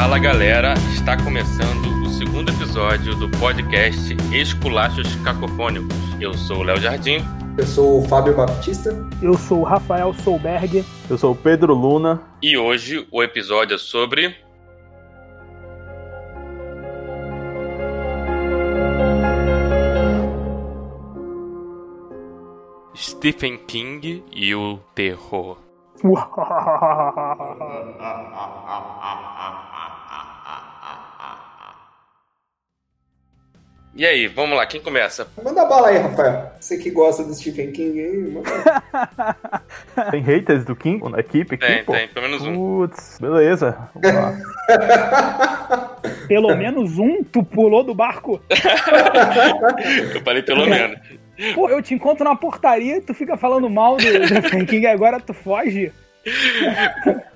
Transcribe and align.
Fala 0.00 0.18
galera, 0.18 0.72
está 0.94 1.14
começando 1.22 1.86
o 2.02 2.08
segundo 2.08 2.50
episódio 2.50 3.14
do 3.16 3.28
podcast 3.38 4.16
Esculachos 4.34 5.14
Cacofônicos. 5.16 5.94
Eu 6.18 6.32
sou 6.32 6.60
o 6.60 6.62
Léo 6.62 6.80
Jardim. 6.80 7.18
Eu 7.58 7.66
sou 7.66 7.98
o 7.98 8.08
Fábio 8.08 8.34
Baptista. 8.34 8.96
Eu 9.20 9.34
sou 9.34 9.60
o 9.60 9.62
Rafael 9.62 10.14
Solberg. 10.14 10.82
Eu 11.08 11.18
sou 11.18 11.32
o 11.32 11.36
Pedro 11.36 11.74
Luna. 11.74 12.18
E 12.42 12.56
hoje 12.56 13.06
o 13.12 13.22
episódio 13.22 13.74
é 13.74 13.78
sobre. 13.78 14.34
Stephen 22.96 23.58
King 23.66 24.24
e 24.32 24.54
o 24.54 24.78
terror. 24.94 25.58
E 33.92 34.06
aí, 34.06 34.28
vamos 34.28 34.56
lá, 34.56 34.64
quem 34.66 34.80
começa? 34.80 35.26
Manda 35.42 35.64
bala 35.64 35.88
aí, 35.88 35.98
Rafael. 35.98 36.52
Você 36.60 36.78
que 36.78 36.90
gosta 36.90 37.24
do 37.24 37.34
Stephen 37.34 37.72
King 37.72 38.00
aí, 38.00 38.16
manda. 38.18 38.50
Tem 40.12 40.22
haters 40.22 40.64
do 40.64 40.76
King 40.76 41.10
na 41.10 41.18
equipe 41.18 41.56
aqui, 41.56 41.66
Tem, 41.66 41.84
pô? 41.84 41.92
tem, 41.92 42.06
pelo 42.08 42.26
menos 42.28 42.46
um. 42.46 42.54
Putz, 42.54 43.18
beleza. 43.20 43.76
Vamos 43.94 44.12
lá. 44.16 44.38
Pelo 46.28 46.56
menos 46.56 46.96
um, 46.98 47.24
tu 47.24 47.42
pulou 47.42 47.82
do 47.82 47.92
barco. 47.92 48.40
Eu 50.14 50.20
falei 50.22 50.42
pelo 50.42 50.64
menos. 50.64 50.98
Pô, 51.54 51.68
eu 51.68 51.82
te 51.82 51.92
encontro 51.94 52.22
na 52.22 52.36
portaria, 52.36 53.00
tu 53.00 53.12
fica 53.14 53.36
falando 53.36 53.68
mal 53.68 53.96
do 53.96 54.02
Stephen 54.02 54.64
King, 54.66 54.86
agora 54.86 55.18
tu 55.18 55.32
foge. 55.34 55.90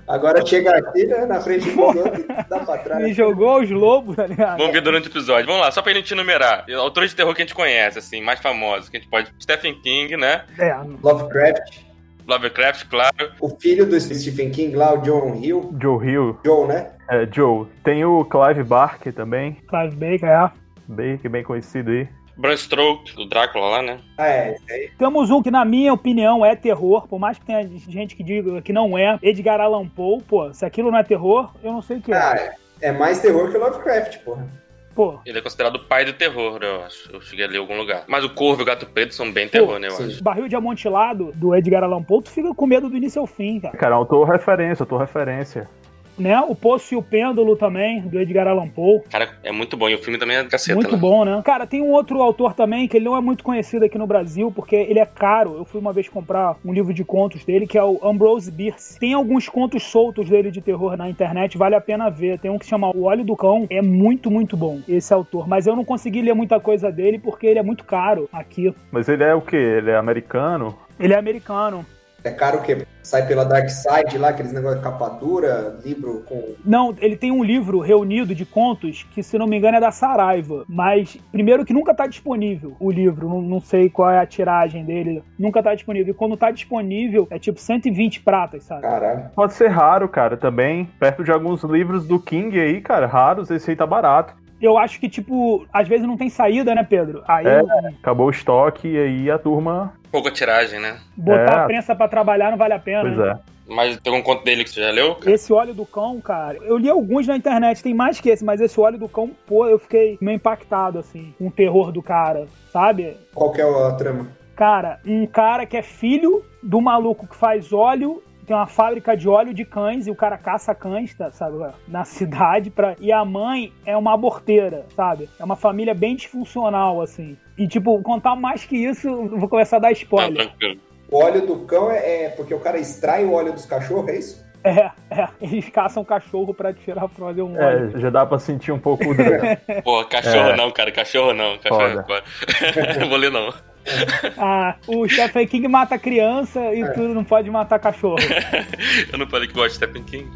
Agora 0.07 0.45
chega 0.45 0.71
aqui, 0.77 1.05
né, 1.07 1.25
na 1.25 1.41
frente 1.41 1.67
dos 1.69 1.77
outros, 1.77 2.25
dá 2.47 2.59
pra 2.59 2.77
Me 2.77 2.83
trás. 2.83 3.15
jogou 3.15 3.49
aos 3.49 3.69
lobos, 3.69 4.15
tá 4.15 4.27
ligado? 4.27 4.57
Vamos 4.59 4.71
ver 4.73 4.81
durante 4.81 5.07
o 5.07 5.11
episódio. 5.11 5.47
Vamos 5.47 5.61
lá, 5.61 5.71
só 5.71 5.81
pra 5.81 5.93
gente 5.93 6.13
enumerar. 6.13 6.65
Autores 6.77 7.09
de 7.09 7.15
terror 7.15 7.33
que 7.33 7.41
a 7.41 7.45
gente 7.45 7.55
conhece, 7.55 7.97
assim, 7.97 8.21
mais 8.21 8.39
famosos, 8.39 8.87
que 8.87 8.97
a 8.97 8.99
gente 8.99 9.09
pode. 9.09 9.31
Stephen 9.41 9.73
King, 9.81 10.15
né? 10.15 10.43
É, 10.59 10.75
Lovecraft, 11.01 11.79
Lovecraft, 12.27 12.87
claro. 12.87 13.31
o 13.39 13.49
filho 13.59 13.85
do 13.85 13.99
Stephen 13.99 14.51
King 14.51 14.75
lá, 14.75 14.93
o 14.93 14.97
John 14.99 15.35
Hill. 15.35 15.75
Joe 15.81 16.07
Hill, 16.07 16.39
Joe, 16.45 16.67
né? 16.67 16.91
é, 17.09 17.27
Joe. 17.31 17.65
Tem 17.83 18.05
o 18.05 18.23
Clive 18.25 18.63
Barker 18.63 19.11
também, 19.13 19.57
Clive 19.67 19.95
Baker, 19.95 20.29
é. 20.29 20.51
bem, 20.87 21.17
bem 21.17 21.43
conhecido 21.43 21.89
aí. 21.89 22.07
Bram 22.37 22.55
Stoker, 22.57 23.15
do 23.15 23.25
Drácula 23.25 23.65
lá, 23.69 23.81
né? 23.81 23.99
Ah, 24.17 24.27
é, 24.27 24.57
aí. 24.69 24.89
Temos 24.97 25.31
um 25.31 25.41
que, 25.41 25.49
na 25.49 25.63
minha 25.63 25.93
opinião, 25.93 26.45
é 26.45 26.55
terror, 26.55 27.07
por 27.07 27.19
mais 27.19 27.37
que 27.39 27.45
tenha 27.45 27.67
gente 27.87 28.15
que 28.15 28.23
diga 28.23 28.61
que 28.61 28.73
não 28.73 28.97
é. 28.97 29.17
Edgar 29.21 29.61
Allan 29.61 29.87
Poe, 29.87 30.21
pô, 30.23 30.53
se 30.53 30.65
aquilo 30.65 30.91
não 30.91 30.99
é 30.99 31.03
terror, 31.03 31.51
eu 31.63 31.71
não 31.71 31.81
sei 31.81 31.97
o 31.97 32.01
que 32.01 32.11
é. 32.11 32.17
Ah, 32.17 32.35
é. 32.35 32.55
É 32.81 32.91
mais 32.91 33.19
terror 33.19 33.49
que 33.49 33.57
o 33.57 33.59
Lovecraft, 33.59 34.19
porra. 34.19 34.45
Pô, 34.93 35.19
Ele 35.25 35.37
é 35.37 35.41
considerado 35.41 35.75
o 35.75 35.83
pai 35.83 36.05
do 36.05 36.13
terror, 36.13 36.57
eu 36.61 36.83
acho. 36.83 37.11
Eu 37.11 37.19
cheguei 37.19 37.43
a 37.43 37.47
ler 37.49 37.55
em 37.55 37.59
algum 37.59 37.75
lugar. 37.75 38.05
Mas 38.07 38.23
o 38.23 38.29
Corvo 38.29 38.61
e 38.61 38.63
o 38.63 38.65
Gato 38.65 38.85
Preto 38.85 39.13
são 39.13 39.29
bem 39.29 39.47
terror, 39.47 39.77
né, 39.77 39.87
eu 39.87 39.91
sim. 39.91 40.05
acho. 40.05 40.23
barril 40.23 40.47
de 40.47 40.55
amontilado 40.55 41.33
do 41.35 41.53
Edgar 41.53 41.83
Allan 41.83 42.01
Poe, 42.01 42.23
tu 42.23 42.31
fica 42.31 42.53
com 42.53 42.65
medo 42.65 42.89
do 42.89 42.95
início 42.95 43.19
ao 43.19 43.27
fim, 43.27 43.59
cara. 43.59 43.75
Cara, 43.75 43.95
eu 43.95 44.05
tô 44.05 44.23
referência, 44.23 44.83
eu 44.83 44.87
tô 44.87 44.97
referência. 44.97 45.69
Né? 46.17 46.39
O 46.41 46.55
Poço 46.55 46.93
e 46.93 46.97
o 46.97 47.01
Pêndulo 47.01 47.55
também, 47.55 48.01
do 48.01 48.19
Edgar 48.19 48.47
Allan 48.47 48.67
Poe. 48.67 49.01
Cara, 49.09 49.29
é 49.43 49.51
muito 49.51 49.75
bom. 49.75 49.89
E 49.89 49.95
o 49.95 49.97
filme 49.97 50.17
também 50.17 50.37
é 50.37 50.43
caceta, 50.45 50.75
Muito 50.75 50.93
né? 50.93 50.97
bom, 50.97 51.25
né? 51.25 51.41
Cara, 51.43 51.67
tem 51.67 51.81
um 51.81 51.91
outro 51.91 52.21
autor 52.21 52.53
também 52.53 52.87
que 52.87 52.97
ele 52.97 53.05
não 53.05 53.17
é 53.17 53.21
muito 53.21 53.43
conhecido 53.43 53.85
aqui 53.85 53.97
no 53.97 54.07
Brasil, 54.07 54.51
porque 54.51 54.75
ele 54.75 54.99
é 54.99 55.05
caro. 55.05 55.55
Eu 55.57 55.65
fui 55.65 55.79
uma 55.79 55.91
vez 55.93 56.07
comprar 56.07 56.55
um 56.63 56.73
livro 56.73 56.93
de 56.93 57.03
contos 57.03 57.43
dele, 57.43 57.67
que 57.67 57.77
é 57.77 57.83
o 57.83 57.99
Ambrose 58.03 58.51
Bierce. 58.51 58.99
Tem 58.99 59.13
alguns 59.13 59.49
contos 59.49 59.83
soltos 59.83 60.29
dele 60.29 60.51
de 60.51 60.61
terror 60.61 60.95
na 60.97 61.09
internet, 61.09 61.57
vale 61.57 61.75
a 61.75 61.81
pena 61.81 62.09
ver. 62.09 62.39
Tem 62.39 62.51
um 62.51 62.57
que 62.57 62.65
se 62.65 62.69
chama 62.69 62.91
O 62.95 63.03
Olho 63.03 63.23
do 63.23 63.35
Cão. 63.35 63.67
É 63.69 63.81
muito, 63.81 64.31
muito 64.31 64.55
bom 64.55 64.81
esse 64.87 65.13
autor. 65.13 65.47
Mas 65.47 65.67
eu 65.67 65.75
não 65.75 65.83
consegui 65.85 66.21
ler 66.21 66.33
muita 66.33 66.59
coisa 66.59 66.91
dele 66.91 67.19
porque 67.19 67.47
ele 67.47 67.59
é 67.59 67.63
muito 67.63 67.83
caro 67.83 68.29
aqui. 68.31 68.73
Mas 68.91 69.09
ele 69.09 69.23
é 69.23 69.33
o 69.33 69.41
quê? 69.41 69.55
Ele 69.55 69.91
é 69.91 69.95
americano? 69.97 70.75
Ele 70.99 71.13
é 71.13 71.17
americano. 71.17 71.85
É 72.25 72.31
caro 72.31 72.57
o 72.57 72.61
quê? 72.63 72.87
Sai 73.03 73.27
pela 73.27 73.45
Dark 73.45 73.69
Side 73.69 74.17
lá, 74.17 74.29
aqueles 74.29 74.51
negócios 74.51 74.79
de 74.79 74.83
capa 74.83 75.09
dura, 75.09 75.77
livro 75.85 76.23
com. 76.27 76.55
Não, 76.65 76.95
ele 76.99 77.15
tem 77.15 77.31
um 77.31 77.43
livro 77.43 77.79
reunido 77.79 78.33
de 78.33 78.47
contos 78.47 79.05
que, 79.11 79.21
se 79.21 79.37
não 79.37 79.45
me 79.45 79.55
engano, 79.55 79.77
é 79.77 79.79
da 79.79 79.91
Saraiva. 79.91 80.65
Mas, 80.67 81.15
primeiro, 81.31 81.63
que 81.63 81.71
nunca 81.71 81.93
tá 81.93 82.07
disponível 82.07 82.75
o 82.79 82.89
livro. 82.89 83.29
Não, 83.29 83.43
não 83.43 83.59
sei 83.59 83.91
qual 83.91 84.09
é 84.09 84.17
a 84.17 84.25
tiragem 84.25 84.83
dele. 84.83 85.21
Nunca 85.37 85.61
tá 85.61 85.75
disponível. 85.75 86.15
E 86.15 86.17
quando 86.17 86.35
tá 86.35 86.49
disponível, 86.49 87.27
é 87.29 87.37
tipo 87.37 87.59
120 87.59 88.21
pratas, 88.21 88.63
sabe? 88.63 88.81
Caralho. 88.81 89.29
Pode 89.35 89.53
ser 89.53 89.67
raro, 89.67 90.09
cara, 90.09 90.35
também. 90.35 90.89
Perto 90.99 91.23
de 91.23 91.31
alguns 91.31 91.63
livros 91.63 92.07
do 92.07 92.19
King 92.19 92.59
aí, 92.59 92.81
cara, 92.81 93.05
raros, 93.05 93.51
esse 93.51 93.69
aí 93.69 93.75
tá 93.75 93.85
barato. 93.85 94.33
Eu 94.59 94.77
acho 94.77 94.99
que, 94.99 95.09
tipo, 95.09 95.65
às 95.71 95.87
vezes 95.87 96.07
não 96.07 96.17
tem 96.17 96.29
saída, 96.29 96.73
né, 96.73 96.83
Pedro? 96.83 97.23
Aí 97.27 97.45
É. 97.45 97.61
Acabou 97.99 98.27
o 98.27 98.31
estoque 98.31 98.87
e 98.87 98.97
aí 98.97 99.29
a 99.29 99.37
turma. 99.37 99.93
Pouca 100.15 100.31
tiragem, 100.31 100.79
né? 100.79 100.97
botar 101.17 101.51
É. 101.51 101.59
a 101.59 101.65
prensa 101.65 101.93
pra 101.93 102.07
trabalhar 102.07 102.49
não 102.49 102.57
vale 102.57 102.73
a 102.73 102.79
pena. 102.79 103.01
Pois 103.01 103.17
né? 103.17 103.31
é. 103.31 103.55
Mas 103.67 103.97
tem 103.97 104.13
algum 104.13 104.23
conto 104.23 104.45
dele 104.45 104.63
que 104.63 104.69
você 104.69 104.79
já 104.79 104.91
leu? 104.91 105.17
Esse 105.25 105.51
óleo 105.51 105.73
do 105.73 105.85
cão, 105.85 106.21
cara, 106.21 106.57
eu 106.61 106.77
li 106.77 106.89
alguns 106.89 107.27
na 107.27 107.35
internet, 107.35 107.83
tem 107.83 107.93
mais 107.93 108.21
que 108.21 108.29
esse, 108.29 108.45
mas 108.45 108.61
esse 108.61 108.79
óleo 108.79 108.97
do 108.97 109.09
cão, 109.09 109.31
pô, 109.45 109.67
eu 109.67 109.77
fiquei 109.77 110.17
meio 110.21 110.35
impactado, 110.35 110.99
assim, 110.99 111.33
com 111.37 111.47
o 111.47 111.51
terror 111.51 111.91
do 111.91 112.01
cara, 112.01 112.47
sabe? 112.71 113.17
Qual 113.33 113.51
que 113.51 113.59
é 113.59 113.65
a 113.65 113.91
trama? 113.93 114.27
Cara, 114.55 114.99
um 115.05 115.25
cara 115.25 115.65
que 115.65 115.75
é 115.75 115.81
filho 115.81 116.45
do 116.63 116.79
maluco 116.79 117.27
que 117.27 117.35
faz 117.35 117.73
óleo, 117.73 118.23
tem 118.45 118.55
uma 118.55 118.67
fábrica 118.67 119.17
de 119.17 119.27
óleo 119.27 119.53
de 119.53 119.65
cães 119.65 120.07
e 120.07 120.11
o 120.11 120.15
cara 120.15 120.37
caça 120.37 120.73
cães, 120.73 121.13
tá, 121.13 121.31
sabe, 121.31 121.57
na 121.87 122.05
cidade 122.05 122.69
pra... 122.69 122.95
e 123.01 123.11
a 123.11 123.25
mãe 123.25 123.73
é 123.85 123.97
uma 123.97 124.13
aborteira, 124.13 124.85
sabe? 124.95 125.27
É 125.37 125.43
uma 125.43 125.55
família 125.55 125.93
bem 125.93 126.15
disfuncional 126.15 127.01
assim. 127.01 127.35
E 127.57 127.67
tipo, 127.67 128.01
contar 128.01 128.35
mais 128.35 128.65
que 128.65 128.75
isso, 128.77 129.07
eu 129.07 129.39
vou 129.39 129.47
começar 129.49 129.77
a 129.77 129.79
dar 129.79 129.91
spoiler. 129.91 130.33
tranquilo. 130.33 130.79
O 131.09 131.17
óleo 131.23 131.45
do 131.45 131.59
cão 131.65 131.89
é, 131.91 132.23
é 132.25 132.29
porque 132.29 132.53
o 132.53 132.59
cara 132.59 132.77
extrai 132.79 133.23
o 133.23 133.33
óleo 133.33 133.53
dos 133.53 133.65
cachorros, 133.65 134.07
é 134.09 134.17
isso? 134.17 134.43
É, 134.63 134.89
é, 135.11 135.27
eles 135.39 135.69
caçam 135.69 136.03
cachorro 136.03 136.51
pra 136.51 136.73
tirar 136.73 137.07
pra 137.07 137.27
fazer 137.27 137.43
um 137.43 137.55
óleo. 137.55 137.91
É, 137.95 137.99
já 137.99 138.09
dá 138.09 138.25
pra 138.25 138.39
sentir 138.39 138.71
um 138.71 138.79
pouco 138.79 139.03
do. 139.13 139.23
Pô, 139.83 140.03
cachorro 140.05 140.49
É. 140.49 140.55
não, 140.57 140.71
cara. 140.71 140.91
Cachorro 140.91 141.33
não. 141.33 141.57
Cachorro 141.59 141.81
Foda. 142.01 142.01
é 142.01 142.03
foda. 142.03 142.99
Não 142.99 143.07
vou 143.09 143.17
ler, 143.17 143.29
não. 143.31 143.53
Ah, 144.37 144.75
o 144.87 145.07
Stephen 145.07 145.47
King 145.47 145.67
mata 145.67 145.97
criança 145.97 146.59
e 146.73 146.83
tu 146.93 147.01
não 147.01 147.23
pode 147.23 147.49
matar 147.49 147.79
cachorro. 147.79 148.17
Eu 149.11 149.17
não 149.19 149.27
falei 149.27 149.47
que 149.47 149.53
gosto 149.53 149.69
de 149.69 149.75
Stephen 149.75 150.03
King. 150.03 150.29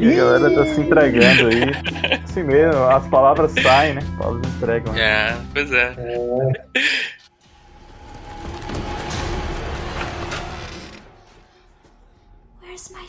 e 0.00 0.12
a 0.12 0.16
galera 0.24 0.50
tá 0.54 0.66
se 0.66 0.80
entregando 0.80 1.48
aí. 1.48 2.20
Assim 2.24 2.42
mesmo, 2.42 2.82
as 2.84 3.06
palavras 3.08 3.52
saem, 3.52 3.94
né? 3.94 4.00
As 4.02 4.18
palavras 4.18 4.54
entregam. 4.56 4.92
né? 4.92 5.00
É, 5.00 5.36
pois 5.52 5.72
é. 5.72 5.94
Where's 12.62 12.90
my 12.90 13.04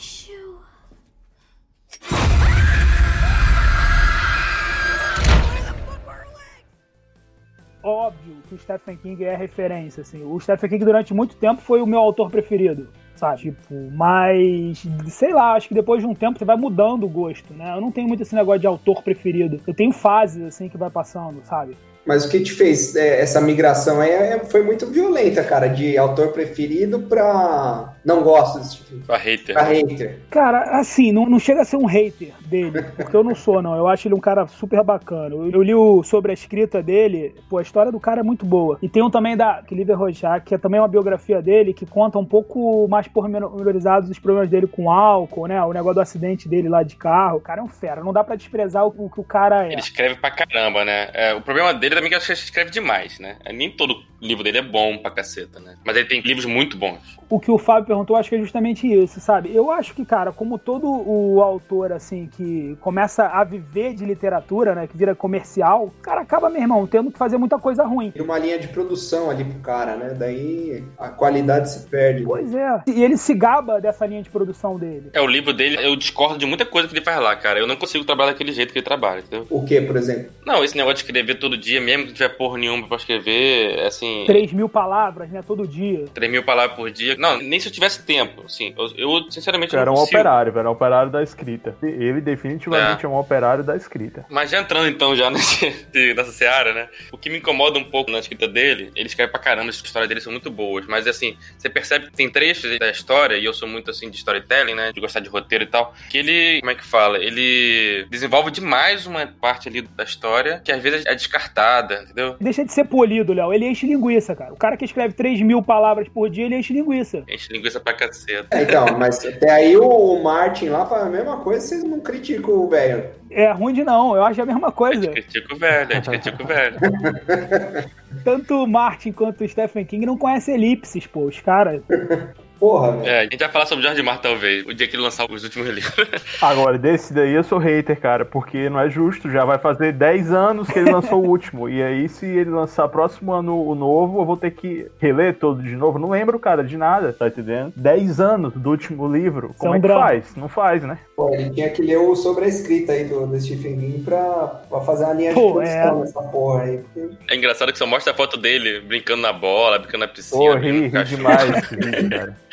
Óbvio 7.87 8.37
que 8.49 8.55
o 8.55 8.57
Stephen 8.57 8.97
King 8.97 9.23
é 9.23 9.35
referência, 9.35 10.01
assim. 10.01 10.23
O 10.23 10.39
Stephen 10.39 10.71
King 10.71 10.83
durante 10.83 11.13
muito 11.13 11.35
tempo 11.35 11.61
foi 11.61 11.83
o 11.83 11.85
meu 11.85 11.99
autor 11.99 12.31
preferido, 12.31 12.89
sabe? 13.15 13.41
Tipo, 13.43 13.91
mas 13.91 14.83
sei 15.05 15.31
lá, 15.31 15.53
acho 15.53 15.67
que 15.67 15.75
depois 15.75 16.01
de 16.01 16.07
um 16.07 16.15
tempo 16.15 16.39
você 16.39 16.45
vai 16.45 16.57
mudando 16.57 17.03
o 17.03 17.09
gosto, 17.09 17.53
né? 17.53 17.75
Eu 17.75 17.81
não 17.81 17.91
tenho 17.91 18.07
muito 18.07 18.23
esse 18.23 18.33
negócio 18.33 18.59
de 18.59 18.65
autor 18.65 19.03
preferido. 19.03 19.61
Eu 19.67 19.73
tenho 19.75 19.91
fases 19.91 20.43
assim 20.43 20.67
que 20.67 20.79
vai 20.79 20.89
passando, 20.89 21.43
sabe? 21.43 21.77
Mas 22.05 22.23
o 22.25 22.29
que 22.29 22.39
te 22.39 22.51
fez 22.51 22.95
é, 22.95 23.21
essa 23.21 23.41
migração 23.41 23.99
aí 23.99 24.09
é- 24.11 24.39
foi 24.45 24.61
muito 24.63 24.85
violenta, 24.87 25.43
cara, 25.43 25.67
de 25.67 25.97
autor 25.97 26.29
preferido 26.29 26.99
pra 26.99 27.93
não 28.05 28.21
gosto 28.21 28.59
desse 28.59 28.77
tipo. 28.77 29.05
Pra 29.07 29.17
hater. 29.17 29.55
Pra 29.55 29.63
hater. 29.63 30.19
Cara, 30.29 30.79
assim, 30.79 31.11
não, 31.11 31.25
não 31.27 31.39
chega 31.39 31.61
a 31.61 31.65
ser 31.65 31.77
um 31.77 31.85
hater 31.85 32.31
dele, 32.41 32.83
porque 32.95 33.15
eu 33.15 33.23
não 33.23 33.33
sou, 33.33 33.61
não. 33.61 33.75
Eu 33.75 33.87
acho 33.87 34.07
ele 34.07 34.13
um 34.13 34.19
cara 34.19 34.45
super 34.47 34.83
bacana. 34.83 35.33
Eu, 35.33 35.49
eu 35.49 35.63
li 35.63 35.73
o, 35.73 36.03
sobre 36.03 36.29
a 36.31 36.33
escrita 36.33 36.83
dele, 36.83 37.33
pô, 37.49 37.57
a 37.57 37.61
história 37.63 37.91
do 37.91 37.99
cara 37.99 38.19
é 38.19 38.23
muito 38.23 38.45
boa. 38.45 38.77
E 38.81 38.87
tem 38.87 39.01
um 39.01 39.09
também 39.09 39.35
da 39.35 39.63
Clive 39.67 39.93
Rojac, 39.93 40.45
que 40.45 40.53
é 40.53 40.57
também 40.59 40.79
uma 40.79 40.87
biografia 40.87 41.41
dele, 41.41 41.73
que 41.73 41.85
conta 41.85 42.19
um 42.19 42.25
pouco 42.25 42.87
mais 42.87 43.07
pormenorizados 43.07 44.09
os 44.09 44.19
problemas 44.19 44.49
dele 44.49 44.67
com 44.67 44.91
álcool, 44.91 45.47
né? 45.47 45.61
O 45.63 45.73
negócio 45.73 45.95
do 45.95 46.01
acidente 46.01 46.47
dele 46.47 46.69
lá 46.69 46.83
de 46.83 46.95
carro. 46.95 47.37
O 47.37 47.41
cara 47.41 47.61
é 47.61 47.63
um 47.63 47.67
fera, 47.67 48.03
não 48.03 48.13
dá 48.13 48.23
pra 48.23 48.35
desprezar 48.35 48.85
o, 48.85 48.93
o 48.95 49.09
que 49.09 49.19
o 49.19 49.23
cara 49.23 49.65
é. 49.67 49.71
Ele 49.71 49.81
escreve 49.81 50.15
pra 50.15 50.29
caramba, 50.29 50.85
né? 50.85 51.09
É, 51.13 51.33
o 51.33 51.41
problema 51.41 51.73
dele 51.73 51.94
também 51.95 52.07
é 52.07 52.09
que 52.09 52.15
eu 52.15 52.17
acho 52.17 52.27
que 52.27 52.31
ele 52.33 52.39
escreve 52.39 52.71
demais, 52.71 53.19
né? 53.19 53.37
Nem 53.53 53.71
todo 53.71 54.03
livro 54.21 54.43
dele 54.43 54.59
é 54.59 54.61
bom 54.61 54.97
pra 54.97 55.11
caceta, 55.11 55.59
né? 55.59 55.77
Mas 55.83 55.95
ele 55.95 56.07
tem 56.07 56.21
livros 56.21 56.45
muito 56.45 56.77
bons. 56.77 56.99
O 57.29 57.39
que 57.39 57.51
o 57.51 57.57
Fábio 57.57 57.87
perguntou, 57.87 58.15
acho 58.15 58.29
que 58.29 58.35
é 58.35 58.39
justamente 58.39 58.87
isso, 58.87 59.19
sabe? 59.19 59.53
Eu 59.53 59.71
acho 59.71 59.93
que, 59.93 60.05
cara, 60.05 60.31
como 60.31 60.57
todo 60.57 60.87
o 60.87 61.41
autor, 61.41 61.91
assim, 61.91 62.27
que 62.27 62.77
começa 62.81 63.25
a 63.25 63.43
viver 63.43 63.93
de 63.93 64.05
literatura, 64.05 64.75
né, 64.75 64.87
que 64.87 64.97
vira 64.97 65.15
comercial, 65.15 65.85
o 65.85 65.91
cara 66.01 66.21
acaba, 66.21 66.49
meu 66.49 66.61
irmão, 66.61 66.85
tendo 66.87 67.11
que 67.11 67.17
fazer 67.17 67.37
muita 67.37 67.57
coisa 67.57 67.83
ruim. 67.83 68.11
Tem 68.11 68.21
uma 68.21 68.37
linha 68.37 68.59
de 68.59 68.67
produção 68.67 69.29
ali 69.29 69.43
pro 69.43 69.59
cara, 69.59 69.95
né? 69.95 70.15
Daí 70.17 70.83
a 70.97 71.09
qualidade 71.09 71.69
se 71.69 71.87
perde. 71.87 72.23
Pois 72.23 72.53
é. 72.53 72.83
E 72.87 73.03
ele 73.03 73.17
se 73.17 73.33
gaba 73.33 73.79
dessa 73.79 74.05
linha 74.05 74.21
de 74.21 74.29
produção 74.29 74.77
dele. 74.77 75.09
É, 75.13 75.21
o 75.21 75.27
livro 75.27 75.53
dele, 75.53 75.77
eu 75.81 75.95
discordo 75.95 76.37
de 76.37 76.45
muita 76.45 76.65
coisa 76.65 76.87
que 76.87 76.93
ele 76.93 77.03
faz 77.03 77.19
lá, 77.19 77.35
cara. 77.35 77.59
Eu 77.59 77.67
não 77.67 77.75
consigo 77.75 78.05
trabalhar 78.05 78.31
daquele 78.31 78.51
jeito 78.51 78.71
que 78.71 78.79
ele 78.79 78.85
trabalha, 78.85 79.19
entendeu? 79.19 79.45
O 79.49 79.63
que, 79.63 79.79
por 79.81 79.95
exemplo? 79.95 80.31
Não, 80.45 80.63
esse 80.63 80.75
negócio 80.75 80.95
de 80.95 81.01
escrever 81.01 81.35
todo 81.35 81.57
dia, 81.57 81.81
mesmo 81.81 82.03
que 82.03 82.09
não 82.09 82.15
tiver 82.15 82.29
porra 82.29 82.57
nenhuma 82.57 82.87
pra 82.87 82.97
escrever, 82.97 83.79
é 83.79 83.87
assim. 83.87 84.23
3 84.27 84.53
mil 84.53 84.69
palavras, 84.69 85.29
né, 85.29 85.41
todo 85.45 85.67
dia. 85.67 86.05
3 86.13 86.31
mil 86.31 86.43
palavras 86.43 86.75
por 86.75 86.91
dia. 86.91 87.14
Não, 87.17 87.37
nem 87.37 87.59
se 87.59 87.67
eu 87.67 87.71
tivesse 87.71 88.03
tempo, 88.03 88.43
assim. 88.45 88.73
Eu, 88.77 89.17
eu 89.17 89.31
sinceramente, 89.31 89.75
Era 89.75 89.85
não 89.85 89.93
um 89.93 89.95
consigo. 89.97 90.17
operário, 90.17 90.51
velho. 90.51 90.69
Um 90.69 90.71
operário 90.71 91.11
da 91.11 91.23
escrita. 91.23 91.75
Ele 91.81 92.21
definitivamente 92.21 93.05
é. 93.05 93.09
um 93.09 93.17
operário 93.17 93.63
da 93.63 93.75
escrita. 93.75 94.25
Mas 94.29 94.49
já 94.49 94.59
entrando 94.59 94.87
então 94.87 95.15
já 95.15 95.29
nesse, 95.31 95.73
nessa 96.15 96.31
seara, 96.31 96.73
né? 96.73 96.89
O 97.11 97.17
que 97.17 97.29
me 97.29 97.37
incomoda 97.37 97.79
um 97.79 97.83
pouco 97.83 98.11
na 98.11 98.19
escrita 98.19 98.47
dele, 98.47 98.91
ele 98.95 99.07
escreve 99.07 99.31
pra 99.31 99.39
caramba, 99.39 99.69
as 99.69 99.75
histórias 99.75 100.07
dele 100.07 100.21
são 100.21 100.31
muito 100.31 100.49
boas. 100.49 100.85
Mas 100.87 101.07
assim, 101.07 101.37
você 101.57 101.69
percebe 101.69 102.07
que 102.07 102.13
tem 102.13 102.29
trechos 102.29 102.77
da 102.79 102.89
história, 102.89 103.35
e 103.35 103.45
eu 103.45 103.53
sou 103.53 103.67
muito 103.67 103.91
assim 103.91 104.09
de 104.09 104.17
storytelling, 104.17 104.75
né? 104.75 104.91
De 104.91 104.99
gostar 104.99 105.19
de 105.19 105.29
roteiro 105.29 105.63
e 105.63 105.67
tal, 105.67 105.93
que 106.09 106.17
ele, 106.17 106.59
como 106.59 106.71
é 106.71 106.75
que 106.75 106.85
fala? 106.85 107.17
Ele 107.17 108.05
desenvolve 108.09 108.51
demais 108.51 109.05
uma 109.05 109.25
parte 109.27 109.69
ali 109.69 109.81
da 109.81 110.03
história 110.03 110.61
que 110.63 110.71
às 110.71 110.81
vezes 110.81 111.05
é 111.05 111.13
descartada, 111.13 112.03
entendeu? 112.03 112.35
Deixa 112.39 112.63
de 112.63 112.71
ser 112.71 112.85
polido, 112.85 113.33
Léo. 113.33 113.53
Ele 113.53 113.65
enche 113.67 113.85
linguiça, 113.85 114.35
cara. 114.35 114.53
O 114.53 114.57
cara 114.57 114.77
que 114.77 114.85
escreve 114.85 115.13
3 115.13 115.41
mil 115.41 115.61
palavras 115.61 116.07
por 116.07 116.29
dia, 116.29 116.45
ele 116.45 116.55
enche 116.55 116.73
linguiça. 116.73 117.04
Enche 117.27 117.51
linguiça 117.53 117.79
pra 117.79 117.93
caceta. 117.93 118.47
É, 118.57 118.63
então, 118.63 118.85
mas 118.97 119.23
até 119.25 119.49
aí 119.51 119.77
o 119.77 120.21
Martin 120.23 120.69
lá 120.69 120.85
fala 120.85 121.05
a 121.05 121.09
mesma 121.09 121.37
coisa, 121.37 121.65
vocês 121.65 121.83
não 121.83 121.99
criticam 121.99 122.53
o 122.53 122.67
velho. 122.69 123.05
É 123.31 123.51
ruim 123.51 123.73
de 123.73 123.83
não, 123.83 124.15
eu 124.15 124.23
acho 124.23 124.41
a 124.41 124.45
mesma 124.45 124.67
A 124.67 124.71
coisa. 124.71 125.01
gente 125.01 125.13
critica 125.13 125.53
o 125.53 125.57
velho, 125.57 125.91
a 125.91 125.95
gente 125.95 126.09
critica 126.09 126.43
o 126.43 126.47
velho. 126.47 126.77
Tanto 128.23 128.63
o 128.63 128.67
Martin 128.67 129.11
quanto 129.11 129.43
o 129.43 129.47
Stephen 129.47 129.85
King 129.85 130.05
não 130.05 130.17
conhecem 130.17 130.55
elipses, 130.55 131.05
pô. 131.05 131.25
Os 131.25 131.39
caras. 131.41 131.81
Porra, 132.59 132.91
velho. 132.93 133.05
É, 133.07 133.19
a 133.19 133.23
gente 133.23 133.37
vai 133.37 133.49
falar 133.49 133.65
sobre 133.65 133.83
George 133.83 134.01
Martin 134.01 134.21
talvez, 134.23 134.65
o 134.65 134.73
dia 134.73 134.87
que 134.87 134.95
ele 134.95 135.03
lançar 135.03 135.25
os 135.29 135.43
últimos 135.43 135.67
livros. 135.73 136.07
Agora, 136.41 136.77
desse 136.77 137.13
daí 137.13 137.33
eu 137.33 137.43
sou 137.43 137.57
hater, 137.57 137.99
cara, 137.99 138.25
porque 138.25 138.69
não 138.69 138.79
é 138.79 138.89
justo. 138.89 139.29
Já 139.29 139.43
vai 139.45 139.57
fazer 139.57 139.91
10 139.93 140.31
anos 140.31 140.69
que 140.69 140.79
ele 140.79 140.91
lançou 140.91 141.23
o 141.23 141.27
último. 141.27 141.67
E 141.69 141.81
aí, 141.83 142.07
se 142.09 142.25
ele 142.25 142.49
lançar 142.49 142.87
próximo 142.87 143.33
ano 143.33 143.61
o 143.65 143.75
novo, 143.75 144.21
eu 144.21 144.25
vou 144.25 144.37
ter 144.37 144.51
que 144.51 144.87
reler 144.99 145.35
todo 145.35 145.61
de 145.61 145.75
novo. 145.75 145.99
Não 145.99 146.09
lembro, 146.09 146.39
cara, 146.39 146.63
de 146.63 146.77
nada, 146.77 147.11
tá 147.13 147.27
entendendo? 147.27 147.73
10 147.75 148.19
anos 148.19 148.53
do 148.53 148.69
último 148.69 149.11
livro. 149.11 149.53
Como 149.57 149.73
é 149.73 149.75
um 149.75 149.77
é 149.77 149.81
que 149.81 149.87
drama. 149.87 150.01
faz? 150.07 150.35
Não 150.35 150.47
faz, 150.49 150.83
né? 150.83 150.97
Pô, 151.15 151.33
ele 151.33 151.49
tinha 151.51 151.69
que 151.69 151.81
ler 151.81 151.97
o 151.97 152.15
sobre 152.15 152.45
a 152.45 152.47
escrita 152.47 152.91
aí 152.93 153.05
do, 153.05 153.25
do 153.27 153.39
Stephen 153.39 153.77
King 153.79 153.99
pra, 154.03 154.61
pra 154.69 154.81
fazer 154.81 155.05
uma 155.05 155.13
linha 155.13 155.29
de 155.29 155.35
Pô, 155.39 155.53
produção 155.53 155.97
é. 155.97 155.99
nessa 156.01 156.21
porra 156.23 156.63
aí. 156.63 156.77
porque- 156.79 157.15
É 157.29 157.35
engraçado 157.35 157.71
que 157.71 157.77
só 157.77 157.85
mostra 157.85 158.13
a 158.13 158.15
foto 158.15 158.37
dele 158.37 158.81
brincando 158.81 159.21
na 159.21 159.33
bola, 159.33 159.79
brincando 159.79 159.99
na 159.99 160.07
piscina. 160.07 160.53
Pô, 160.53 160.55
ri, 160.57 160.87
ri 160.87 161.03
demais 161.03 161.49
esse 161.57 161.75
vídeo, 161.75 162.09
cara. 162.09 162.37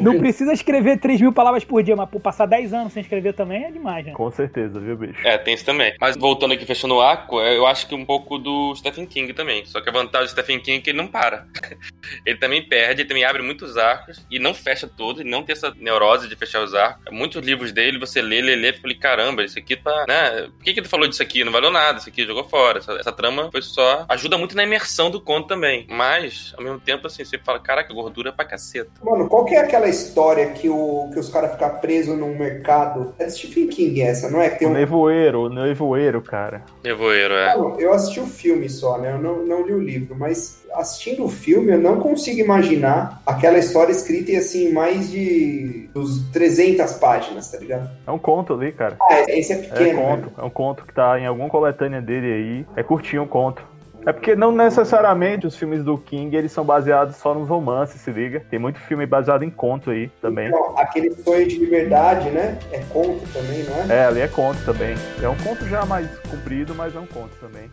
Não 0.00 0.18
precisa 0.18 0.52
escrever 0.52 0.98
3 0.98 1.20
mil 1.20 1.32
palavras 1.32 1.64
por 1.64 1.82
dia, 1.82 1.96
mas 1.96 2.08
por 2.08 2.20
passar 2.20 2.46
10 2.46 2.72
anos 2.72 2.92
sem 2.92 3.00
escrever 3.00 3.32
também 3.34 3.64
é 3.64 3.70
demais, 3.70 4.04
né? 4.04 4.12
Com 4.12 4.30
certeza, 4.30 4.78
viu, 4.78 4.96
bicho? 4.96 5.26
É, 5.26 5.36
tem 5.38 5.54
isso 5.54 5.64
também. 5.64 5.94
Mas 6.00 6.16
voltando 6.16 6.52
aqui, 6.52 6.64
fechando 6.64 6.94
o 6.94 7.00
arco, 7.00 7.40
é, 7.40 7.56
eu 7.56 7.66
acho 7.66 7.88
que 7.88 7.94
um 7.94 8.04
pouco 8.04 8.38
do 8.38 8.74
Stephen 8.76 9.06
King 9.06 9.32
também. 9.32 9.64
Só 9.64 9.80
que 9.80 9.88
a 9.88 9.92
vantagem 9.92 10.26
do 10.26 10.30
Stephen 10.30 10.60
King 10.60 10.78
é 10.78 10.80
que 10.80 10.90
ele 10.90 10.98
não 10.98 11.08
para. 11.08 11.46
ele 12.24 12.38
também 12.38 12.62
perde, 12.62 13.02
ele 13.02 13.08
também 13.08 13.24
abre 13.24 13.42
muitos 13.42 13.76
arcos 13.76 14.24
e 14.30 14.38
não 14.38 14.54
fecha 14.54 14.86
todos, 14.86 15.24
não 15.24 15.42
tem 15.42 15.52
essa 15.54 15.72
neurose 15.76 16.28
de 16.28 16.36
fechar 16.36 16.62
os 16.62 16.74
arcos. 16.74 17.04
Muitos 17.10 17.44
livros 17.44 17.72
dele, 17.72 17.98
você 17.98 18.22
lê, 18.22 18.40
lê, 18.40 18.54
lê, 18.54 18.70
e 18.70 18.72
fala, 18.74 18.94
caramba, 18.94 19.44
isso 19.44 19.58
aqui 19.58 19.76
tá, 19.76 20.04
né? 20.08 20.48
Por 20.56 20.64
que 20.64 20.74
que 20.74 20.80
ele 20.80 20.88
falou 20.88 21.08
disso 21.08 21.22
aqui? 21.22 21.42
Não 21.44 21.52
valeu 21.52 21.70
nada, 21.70 21.98
isso 21.98 22.08
aqui 22.08 22.24
jogou 22.24 22.44
fora. 22.44 22.78
Essa, 22.78 22.92
essa 22.92 23.12
trama 23.12 23.50
foi 23.50 23.62
só... 23.62 24.04
Ajuda 24.08 24.38
muito 24.38 24.56
na 24.56 24.64
imersão 24.64 25.10
do 25.10 25.20
conto 25.20 25.48
também. 25.48 25.86
Mas, 25.88 26.54
ao 26.56 26.62
mesmo 26.62 26.80
tempo, 26.80 27.06
assim, 27.06 27.24
você 27.24 27.38
fala, 27.38 27.58
caraca, 27.58 27.92
gordura 27.92 28.32
pra 28.32 28.44
caceta. 28.44 28.90
Mano, 29.16 29.30
qual 29.30 29.46
que 29.46 29.54
é 29.54 29.60
aquela 29.60 29.88
história 29.88 30.46
que, 30.50 30.68
o, 30.68 31.08
que 31.12 31.18
os 31.18 31.30
caras 31.30 31.52
ficam 31.52 31.70
presos 31.78 32.18
num 32.18 32.36
mercado? 32.36 33.14
É 33.18 33.24
de 33.24 33.32
Stephen 33.32 33.66
King 33.68 34.02
essa, 34.02 34.30
não 34.30 34.40
é? 34.40 34.50
Que 34.50 34.58
tem 34.58 34.68
O 34.68 34.70
um... 34.70 34.74
nevoeiro, 34.74 35.40
o 35.44 35.48
nevoeiro, 35.48 36.20
cara. 36.20 36.62
Nevoeiro, 36.84 37.32
é. 37.32 37.56
Mano, 37.56 37.76
eu 37.80 37.94
assisti 37.94 38.20
o 38.20 38.26
filme 38.26 38.68
só, 38.68 38.98
né? 38.98 39.12
Eu 39.12 39.18
não, 39.18 39.44
não 39.44 39.66
li 39.66 39.72
o 39.72 39.80
livro, 39.80 40.14
mas 40.14 40.64
assistindo 40.74 41.24
o 41.24 41.28
filme 41.28 41.72
eu 41.72 41.78
não 41.78 41.98
consigo 41.98 42.38
imaginar 42.38 43.22
aquela 43.24 43.56
história 43.56 43.90
escrita 43.90 44.32
em 44.32 44.36
assim, 44.36 44.70
mais 44.72 45.10
de 45.10 45.88
dos 45.94 46.28
300 46.30 46.92
páginas, 46.94 47.50
tá 47.50 47.58
ligado? 47.58 47.88
É 48.06 48.10
um 48.10 48.18
conto 48.18 48.52
ali, 48.52 48.70
cara. 48.72 48.96
Ah, 49.00 49.20
esse 49.28 49.52
é 49.52 49.56
É 49.56 49.58
pequeno, 49.60 50.00
né? 50.00 50.16
conto, 50.16 50.32
é 50.40 50.44
um 50.44 50.50
conto 50.50 50.84
que 50.84 50.92
tá 50.92 51.18
em 51.18 51.24
alguma 51.26 51.48
coletânea 51.48 52.02
dele 52.02 52.26
aí. 52.32 52.66
É 52.76 52.82
curtinho 52.82 53.22
o 53.22 53.28
conto. 53.28 53.62
É 54.06 54.12
porque 54.12 54.36
não 54.36 54.52
necessariamente 54.52 55.48
os 55.48 55.56
filmes 55.56 55.82
do 55.82 55.98
King 55.98 56.36
eles 56.36 56.52
são 56.52 56.64
baseados 56.64 57.16
só 57.16 57.34
nos 57.34 57.48
romances, 57.48 58.00
se 58.00 58.12
liga. 58.12 58.38
Tem 58.48 58.56
muito 58.56 58.78
filme 58.78 59.04
baseado 59.04 59.42
em 59.42 59.50
conto 59.50 59.90
aí 59.90 60.06
também. 60.22 60.46
Então, 60.46 60.78
aquele 60.78 61.10
sonho 61.10 61.48
de 61.48 61.58
liberdade, 61.58 62.30
né? 62.30 62.56
É 62.70 62.84
conto 62.84 63.26
também, 63.32 63.64
não 63.64 63.92
é? 63.92 64.02
É, 64.02 64.04
ali 64.06 64.20
é 64.20 64.28
conto 64.28 64.64
também. 64.64 64.94
É 65.20 65.28
um 65.28 65.36
conto 65.38 65.66
já 65.66 65.84
mais 65.84 66.08
comprido, 66.20 66.72
mas 66.72 66.94
é 66.94 67.00
um 67.00 67.06
conto 67.06 67.34
também. 67.40 67.68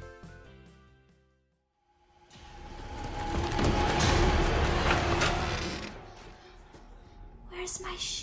Where's 7.52 7.80
my 7.80 7.96
shoe? 7.96 8.23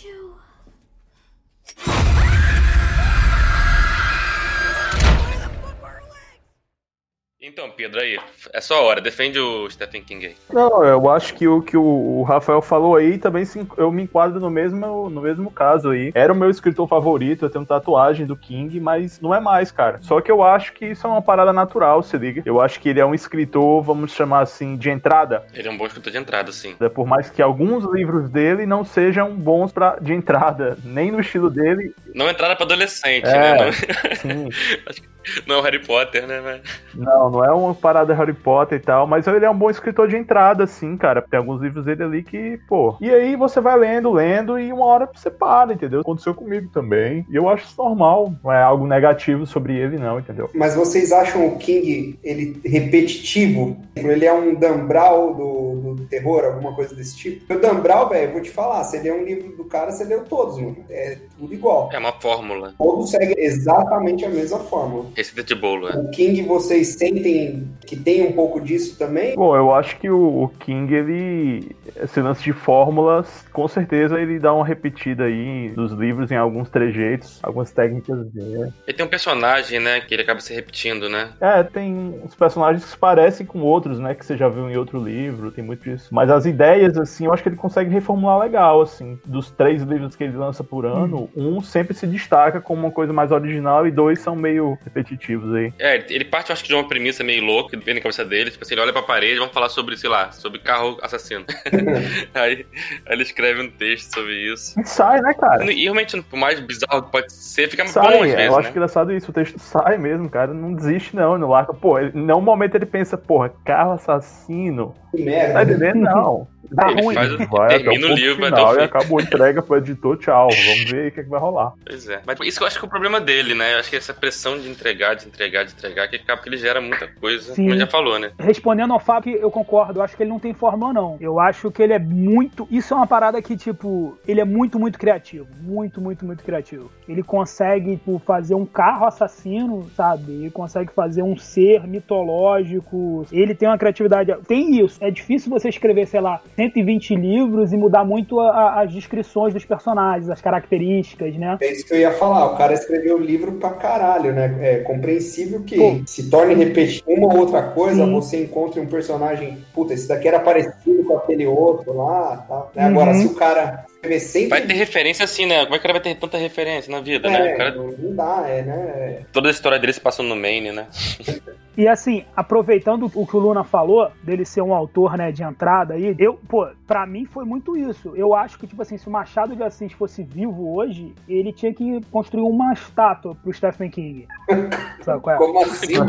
Então, 7.42 7.70
Pedro, 7.70 8.00
aí, 8.00 8.18
é 8.52 8.60
só 8.60 8.84
hora, 8.84 9.00
defende 9.00 9.38
o 9.38 9.68
Stephen 9.70 10.04
King 10.04 10.26
aí. 10.26 10.36
Não, 10.52 10.84
eu 10.84 11.08
acho 11.08 11.32
que 11.32 11.48
o 11.48 11.62
que 11.62 11.74
o, 11.74 12.22
Rafael 12.22 12.60
falou 12.60 12.96
aí 12.96 13.16
também 13.16 13.46
se, 13.46 13.66
eu 13.78 13.90
me 13.90 14.02
enquadro 14.02 14.38
no 14.38 14.50
mesmo, 14.50 15.08
no 15.08 15.22
mesmo 15.22 15.50
caso 15.50 15.88
aí. 15.88 16.12
Era 16.14 16.34
o 16.34 16.36
meu 16.36 16.50
escritor 16.50 16.86
favorito, 16.86 17.46
eu 17.46 17.50
tenho 17.50 17.64
tatuagem 17.64 18.26
do 18.26 18.36
King, 18.36 18.78
mas 18.78 19.18
não 19.22 19.34
é 19.34 19.40
mais, 19.40 19.70
cara. 19.72 20.00
Só 20.02 20.20
que 20.20 20.30
eu 20.30 20.42
acho 20.42 20.74
que 20.74 20.84
isso 20.84 21.06
é 21.06 21.10
uma 21.10 21.22
parada 21.22 21.50
natural, 21.50 22.02
se 22.02 22.18
liga. 22.18 22.42
Eu 22.44 22.60
acho 22.60 22.78
que 22.78 22.90
ele 22.90 23.00
é 23.00 23.06
um 23.06 23.14
escritor, 23.14 23.82
vamos 23.82 24.12
chamar 24.12 24.40
assim, 24.40 24.76
de 24.76 24.90
entrada. 24.90 25.42
Ele 25.54 25.66
é 25.66 25.70
um 25.70 25.78
bom 25.78 25.86
escritor 25.86 26.12
de 26.12 26.18
entrada, 26.18 26.52
sim. 26.52 26.76
É, 26.78 26.90
Por 26.90 27.06
mais 27.06 27.30
que 27.30 27.40
alguns 27.40 27.90
livros 27.90 28.28
dele 28.28 28.66
não 28.66 28.84
sejam 28.84 29.34
bons 29.34 29.72
pra, 29.72 29.96
de 29.98 30.12
entrada, 30.12 30.76
nem 30.84 31.10
no 31.10 31.20
estilo 31.20 31.48
dele. 31.48 31.94
Não 32.14 32.28
entrada 32.28 32.54
pra 32.54 32.66
adolescente, 32.66 33.24
É. 33.26 33.38
né? 33.38 33.64
Não, 33.64 33.72
Sim, 33.72 34.48
não 35.46 35.56
é 35.56 35.58
o 35.58 35.62
Harry 35.62 35.78
Potter, 35.78 36.26
né? 36.26 36.40
Mas... 36.40 36.60
não, 36.94 37.29
não 37.30 37.44
é 37.44 37.52
uma 37.52 37.74
parada 37.74 38.14
Harry 38.14 38.34
Potter 38.34 38.78
e 38.78 38.82
tal, 38.82 39.06
mas 39.06 39.26
ele 39.26 39.44
é 39.44 39.50
um 39.50 39.56
bom 39.56 39.70
escritor 39.70 40.08
de 40.08 40.16
entrada, 40.16 40.64
assim, 40.64 40.96
cara. 40.96 41.22
Tem 41.22 41.38
alguns 41.38 41.60
livros 41.60 41.84
dele 41.84 42.02
ali 42.02 42.22
que, 42.22 42.58
pô. 42.68 42.96
E 43.00 43.10
aí 43.10 43.36
você 43.36 43.60
vai 43.60 43.78
lendo, 43.78 44.10
lendo, 44.12 44.58
e 44.58 44.72
uma 44.72 44.84
hora 44.84 45.08
você 45.12 45.30
para, 45.30 45.72
entendeu? 45.72 46.00
Aconteceu 46.00 46.34
comigo 46.34 46.68
também. 46.72 47.26
E 47.30 47.36
eu 47.36 47.48
acho 47.48 47.66
isso 47.66 47.82
normal. 47.82 48.34
Não 48.42 48.52
é 48.52 48.62
algo 48.62 48.86
negativo 48.86 49.46
sobre 49.46 49.76
ele, 49.76 49.98
não, 49.98 50.18
entendeu? 50.18 50.50
Mas 50.54 50.74
vocês 50.74 51.12
acham 51.12 51.46
o 51.46 51.56
King 51.56 52.18
ele 52.22 52.60
repetitivo? 52.64 53.76
Ele 53.94 54.24
é 54.24 54.32
um 54.32 54.54
Dan 54.54 54.86
Brown 54.86 55.32
do, 55.34 55.94
do 55.94 56.04
terror, 56.04 56.44
alguma 56.44 56.74
coisa 56.74 56.94
desse 56.94 57.16
tipo? 57.16 57.52
O 57.52 57.58
Dan 57.58 57.80
Brown, 57.80 58.08
velho, 58.08 58.28
eu 58.28 58.32
vou 58.32 58.42
te 58.42 58.50
falar, 58.50 58.82
você 58.84 58.98
lê 58.98 59.12
um 59.12 59.24
livro 59.24 59.56
do 59.56 59.64
cara, 59.64 59.92
você 59.92 60.04
leu 60.04 60.24
todos, 60.24 60.58
mano. 60.58 60.76
É 60.88 61.18
tudo 61.38 61.52
igual. 61.52 61.90
É 61.92 61.98
uma 61.98 62.12
fórmula. 62.12 62.74
Todos 62.78 63.10
seguem 63.10 63.34
exatamente 63.38 64.24
a 64.24 64.28
mesma 64.28 64.58
fórmula. 64.58 65.06
Receita 65.16 65.42
de 65.42 65.54
bolo, 65.54 65.88
é. 65.88 65.96
O 65.96 66.10
King, 66.10 66.42
vocês 66.42 66.94
sentem 67.20 67.68
que 67.86 67.96
tem 67.96 68.22
um 68.26 68.32
pouco 68.32 68.60
disso 68.60 68.96
também? 68.98 69.34
Bom, 69.34 69.54
eu 69.56 69.74
acho 69.74 69.98
que 69.98 70.08
o, 70.10 70.44
o 70.44 70.48
King, 70.48 70.92
ele. 70.94 71.76
Esse 72.02 72.20
lance 72.20 72.42
de 72.42 72.52
fórmulas, 72.52 73.44
com 73.52 73.66
certeza 73.68 74.20
ele 74.20 74.38
dá 74.38 74.52
uma 74.54 74.64
repetida 74.64 75.24
aí 75.24 75.72
nos 75.76 75.92
livros 75.92 76.30
em 76.30 76.36
alguns 76.36 76.70
trejeitos, 76.70 77.38
algumas 77.42 77.70
técnicas 77.72 78.26
dele. 78.30 78.72
Ele 78.86 78.96
tem 78.96 79.04
um 79.04 79.08
personagem, 79.08 79.80
né, 79.80 80.00
que 80.00 80.14
ele 80.14 80.22
acaba 80.22 80.40
se 80.40 80.54
repetindo, 80.54 81.08
né? 81.08 81.30
É, 81.40 81.62
tem 81.62 82.20
uns 82.24 82.34
personagens 82.34 82.84
que 82.84 82.90
se 82.90 82.96
parecem 82.98 83.44
com 83.44 83.60
outros, 83.60 83.98
né? 83.98 84.14
Que 84.14 84.24
você 84.24 84.36
já 84.36 84.48
viu 84.48 84.70
em 84.70 84.76
outro 84.76 85.02
livro, 85.02 85.50
tem 85.50 85.64
muito 85.64 85.82
disso. 85.90 86.08
Mas 86.12 86.30
as 86.30 86.46
ideias, 86.46 86.96
assim, 86.96 87.26
eu 87.26 87.32
acho 87.32 87.42
que 87.42 87.48
ele 87.48 87.56
consegue 87.56 87.90
reformular 87.90 88.38
legal, 88.38 88.80
assim. 88.80 89.18
Dos 89.24 89.50
três 89.50 89.82
livros 89.82 90.14
que 90.16 90.24
ele 90.24 90.36
lança 90.36 90.62
por 90.62 90.86
ano, 90.86 91.28
um 91.36 91.60
sempre 91.60 91.94
se 91.94 92.06
destaca 92.06 92.60
como 92.60 92.82
uma 92.82 92.92
coisa 92.92 93.12
mais 93.12 93.32
original 93.32 93.86
e 93.86 93.90
dois 93.90 94.20
são 94.20 94.36
meio 94.36 94.78
repetitivos 94.84 95.52
aí. 95.54 95.72
É, 95.78 95.96
ele- 95.96 96.04
ele 96.10 96.24
parte, 96.24 96.50
eu 96.50 96.52
acho 96.54 96.62
que 96.62 96.68
de 96.68 96.74
uma 96.74 96.86
premissa 96.86 97.09
meio 97.22 97.44
louca, 97.44 97.76
que 97.76 97.84
vem 97.84 97.94
na 97.94 98.00
cabeça 98.00 98.24
dele. 98.24 98.50
Tipo 98.50 98.64
assim, 98.64 98.74
ele 98.74 98.82
olha 98.82 98.92
pra 98.92 99.02
parede, 99.02 99.38
vamos 99.38 99.54
falar 99.54 99.68
sobre, 99.68 99.96
sei 99.96 100.10
lá, 100.10 100.32
sobre 100.32 100.58
carro 100.60 100.98
assassino. 101.02 101.44
aí, 102.34 102.66
aí 103.06 103.12
ele 103.12 103.22
escreve 103.22 103.62
um 103.62 103.70
texto 103.70 104.14
sobre 104.14 104.52
isso. 104.52 104.78
E 104.80 104.84
sai, 104.84 105.20
né, 105.20 105.32
cara? 105.34 105.70
E 105.72 105.82
realmente, 105.82 106.20
por 106.22 106.38
mais 106.38 106.60
bizarro 106.60 107.02
que 107.02 107.12
pode 107.12 107.32
ser, 107.32 107.68
fica 107.68 107.84
bom 107.84 107.90
Sai, 107.90 108.14
às 108.14 108.20
vezes, 108.20 108.46
eu 108.46 108.56
acho 108.56 108.68
né? 108.68 108.70
engraçado 108.70 109.12
isso, 109.12 109.30
o 109.30 109.34
texto 109.34 109.58
sai 109.58 109.98
mesmo, 109.98 110.28
cara, 110.28 110.52
não 110.52 110.74
desiste 110.74 111.14
não, 111.14 111.38
não 111.38 111.48
larga. 111.48 111.74
Pô, 111.74 111.98
ele, 111.98 112.10
em 112.14 112.24
nenhum 112.24 112.40
momento 112.40 112.74
ele 112.74 112.86
pensa, 112.86 113.16
porra, 113.16 113.52
carro 113.64 113.92
assassino, 113.92 114.94
Que 115.10 115.22
merda. 115.24 115.52
Tá 115.54 115.62
entendendo? 115.64 115.96
Não. 116.00 116.46
Tá 116.76 116.88
Ele 116.88 117.02
ruim. 117.02 117.14
faz- 117.16 117.30
Vai 117.48 117.66
até 117.66 117.76
o 117.78 117.82
termina 117.82 118.06
o 118.06 118.14
livro, 118.14 118.46
até 118.46 118.54
final 118.56 118.74
o 118.74 118.78
e 118.78 118.82
acabou, 118.84 119.20
entrega 119.20 119.60
pro 119.60 119.76
editor, 119.78 120.16
tchau. 120.18 120.48
Vamos 120.52 120.88
ver 120.88 121.00
aí 121.00 121.08
o 121.08 121.10
que, 121.10 121.18
é 121.18 121.22
que 121.24 121.28
vai 121.28 121.40
rolar. 121.40 121.72
Pois 121.84 122.08
é. 122.08 122.20
Mas 122.24 122.38
isso 122.42 122.58
que 122.58 122.62
eu 122.62 122.66
acho 122.68 122.78
que 122.78 122.84
é 122.84 122.86
o 122.86 122.90
problema 122.90 123.20
dele, 123.20 123.56
né? 123.56 123.74
Eu 123.74 123.80
acho 123.80 123.90
que 123.90 123.96
essa 123.96 124.14
pressão 124.14 124.56
de 124.56 124.70
entregar, 124.70 125.14
de 125.16 125.26
entregar, 125.26 125.64
de 125.64 125.72
entregar, 125.72 126.06
que 126.06 126.14
acaba 126.14 126.40
que 126.40 126.48
ele 126.48 126.56
gera 126.58 126.80
muita 126.80 127.08
coisa, 127.08 127.54
Sim. 127.54 127.64
como 127.66 127.76
já 127.76 127.88
falou, 127.88 128.20
né? 128.20 128.30
Respondendo 128.38 128.92
ao 128.92 129.00
Fábio, 129.00 129.34
eu 129.36 129.50
concordo. 129.50 129.98
Eu 129.98 130.04
acho 130.04 130.16
que 130.16 130.22
ele 130.22 130.30
não 130.30 130.38
tem 130.38 130.54
fórmula, 130.54 130.92
não. 130.92 131.16
Eu 131.20 131.40
acho 131.40 131.72
que 131.72 131.82
ele 131.82 131.92
é 131.92 131.98
muito. 131.98 132.68
Isso 132.70 132.94
é 132.94 132.96
uma 132.98 133.06
parada 133.06 133.42
que, 133.42 133.56
tipo, 133.56 134.16
ele 134.24 134.40
é 134.40 134.44
muito, 134.44 134.78
muito 134.78 134.96
criativo. 134.96 135.48
Muito, 135.60 136.00
muito, 136.00 136.24
muito 136.24 136.44
criativo. 136.44 136.88
Ele 137.08 137.24
consegue, 137.24 137.96
tipo, 137.96 138.22
fazer 138.24 138.54
um 138.54 138.64
carro 138.64 139.06
assassino, 139.06 139.90
sabe? 139.96 140.30
Ele 140.30 140.50
consegue 140.52 140.92
fazer 140.92 141.24
um 141.24 141.36
ser 141.36 141.84
mitológico. 141.84 143.26
Ele 143.32 143.56
tem 143.56 143.68
uma 143.68 143.76
criatividade. 143.78 144.32
Tem 144.46 144.80
isso. 144.84 144.99
É 145.00 145.10
difícil 145.10 145.48
você 145.50 145.68
escrever, 145.68 146.06
sei 146.06 146.20
lá, 146.20 146.40
120 146.56 147.14
livros 147.14 147.72
e 147.72 147.76
mudar 147.76 148.04
muito 148.04 148.38
a- 148.38 148.50
a- 148.50 148.82
as 148.82 148.92
descrições 148.92 149.54
dos 149.54 149.64
personagens, 149.64 150.28
as 150.28 150.40
características, 150.40 151.34
né? 151.36 151.56
É 151.60 151.72
isso 151.72 151.86
que 151.86 151.94
eu 151.94 151.98
ia 151.98 152.12
falar. 152.12 152.52
O 152.52 152.56
cara 152.56 152.74
escreveu 152.74 153.16
o 153.16 153.20
livro 153.20 153.52
pra 153.52 153.70
caralho, 153.70 154.32
né? 154.32 154.54
É 154.60 154.76
compreensível 154.78 155.62
que 155.62 155.76
Pô. 155.76 156.00
se 156.06 156.28
torne 156.28 156.54
repetitivo 156.54 157.10
uma 157.12 157.32
ou 157.32 157.40
outra 157.40 157.62
coisa, 157.62 158.04
Sim. 158.04 158.12
você 158.12 158.42
encontre 158.44 158.78
um 158.80 158.86
personagem. 158.86 159.58
Puta, 159.74 159.94
esse 159.94 160.06
daqui 160.06 160.28
era 160.28 160.38
parecido 160.40 161.02
com 161.04 161.16
aquele 161.16 161.46
outro 161.46 161.96
lá. 161.96 162.44
Tá? 162.48 162.66
Né? 162.74 162.84
Uhum. 162.84 162.90
Agora, 162.90 163.14
se 163.14 163.26
o 163.26 163.34
cara 163.34 163.86
sempre. 164.18 164.48
Vai 164.48 164.62
ter 164.62 164.74
referência 164.74 165.24
assim, 165.24 165.46
né? 165.46 165.64
Como 165.64 165.74
é 165.74 165.78
que 165.78 165.80
o 165.80 165.82
cara 165.82 165.92
vai 165.94 166.02
ter 166.02 166.14
tanta 166.14 166.38
referência 166.38 166.90
na 166.90 167.00
vida, 167.00 167.28
né? 167.28 167.52
É, 167.52 167.56
cara- 167.56 167.74
não 167.74 168.14
dá, 168.14 168.44
é, 168.48 168.62
né? 168.62 169.22
toda 169.32 169.48
a 169.48 169.50
história 169.50 169.78
dele 169.78 169.92
se 169.92 170.00
passou 170.00 170.24
no 170.24 170.36
Maine, 170.36 170.72
né? 170.72 170.86
E 171.80 171.88
assim, 171.88 172.24
aproveitando 172.36 173.10
o 173.14 173.26
que 173.26 173.36
o 173.36 173.38
Luna 173.38 173.64
falou, 173.64 174.10
dele 174.22 174.44
ser 174.44 174.60
um 174.60 174.74
autor, 174.74 175.16
né, 175.16 175.32
de 175.32 175.42
entrada 175.42 175.94
aí, 175.94 176.14
eu, 176.18 176.38
pô, 176.48 176.68
pra 176.86 177.06
mim 177.06 177.24
foi 177.24 177.44
muito 177.44 177.74
isso. 177.74 178.12
Eu 178.14 178.34
acho 178.34 178.58
que, 178.58 178.66
tipo 178.66 178.82
assim, 178.82 178.98
se 178.98 179.06
o 179.08 179.10
Machado 179.10 179.56
de 179.56 179.62
Assis 179.62 179.92
fosse 179.92 180.22
vivo 180.22 180.74
hoje, 180.74 181.14
ele 181.28 181.52
tinha 181.52 181.72
que 181.72 182.00
construir 182.10 182.42
uma 182.42 182.72
estátua 182.74 183.34
pro 183.34 183.52
Stephen 183.52 183.88
King. 183.88 184.26
Sabe 185.02 185.22
qual 185.22 185.36
é? 185.36 185.38
Como 185.38 185.62
assim? 185.64 185.94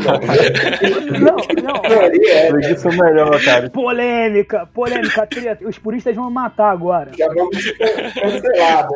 Não, 1.22 1.36
não. 1.62 1.84
É, 1.84 2.52
né? 2.52 2.72
Isso 2.72 2.88
é 2.88 2.96
melhor, 2.96 3.42
cara. 3.42 3.70
Polêmica, 3.70 4.66
polêmica, 4.74 5.26
treta. 5.26 5.66
Os 5.66 5.78
puristas 5.78 6.14
vão 6.14 6.26
me 6.26 6.34
matar 6.34 6.70
agora. 6.70 7.12
Já 7.16 7.28
vamos 7.28 7.56
cara. 8.56 8.88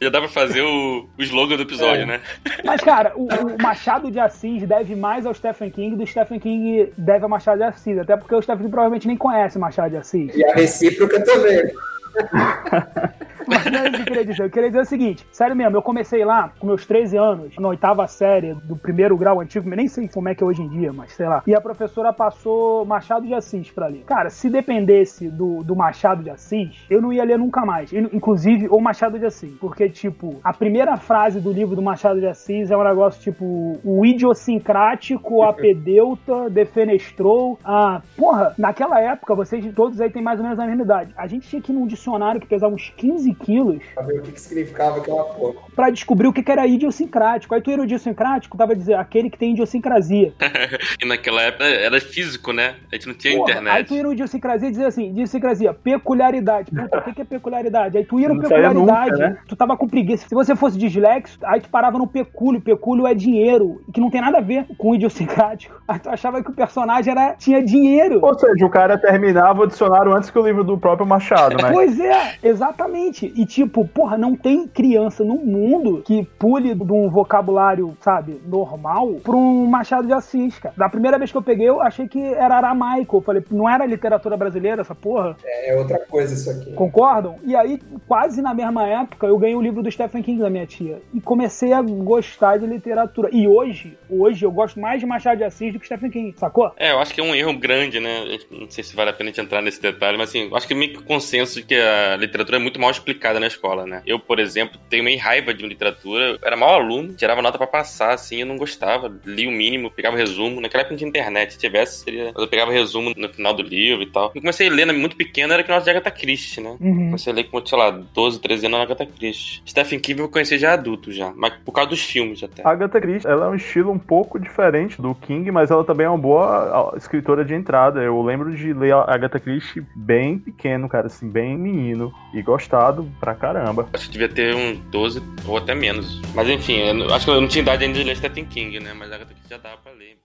Já 0.00 0.08
dá 0.10 0.18
pra 0.20 0.28
fazer 0.28 0.62
o, 0.62 1.08
o 1.18 1.22
slogan 1.22 1.56
do 1.56 1.62
episódio, 1.62 2.02
É. 2.02 2.06
né? 2.06 2.20
Mas, 2.64 2.80
cara, 2.80 3.12
o, 3.16 3.26
o 3.26 3.62
Machado 3.62 4.10
de 4.10 4.18
Assis 4.20 4.66
deve 4.66 4.94
mais 4.96 5.26
ao 5.26 5.34
Stephen 5.34 5.70
King 5.70 5.96
do 5.96 6.06
Stephen 6.06 6.38
King 6.38 6.92
deve 6.96 7.24
ao 7.24 7.28
Machado 7.28 7.58
de 7.58 7.64
Assis. 7.64 7.98
Até 7.98 8.16
porque 8.16 8.34
o 8.34 8.42
Stephen 8.42 8.58
King 8.62 8.70
provavelmente 8.70 9.06
nem 9.06 9.16
conhece 9.16 9.56
o 9.56 9.60
Machado 9.60 9.90
de 9.90 9.96
Assis. 9.96 10.34
E 10.34 10.44
a 10.44 10.54
recíproca 10.54 11.22
também. 11.24 11.72
Mas 13.46 13.64
não 13.66 13.78
é 13.80 13.88
isso 13.88 13.92
que 13.92 14.00
eu 14.00 14.04
queria 14.04 14.24
dizer. 14.24 14.44
Eu 14.44 14.50
queria 14.50 14.68
dizer 14.68 14.80
o 14.80 14.84
seguinte: 14.84 15.26
sério 15.30 15.56
mesmo, 15.56 15.76
eu 15.76 15.82
comecei 15.82 16.24
lá 16.24 16.52
com 16.58 16.66
meus 16.66 16.86
13 16.86 17.16
anos, 17.16 17.56
na 17.58 17.68
oitava 17.68 18.06
série 18.06 18.54
do 18.54 18.76
primeiro 18.76 19.16
grau 19.16 19.40
antigo, 19.40 19.68
nem 19.68 19.88
sei 19.88 20.08
como 20.08 20.28
é 20.28 20.34
que 20.34 20.42
é 20.42 20.46
hoje 20.46 20.62
em 20.62 20.68
dia, 20.68 20.92
mas 20.92 21.12
sei 21.12 21.26
lá. 21.26 21.42
E 21.46 21.54
a 21.54 21.60
professora 21.60 22.12
passou 22.12 22.84
Machado 22.84 23.26
de 23.26 23.34
Assis 23.34 23.70
pra 23.70 23.86
ler. 23.86 24.04
Cara, 24.04 24.30
se 24.30 24.48
dependesse 24.48 25.28
do, 25.28 25.62
do 25.62 25.74
Machado 25.74 26.22
de 26.22 26.30
Assis, 26.30 26.84
eu 26.90 27.00
não 27.00 27.12
ia 27.12 27.24
ler 27.24 27.38
nunca 27.38 27.64
mais. 27.64 27.92
Inclusive 27.92 28.68
o 28.68 28.80
Machado 28.80 29.18
de 29.18 29.26
Assis. 29.26 29.52
Porque, 29.60 29.88
tipo, 29.88 30.40
a 30.42 30.52
primeira 30.52 30.96
frase 30.96 31.40
do 31.40 31.52
livro 31.52 31.76
do 31.76 31.82
Machado 31.82 32.20
de 32.20 32.26
Assis 32.26 32.70
é 32.70 32.76
um 32.76 32.84
negócio 32.84 33.20
tipo: 33.20 33.78
o 33.84 34.04
idiosincrático 34.04 35.42
apedeuta 35.42 36.50
defenestrou. 36.50 37.58
Ah, 37.64 38.02
porra, 38.16 38.54
naquela 38.58 39.00
época, 39.00 39.34
vocês 39.34 39.64
todos 39.74 40.00
aí 40.00 40.10
têm 40.10 40.22
mais 40.22 40.38
ou 40.38 40.44
menos 40.44 40.58
a 40.58 40.66
mesma 40.66 40.82
idade. 40.82 41.14
A 41.16 41.26
gente 41.26 41.48
tinha 41.48 41.62
que 41.62 41.72
ir 41.72 41.74
num 41.74 41.86
dicionário 41.86 42.40
que 42.40 42.46
pesava 42.46 42.74
uns 42.74 42.90
15 42.96 43.31
quilos 43.34 43.82
Saber 43.94 44.18
o 44.18 44.22
que, 44.22 44.32
que 44.32 44.40
significava 44.40 44.98
aquela 44.98 45.24
porra. 45.24 45.60
pra 45.74 45.90
descobrir 45.90 46.26
o 46.28 46.32
que 46.32 46.42
que 46.42 46.50
era 46.52 46.66
idiosincrático. 46.66 47.54
Aí 47.54 47.60
tu 47.60 47.70
era 47.70 47.82
idiosincrático, 47.84 48.56
tava 48.56 48.74
dizendo 48.76 48.98
aquele 48.98 49.30
que 49.30 49.38
tem 49.38 49.52
idiosincrasia. 49.52 50.32
E 51.02 51.06
naquela 51.06 51.42
época 51.42 51.64
era 51.64 52.00
físico, 52.00 52.52
né? 52.52 52.74
A 52.90 52.94
gente 52.94 53.08
não 53.08 53.14
tinha 53.14 53.36
Porra, 53.36 53.52
Aí 53.52 53.58
internet. 53.60 53.88
tu 53.88 53.94
ia 53.94 54.02
no 54.02 54.12
idiosincrasia 54.12 54.68
e 54.68 54.70
dizia 54.70 54.86
assim, 54.86 55.10
idiosincrasia, 55.10 55.72
peculiaridade. 55.74 56.70
Puta, 56.70 56.98
o 56.98 57.02
que, 57.02 57.12
que 57.14 57.22
é 57.22 57.24
peculiaridade? 57.24 57.98
Aí 57.98 58.04
tu 58.04 58.20
ia 58.20 58.28
no 58.28 58.34
Não 58.34 58.42
peculiaridade, 58.42 59.10
nunca, 59.12 59.28
né? 59.28 59.38
tu 59.48 59.56
tava 59.56 59.76
com 59.76 59.88
preguiça. 59.88 60.28
Se 60.28 60.34
você 60.34 60.54
fosse 60.54 60.78
dislexo, 60.78 61.38
aí 61.44 61.60
tu 61.60 61.68
parava 61.68 61.98
no 61.98 62.06
pecúlio. 62.06 62.60
Pecúlio 62.60 63.06
é 63.06 63.14
dinheiro, 63.14 63.82
que 63.92 64.00
não 64.00 64.10
tem 64.10 64.20
nada 64.20 64.38
a 64.38 64.40
ver 64.40 64.66
com 64.78 64.94
idiosincrático. 64.94 65.80
Aí 65.88 65.98
tu 65.98 66.08
achava 66.10 66.42
que 66.42 66.50
o 66.50 66.54
personagem 66.54 67.12
era, 67.12 67.34
tinha 67.34 67.62
dinheiro. 67.64 68.20
Ou 68.22 68.38
seja, 68.38 68.64
o 68.66 68.70
cara 68.70 68.96
terminava 68.98 69.62
o 69.62 69.66
dicionário 69.66 70.12
antes 70.14 70.30
que 70.30 70.38
o 70.38 70.42
livro 70.46 70.62
do 70.64 70.78
próprio 70.78 71.06
Machado, 71.06 71.56
né? 71.62 71.70
Pois 71.72 71.98
é, 71.98 72.34
exatamente. 72.42 73.21
E 73.26 73.46
tipo, 73.46 73.86
porra, 73.86 74.16
não 74.16 74.36
tem 74.36 74.66
criança 74.66 75.24
no 75.24 75.36
mundo 75.36 76.02
que 76.04 76.24
pule 76.38 76.74
de 76.74 76.92
um 76.92 77.08
vocabulário, 77.08 77.96
sabe, 78.00 78.40
normal 78.46 79.14
pra 79.22 79.36
um 79.36 79.66
Machado 79.66 80.06
de 80.06 80.12
Assis, 80.12 80.58
cara. 80.58 80.74
Da 80.76 80.88
primeira 80.88 81.18
vez 81.18 81.30
que 81.30 81.36
eu 81.36 81.42
peguei, 81.42 81.68
eu 81.68 81.80
achei 81.80 82.08
que 82.08 82.20
era 82.20 82.56
aramaico. 82.56 83.16
Eu 83.16 83.20
falei, 83.22 83.44
não 83.50 83.68
era 83.68 83.86
literatura 83.86 84.36
brasileira 84.36 84.82
essa 84.82 84.94
porra? 84.94 85.36
É 85.44 85.76
outra 85.76 85.98
coisa 85.98 86.34
isso 86.34 86.50
aqui. 86.50 86.72
Concordam? 86.72 87.36
E 87.44 87.54
aí, 87.54 87.80
quase 88.06 88.42
na 88.42 88.54
mesma 88.54 88.86
época, 88.86 89.26
eu 89.26 89.38
ganhei 89.38 89.56
o 89.56 89.62
livro 89.62 89.82
do 89.82 89.90
Stephen 89.90 90.22
King 90.22 90.40
da 90.40 90.50
minha 90.50 90.66
tia. 90.66 91.00
E 91.14 91.20
comecei 91.20 91.72
a 91.72 91.82
gostar 91.82 92.58
de 92.58 92.66
literatura. 92.66 93.28
E 93.32 93.46
hoje, 93.46 93.96
hoje, 94.10 94.44
eu 94.44 94.50
gosto 94.50 94.80
mais 94.80 95.00
de 95.00 95.06
Machado 95.06 95.38
de 95.38 95.44
Assis 95.44 95.72
do 95.72 95.78
que 95.78 95.86
Stephen 95.86 96.10
King, 96.10 96.34
sacou? 96.36 96.72
É, 96.76 96.92
eu 96.92 96.98
acho 96.98 97.14
que 97.14 97.20
é 97.20 97.24
um 97.24 97.34
erro 97.34 97.56
grande, 97.58 98.00
né? 98.00 98.38
Não 98.50 98.68
sei 98.68 98.84
se 98.84 98.94
vale 98.94 99.10
a 99.10 99.12
pena 99.12 99.30
a 99.30 99.32
gente 99.32 99.40
entrar 99.40 99.62
nesse 99.62 99.80
detalhe, 99.80 100.18
mas 100.18 100.28
assim, 100.28 100.48
eu 100.48 100.56
acho 100.56 100.66
que 100.66 100.74
é 100.74 100.76
meio 100.76 100.92
que 100.92 101.02
consenso 101.02 101.60
de 101.60 101.66
que 101.66 101.74
a 101.74 102.16
literatura 102.16 102.56
é 102.56 102.60
muito 102.60 102.80
mal 102.80 102.90
explicada 102.90 103.11
na 103.40 103.46
escola, 103.46 103.86
né? 103.86 104.02
Eu, 104.06 104.18
por 104.18 104.38
exemplo, 104.38 104.78
tenho 104.88 105.04
meio 105.04 105.18
raiva 105.18 105.52
de 105.54 105.66
literatura. 105.66 106.30
Eu 106.30 106.38
era 106.42 106.56
mau 106.56 106.74
aluno, 106.74 107.14
tirava 107.14 107.42
nota 107.42 107.58
pra 107.58 107.66
passar, 107.66 108.14
assim, 108.14 108.40
eu 108.40 108.46
não 108.46 108.56
gostava. 108.56 109.12
Li 109.24 109.46
o 109.46 109.50
mínimo, 109.50 109.90
pegava 109.90 110.16
resumo. 110.16 110.60
Naquela 110.60 110.82
época 110.82 110.92
não 110.92 110.98
tinha 110.98 111.08
internet, 111.08 111.54
se 111.54 111.58
tivesse, 111.58 112.04
seria. 112.04 112.32
Eu 112.36 112.48
pegava 112.48 112.72
resumo 112.72 113.12
no 113.16 113.28
final 113.28 113.54
do 113.54 113.62
livro 113.62 114.02
e 114.02 114.06
tal. 114.06 114.32
Eu 114.34 114.40
comecei 114.40 114.68
a 114.68 114.72
ler 114.72 114.86
né, 114.86 114.92
muito 114.92 115.16
pequeno, 115.16 115.52
era 115.52 115.62
que 115.62 115.70
nós 115.70 115.84
de 115.84 115.90
Agatha 115.90 116.10
Christie, 116.10 116.60
né? 116.60 116.76
Uhum. 116.80 117.06
Comecei 117.06 117.32
a 117.32 117.36
ler 117.36 117.44
com, 117.44 117.64
sei 117.64 117.78
lá, 117.78 117.90
12, 117.90 118.40
13 118.40 118.66
anos 118.66 118.78
na 118.78 118.84
Agatha 118.84 119.06
Christie. 119.06 119.62
Stephen 119.66 120.00
King 120.00 120.20
eu 120.20 120.28
conheci 120.28 120.58
já 120.58 120.72
adulto 120.72 121.12
já, 121.12 121.32
mas 121.36 121.54
por 121.64 121.72
causa 121.72 121.90
dos 121.90 122.02
filmes 122.02 122.42
até. 122.42 122.62
A 122.66 122.70
Agatha 122.70 123.00
Christie, 123.00 123.30
ela 123.30 123.46
é 123.46 123.48
um 123.48 123.54
estilo 123.54 123.90
um 123.90 123.98
pouco 123.98 124.38
diferente 124.38 125.00
do 125.00 125.14
King, 125.14 125.50
mas 125.50 125.70
ela 125.70 125.84
também 125.84 126.06
é 126.06 126.08
uma 126.08 126.18
boa 126.18 126.94
escritora 126.96 127.44
de 127.44 127.54
entrada. 127.54 128.02
Eu 128.02 128.20
lembro 128.22 128.54
de 128.54 128.72
ler 128.72 128.94
a 128.94 129.04
Agatha 129.08 129.38
Christie 129.38 129.84
bem 129.94 130.38
pequeno, 130.38 130.88
cara, 130.88 131.06
assim, 131.06 131.28
bem 131.28 131.56
menino. 131.56 132.12
E 132.32 132.42
gostado 132.42 133.01
pra 133.18 133.34
caramba. 133.34 133.88
Acho 133.92 134.06
que 134.06 134.12
devia 134.12 134.28
ter 134.28 134.54
uns 134.54 134.78
12 134.90 135.22
ou 135.46 135.56
até 135.56 135.74
menos. 135.74 136.20
Mas 136.34 136.48
enfim, 136.48 136.76
eu 136.78 137.14
acho 137.14 137.24
que 137.24 137.30
eu 137.30 137.40
não 137.40 137.48
tinha 137.48 137.62
idade 137.62 137.84
ainda 137.84 137.98
de 137.98 138.04
ler 138.04 138.16
Stephen 138.16 138.44
King, 138.46 138.80
né? 138.80 138.92
Mas 138.94 139.12
Agatha 139.12 139.34
Christie 139.34 139.50
já 139.50 139.58
dava 139.58 139.76
pra 139.78 139.92
ler. 139.92 140.18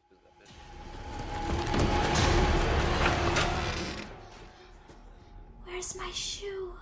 Where's 5.66 5.96
my 5.96 6.12
shoe? 6.12 6.74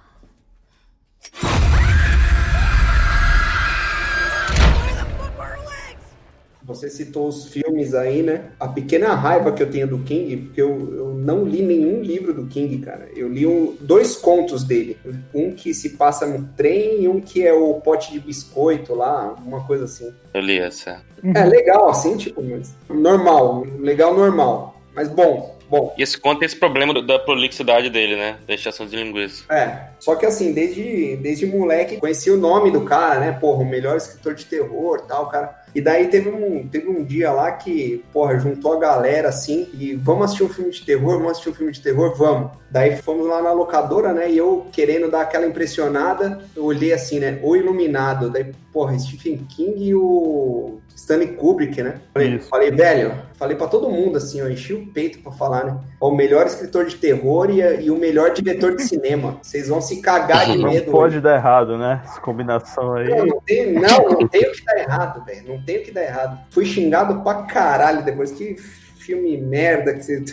Você 6.65 6.89
citou 6.89 7.27
os 7.27 7.47
filmes 7.47 7.93
aí, 7.93 8.23
né? 8.23 8.45
A 8.59 8.67
pequena 8.67 9.13
raiva 9.13 9.51
que 9.51 9.61
eu 9.61 9.69
tenho 9.69 9.87
do 9.87 9.99
King, 9.99 10.35
porque 10.37 10.61
eu, 10.61 10.93
eu 10.95 11.13
não 11.13 11.43
li 11.45 11.61
nenhum 11.61 12.01
livro 12.01 12.33
do 12.33 12.47
King, 12.47 12.79
cara. 12.79 13.07
Eu 13.15 13.29
li 13.29 13.45
um- 13.45 13.75
dois 13.79 14.15
contos 14.15 14.63
dele. 14.63 14.97
Um 15.33 15.51
que 15.51 15.73
se 15.75 15.91
passa 15.91 16.25
no 16.25 16.47
trem 16.57 17.03
e 17.03 17.07
um 17.07 17.21
que 17.21 17.45
é 17.45 17.53
o 17.53 17.75
pote 17.75 18.11
de 18.11 18.19
biscoito 18.19 18.95
lá, 18.95 19.35
uma 19.45 19.63
coisa 19.65 19.85
assim. 19.85 20.11
Eu 20.33 20.41
li 20.41 20.57
essa. 20.59 21.01
É 21.35 21.45
legal, 21.45 21.87
assim, 21.89 22.17
tipo, 22.17 22.41
mas 22.41 22.73
normal. 22.89 23.65
Legal, 23.79 24.15
normal. 24.15 24.81
Mas 24.95 25.07
bom, 25.07 25.55
bom. 25.69 25.93
E 25.97 26.01
esse 26.03 26.17
conto 26.17 26.39
tem 26.39 26.45
esse 26.47 26.55
problema 26.55 26.99
da 27.01 27.19
prolixidade 27.19 27.89
dele, 27.89 28.15
né? 28.15 28.37
Da 28.47 28.53
extração 28.55 28.87
de 28.87 28.95
linguiça. 28.95 29.43
É, 29.53 29.89
só 29.99 30.15
que 30.15 30.25
assim, 30.25 30.51
desde, 30.53 31.15
desde 31.17 31.45
moleque, 31.45 31.97
conheci 31.97 32.31
o 32.31 32.37
nome 32.37 32.71
do 32.71 32.81
cara, 32.81 33.19
né? 33.19 33.31
Porra, 33.33 33.61
o 33.61 33.65
melhor 33.69 33.97
escritor 33.97 34.33
de 34.33 34.45
terror 34.45 35.01
tal, 35.01 35.27
cara. 35.29 35.63
E 35.75 35.81
daí 35.81 36.07
teve 36.07 36.29
um, 36.29 36.65
teve 36.69 36.87
um 36.87 37.03
dia 37.03 37.31
lá 37.33 37.51
que, 37.51 38.01
porra, 38.13 38.39
juntou 38.39 38.73
a 38.73 38.79
galera 38.79 39.27
assim 39.27 39.67
e 39.73 39.93
vamos 39.93 40.25
assistir 40.25 40.43
um 40.43 40.49
filme 40.49 40.71
de 40.71 40.85
terror, 40.85 41.17
vamos 41.17 41.31
assistir 41.31 41.49
um 41.49 41.53
filme 41.53 41.73
de 41.73 41.81
terror, 41.81 42.15
vamos. 42.15 42.51
Daí 42.71 42.95
fomos 42.97 43.27
lá 43.27 43.41
na 43.41 43.51
locadora, 43.51 44.13
né? 44.13 44.29
E 44.31 44.37
eu 44.37 44.65
querendo 44.71 45.09
dar 45.09 45.21
aquela 45.21 45.45
impressionada, 45.45 46.39
eu 46.55 46.63
olhei 46.65 46.93
assim, 46.93 47.19
né? 47.19 47.39
O 47.43 47.55
Iluminado. 47.55 48.29
Daí, 48.29 48.53
porra, 48.73 48.97
Stephen 48.97 49.37
King 49.49 49.89
e 49.89 49.95
o 49.95 50.79
Stanley 50.95 51.27
Kubrick, 51.35 51.81
né? 51.81 52.01
Falei, 52.13 52.39
falei, 52.39 52.71
velho, 52.71 53.15
falei 53.33 53.55
pra 53.55 53.67
todo 53.67 53.89
mundo 53.89 54.17
assim, 54.17 54.39
eu 54.39 54.51
enchi 54.51 54.73
o 54.73 54.87
peito 54.87 55.19
pra 55.19 55.31
falar, 55.31 55.65
né? 55.65 55.77
O 56.01 56.11
melhor 56.11 56.45
escritor 56.47 56.85
de 56.85 56.95
terror 56.95 57.49
e, 57.49 57.61
e 57.85 57.91
o 57.91 57.97
melhor 57.97 58.31
diretor 58.33 58.75
de 58.75 58.83
cinema. 58.83 59.37
Vocês 59.41 59.69
vão 59.69 59.79
se 59.79 60.01
cagar 60.01 60.45
de 60.45 60.57
Não 60.57 60.69
medo. 60.69 60.91
pode 60.91 61.21
dar 61.21 61.35
errado, 61.35 61.77
né? 61.77 62.01
Essa 62.03 62.19
combinação 62.19 62.93
aí. 62.95 63.07
Não, 63.09 63.25
não 63.25 63.41
tem, 63.41 63.73
não, 63.73 64.09
não 64.09 64.27
tem 64.27 64.49
o 64.49 64.51
que 64.51 64.65
dar 64.65 64.77
errado, 64.79 65.23
velho. 65.23 65.47
Não 65.47 65.61
tem 65.65 65.77
o 65.79 65.83
que 65.83 65.91
dar 65.91 66.03
errado. 66.03 66.39
Fui 66.51 66.65
xingado 66.65 67.21
pra 67.21 67.43
caralho 67.43 68.03
depois 68.03 68.31
que 68.31 68.55
filme 68.99 69.37
merda 69.37 69.93
que 69.93 70.01
você. 70.03 70.23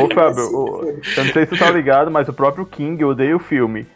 Ô, 0.00 0.14
Fábio, 0.14 0.44
o- 0.56 0.82
eu 0.88 1.24
não 1.24 1.32
sei 1.32 1.44
se 1.44 1.50
tu 1.50 1.58
tá 1.58 1.70
ligado, 1.70 2.10
mas 2.10 2.28
o 2.28 2.32
próprio 2.32 2.64
King 2.66 3.02
odeia 3.04 3.36
o 3.36 3.40
filme. 3.40 3.86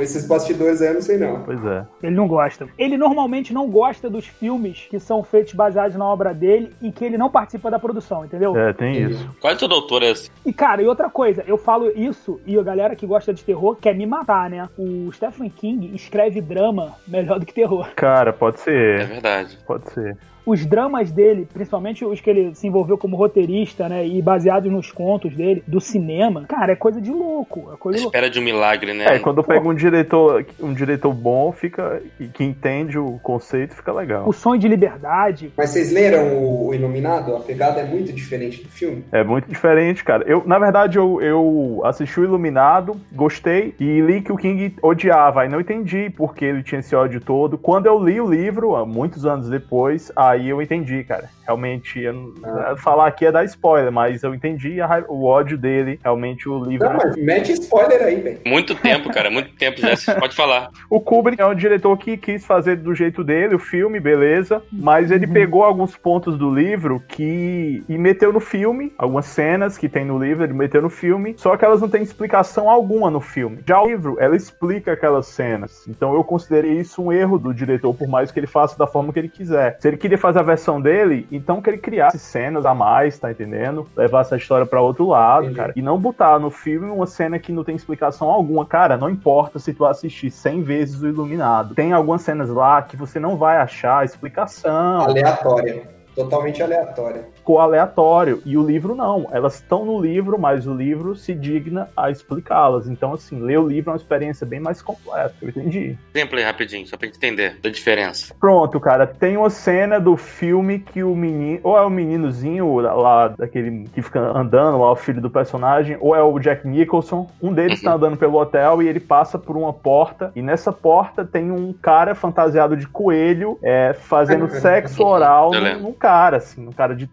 Esses 0.00 0.26
bastidores 0.26 0.80
aí 0.80 0.88
eu 0.88 0.94
não 0.94 1.02
sei 1.02 1.18
não. 1.18 1.42
Pois 1.42 1.64
é. 1.64 1.84
Ele 2.02 2.14
não 2.14 2.28
gosta. 2.28 2.68
Ele 2.78 2.96
normalmente 2.96 3.52
não 3.52 3.68
gosta 3.68 4.08
dos 4.08 4.26
filmes 4.26 4.86
que 4.88 4.98
são 5.00 5.22
feitos 5.22 5.54
baseados 5.54 5.96
na 5.96 6.06
obra 6.06 6.32
dele 6.32 6.72
e 6.80 6.92
que 6.92 7.04
ele 7.04 7.18
não 7.18 7.30
participa 7.30 7.70
da 7.70 7.78
produção, 7.78 8.24
entendeu? 8.24 8.56
É, 8.56 8.72
tem 8.72 8.92
Entendi. 8.96 9.12
isso. 9.14 9.36
Quase 9.40 9.58
todo 9.58 9.74
autor 9.74 10.02
é 10.02 10.10
assim. 10.10 10.30
E, 10.46 10.52
cara, 10.52 10.82
e 10.82 10.86
outra 10.86 11.10
coisa, 11.10 11.42
eu 11.46 11.58
falo 11.58 11.90
isso 11.96 12.40
e 12.46 12.58
a 12.58 12.62
galera 12.62 12.94
que 12.94 13.06
gosta 13.06 13.32
de 13.34 13.42
terror 13.42 13.76
quer 13.80 13.94
me 13.94 14.06
matar, 14.06 14.48
né? 14.48 14.68
O 14.78 15.10
Stephen 15.12 15.50
King 15.50 15.90
escreve 15.94 16.40
drama 16.40 16.94
melhor 17.06 17.38
do 17.40 17.46
que 17.46 17.52
terror. 17.54 17.88
Cara, 17.96 18.32
pode 18.32 18.56
É 18.56 18.58
ser. 18.60 19.06
verdade. 19.06 19.58
Pode 19.66 19.90
ser. 19.90 20.16
Os 20.44 20.66
dramas 20.66 21.10
dele, 21.10 21.46
principalmente 21.52 22.04
os 22.04 22.20
que 22.20 22.30
ele 22.30 22.54
se 22.54 22.66
envolveu 22.66 22.98
como 22.98 23.16
roteirista, 23.16 23.88
né? 23.88 24.06
E 24.06 24.20
baseados 24.20 24.70
nos 24.70 24.90
contos 24.90 25.34
dele, 25.34 25.62
do 25.66 25.80
cinema, 25.80 26.44
cara, 26.48 26.72
é 26.72 26.76
coisa 26.76 27.00
de 27.00 27.10
louco. 27.10 27.70
É 27.72 27.76
coisa 27.76 27.98
de 27.98 28.04
louco. 28.04 28.16
Espera 28.16 28.30
de 28.30 28.38
um 28.38 28.42
milagre, 28.42 28.92
né? 28.92 29.06
É, 29.08 29.18
quando 29.18 29.42
pega 29.42 29.68
um 29.68 29.74
diretor, 29.74 30.44
um 30.60 30.72
diretor 30.72 31.12
bom, 31.12 31.52
fica. 31.52 32.02
e 32.18 32.26
que 32.26 32.44
entende 32.44 32.98
o 32.98 33.18
conceito, 33.22 33.74
fica 33.74 33.92
legal. 33.92 34.28
O 34.28 34.32
Sonho 34.32 34.60
de 34.60 34.68
Liberdade. 34.68 35.52
Mas 35.56 35.70
vocês 35.70 35.92
leram 35.92 36.38
o, 36.44 36.74
Iluminado? 36.74 37.36
A 37.36 37.40
pegada 37.40 37.80
é 37.80 37.84
muito 37.84 38.12
diferente 38.12 38.62
do 38.62 38.68
filme. 38.68 39.04
É 39.12 39.22
muito 39.22 39.48
diferente, 39.48 40.02
cara. 40.02 40.24
Eu, 40.26 40.42
na 40.46 40.58
verdade, 40.58 40.98
eu, 40.98 41.20
eu 41.20 41.80
assisti 41.84 42.20
o 42.20 42.24
Iluminado, 42.24 42.96
gostei, 43.12 43.74
e 43.78 44.00
li 44.00 44.22
que 44.22 44.32
o 44.32 44.36
King 44.36 44.74
odiava. 44.82 45.42
Aí 45.42 45.48
não 45.48 45.60
entendi 45.60 46.10
porque 46.10 46.44
ele 46.44 46.62
tinha 46.62 46.80
esse 46.80 46.94
ódio 46.94 47.20
todo. 47.20 47.58
Quando 47.58 47.86
eu 47.86 48.02
li 48.02 48.20
o 48.20 48.28
livro, 48.28 48.74
há 48.76 48.86
muitos 48.86 49.26
anos 49.26 49.48
depois, 49.48 50.10
aí 50.32 50.48
eu 50.48 50.60
entendi, 50.60 51.04
cara. 51.04 51.30
Realmente, 51.46 52.00
eu 52.00 52.34
Ah. 52.44 52.74
falar 52.76 53.06
aqui 53.06 53.26
é 53.26 53.32
dar 53.32 53.44
spoiler, 53.44 53.90
mas 53.92 54.22
eu 54.22 54.34
entendi 54.34 54.80
a 54.80 55.04
o 55.08 55.24
ódio 55.24 55.56
dele. 55.58 55.98
Realmente, 56.02 56.48
o 56.48 56.62
livro. 56.64 56.88
Não, 56.88 56.96
mas 56.96 57.16
mete 57.16 57.52
spoiler 57.52 58.02
aí, 58.02 58.16
velho. 58.20 58.38
Muito 58.46 58.74
tempo, 58.74 59.10
cara. 59.12 59.30
Muito 59.30 59.50
tempo 59.56 59.80
já. 59.80 59.96
Você 59.96 60.14
pode 60.14 60.34
falar. 60.34 60.70
O 60.90 61.00
Kubrick 61.00 61.40
é 61.40 61.46
um 61.46 61.54
diretor 61.54 61.96
que 61.96 62.16
quis 62.16 62.44
fazer 62.44 62.76
do 62.76 62.94
jeito 62.94 63.24
dele 63.24 63.54
o 63.54 63.58
filme, 63.58 63.98
beleza, 63.98 64.62
mas 64.70 65.10
ele 65.10 65.26
Uhum. 65.26 65.32
pegou 65.32 65.62
alguns 65.64 65.96
pontos 65.96 66.36
do 66.38 66.50
livro 66.54 67.02
que 67.08 67.82
e 67.88 67.96
meteu 67.98 68.32
no 68.32 68.40
filme, 68.40 68.92
algumas 68.98 69.26
cenas 69.26 69.78
que 69.78 69.88
tem 69.88 70.04
no 70.04 70.18
livro, 70.22 70.44
ele 70.44 70.52
meteu 70.52 70.82
no 70.82 70.90
filme, 70.90 71.34
só 71.38 71.56
que 71.56 71.64
elas 71.64 71.80
não 71.80 71.88
têm 71.88 72.02
explicação 72.02 72.68
alguma 72.68 73.10
no 73.10 73.20
filme. 73.20 73.60
Já 73.66 73.80
o 73.80 73.86
livro, 73.86 74.16
ela 74.18 74.36
explica 74.36 74.92
aquelas 74.92 75.26
cenas. 75.26 75.86
Então 75.88 76.14
eu 76.14 76.22
considerei 76.24 76.72
isso 76.80 77.02
um 77.02 77.12
erro 77.12 77.38
do 77.38 77.54
diretor, 77.54 77.94
por 77.94 78.08
mais 78.08 78.30
que 78.30 78.38
ele 78.40 78.46
faça 78.46 78.76
da 78.78 78.86
forma 78.86 79.12
que 79.12 79.18
ele 79.18 79.28
quiser. 79.28 79.76
Se 79.80 79.88
ele 79.88 79.96
queria 79.96 80.18
fazer 80.18 80.40
a 80.40 80.42
versão 80.42 80.80
dele, 80.80 81.26
então 81.36 81.60
que 81.60 81.70
ele 81.70 81.78
criasse 81.78 82.18
cenas 82.18 82.66
a 82.66 82.74
mais, 82.74 83.18
tá 83.18 83.30
entendendo? 83.30 83.88
Levasse 83.96 84.34
a 84.34 84.36
história 84.36 84.66
pra 84.66 84.80
outro 84.80 85.08
lado, 85.08 85.44
Entendi. 85.44 85.56
cara. 85.58 85.72
E 85.74 85.82
não 85.82 85.98
botar 85.98 86.38
no 86.38 86.50
filme 86.50 86.90
uma 86.90 87.06
cena 87.06 87.38
que 87.38 87.52
não 87.52 87.64
tem 87.64 87.74
explicação 87.74 88.28
alguma. 88.28 88.66
Cara, 88.66 88.96
não 88.96 89.08
importa 89.08 89.58
se 89.58 89.72
tu 89.72 89.84
assistir 89.84 90.30
100 90.30 90.62
vezes 90.62 91.02
o 91.02 91.08
Iluminado. 91.08 91.74
Tem 91.74 91.92
algumas 91.92 92.22
cenas 92.22 92.48
lá 92.48 92.82
que 92.82 92.96
você 92.96 93.18
não 93.18 93.36
vai 93.36 93.56
achar 93.56 94.04
explicação. 94.04 95.00
Aleatória. 95.00 95.82
Totalmente 96.14 96.62
aleatória. 96.62 97.28
Ficou 97.42 97.58
aleatório. 97.58 98.40
E 98.46 98.56
o 98.56 98.64
livro 98.64 98.94
não. 98.94 99.26
Elas 99.32 99.54
estão 99.56 99.84
no 99.84 100.00
livro, 100.00 100.38
mas 100.38 100.64
o 100.64 100.72
livro 100.72 101.16
se 101.16 101.34
digna 101.34 101.88
a 101.96 102.08
explicá-las. 102.08 102.86
Então, 102.86 103.12
assim, 103.12 103.40
ler 103.40 103.58
o 103.58 103.66
livro 103.66 103.90
é 103.90 103.94
uma 103.94 103.96
experiência 103.96 104.46
bem 104.46 104.60
mais 104.60 104.80
completa. 104.80 105.34
Eu 105.42 105.48
entendi. 105.48 105.98
Exemplo 106.14 106.38
aí 106.38 106.44
rapidinho, 106.44 106.86
só 106.86 106.96
pra 106.96 107.06
gente 107.06 107.16
entender 107.16 107.58
da 107.60 107.68
diferença. 107.68 108.32
Pronto, 108.38 108.78
cara, 108.78 109.08
tem 109.08 109.36
uma 109.36 109.50
cena 109.50 109.98
do 109.98 110.16
filme 110.16 110.78
que 110.78 111.02
o 111.02 111.16
menino, 111.16 111.58
ou 111.64 111.76
é 111.76 111.82
o 111.82 111.90
meninozinho 111.90 112.76
lá, 112.78 113.26
daquele 113.28 113.88
que 113.92 114.00
fica 114.00 114.20
andando, 114.20 114.78
lá, 114.78 114.92
o 114.92 114.96
filho 114.96 115.20
do 115.20 115.28
personagem, 115.28 115.96
ou 116.00 116.14
é 116.14 116.22
o 116.22 116.38
Jack 116.38 116.66
Nicholson. 116.66 117.28
Um 117.42 117.52
deles 117.52 117.80
Uhum. 117.80 117.84
tá 117.84 117.94
andando 117.94 118.16
pelo 118.16 118.38
hotel 118.38 118.80
e 118.82 118.86
ele 118.86 119.00
passa 119.00 119.36
por 119.36 119.56
uma 119.56 119.72
porta, 119.72 120.30
e 120.36 120.42
nessa 120.42 120.72
porta 120.72 121.24
tem 121.24 121.50
um 121.50 121.72
cara 121.72 122.14
fantasiado 122.14 122.76
de 122.76 122.86
coelho 122.86 123.58
é, 123.62 123.92
fazendo 123.94 124.48
sexo 124.60 125.02
oral 125.04 125.50
num, 125.50 125.80
num 125.80 125.92
cara, 125.92 126.36
assim, 126.36 126.68
um 126.68 126.72
cara 126.72 126.94
de 126.94 127.06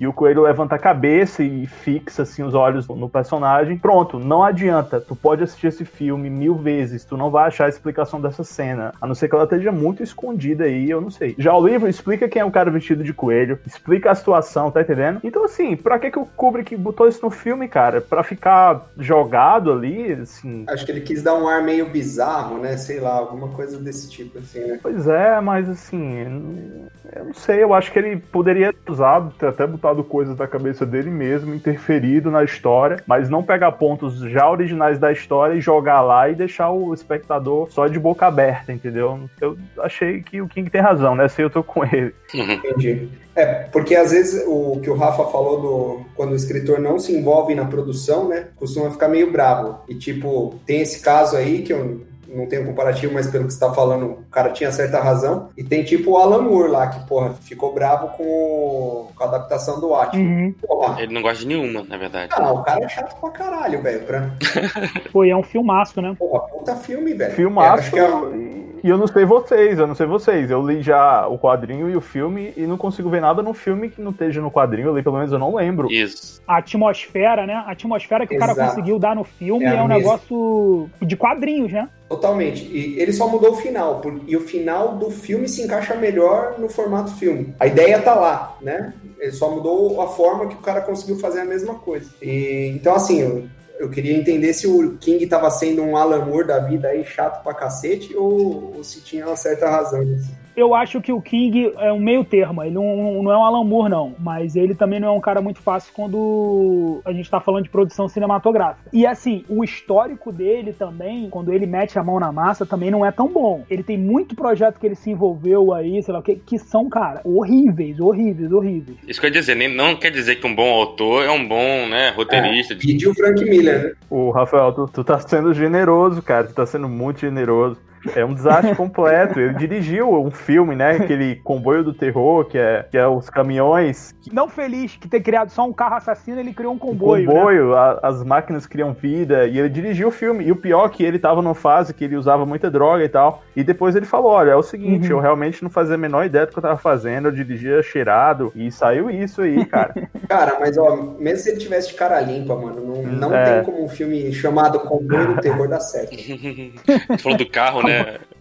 e 0.00 0.06
o 0.06 0.12
coelho 0.12 0.42
levanta 0.42 0.74
a 0.74 0.78
cabeça 0.78 1.42
e 1.42 1.66
fixa, 1.66 2.22
assim, 2.22 2.42
os 2.42 2.54
olhos 2.54 2.86
no 2.88 3.08
personagem. 3.08 3.78
Pronto, 3.78 4.18
não 4.18 4.42
adianta, 4.42 5.00
tu 5.00 5.14
pode 5.14 5.42
assistir 5.42 5.68
esse 5.68 5.84
filme 5.84 6.30
mil 6.30 6.54
vezes, 6.54 7.04
tu 7.04 7.16
não 7.16 7.30
vai 7.30 7.48
achar 7.48 7.66
a 7.66 7.68
explicação 7.68 8.20
dessa 8.20 8.44
cena, 8.44 8.92
a 9.00 9.06
não 9.06 9.14
ser 9.14 9.28
que 9.28 9.34
ela 9.34 9.44
esteja 9.44 9.72
muito 9.72 10.02
escondida 10.02 10.64
aí, 10.64 10.90
eu 10.90 11.00
não 11.00 11.10
sei. 11.10 11.34
Já 11.38 11.54
o 11.54 11.66
livro 11.66 11.88
explica 11.88 12.28
quem 12.28 12.42
é 12.42 12.44
o 12.44 12.50
cara 12.50 12.70
vestido 12.70 13.02
de 13.02 13.12
coelho, 13.12 13.58
explica 13.66 14.10
a 14.10 14.14
situação, 14.14 14.70
tá 14.70 14.80
entendendo? 14.80 15.20
Então, 15.22 15.44
assim, 15.44 15.76
pra 15.76 15.98
que, 15.98 16.10
que 16.10 16.18
o 16.18 16.26
Kubrick 16.26 16.76
botou 16.76 17.08
isso 17.08 17.24
no 17.24 17.30
filme, 17.30 17.68
cara? 17.68 18.00
Pra 18.00 18.22
ficar 18.22 18.86
jogado 18.98 19.72
ali, 19.72 20.12
assim. 20.12 20.64
Acho 20.68 20.84
que 20.84 20.92
ele 20.92 21.00
quis 21.00 21.22
dar 21.22 21.34
um 21.34 21.48
ar 21.48 21.62
meio 21.62 21.88
bizarro, 21.88 22.58
né? 22.58 22.76
Sei 22.76 23.00
lá, 23.00 23.14
alguma 23.14 23.48
coisa 23.48 23.78
desse 23.78 24.10
tipo, 24.10 24.38
assim, 24.38 24.60
né? 24.60 24.78
Pois 24.82 25.06
é, 25.06 25.40
mas 25.40 25.68
assim, 25.68 26.88
eu 27.14 27.24
não 27.24 27.34
sei, 27.34 27.62
eu 27.62 27.74
acho 27.74 27.92
que 27.92 27.98
ele 27.98 28.16
poderia 28.16 28.72
ter 28.72 28.92
usado, 28.92 29.32
ter 29.38 29.46
até 29.58 29.66
botado 29.66 30.04
coisas 30.04 30.36
da 30.36 30.46
cabeça 30.46 30.86
dele 30.86 31.10
mesmo, 31.10 31.52
interferido 31.52 32.30
na 32.30 32.44
história, 32.44 33.02
mas 33.06 33.28
não 33.28 33.42
pegar 33.42 33.72
pontos 33.72 34.20
já 34.20 34.48
originais 34.48 34.98
da 35.00 35.10
história 35.10 35.54
e 35.54 35.60
jogar 35.60 36.00
lá 36.00 36.28
e 36.28 36.34
deixar 36.36 36.70
o 36.70 36.94
espectador 36.94 37.68
só 37.70 37.88
de 37.88 37.98
boca 37.98 38.26
aberta, 38.26 38.72
entendeu? 38.72 39.18
Eu 39.40 39.58
achei 39.80 40.22
que 40.22 40.40
o 40.40 40.46
King 40.46 40.70
tem 40.70 40.80
razão, 40.80 41.16
né? 41.16 41.26
Se 41.26 41.42
eu 41.42 41.50
tô 41.50 41.62
com 41.64 41.84
ele. 41.84 42.14
Entendi. 42.32 43.08
É, 43.34 43.46
porque 43.70 43.94
às 43.94 44.10
vezes 44.10 44.44
o 44.46 44.80
que 44.80 44.90
o 44.90 44.96
Rafa 44.96 45.24
falou 45.26 45.60
do 45.60 46.00
quando 46.16 46.32
o 46.32 46.36
escritor 46.36 46.80
não 46.80 46.98
se 46.98 47.14
envolve 47.14 47.54
na 47.54 47.64
produção, 47.64 48.26
né, 48.26 48.48
costuma 48.56 48.90
ficar 48.90 49.08
meio 49.08 49.30
bravo. 49.30 49.78
E 49.88 49.94
tipo, 49.94 50.56
tem 50.66 50.80
esse 50.80 51.00
caso 51.00 51.36
aí 51.36 51.62
que 51.62 51.72
eu 51.72 52.00
não 52.28 52.46
tenho 52.46 52.64
comparativo, 52.66 53.14
mas 53.14 53.26
pelo 53.26 53.46
que 53.46 53.52
você 53.52 53.60
tá 53.60 53.72
falando, 53.72 54.06
o 54.06 54.24
cara 54.30 54.50
tinha 54.50 54.70
certa 54.70 55.00
razão. 55.00 55.48
E 55.56 55.64
tem 55.64 55.82
tipo 55.84 56.12
o 56.12 56.16
Alan 56.18 56.42
Moore 56.42 56.70
lá, 56.70 56.86
que, 56.88 57.06
porra, 57.08 57.30
ficou 57.40 57.72
bravo 57.74 58.08
com, 58.16 58.22
o- 58.24 59.08
com 59.16 59.24
a 59.24 59.26
adaptação 59.26 59.80
do 59.80 59.94
Atman. 59.94 60.22
Uhum. 60.24 60.54
Porra, 60.66 61.02
Ele 61.02 61.12
não 61.14 61.22
gosta 61.22 61.38
de 61.38 61.46
nenhuma, 61.46 61.82
na 61.88 61.96
verdade. 61.96 62.32
ah, 62.36 62.52
o 62.52 62.62
cara 62.62 62.84
é 62.84 62.88
chato 62.88 63.18
pra 63.20 63.30
caralho, 63.30 63.82
velho. 63.82 64.00
Pra... 64.02 64.30
Foi, 65.12 65.30
é 65.30 65.36
um 65.36 65.42
filmaço, 65.42 66.00
né? 66.02 66.14
Porra, 66.18 66.40
puta 66.48 66.76
filme, 66.76 67.14
velho. 67.14 67.32
É, 67.32 67.34
Filmaço. 67.34 67.72
acho 67.80 67.90
que 67.92 67.98
é- 67.98 68.58
E 68.84 68.88
eu 68.88 68.96
não 68.96 69.06
sei 69.08 69.24
vocês, 69.24 69.78
eu 69.78 69.86
não 69.88 69.94
sei 69.94 70.06
vocês. 70.06 70.50
Eu 70.50 70.64
li 70.64 70.82
já 70.82 71.26
o 71.26 71.36
quadrinho 71.38 71.90
e 71.90 71.96
o 71.96 72.00
filme 72.00 72.52
e 72.56 72.62
não 72.66 72.76
consigo 72.76 73.10
ver 73.10 73.20
nada 73.20 73.42
no 73.42 73.52
filme 73.52 73.88
que 73.90 74.00
não 74.00 74.12
esteja 74.12 74.40
no 74.40 74.50
quadrinho. 74.52 74.88
Eu 74.88 74.96
li, 74.96 75.02
pelo 75.02 75.16
menos 75.16 75.32
eu 75.32 75.38
não 75.38 75.54
lembro. 75.56 75.90
Isso. 75.90 76.40
A 76.46 76.58
atmosfera, 76.58 77.44
né? 77.44 77.54
A 77.66 77.72
atmosfera 77.72 78.24
que 78.26 78.36
o 78.36 78.38
cara 78.38 78.52
Exato. 78.52 78.70
conseguiu 78.70 78.98
dar 78.98 79.16
no 79.16 79.24
filme 79.24 79.64
É 79.64 79.68
é, 79.70 79.82
um 79.82 79.88
mesma. 79.88 79.94
negócio 79.96 80.88
de 81.02 81.16
quadrinhos, 81.16 81.72
né? 81.72 81.88
Totalmente. 82.08 82.64
E 82.64 82.98
ele 82.98 83.12
só 83.12 83.28
mudou 83.28 83.52
o 83.52 83.56
final. 83.56 84.00
E 84.26 84.36
o 84.36 84.40
final 84.40 84.96
do 84.96 85.10
filme 85.10 85.48
se 85.48 85.62
encaixa 85.62 85.94
melhor 85.94 86.58
no 86.58 86.68
formato 86.68 87.12
filme. 87.16 87.54
A 87.60 87.66
ideia 87.66 88.00
tá 88.00 88.14
lá, 88.14 88.56
né? 88.62 88.94
Ele 89.18 89.32
só 89.32 89.50
mudou 89.50 90.00
a 90.00 90.08
forma 90.08 90.46
que 90.46 90.54
o 90.54 90.60
cara 90.60 90.80
conseguiu 90.80 91.18
fazer 91.18 91.40
a 91.40 91.44
mesma 91.44 91.74
coisa. 91.74 92.08
E, 92.22 92.72
então, 92.74 92.94
assim, 92.94 93.20
eu, 93.20 93.44
eu 93.78 93.90
queria 93.90 94.16
entender 94.16 94.54
se 94.54 94.66
o 94.66 94.96
King 94.96 95.26
tava 95.26 95.50
sendo 95.50 95.82
um 95.82 95.96
Alan 95.96 96.24
Moore 96.24 96.46
da 96.46 96.58
vida 96.60 96.88
aí, 96.88 97.04
chato 97.04 97.42
pra 97.42 97.52
cacete, 97.52 98.16
ou, 98.16 98.76
ou 98.76 98.84
se 98.84 99.02
tinha 99.02 99.26
uma 99.26 99.36
certa 99.36 99.68
razão 99.68 100.02
nisso. 100.02 100.30
Eu 100.58 100.74
acho 100.74 101.00
que 101.00 101.12
o 101.12 101.20
King 101.20 101.72
é 101.78 101.92
um 101.92 102.00
meio 102.00 102.24
termo. 102.24 102.62
Ele 102.64 102.74
não, 102.74 103.22
não 103.22 103.30
é 103.32 103.36
um 103.38 103.44
Alan 103.44 103.64
Moore, 103.64 103.90
não. 103.90 104.14
Mas 104.18 104.56
ele 104.56 104.74
também 104.74 104.98
não 104.98 105.08
é 105.08 105.12
um 105.12 105.20
cara 105.20 105.40
muito 105.40 105.60
fácil 105.60 105.92
quando 105.94 107.00
a 107.04 107.12
gente 107.12 107.30
tá 107.30 107.40
falando 107.40 107.62
de 107.64 107.70
produção 107.70 108.08
cinematográfica. 108.08 108.90
E 108.92 109.06
assim, 109.06 109.44
o 109.48 109.62
histórico 109.62 110.32
dele 110.32 110.72
também, 110.72 111.28
quando 111.30 111.52
ele 111.52 111.64
mete 111.66 111.98
a 111.98 112.02
mão 112.02 112.18
na 112.18 112.32
massa, 112.32 112.66
também 112.66 112.90
não 112.90 113.06
é 113.06 113.12
tão 113.12 113.28
bom. 113.28 113.64
Ele 113.70 113.82
tem 113.82 113.96
muito 113.96 114.34
projeto 114.34 114.80
que 114.80 114.86
ele 114.86 114.94
se 114.96 115.10
envolveu 115.10 115.72
aí, 115.72 116.02
sei 116.02 116.12
lá 116.12 116.20
o 116.20 116.22
que, 116.22 116.36
que 116.36 116.58
são, 116.58 116.88
cara, 116.88 117.20
horríveis, 117.24 118.00
horríveis, 118.00 118.50
horríveis. 118.52 118.98
Isso 119.06 119.20
que 119.20 119.26
eu 119.26 119.28
ia 119.30 119.38
dizer, 119.40 119.54
nem- 119.54 119.72
não 119.74 119.94
quer 119.96 120.10
dizer 120.10 120.36
que 120.36 120.46
um 120.46 120.54
bom 120.54 120.70
autor 120.72 121.24
é 121.24 121.30
um 121.30 121.46
bom, 121.46 121.86
né, 121.88 122.10
roteirista. 122.10 122.74
Pediu 122.74 123.10
o 123.10 123.14
Frank 123.14 123.44
Miller, 123.44 123.84
né? 123.84 123.92
O 124.10 124.30
Rafael, 124.30 124.72
tu, 124.72 124.86
tu 124.92 125.04
tá 125.04 125.18
sendo 125.20 125.54
generoso, 125.54 126.20
cara. 126.22 126.46
Tu 126.46 126.54
tá 126.54 126.66
sendo 126.66 126.88
muito 126.88 127.20
generoso. 127.20 127.76
É 128.14 128.24
um 128.24 128.34
desastre 128.34 128.74
completo. 128.74 129.38
Ele 129.40 129.54
dirigiu 129.54 130.10
um 130.22 130.30
filme, 130.30 130.74
né? 130.76 130.92
Aquele 130.92 131.36
comboio 131.36 131.82
do 131.84 131.92
terror, 131.92 132.44
que 132.44 132.56
é, 132.58 132.84
que 132.90 132.96
é 132.98 133.06
os 133.06 133.28
caminhões. 133.30 134.14
Não 134.32 134.48
feliz 134.48 134.96
que 134.96 135.08
ter 135.08 135.20
criado 135.20 135.50
só 135.50 135.66
um 135.66 135.72
carro 135.72 135.96
assassino, 135.96 136.38
ele 136.40 136.52
criou 136.52 136.72
um 136.74 136.78
comboio. 136.78 137.26
né? 137.26 137.32
comboio, 137.34 137.74
a- 137.74 137.98
as 138.02 138.22
máquinas 138.24 138.66
criam 138.66 138.92
vida. 138.92 139.46
E 139.46 139.58
ele 139.58 139.68
dirigiu 139.68 140.08
o 140.08 140.12
filme. 140.12 140.44
E 140.44 140.52
o 140.52 140.56
pior 140.56 140.86
é 140.86 140.88
que 140.90 141.02
ele 141.02 141.18
tava 141.18 141.42
numa 141.42 141.54
fase 141.54 141.92
que 141.94 142.04
ele 142.04 142.16
usava 142.16 142.44
muita 142.46 142.70
droga 142.70 143.04
e 143.04 143.08
tal. 143.08 143.42
E 143.56 143.64
depois 143.64 143.96
ele 143.96 144.06
falou: 144.06 144.30
olha, 144.32 144.50
é 144.52 144.56
o 144.56 144.62
seguinte, 144.62 145.06
Uhum. 145.12 145.18
eu 145.18 145.20
realmente 145.20 145.62
não 145.62 145.70
fazia 145.70 145.94
a 145.94 145.98
menor 145.98 146.24
ideia 146.24 146.46
do 146.46 146.52
que 146.52 146.58
eu 146.58 146.62
tava 146.62 146.76
fazendo. 146.78 147.28
Eu 147.28 147.32
dirigia 147.32 147.82
cheirado. 147.82 148.52
E 148.54 148.70
saiu 148.70 149.10
isso 149.10 149.42
aí, 149.42 149.64
cara. 149.64 149.94
Cara, 150.28 150.58
mas 150.60 150.76
ó, 150.76 150.94
mesmo 151.18 151.38
se 151.38 151.50
ele 151.50 151.58
tivesse 151.58 151.88
de 151.88 151.94
cara 151.94 152.20
limpa, 152.20 152.54
mano, 152.54 152.80
não, 152.84 153.02
não 153.30 153.34
É. 153.34 153.54
tem 153.56 153.64
como 153.64 153.82
um 153.82 153.88
filme 153.88 154.30
chamado 154.32 154.78
Comboio 154.80 155.34
do 155.34 155.40
Terror 155.40 155.66
dar 155.68 155.80
certo. 155.80 156.10
Você 157.08 157.18
falou 157.18 157.38
do 157.38 157.48
carro, 157.48 157.82
né? 157.82 157.87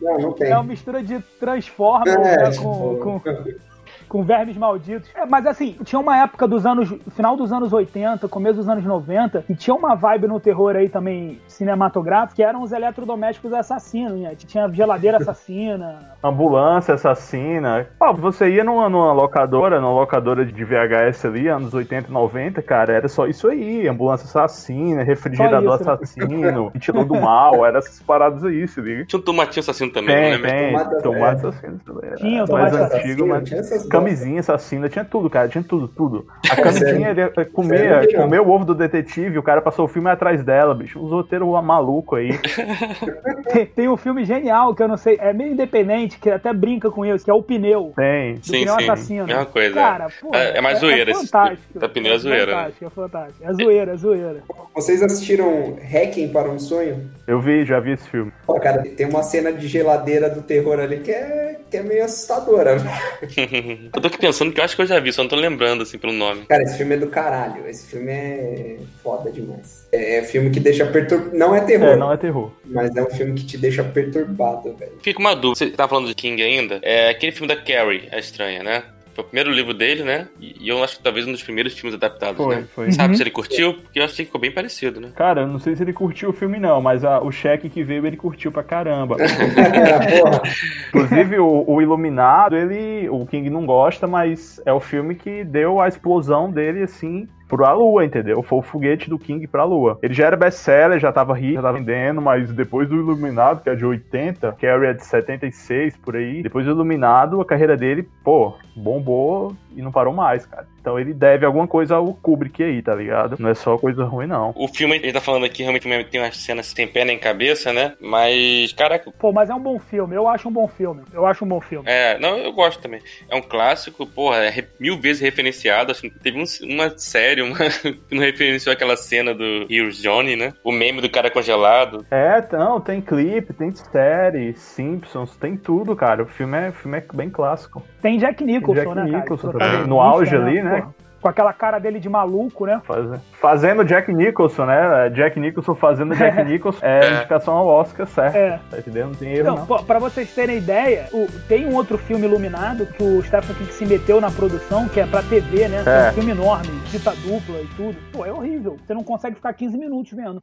Não, 0.02 0.20
não 0.20 0.34
tem. 0.34 0.50
É 0.52 0.54
uma 0.56 0.64
mistura 0.64 1.02
de 1.04 1.20
Transformers 1.40 2.16
É, 2.16 2.38
né, 2.38 2.50
tipo, 2.52 2.98
com, 3.04 3.20
com- 3.20 3.44
com 4.08 4.24
vermes 4.24 4.58
malditos. 4.58 5.10
É, 5.16 5.26
mas 5.26 5.46
assim, 5.46 5.76
tinha 5.84 6.00
uma 6.00 6.18
época 6.18 6.48
dos 6.48 6.66
anos. 6.66 6.94
final 7.16 7.36
dos 7.36 7.52
anos 7.52 7.72
80, 7.74 8.28
começo 8.28 8.56
dos 8.58 8.70
anos 8.70 8.84
90, 8.84 9.46
e 9.50 9.56
tinha 9.56 9.76
uma 9.76 9.96
vibe 9.96 10.28
no 10.28 10.40
terror 10.40 10.76
aí 10.76 10.90
também 10.90 11.40
cinematográfico, 11.48 12.36
que 12.36 12.44
eram 12.44 12.62
os 12.62 12.72
eletrodomésticos 12.72 13.54
assassinos, 13.54 14.20
né? 14.20 14.34
Tinha 14.36 14.68
geladeira 14.72 15.18
assassina. 15.18 16.00
Ambulância 16.24 16.94
assassina. 16.96 17.88
Pô, 18.00 18.14
você 18.14 18.50
ia 18.50 18.64
numa, 18.64 18.90
numa 18.90 19.14
locadora, 19.14 19.80
numa 19.80 19.94
locadora 19.94 20.46
de 20.46 20.64
VHS 20.64 21.26
ali, 21.26 21.48
anos 21.48 21.74
80 21.74 22.10
e 22.10 22.14
90, 22.14 22.62
cara, 22.62 22.94
era 22.94 23.08
só 23.08 23.28
isso 23.28 23.48
aí. 23.48 23.88
Ambulância 23.88 24.26
assassina, 24.26 25.04
refrigerador 25.04 25.76
isso, 25.76 25.86
né? 25.86 25.94
assassino, 25.94 26.70
ventilador 26.74 27.06
do 27.08 27.22
mal, 27.22 27.66
era 27.66 27.78
essas 27.80 28.02
paradas 28.02 28.44
aí, 28.44 28.68
se 28.68 28.82
liga. 28.82 29.06
Tinha 29.06 29.20
um 29.20 29.24
tomatinho 29.24 29.62
assassino 29.62 29.92
também, 29.92 30.16
Tem, 30.16 30.32
lembro. 30.32 30.50
tem. 30.50 30.72
Tomate- 30.72 31.04
Tomate 31.04 31.46
assassino 31.48 31.80
também. 31.86 32.16
Tinha 32.16 32.38
Era 32.40 32.46
tomate 32.48 32.72
mais 32.72 32.76
assassino, 32.76 33.04
antigo, 33.14 33.28
mas 33.28 33.88
camisinha 34.00 34.40
assassina, 34.40 34.90
tinha 34.90 35.04
tudo, 35.06 35.30
cara, 35.30 35.48
tinha 35.48 35.64
tudo, 35.64 35.88
tudo. 35.88 36.26
A 36.50 36.56
camisinha, 36.62 37.10
ele 37.10 37.46
comia, 37.46 37.78
Sério? 38.02 38.18
comia 38.22 38.42
o 38.42 38.50
ovo 38.50 38.66
do 38.66 38.76
detetive, 38.76 39.38
o 39.38 39.44
cara 39.44 39.62
passou 39.62 39.86
o 39.86 39.88
filme 39.88 40.10
atrás 40.10 40.44
dela, 40.44 40.74
bicho. 40.74 41.00
Uns 41.00 41.12
roteiros 41.12 41.48
maluco 41.64 42.16
aí. 42.16 42.30
Tem, 43.52 43.66
tem 43.66 43.88
um 43.90 43.98
filme 43.98 44.26
genial 44.26 44.76
que 44.76 44.84
eu 44.84 44.88
não 44.88 44.98
sei, 44.98 45.18
é 45.22 45.32
meio 45.34 45.54
independente, 45.54 46.18
que 46.20 46.30
até 46.30 46.52
brinca 46.54 46.92
com 46.92 47.06
isso, 47.06 47.24
que 47.24 47.32
é 47.32 47.34
o 47.34 47.42
pneu. 47.42 47.94
Tem. 47.96 48.36
Do 48.36 48.46
Sim, 48.46 48.52
pneu 48.62 48.76
sim. 48.76 48.84
assassino. 48.84 49.26
Mesma 49.26 49.46
coisa. 49.46 49.74
Cara, 49.74 50.08
pô, 50.22 50.36
É- 50.36 50.58
é 50.58 50.62
mais 50.62 50.80
zoeira 50.80 51.12
esse 51.12 51.28
fantástico. 51.28 51.80
da 51.80 51.88
pneu 51.90 52.14
é 52.14 52.18
zoeira, 52.18 52.46
né? 52.46 52.52
fantástico, 52.58 52.86
é 52.86 52.90
fantástico. 52.90 53.44
É 53.44 53.54
zoeira, 53.54 53.92
é 53.94 53.98
zoeira. 53.98 54.44
Vocês 54.76 55.02
assistiram 55.02 55.78
Hacking 55.82 56.30
para 56.30 56.50
um 56.50 56.60
Sonho? 56.60 57.10
Eu 57.28 57.42
vi, 57.42 57.66
já 57.66 57.78
vi 57.82 57.92
esse 57.92 58.08
filme. 58.08 58.32
Pô, 58.46 58.58
cara, 58.58 58.82
tem 58.84 59.06
uma 59.06 59.22
cena 59.22 59.52
de 59.52 59.68
geladeira 59.68 60.30
do 60.30 60.42
terror 60.42 60.80
ali 60.80 61.00
que 61.00 61.12
é, 61.12 61.60
que 61.70 61.76
é 61.76 61.84
meio 61.84 62.06
assustadora. 62.06 62.78
eu 63.94 64.02
tô 64.02 64.08
aqui 64.08 64.18
pensando 64.18 64.54
que 64.54 64.62
eu 64.62 64.64
acho 64.64 64.78
que 64.78 64.82
eu 64.82 64.86
já 64.86 64.98
vi, 64.98 65.12
só 65.12 65.24
não 65.24 65.30
tô 65.30 65.36
lembrando 65.36 65.84
assim 65.84 65.98
pelo 65.98 66.14
nome. 66.14 66.46
Cara, 66.46 66.64
esse 66.64 66.78
filme 66.78 66.96
é 66.96 66.98
do 66.98 67.08
caralho. 67.08 67.68
Esse 67.68 67.88
filme 67.88 68.10
é 68.12 68.78
foda 69.04 69.30
demais. 69.30 69.86
É, 69.92 70.20
é 70.20 70.24
filme 70.24 70.50
que 70.52 70.62
deixa 70.62 70.86
perturbado. 70.86 71.38
Não 71.38 71.54
é 71.54 71.60
terror, 71.60 71.90
É, 71.90 71.96
não 71.98 72.14
é 72.14 72.16
terror. 72.18 72.52
mas 72.64 72.96
é 72.96 73.04
um 73.04 73.10
filme 73.10 73.34
que 73.34 73.46
te 73.46 73.58
deixa 73.58 73.84
perturbado, 73.84 74.74
velho. 74.78 74.94
Com 75.14 75.22
uma 75.22 75.36
dúvida. 75.36 75.66
Você 75.66 75.72
tá 75.72 75.86
falando 75.86 76.08
de 76.08 76.16
King 76.16 76.42
ainda? 76.42 76.80
É 76.82 77.10
aquele 77.10 77.34
filme 77.34 77.54
da 77.54 77.62
Carrie, 77.62 78.08
a 78.10 78.20
estranha, 78.20 78.64
né? 78.64 78.84
Foi 79.18 79.24
o 79.24 79.28
primeiro 79.30 79.50
livro 79.52 79.74
dele, 79.74 80.04
né? 80.04 80.28
E 80.40 80.70
eu 80.70 80.84
acho 80.84 80.98
que 80.98 81.04
talvez 81.04 81.26
um 81.28 81.32
dos 81.32 81.42
primeiros 81.42 81.74
filmes 81.74 81.96
adaptados, 81.96 82.38
Foi, 82.38 82.56
né? 82.58 82.68
foi. 82.76 82.92
Sabe 82.92 83.10
Uhum. 83.10 83.16
se 83.18 83.24
ele 83.24 83.32
curtiu? 83.32 83.74
Porque 83.74 83.98
eu 84.00 84.04
achei 84.04 84.18
que 84.18 84.26
ficou 84.26 84.40
bem 84.40 84.52
parecido, 84.52 85.02
né? 85.02 85.10
Cara, 85.16 85.42
eu 85.42 85.48
não 85.48 85.58
sei 85.58 85.76
se 85.76 85.82
ele 85.82 85.92
curtiu 85.92 86.30
o 86.30 86.34
filme, 86.34 86.60
não, 86.60 86.80
mas 86.80 87.04
a- 87.04 87.20
o 87.20 87.32
cheque 87.32 87.68
que 87.68 87.84
veio 87.84 88.06
ele 88.06 88.16
curtiu 88.16 88.52
pra 88.52 88.62
caramba. 88.64 89.18
Inclusive, 90.90 91.40
o, 91.40 91.64
o 91.68 91.82
Iluminado, 91.82 92.56
ele. 92.56 93.10
O 93.10 93.26
King 93.26 93.50
não 93.50 93.66
gosta, 93.66 94.06
mas 94.06 94.62
é 94.66 94.72
o 94.74 94.80
filme 94.80 95.16
que 95.16 95.44
deu 95.44 95.82
a 95.82 95.88
explosão 95.88 96.52
dele, 96.52 96.84
assim, 96.84 97.28
pra 97.48 97.74
Lua, 97.74 98.06
entendeu? 98.06 98.42
Foi 98.44 98.60
o 98.60 98.62
foguete 98.62 99.10
do 99.10 99.18
King 99.18 99.48
pra 99.48 99.64
Lua. 99.64 99.98
Ele 100.02 100.14
já 100.14 100.28
era 100.28 100.38
best-seller, 100.38 101.00
já 101.00 101.12
tava 101.12 101.34
rico, 101.34 101.56
já 101.56 101.62
tava 101.62 101.78
vendendo, 101.78 102.22
mas 102.22 102.52
depois 102.52 102.88
do 102.88 102.96
Iluminado, 102.96 103.62
que 103.62 103.70
é 103.70 103.76
de 103.76 103.86
80, 103.86 104.52
Carrie 104.60 104.88
é 104.88 104.94
de 104.94 105.06
76, 105.06 105.98
por 105.98 106.16
aí, 106.16 106.42
depois 106.44 106.66
do 106.66 106.72
Iluminado, 106.72 107.40
a 107.40 107.46
carreira 107.46 107.78
dele, 107.78 108.08
pô, 108.24 108.54
bombou 108.76 109.56
e 109.78 109.82
não 109.82 109.92
parou 109.92 110.14
mais, 110.14 110.46
cara. 110.46 110.68
Então 110.82 111.00
ele 111.00 111.14
deve 111.14 111.46
alguma 111.46 111.68
coisa 111.68 111.96
ao 111.96 112.14
Kubrick 112.14 112.64
aí, 112.64 112.82
tá 112.82 112.96
ligado? 112.96 113.36
Não 113.40 113.50
é 113.50 113.54
só 113.54 113.78
coisa 113.78 114.04
ruim, 114.06 114.28
não. 114.28 114.54
O 114.56 114.68
filme, 114.68 114.96
ele 114.96 115.12
tá 115.14 115.22
falando 115.22 115.46
aqui, 115.46 115.62
realmente 115.62 115.88
tem 116.10 116.22
umas 116.22 116.38
cenas 116.38 116.66
sem 116.68 116.88
pé 116.88 117.04
nem 117.06 117.20
cabeça, 117.20 117.72
né? 117.74 117.94
Mas, 118.02 118.74
caraca, 118.74 119.12
Pô, 119.20 119.32
mas 119.32 119.50
é 119.50 119.54
um 119.56 119.60
bom 119.60 119.80
filme. 119.80 120.16
Eu 120.16 120.28
acho 120.28 120.48
um 120.48 120.52
bom 120.52 120.68
filme. 120.68 121.04
Eu 121.14 121.26
acho 121.26 121.44
um 121.46 121.48
bom 121.48 121.60
filme. 121.62 121.88
É, 121.90 122.18
não, 122.20 122.38
eu 122.38 122.52
gosto 122.54 122.82
também. 122.82 123.02
É 123.30 123.36
um 123.36 123.42
clássico, 123.42 124.06
porra, 124.06 124.38
é 124.46 124.68
mil 124.80 124.98
vezes 125.00 125.22
referenciado. 125.22 125.92
Acho 125.92 126.02
que 126.02 126.10
teve 126.10 126.38
um- 126.40 126.74
uma 126.74 126.98
série 126.98 127.42
uma, 127.42 127.56
que 128.10 128.16
não 128.16 128.22
referenciou 128.22 128.74
aquela 128.74 128.96
cena 128.96 129.34
do 129.34 129.66
Here's 129.70 130.02
Johnny, 130.02 130.36
né? 130.36 130.54
O 130.64 130.72
meme 130.72 131.02
do 131.02 131.10
cara 131.10 131.30
congelado. 131.30 132.06
É, 132.10 132.42
não, 132.56 132.80
tem 132.80 133.02
clipe, 133.02 133.54
tem 133.54 133.74
série, 133.76 134.54
Simpsons, 134.56 135.36
tem 135.38 135.58
tudo, 135.58 135.96
cara. 135.96 136.24
O 136.24 136.28
filme 136.28 136.58
é, 136.58 136.70
o 136.70 136.74
filme 136.74 136.98
é 136.98 137.06
bem 137.14 137.30
clássico. 137.30 137.84
Tem 138.02 138.18
Jack 138.18 138.44
Nicholson, 138.44 138.74
Jack 138.84 138.96
né, 138.96 139.06
cara? 139.06 139.18
Nicholson 139.24 139.52
também, 139.52 139.88
no 139.88 140.00
auge 140.00 140.36
ali, 140.36 140.62
né? 140.62 140.82
Pô, 140.82 140.94
com 141.20 141.30
aquela 141.30 141.52
cara 141.52 141.80
dele 141.80 142.00
de 142.00 142.08
maluco, 142.08 142.68
né? 142.68 142.80
Faz- 142.86 143.20
Fazendo 143.42 143.84
Jack 143.84 144.14
Nicholson, 144.14 144.66
né? 144.66 145.10
Jack 145.10 145.40
Nicholson 145.40 145.74
fazendo 145.74 146.16
Jack 146.16 146.42
Nicholson 146.46 146.86
é, 146.86 147.00
É. 147.06 147.14
indicação 147.16 147.56
ao 147.58 147.66
Oscar, 147.68 148.06
certo? 148.06 148.36
É. 148.36 148.60
Tá 148.70 148.78
entendendo? 148.78 149.08
Não 149.08 149.16
tem 149.16 149.30
erro, 149.34 149.54
Então, 149.54 149.66
não. 149.78 149.84
pra 149.84 149.98
vocês 149.98 150.34
terem 150.34 150.58
ideia, 150.58 151.08
o- 151.12 151.28
tem 151.48 151.66
um 151.68 151.76
outro 151.76 151.98
filme 151.98 152.26
iluminado 152.28 152.86
que 152.86 153.02
o 153.02 153.22
Stephen 153.24 153.56
King 153.56 153.72
se 153.74 153.86
meteu 153.88 154.22
na 154.22 154.30
produção, 154.30 154.88
que 154.88 155.00
é 155.00 155.08
pra 155.08 155.24
TV, 155.24 155.68
né? 155.68 155.84
É. 155.88 156.08
É 156.08 156.10
um 156.12 156.14
filme 156.14 156.32
enorme, 156.32 156.70
fita 156.86 157.12
dupla 157.12 157.58
e 157.62 157.68
tudo. 157.76 157.98
Pô, 158.14 158.24
é 158.24 158.32
horrível. 158.32 158.78
Você 158.86 158.94
não 158.94 159.04
consegue 159.04 159.36
ficar 159.36 159.54
15 159.54 159.76
minutos 159.76 160.12
vendo. 160.14 160.42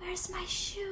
Where's 0.00 0.28
my 0.30 0.44
shoe? 0.46 0.91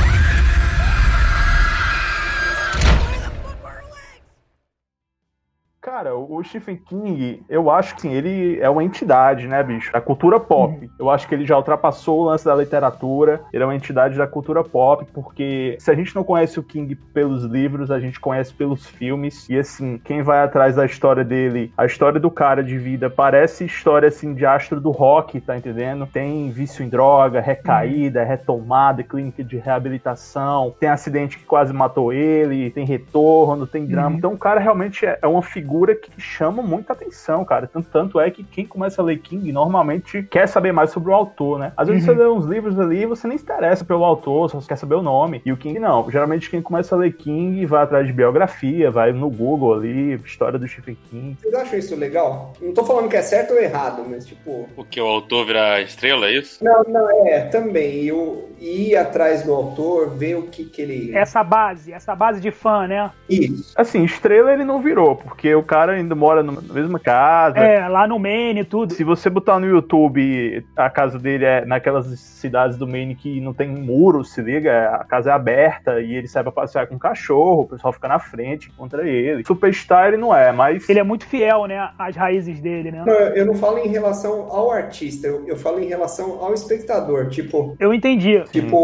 Cara, 5.81 6.15
o 6.15 6.43
Stephen 6.43 6.77
King, 6.77 7.43
eu 7.49 7.71
acho 7.71 7.95
que 7.95 8.01
sim, 8.01 8.13
ele 8.13 8.59
é 8.59 8.69
uma 8.69 8.83
entidade, 8.83 9.47
né, 9.47 9.63
bicho? 9.63 9.91
Da 9.91 9.99
cultura 9.99 10.39
pop. 10.39 10.73
Uhum. 10.73 10.89
Eu 10.99 11.09
acho 11.09 11.27
que 11.27 11.33
ele 11.33 11.43
já 11.43 11.57
ultrapassou 11.57 12.19
o 12.19 12.25
lance 12.25 12.45
da 12.45 12.53
literatura. 12.53 13.41
Ele 13.51 13.63
é 13.63 13.65
uma 13.65 13.75
entidade 13.75 14.15
da 14.15 14.27
cultura 14.27 14.63
pop, 14.63 15.05
porque 15.11 15.75
se 15.79 15.89
a 15.89 15.95
gente 15.95 16.15
não 16.15 16.23
conhece 16.23 16.59
o 16.59 16.63
King 16.63 16.93
pelos 16.93 17.45
livros, 17.45 17.89
a 17.89 17.99
gente 17.99 18.19
conhece 18.19 18.53
pelos 18.53 18.85
filmes. 18.85 19.49
E 19.49 19.57
assim, 19.57 19.97
quem 19.97 20.21
vai 20.21 20.43
atrás 20.43 20.75
da 20.75 20.85
história 20.85 21.23
dele, 21.23 21.73
a 21.75 21.85
história 21.85 22.19
do 22.19 22.29
cara 22.29 22.63
de 22.63 22.77
vida, 22.77 23.09
parece 23.09 23.65
história 23.65 24.07
assim 24.07 24.35
de 24.35 24.45
astro 24.45 24.79
do 24.79 24.91
rock, 24.91 25.41
tá 25.41 25.57
entendendo? 25.57 26.05
Tem 26.05 26.51
vício 26.51 26.85
em 26.85 26.89
droga, 26.89 27.41
recaída, 27.41 28.23
retomada, 28.23 29.01
clínica 29.01 29.43
de 29.43 29.57
reabilitação, 29.57 30.75
tem 30.79 30.89
acidente 30.89 31.39
que 31.39 31.45
quase 31.45 31.73
matou 31.73 32.13
ele, 32.13 32.69
tem 32.69 32.85
retorno, 32.85 33.65
tem 33.65 33.87
drama. 33.87 34.11
Uhum. 34.11 34.17
Então 34.17 34.33
o 34.33 34.37
cara 34.37 34.59
realmente 34.59 35.07
é 35.07 35.17
é 35.21 35.27
uma 35.27 35.41
figura 35.41 35.70
que 35.95 36.09
chama 36.19 36.61
muita 36.61 36.93
atenção, 36.93 37.43
cara. 37.45 37.67
Tanto, 37.67 37.89
tanto 37.91 38.19
é 38.19 38.29
que 38.29 38.43
quem 38.43 38.65
começa 38.65 39.01
a 39.01 39.05
ler 39.05 39.19
King 39.19 39.51
normalmente 39.51 40.23
quer 40.23 40.47
saber 40.47 40.71
mais 40.71 40.89
sobre 40.91 41.11
o 41.11 41.13
autor, 41.13 41.59
né? 41.59 41.73
Às 41.77 41.87
vezes 41.87 42.07
Uhum. 42.07 42.13
você 42.15 42.19
lê 42.21 42.27
uns 42.29 42.45
livros 42.45 42.79
ali 42.79 43.01
e 43.03 43.05
você 43.05 43.27
nem 43.27 43.37
se 43.37 43.43
interessa 43.43 43.85
pelo 43.85 44.03
autor, 44.03 44.49
só 44.49 44.59
quer 44.61 44.75
saber 44.77 44.95
o 44.95 45.01
nome. 45.01 45.41
E 45.45 45.51
o 45.51 45.57
King 45.57 45.79
não. 45.79 46.09
Geralmente 46.09 46.49
quem 46.49 46.61
começa 46.61 46.95
a 46.95 46.97
ler 46.97 47.13
King 47.13 47.65
vai 47.65 47.83
atrás 47.83 48.05
de 48.07 48.13
biografia, 48.13 48.91
vai 48.91 49.11
no 49.11 49.29
Google 49.29 49.73
ali, 49.75 50.15
história 50.25 50.57
do 50.59 50.67
Stephen 50.67 50.97
King. 51.09 51.37
Vocês 51.39 51.53
acham 51.53 51.79
isso 51.79 51.95
legal? 51.95 52.53
Não 52.61 52.73
tô 52.73 52.83
falando 52.83 53.09
que 53.09 53.17
é 53.17 53.21
certo 53.21 53.51
ou 53.53 53.59
errado, 53.59 54.03
mas 54.09 54.25
tipo. 54.25 54.67
O 54.75 54.83
que 54.83 54.99
o 54.99 55.05
autor 55.07 55.45
virar 55.45 55.81
estrela, 55.81 56.27
é 56.27 56.37
isso? 56.37 56.63
Não, 56.63 56.83
não, 56.87 57.27
é, 57.27 57.41
também. 57.41 58.03
Eu 58.05 58.49
ir 58.59 58.95
atrás 58.95 59.43
do 59.43 59.53
autor, 59.53 60.09
ver 60.09 60.35
o 60.35 60.43
que 60.43 60.65
que 60.65 60.81
ele. 60.81 61.15
Essa 61.15 61.43
base, 61.43 61.91
essa 61.91 62.15
base 62.15 62.39
de 62.39 62.51
fã, 62.51 62.87
né? 62.87 63.11
Isso. 63.29 63.73
Assim, 63.75 64.03
estrela 64.03 64.53
ele 64.53 64.63
não 64.63 64.81
virou, 64.81 65.15
porque 65.15 65.53
o 65.61 65.65
cara 65.65 65.93
ainda 65.93 66.15
mora 66.15 66.43
na 66.43 66.51
mesma 66.51 66.99
casa. 66.99 67.59
É, 67.59 67.87
lá 67.87 68.07
no 68.07 68.19
Maine 68.19 68.61
e 68.61 68.65
tudo. 68.65 68.93
Se 68.93 69.03
você 69.03 69.29
botar 69.29 69.59
no 69.59 69.67
YouTube, 69.67 70.65
a 70.75 70.89
casa 70.89 71.17
dele 71.17 71.45
é 71.45 71.65
naquelas 71.65 72.07
cidades 72.19 72.77
do 72.77 72.87
Maine 72.87 73.15
que 73.15 73.39
não 73.39 73.53
tem 73.53 73.67
muro, 73.69 74.23
se 74.23 74.41
liga, 74.41 74.89
a 74.89 75.03
casa 75.03 75.31
é 75.31 75.33
aberta 75.33 76.01
e 76.01 76.13
ele 76.13 76.27
sai 76.27 76.43
pra 76.43 76.51
passear 76.51 76.87
com 76.87 76.95
o 76.95 76.99
cachorro, 76.99 77.61
o 77.61 77.67
pessoal 77.67 77.93
fica 77.93 78.07
na 78.07 78.19
frente, 78.19 78.69
encontra 78.69 79.07
ele. 79.07 79.43
Superstar 79.45 80.07
ele 80.07 80.17
não 80.17 80.35
é, 80.35 80.51
mas 80.51 80.87
Ele 80.89 80.99
é 80.99 81.03
muito 81.03 81.25
fiel, 81.25 81.65
né? 81.65 81.89
Às 81.97 82.15
raízes 82.15 82.59
dele, 82.59 82.91
né? 82.91 83.03
Não, 83.05 83.13
eu 83.13 83.45
não 83.45 83.55
falo 83.55 83.77
em 83.79 83.87
relação 83.87 84.47
ao 84.49 84.71
artista, 84.71 85.27
eu, 85.27 85.45
eu 85.47 85.57
falo 85.57 85.79
em 85.79 85.87
relação 85.87 86.43
ao 86.43 86.53
espectador. 86.53 87.29
Tipo, 87.29 87.75
Eu 87.79 87.93
entendi. 87.93 88.43
tipo, 88.51 88.77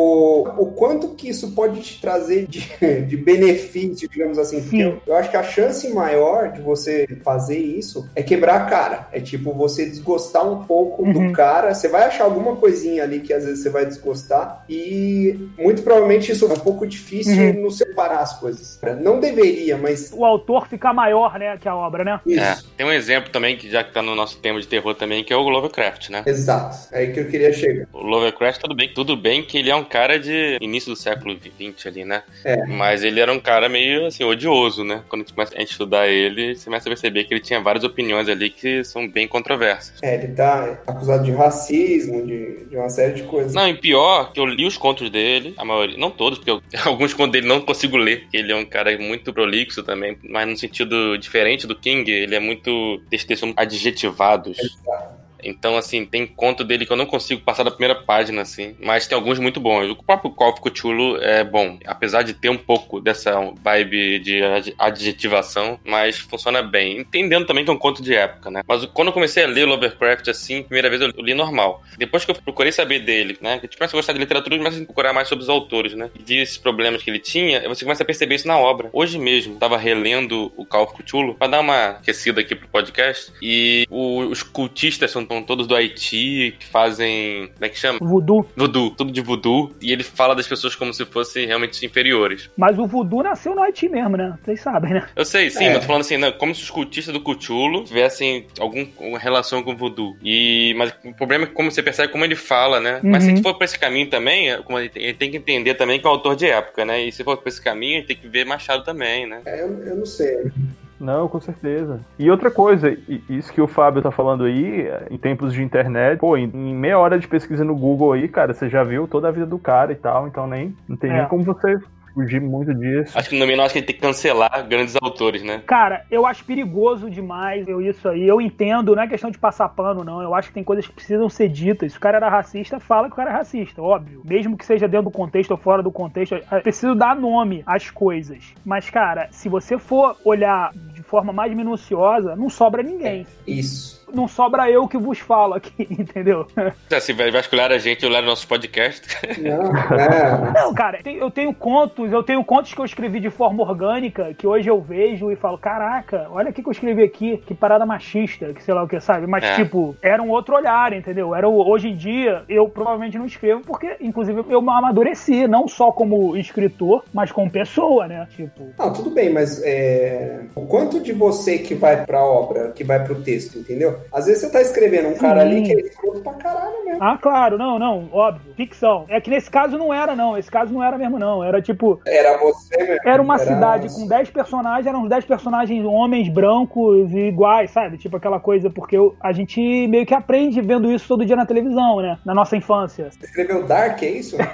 o 0.58 0.72
quanto 0.74 1.10
que 1.10 1.30
isso 1.30 1.54
pode 1.54 1.82
te 1.82 2.02
trazer 2.02 2.48
de, 2.48 2.68
de 3.08 3.18
benefício, 3.18 4.10
digamos 4.10 4.38
assim. 4.38 4.62
Porque 4.62 4.78
eu, 4.78 5.02
eu 5.06 5.16
acho 5.16 5.30
que 5.30 5.38
a 5.38 5.44
chance 5.44 5.94
maior 5.94 6.52
de 6.52 6.62
você 6.68 7.08
fazer 7.24 7.58
isso 7.58 8.08
é 8.16 8.22
quebrar 8.22 8.56
a 8.62 8.66
cara. 8.66 9.08
É 9.12 9.20
tipo, 9.20 9.54
você 9.54 9.86
desgostar 9.86 10.48
um 10.48 10.64
pouco 10.66 11.04
Uhum. 11.04 11.28
do 11.30 11.32
cara. 11.34 11.74
Você 11.74 11.88
vai 11.88 12.04
achar 12.06 12.26
alguma 12.26 12.56
coisinha 12.56 13.04
ali 13.04 13.20
que 13.22 13.34
às 13.34 13.46
vezes 13.46 13.64
você 13.64 13.70
vai 13.70 13.86
desgostar. 13.86 14.64
E 14.70 15.38
muito 15.58 15.82
provavelmente 15.82 16.32
isso 16.32 16.46
é 16.46 16.54
um 16.54 16.60
pouco 16.60 16.86
difícil 16.86 17.34
Uhum. 17.38 17.62
no 17.64 17.72
separar 17.72 18.20
as 18.20 18.40
coisas. 18.40 18.80
Não 19.02 19.20
deveria, 19.20 19.78
mas 19.78 20.12
O 20.14 20.26
autor 20.26 20.68
fica 20.68 20.92
maior, 20.94 21.40
né, 21.40 21.58
que 21.58 21.68
a 21.68 21.76
obra, 21.76 22.04
né? 22.04 22.20
isso. 22.26 22.40
É. 22.44 22.58
Tem 22.78 22.86
um 22.86 22.92
exemplo 22.92 23.32
também, 23.32 23.56
que 23.58 23.70
já 23.70 23.84
que 23.84 23.92
tá 23.94 24.02
no 24.02 24.14
nosso 24.16 24.38
tema 24.40 24.60
de 24.60 24.68
terror 24.68 24.94
também, 24.96 25.24
que 25.24 25.32
é 25.34 25.36
o 25.38 25.48
Lovecraft, 25.48 26.10
né? 26.10 26.24
Exato. 26.26 26.78
É 26.92 27.00
aí 27.00 27.14
que 27.14 27.20
eu 27.20 27.28
queria 27.30 27.54
chegar. 27.54 27.88
O 27.94 28.02
Lovecraft, 28.04 28.60
tudo 28.62 28.76
bem, 28.76 28.92
tudo 28.94 29.16
bem 29.16 29.44
que 29.44 29.58
ele 29.58 29.70
é 29.70 29.76
um 29.76 29.84
cara 29.84 30.20
de 30.20 30.58
início 30.62 30.92
do 30.92 30.96
século 30.98 31.36
XX 31.38 31.86
ali, 31.88 32.04
né? 32.04 32.24
É. 32.44 32.66
Mas 32.66 33.04
ele 33.04 33.20
era 33.20 33.32
um 33.32 33.40
cara 33.40 33.70
meio, 33.70 34.06
assim, 34.08 34.24
odioso, 34.24 34.84
né? 34.84 35.02
Quando 35.08 35.22
a 35.22 35.26
gente 35.26 35.34
começa 35.34 35.58
a 35.58 35.62
estudar 35.64 36.08
ele, 36.08 36.57
você 36.58 36.66
começa 36.66 36.90
a 36.90 36.92
perceber 36.92 37.24
que 37.26 37.34
ele 37.34 37.42
tinha 37.42 37.62
várias 37.62 37.84
opiniões 37.84 38.28
ali 38.28 38.50
que 38.50 38.84
são 38.84 39.08
bem 39.08 39.28
controversas. 39.28 39.94
É, 40.02 40.16
ele 40.16 40.34
tá 40.34 40.80
acusado 40.88 41.24
de 41.24 41.32
racismo, 41.32 42.26
de, 42.26 42.66
de 42.66 42.76
uma 42.76 42.90
série 42.90 43.14
de 43.14 43.24
coisas. 43.24 43.54
Não, 43.54 43.68
e 43.68 43.74
pior, 43.74 44.32
que 44.32 44.40
eu 44.40 44.46
li 44.46 44.66
os 44.66 44.78
contos 44.78 45.10
dele, 45.10 45.54
a 45.58 45.66
maioria, 45.66 45.98
não 45.98 46.12
todos, 46.12 46.40
porque 46.40 46.52
eu, 46.52 46.62
alguns 46.86 47.14
contos 47.14 47.34
dele 47.34 47.48
não 47.48 47.62
consigo 47.62 47.98
ler, 47.98 48.22
porque 48.22 48.38
ele 48.38 48.52
é 48.52 48.56
um 48.56 48.66
cara 48.66 48.98
muito 48.98 49.34
prolixo 49.34 49.84
também, 49.84 50.18
mas 50.24 50.48
no 50.48 50.58
sentido 50.58 51.18
diferente 51.18 51.68
do 51.68 51.76
King, 51.76 52.10
ele 52.10 52.36
é 52.36 52.40
muito, 52.40 53.02
textos 53.10 53.40
são 53.40 53.54
adjetivados. 53.56 54.58
Exato. 54.58 55.17
Então, 55.44 55.78
assim, 55.78 56.06
tem 56.06 56.26
conto 56.26 56.64
dele 56.64 56.86
que 56.86 56.92
eu 56.92 56.98
não 56.98 57.06
consigo 57.06 57.42
passar 57.42 57.64
da 57.64 57.72
primeira 57.72 57.96
página, 57.96 58.42
assim. 58.42 58.76
Mas 58.80 59.08
tem 59.08 59.16
alguns 59.16 59.40
muito 59.40 59.60
bons. 59.60 59.90
O 59.90 59.96
próprio 60.04 60.34
of 60.38 60.62
Cthulhu 60.62 61.18
é 61.22 61.44
bom. 61.44 61.78
Apesar 61.86 62.24
de 62.24 62.34
ter 62.34 62.50
um 62.50 62.58
pouco 62.58 63.00
dessa 63.00 63.34
vibe 63.64 64.20
de 64.20 64.44
ad- 64.44 64.76
adjetivação, 64.78 65.80
mas 65.86 66.18
funciona 66.18 66.62
bem. 66.62 67.00
Entendendo 67.00 67.46
também 67.46 67.64
que 67.64 67.70
é 67.70 67.74
um 67.74 67.78
conto 67.78 68.02
de 68.02 68.14
época, 68.14 68.50
né? 68.52 68.62
Mas 68.68 68.86
quando 68.86 69.10
eu 69.10 69.14
comecei 69.14 69.44
a 69.44 69.48
ler 69.48 69.66
Lovecraft, 69.66 70.28
assim, 70.30 70.64
primeira 70.64 70.90
vez 70.90 71.02
eu 71.02 71.10
li 71.18 71.34
normal. 71.34 71.84
Depois 71.98 72.26
que 72.26 72.32
eu 72.32 72.36
procurei 72.36 72.72
saber 72.72 73.00
dele, 73.00 73.38
né? 73.42 73.60
Que 73.60 73.66
a 73.66 73.68
gente 73.68 73.78
começa 73.78 73.96
a 73.96 74.00
gostar 74.00 74.14
de 74.14 74.20
literatura 74.20 74.58
começa 74.58 74.82
a 74.82 74.86
procurar 74.86 75.14
mais 75.14 75.28
sobre 75.28 75.44
os 75.44 75.50
autores, 75.50 75.94
né? 75.94 76.10
E 76.18 76.24
vi 76.24 76.38
esses 76.40 76.58
problemas 76.58 77.02
que 77.04 77.10
ele 77.10 77.20
tinha, 77.20 77.68
você 77.68 77.84
começa 77.86 78.04
a 78.04 78.06
perceber 78.06 78.36
isso 78.36 78.48
na 78.48 78.58
obra. 78.58 78.90
Hoje 78.92 79.18
mesmo, 79.18 79.56
tava 79.56 79.78
relendo 79.78 80.52
o 80.56 80.66
of 80.78 80.94
Cthulhu 80.96 81.36
pra 81.36 81.48
dar 81.48 81.60
uma 81.60 81.90
aquecida 81.92 82.42
aqui 82.42 82.56
pro 82.56 82.68
podcast. 82.68 83.32
E 83.42 83.86
os 83.90 84.44
cultistas 84.44 85.12
são 85.12 85.26
são 85.28 85.44
todos 85.44 85.68
do 85.68 85.76
Haiti, 85.76 86.56
que 86.60 86.66
fazem. 86.66 87.48
Como 87.54 87.66
é 87.66 87.70
que 87.70 87.78
chama? 87.78 88.00
Voodoo. 88.02 88.46
Voodoo, 88.56 88.92
tudo 88.92 89.12
de 89.12 89.22
voodoo. 89.22 89.72
E 89.82 89.92
ele 89.92 90.04
fala 90.04 90.36
das 90.36 90.48
pessoas 90.48 90.76
como 90.76 90.94
se 90.94 91.06
fossem 91.06 91.46
realmente 91.46 91.86
inferiores. 91.86 92.50
Mas 92.58 92.78
o 92.80 92.86
voodoo 92.88 93.24
nasceu 93.24 93.54
no 93.56 93.62
Haiti 93.62 93.90
mesmo, 93.90 94.16
né? 94.18 94.38
Vocês 94.44 94.62
sabem, 94.62 94.94
né? 94.94 95.08
Eu 95.16 95.26
sei, 95.26 95.50
sim, 95.50 95.64
É. 95.66 95.68
mas 95.68 95.76
eu 95.76 95.80
tô 95.82 95.88
falando 95.88 96.02
assim, 96.02 96.18
não, 96.18 96.32
como 96.32 96.54
se 96.56 96.64
os 96.64 96.70
cultistas 96.70 97.14
do 97.14 97.22
Cthulhu 97.22 97.84
tivessem 97.84 98.48
alguma 98.60 99.18
relação 99.20 99.62
com 99.64 99.74
o 99.74 99.78
voodoo. 99.78 100.16
E, 100.24 100.74
mas 100.78 100.94
o 101.04 101.14
problema 101.14 101.44
é 101.46 101.48
que 101.48 101.54
como 101.54 101.72
você 101.72 101.82
percebe 101.84 102.12
como 102.12 102.24
ele 102.26 102.36
fala, 102.36 102.80
né? 102.80 103.00
Mas 103.04 103.24
se 103.24 103.30
a 103.30 103.32
Uhum. 103.32 103.36
gente 103.38 103.44
for 103.44 103.56
pra 103.56 103.66
esse 103.66 103.78
caminho 103.78 104.10
também, 104.10 104.52
é 104.52 104.58
como 104.62 104.80
ele, 104.80 104.90
tem, 104.90 105.32
que 105.32 105.38
entender 105.38 105.74
também 105.76 106.00
que 106.00 106.06
é 106.06 106.10
um 106.10 106.14
autor 106.14 106.36
de 106.36 106.46
época, 106.48 106.86
né? 106.86 107.04
E 107.06 107.12
se 107.12 107.24
for 107.24 107.38
pra 107.38 107.50
esse 107.50 107.62
caminho, 107.62 108.06
tem 108.06 108.16
que 108.16 108.28
ver 108.28 108.46
Machado 108.46 108.84
também, 108.84 109.28
né? 109.28 109.42
É, 109.46 109.62
eu, 109.62 109.84
eu 109.84 109.96
não 109.98 110.06
sei. 110.06 110.52
Não, 111.00 111.28
com 111.28 111.40
certeza. 111.40 112.00
E 112.18 112.30
outra 112.30 112.50
coisa, 112.50 112.96
isso 113.30 113.52
que 113.54 113.62
o 113.62 113.68
Fábio 113.68 114.02
tá 114.02 114.12
falando 114.12 114.44
aí, 114.46 114.82
eh, 114.82 115.08
em 115.12 115.18
tempos 115.18 115.54
de 115.54 115.62
internet, 115.62 116.20
pô, 116.20 116.36
em, 116.38 116.48
meia 116.48 116.98
hora 116.98 117.20
de 117.20 117.28
pesquisa 117.28 117.64
no 117.64 117.76
Google 117.76 118.14
aí, 118.14 118.28
cara, 118.28 118.54
você 118.54 118.70
já 118.70 118.84
viu 118.84 119.08
toda 119.08 119.28
a 119.28 119.32
vida 119.32 119.46
do 119.46 119.60
cara 119.60 119.92
e 119.92 119.96
tal, 119.96 120.28
então 120.28 120.48
nem 120.48 120.76
não 120.88 120.98
tem 120.98 121.12
É. 121.12 121.20
nem 121.20 121.26
como 121.28 121.44
você 121.44 121.78
fugir 122.18 122.42
muito 122.42 122.74
disso. 122.74 123.16
Acho 123.16 123.30
que 123.30 123.38
no 123.38 123.46
mínimo 123.46 123.62
acho 123.62 123.74
que 123.74 123.80
ele 123.80 123.86
tem 123.86 123.96
que 123.96 124.02
cancelar 124.02 124.68
grandes 124.68 124.96
autores, 125.00 125.44
né? 125.44 125.62
Cara, 125.68 126.04
eu 126.10 126.26
acho 126.26 126.44
perigoso 126.44 127.12
demais 127.12 127.68
eu 127.68 127.80
isso 127.80 128.10
aí. 128.10 128.28
Eu 128.28 128.42
entendo, 128.42 128.96
não 128.96 129.04
é 129.04 129.08
questão 129.08 129.30
de 129.30 129.38
passar 129.38 129.70
pano, 129.70 130.04
não. 130.04 130.20
Eu 130.20 130.34
acho 130.34 130.48
que 130.48 130.56
tem 130.56 130.64
coisas 130.64 130.88
que 130.88 130.94
precisam 130.94 131.30
ser 131.30 131.48
ditas. 131.48 131.92
Se 131.92 131.98
o 132.00 132.02
cara 132.02 132.18
era 132.18 132.28
racista, 132.28 132.80
fala 132.80 133.06
que 133.08 133.14
o 133.14 133.16
cara 133.16 133.30
é 133.30 133.34
racista, 133.34 133.84
óbvio. 133.84 134.24
Mesmo 134.26 134.58
que 134.58 134.66
seja 134.66 134.88
dentro 134.88 135.06
do 135.06 135.12
contexto 135.12 135.52
ou 135.52 135.58
fora 135.58 135.84
do 135.84 135.92
contexto, 135.92 136.34
é 136.52 136.60
preciso 136.60 136.96
dar 136.96 137.16
nome 137.16 137.62
às 137.68 137.92
coisas. 137.92 138.52
Mas, 138.66 138.90
cara, 138.90 139.28
se 139.30 139.48
você 139.48 139.78
for 139.78 140.18
olhar 140.26 140.72
forma 141.08 141.34
mais 141.34 141.56
minuciosa, 141.56 142.36
não 142.36 142.50
sobra 142.50 142.84
ninguém. 142.84 143.26
Isso. 143.48 143.97
Não 144.14 144.28
sobra 144.28 144.70
eu 144.72 144.88
que 144.88 144.98
vos 144.98 145.20
falo 145.20 145.54
aqui, 145.54 145.88
entendeu? 145.92 146.48
Já 146.90 147.00
se 147.00 147.14
vai 147.14 147.30
vasculhar 147.32 147.72
a 147.72 147.78
gente, 147.78 148.06
olhar 148.06 148.24
o 148.24 148.26
nosso 148.26 148.48
podcast. 148.48 149.02
Não, 149.42 149.76
é. 150.00 150.52
Não, 150.54 150.74
cara, 150.74 151.00
eu 151.06 151.30
tenho 151.30 151.54
contos, 151.54 152.12
eu 152.12 152.24
tenho 152.24 152.44
contos 152.44 152.74
que 152.74 152.80
eu 152.80 152.86
escrevi 152.86 153.20
de 153.20 153.30
forma 153.30 153.64
orgânica, 153.64 154.34
que 154.34 154.48
hoje 154.48 154.70
eu 154.70 154.80
vejo 154.82 155.32
e 155.32 155.36
falo, 155.36 155.58
caraca, 155.58 156.28
olha 156.32 156.50
o 156.50 156.54
que 156.54 156.62
que 156.62 156.68
eu 156.68 156.72
escrevi 156.72 157.04
aqui, 157.04 157.38
que 157.46 157.54
parada 157.54 157.86
machista, 157.86 158.54
que 158.54 158.64
sei 158.64 158.74
lá 158.74 158.84
o 158.84 158.88
que, 158.88 159.00
sabe? 159.00 159.28
Mas, 159.28 159.44
É. 159.44 159.56
tipo, 159.56 159.96
era 160.02 160.22
um 160.22 160.30
outro 160.30 160.56
olhar, 160.56 160.94
entendeu? 160.94 161.36
Era 161.36 161.48
o- 161.48 161.68
hoje 161.70 161.90
em 161.90 161.96
dia, 161.96 162.44
eu 162.48 162.68
provavelmente 162.70 163.18
não 163.18 163.26
escrevo, 163.26 163.62
porque, 163.66 163.98
inclusive, 164.00 164.44
eu 164.50 164.60
amadureci, 164.60 165.48
não 165.48 165.68
só 165.68 165.92
como 165.92 166.36
escritor, 166.38 167.04
mas 167.14 167.32
como 167.32 167.50
pessoa, 167.50 168.08
né? 168.08 168.28
Tipo, 168.36 168.70
Não, 168.78 168.94
tudo 168.94 169.10
bem, 169.10 169.30
mas 169.32 169.62
é, 169.64 170.42
o 170.56 170.66
quanto 170.66 171.00
de 171.00 171.14
você 171.14 171.58
que 171.58 171.76
vai 171.76 172.06
pra 172.06 172.22
obra, 172.24 172.72
que 172.72 172.84
vai 172.84 173.04
pro 173.04 173.16
texto, 173.22 173.58
entendeu? 173.60 173.98
Às 174.12 174.26
vezes 174.26 174.42
você 174.42 174.52
tá 174.52 174.62
escrevendo 174.62 175.10
um 175.10 175.16
cara 175.18 175.42
Sim. 175.42 175.48
ali 175.48 175.62
que 175.64 175.72
é 175.74 175.80
escroto 175.82 176.22
pra 176.22 176.34
caralho 176.34 176.86
mesmo. 176.86 177.04
ah, 177.04 177.18
claro, 177.22 177.58
não, 177.58 177.78
não, 177.78 178.10
óbvio, 178.12 178.54
ficção. 178.56 179.06
É 179.10 179.20
que 179.22 179.30
nesse 179.30 179.50
caso 179.50 179.78
não 179.78 179.94
era, 179.94 180.16
não, 180.16 180.38
esse 180.38 180.50
caso 180.50 180.74
não 180.74 180.84
era 180.84 180.98
mesmo, 180.98 181.20
não. 181.20 181.44
Era 181.44 181.62
tipo, 181.62 182.00
Era 182.06 182.38
você 182.38 182.78
mesmo. 182.78 182.98
Era 183.06 183.22
uma 183.22 183.36
Era- 183.36 183.44
cidade 183.46 183.90
com 183.94 184.08
10 184.08 184.30
personagens, 184.30 184.86
eram 184.88 185.04
uns 185.04 185.10
10 185.10 185.26
personagens 185.26 185.86
homens 185.86 186.30
brancos 186.30 187.12
e 187.12 187.28
iguais, 187.28 187.72
sabe? 187.72 187.98
Tipo 187.98 188.18
aquela 188.18 188.40
coisa, 188.40 188.70
porque 188.70 188.98
eu- 188.98 189.16
a 189.22 189.32
gente 189.32 189.60
meio 189.88 190.06
que 190.06 190.14
aprende 190.14 190.60
vendo 190.62 190.92
isso 190.92 191.08
todo 191.08 191.26
dia 191.26 191.36
na 191.36 191.46
televisão, 191.46 192.02
né? 192.02 192.18
Na 192.26 192.34
nossa 192.34 192.56
infância. 192.58 193.10
Você 193.12 193.26
escreveu 193.26 193.64
Dark, 193.66 194.02
é 194.04 194.10
isso? 194.10 194.38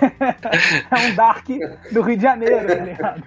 É 0.94 1.08
um 1.12 1.16
Dark 1.16 1.48
do 1.92 2.02
Rio 2.02 2.16
de 2.18 2.22
Janeiro, 2.24 2.68
tá 2.68 2.76
ligado? 2.76 3.24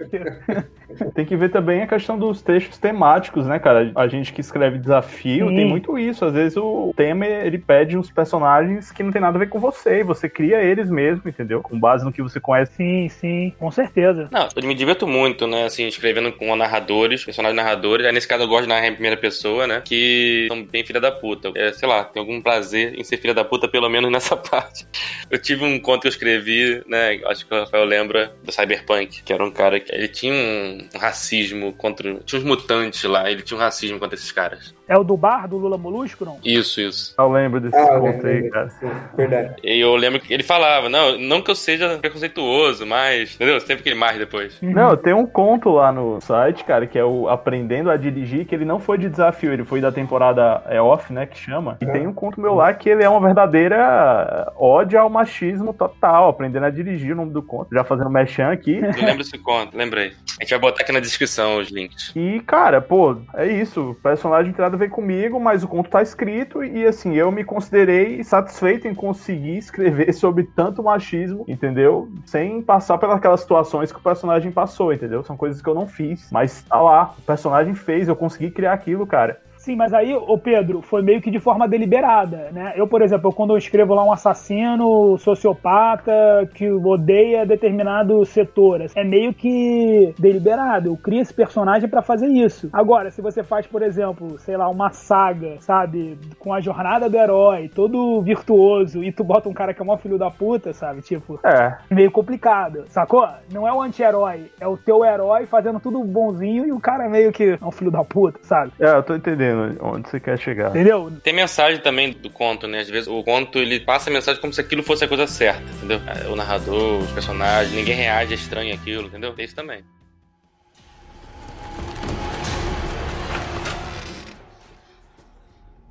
Tem 1.13 1.25
que 1.25 1.35
ver 1.35 1.49
também 1.49 1.81
a 1.81 1.87
questão 1.87 2.17
dos 2.17 2.41
textos 2.41 2.77
temáticos, 2.77 3.45
né, 3.45 3.59
cara? 3.59 3.91
A 3.95 4.07
gente 4.07 4.31
que 4.33 4.41
escreve 4.41 4.77
desafio 4.77 5.49
Sim. 5.49 5.55
tem 5.55 5.67
muito 5.67 5.97
isso. 5.97 6.06
Às 6.09 6.33
vezes 6.33 6.57
o 6.57 6.93
tema 6.95 7.25
ele 7.25 7.57
pede 7.57 7.97
uns 7.97 8.11
personagens 8.11 8.91
que 8.91 9.03
não 9.03 9.11
tem 9.11 9.21
nada 9.21 9.37
a 9.37 9.39
ver 9.39 9.49
com 9.49 9.59
você, 9.59 9.99
e 9.99 10.03
você 10.03 10.29
cria 10.29 10.61
eles 10.61 10.89
mesmo, 10.89 11.27
entendeu? 11.27 11.61
Com 11.61 11.79
base 11.79 12.03
no 12.05 12.11
que 12.11 12.21
você 12.21 12.39
conhece. 12.39 12.73
Sim, 12.77 13.09
sim, 13.09 13.53
com 13.57 13.71
certeza. 13.71 14.27
Não, 14.31 14.47
eu 14.55 14.67
me 14.67 14.75
diverto 14.75 15.07
muito, 15.07 15.47
né? 15.47 15.65
Assim, 15.65 15.87
escrevendo 15.87 16.31
com 16.31 16.55
narradores, 16.55 17.23
personagens 17.23 17.55
narradores. 17.55 18.05
Aí 18.05 18.11
nesse 18.11 18.27
caso 18.27 18.43
eu 18.43 18.47
gosto 18.47 18.63
de 18.63 18.69
narrar 18.69 18.87
em 18.87 18.93
primeira 18.93 19.17
pessoa, 19.17 19.65
né? 19.65 19.81
Que 19.83 20.45
são 20.47 20.63
bem 20.63 20.85
filha 20.85 20.99
da 20.99 21.11
puta. 21.11 21.51
É, 21.55 21.71
sei 21.73 21.87
lá, 21.87 22.03
tem 22.03 22.19
algum 22.19 22.41
prazer 22.41 22.97
em 22.97 23.03
ser 23.03 23.17
filha 23.17 23.33
da 23.33 23.43
puta, 23.43 23.67
pelo 23.67 23.89
menos 23.89 24.11
nessa 24.13 24.35
parte. 24.35 24.87
Eu 25.29 25.39
tive 25.39 25.63
um 25.63 25.79
conto 25.79 26.01
que 26.01 26.07
eu 26.07 26.11
escrevi, 26.11 26.83
né? 26.87 27.19
Acho 27.25 27.45
que 27.45 27.53
o 27.53 27.59
Rafael 27.59 27.85
lembra 27.85 28.33
do 28.43 28.51
Cyberpunk, 28.51 29.23
que 29.23 29.33
era 29.33 29.43
um 29.43 29.51
cara 29.51 29.79
que 29.79 29.93
ele 29.93 30.07
tinha 30.07 30.33
um 30.33 30.87
racismo 30.97 31.73
contra. 31.73 32.19
Tinha 32.25 32.39
uns 32.39 32.45
mutantes 32.45 33.03
lá, 33.03 33.29
ele 33.29 33.41
tinha 33.41 33.57
um 33.57 33.61
racismo 33.61 33.99
contra 33.99 34.15
esses 34.15 34.31
caras. 34.31 34.76
É 34.87 34.97
o 34.97 35.03
do 35.03 35.17
bar 35.17 35.47
do 35.47 35.57
Lula 35.57 35.77
Molusco, 35.77 36.23
não? 36.23 36.37
Isso, 36.43 36.79
isso. 36.79 37.13
Eu 37.17 37.29
lembro 37.29 37.59
desse 37.59 37.75
Ah, 37.75 37.99
conto 37.99 38.25
aí, 38.25 38.49
cara. 38.49 38.69
sim, 38.69 38.89
verdade. 39.15 39.55
E 39.63 39.79
eu 39.79 39.95
lembro 39.95 40.19
que 40.19 40.33
ele 40.33 40.43
falava, 40.43 40.87
não, 40.89 41.17
não 41.17 41.41
que 41.41 41.51
eu 41.51 41.55
seja 41.55 41.97
preconceituoso, 41.97 42.85
mas. 42.85 43.35
Entendeu? 43.35 43.59
Sempre 43.59 43.83
que 43.83 43.89
ele 43.89 43.99
mais 43.99 44.17
depois. 44.17 44.57
Não, 44.61 44.95
tem 44.95 45.13
um 45.13 45.25
conto 45.25 45.69
lá 45.69 45.91
no 45.91 46.21
site, 46.21 46.63
cara, 46.63 46.87
que 46.87 46.97
é 46.97 47.03
o 47.03 47.27
Aprendendo 47.27 47.89
a 47.91 47.97
Dirigir, 47.97 48.45
que 48.45 48.55
ele 48.55 48.65
não 48.65 48.79
foi 48.79 48.97
de 48.97 49.09
desafio, 49.09 49.51
ele 49.53 49.65
foi 49.65 49.81
da 49.81 49.91
temporada 49.91 50.63
é 50.67 50.81
off, 50.81 51.11
né, 51.11 51.25
que 51.25 51.37
chama. 51.37 51.77
E 51.81 51.85
tem 51.85 52.07
um 52.07 52.13
conto 52.13 52.39
meu 52.39 52.55
lá 52.55 52.73
que 52.73 52.89
ele 52.89 53.03
é 53.03 53.09
uma 53.09 53.19
verdadeira 53.19 54.51
ódio 54.55 54.99
ao 54.99 55.09
machismo 55.09 55.73
total, 55.73 56.29
aprendendo 56.29 56.65
a 56.65 56.69
dirigir 56.69 57.13
o 57.13 57.15
nome 57.15 57.31
do 57.31 57.41
conto. 57.41 57.73
Já 57.73 57.83
fazendo 57.83 58.09
mechan 58.09 58.51
aqui. 58.51 58.77
Eu 58.77 59.05
lembro 59.05 59.17
desse 59.17 59.37
conto, 59.37 59.75
lembrei. 59.75 60.13
A 60.39 60.43
gente 60.43 60.51
vai 60.51 60.59
botar 60.59 60.83
aqui 60.83 60.91
na 60.91 60.99
descrição 60.99 61.57
os 61.59 61.69
links. 61.69 62.11
E, 62.15 62.39
cara, 62.41 62.79
pô, 62.81 63.17
é 63.33 63.47
isso. 63.47 63.91
O 63.91 63.95
personagem 63.95 64.53
não 64.57 64.76
ver 64.77 64.89
comigo, 64.89 65.39
mas 65.39 65.63
o 65.63 65.67
conto 65.67 65.89
tá 65.89 66.01
escrito 66.01 66.63
e, 66.63 66.85
assim, 66.85 67.15
eu 67.15 67.31
me 67.31 67.43
considerei 67.43 68.23
satisfeito 68.23 68.87
em 68.87 68.95
conseguir 68.95 69.57
escrever 69.57 70.13
sobre 70.15 70.43
tanto 70.43 70.83
machismo, 70.83 71.45
entendeu? 71.47 72.09
Sem 72.25 72.61
passar 72.61 72.97
pelas 72.97 73.17
aquelas 73.17 73.41
situações 73.41 73.91
que 73.91 73.99
o 73.99 74.01
personagem 74.01 74.51
passou, 74.51 74.93
entendeu? 74.93 75.23
São 75.23 75.35
coisas 75.35 75.61
que 75.61 75.69
eu 75.69 75.75
não 75.75 75.87
fiz. 75.87 76.29
Mas 76.31 76.61
tá 76.63 76.79
lá, 76.79 77.15
o 77.17 77.21
personagem 77.21 77.73
fez, 77.73 78.07
eu 78.07 78.15
consegui 78.15 78.51
criar 78.51 78.73
aquilo, 78.73 79.05
cara. 79.05 79.41
Sim, 79.67 79.75
mas 79.75 79.93
aí, 79.93 80.15
ô 80.15 80.37
Pedro, 80.37 80.81
foi 80.81 81.01
meio 81.01 81.21
que 81.21 81.29
de 81.29 81.41
forma 81.41 81.67
deliberada, 81.67 82.51
né? 82.53 82.71
Eu, 82.77 82.87
por 82.87 83.01
exemplo, 83.01 83.33
quando 83.33 83.51
eu 83.51 83.57
escrevo 83.57 83.93
lá 83.93 84.01
um 84.01 84.13
assassino, 84.13 85.17
sociopata, 85.17 86.49
que 86.53 86.71
odeia 86.71 87.45
determinado 87.45 88.23
setor, 88.23 88.85
é 88.95 89.03
meio 89.03 89.33
que 89.33 90.15
deliberado. 90.17 90.87
Eu 90.87 90.95
crio 90.95 91.19
esse 91.19 91.33
personagem 91.33 91.89
pra 91.89 92.01
fazer 92.01 92.27
isso. 92.27 92.69
Agora, 92.71 93.11
se 93.11 93.21
você 93.21 93.43
faz, 93.43 93.67
por 93.67 93.81
exemplo, 93.81 94.39
sei 94.39 94.55
lá, 94.55 94.69
uma 94.69 94.89
saga, 94.91 95.57
sabe? 95.59 96.17
Com 96.39 96.53
a 96.53 96.61
jornada 96.61 97.09
do 97.09 97.17
herói, 97.17 97.67
todo 97.67 98.21
virtuoso, 98.21 99.03
e 99.03 99.11
tu 99.11 99.21
bota 99.21 99.49
um 99.49 99.53
cara 99.53 99.73
que 99.73 99.81
é 99.81 99.85
mó 99.85 99.97
filho 99.97 100.17
da 100.17 100.31
puta, 100.31 100.71
sabe? 100.71 101.01
Tipo, 101.01 101.41
É, 101.43 101.75
meio 101.91 102.09
complicado, 102.09 102.85
sacou? 102.87 103.27
Não 103.51 103.67
é 103.67 103.73
o 103.73 103.81
anti-herói, 103.81 104.49
é 104.61 104.67
o 104.67 104.77
teu 104.77 105.03
herói 105.03 105.45
fazendo 105.45 105.77
tudo 105.81 106.01
bonzinho 106.05 106.65
e 106.65 106.71
o 106.71 106.79
cara 106.79 107.09
meio 107.09 107.33
que 107.33 107.57
é 107.61 107.65
um 107.65 107.71
filho 107.71 107.91
da 107.91 108.05
puta, 108.05 108.39
sabe? 108.43 108.71
é, 108.79 108.95
eu 108.95 109.03
tô 109.03 109.13
entendendo 109.13 109.56
onde 109.81 110.09
você 110.09 110.19
quer 110.19 110.37
chegar. 110.39 110.69
Entendeu? 110.69 111.11
Tem 111.23 111.33
mensagem 111.33 111.81
também 111.81 112.11
do 112.11 112.29
conto, 112.29 112.67
né? 112.67 112.79
Às 112.79 112.89
vezes 112.89 113.07
o 113.07 113.23
conto 113.23 113.59
ele 113.59 113.79
passa 113.79 114.09
a 114.09 114.13
mensagem 114.13 114.39
como 114.39 114.53
se 114.53 114.61
aquilo 114.61 114.83
fosse 114.83 115.05
a 115.05 115.07
coisa 115.07 115.27
certa, 115.27 115.63
entendeu? 115.77 115.99
O 116.31 116.35
narrador, 116.35 116.99
os 116.99 117.11
personagens, 117.11 117.73
ninguém 117.73 117.95
reage, 117.95 118.33
é 118.33 118.35
estranho 118.35 118.73
aquilo, 118.73 119.07
entendeu? 119.07 119.33
Tem 119.33 119.45
isso 119.45 119.55
também. 119.55 119.83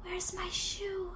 Where's 0.05 0.33
my 0.33 0.51
shoe? 0.51 1.11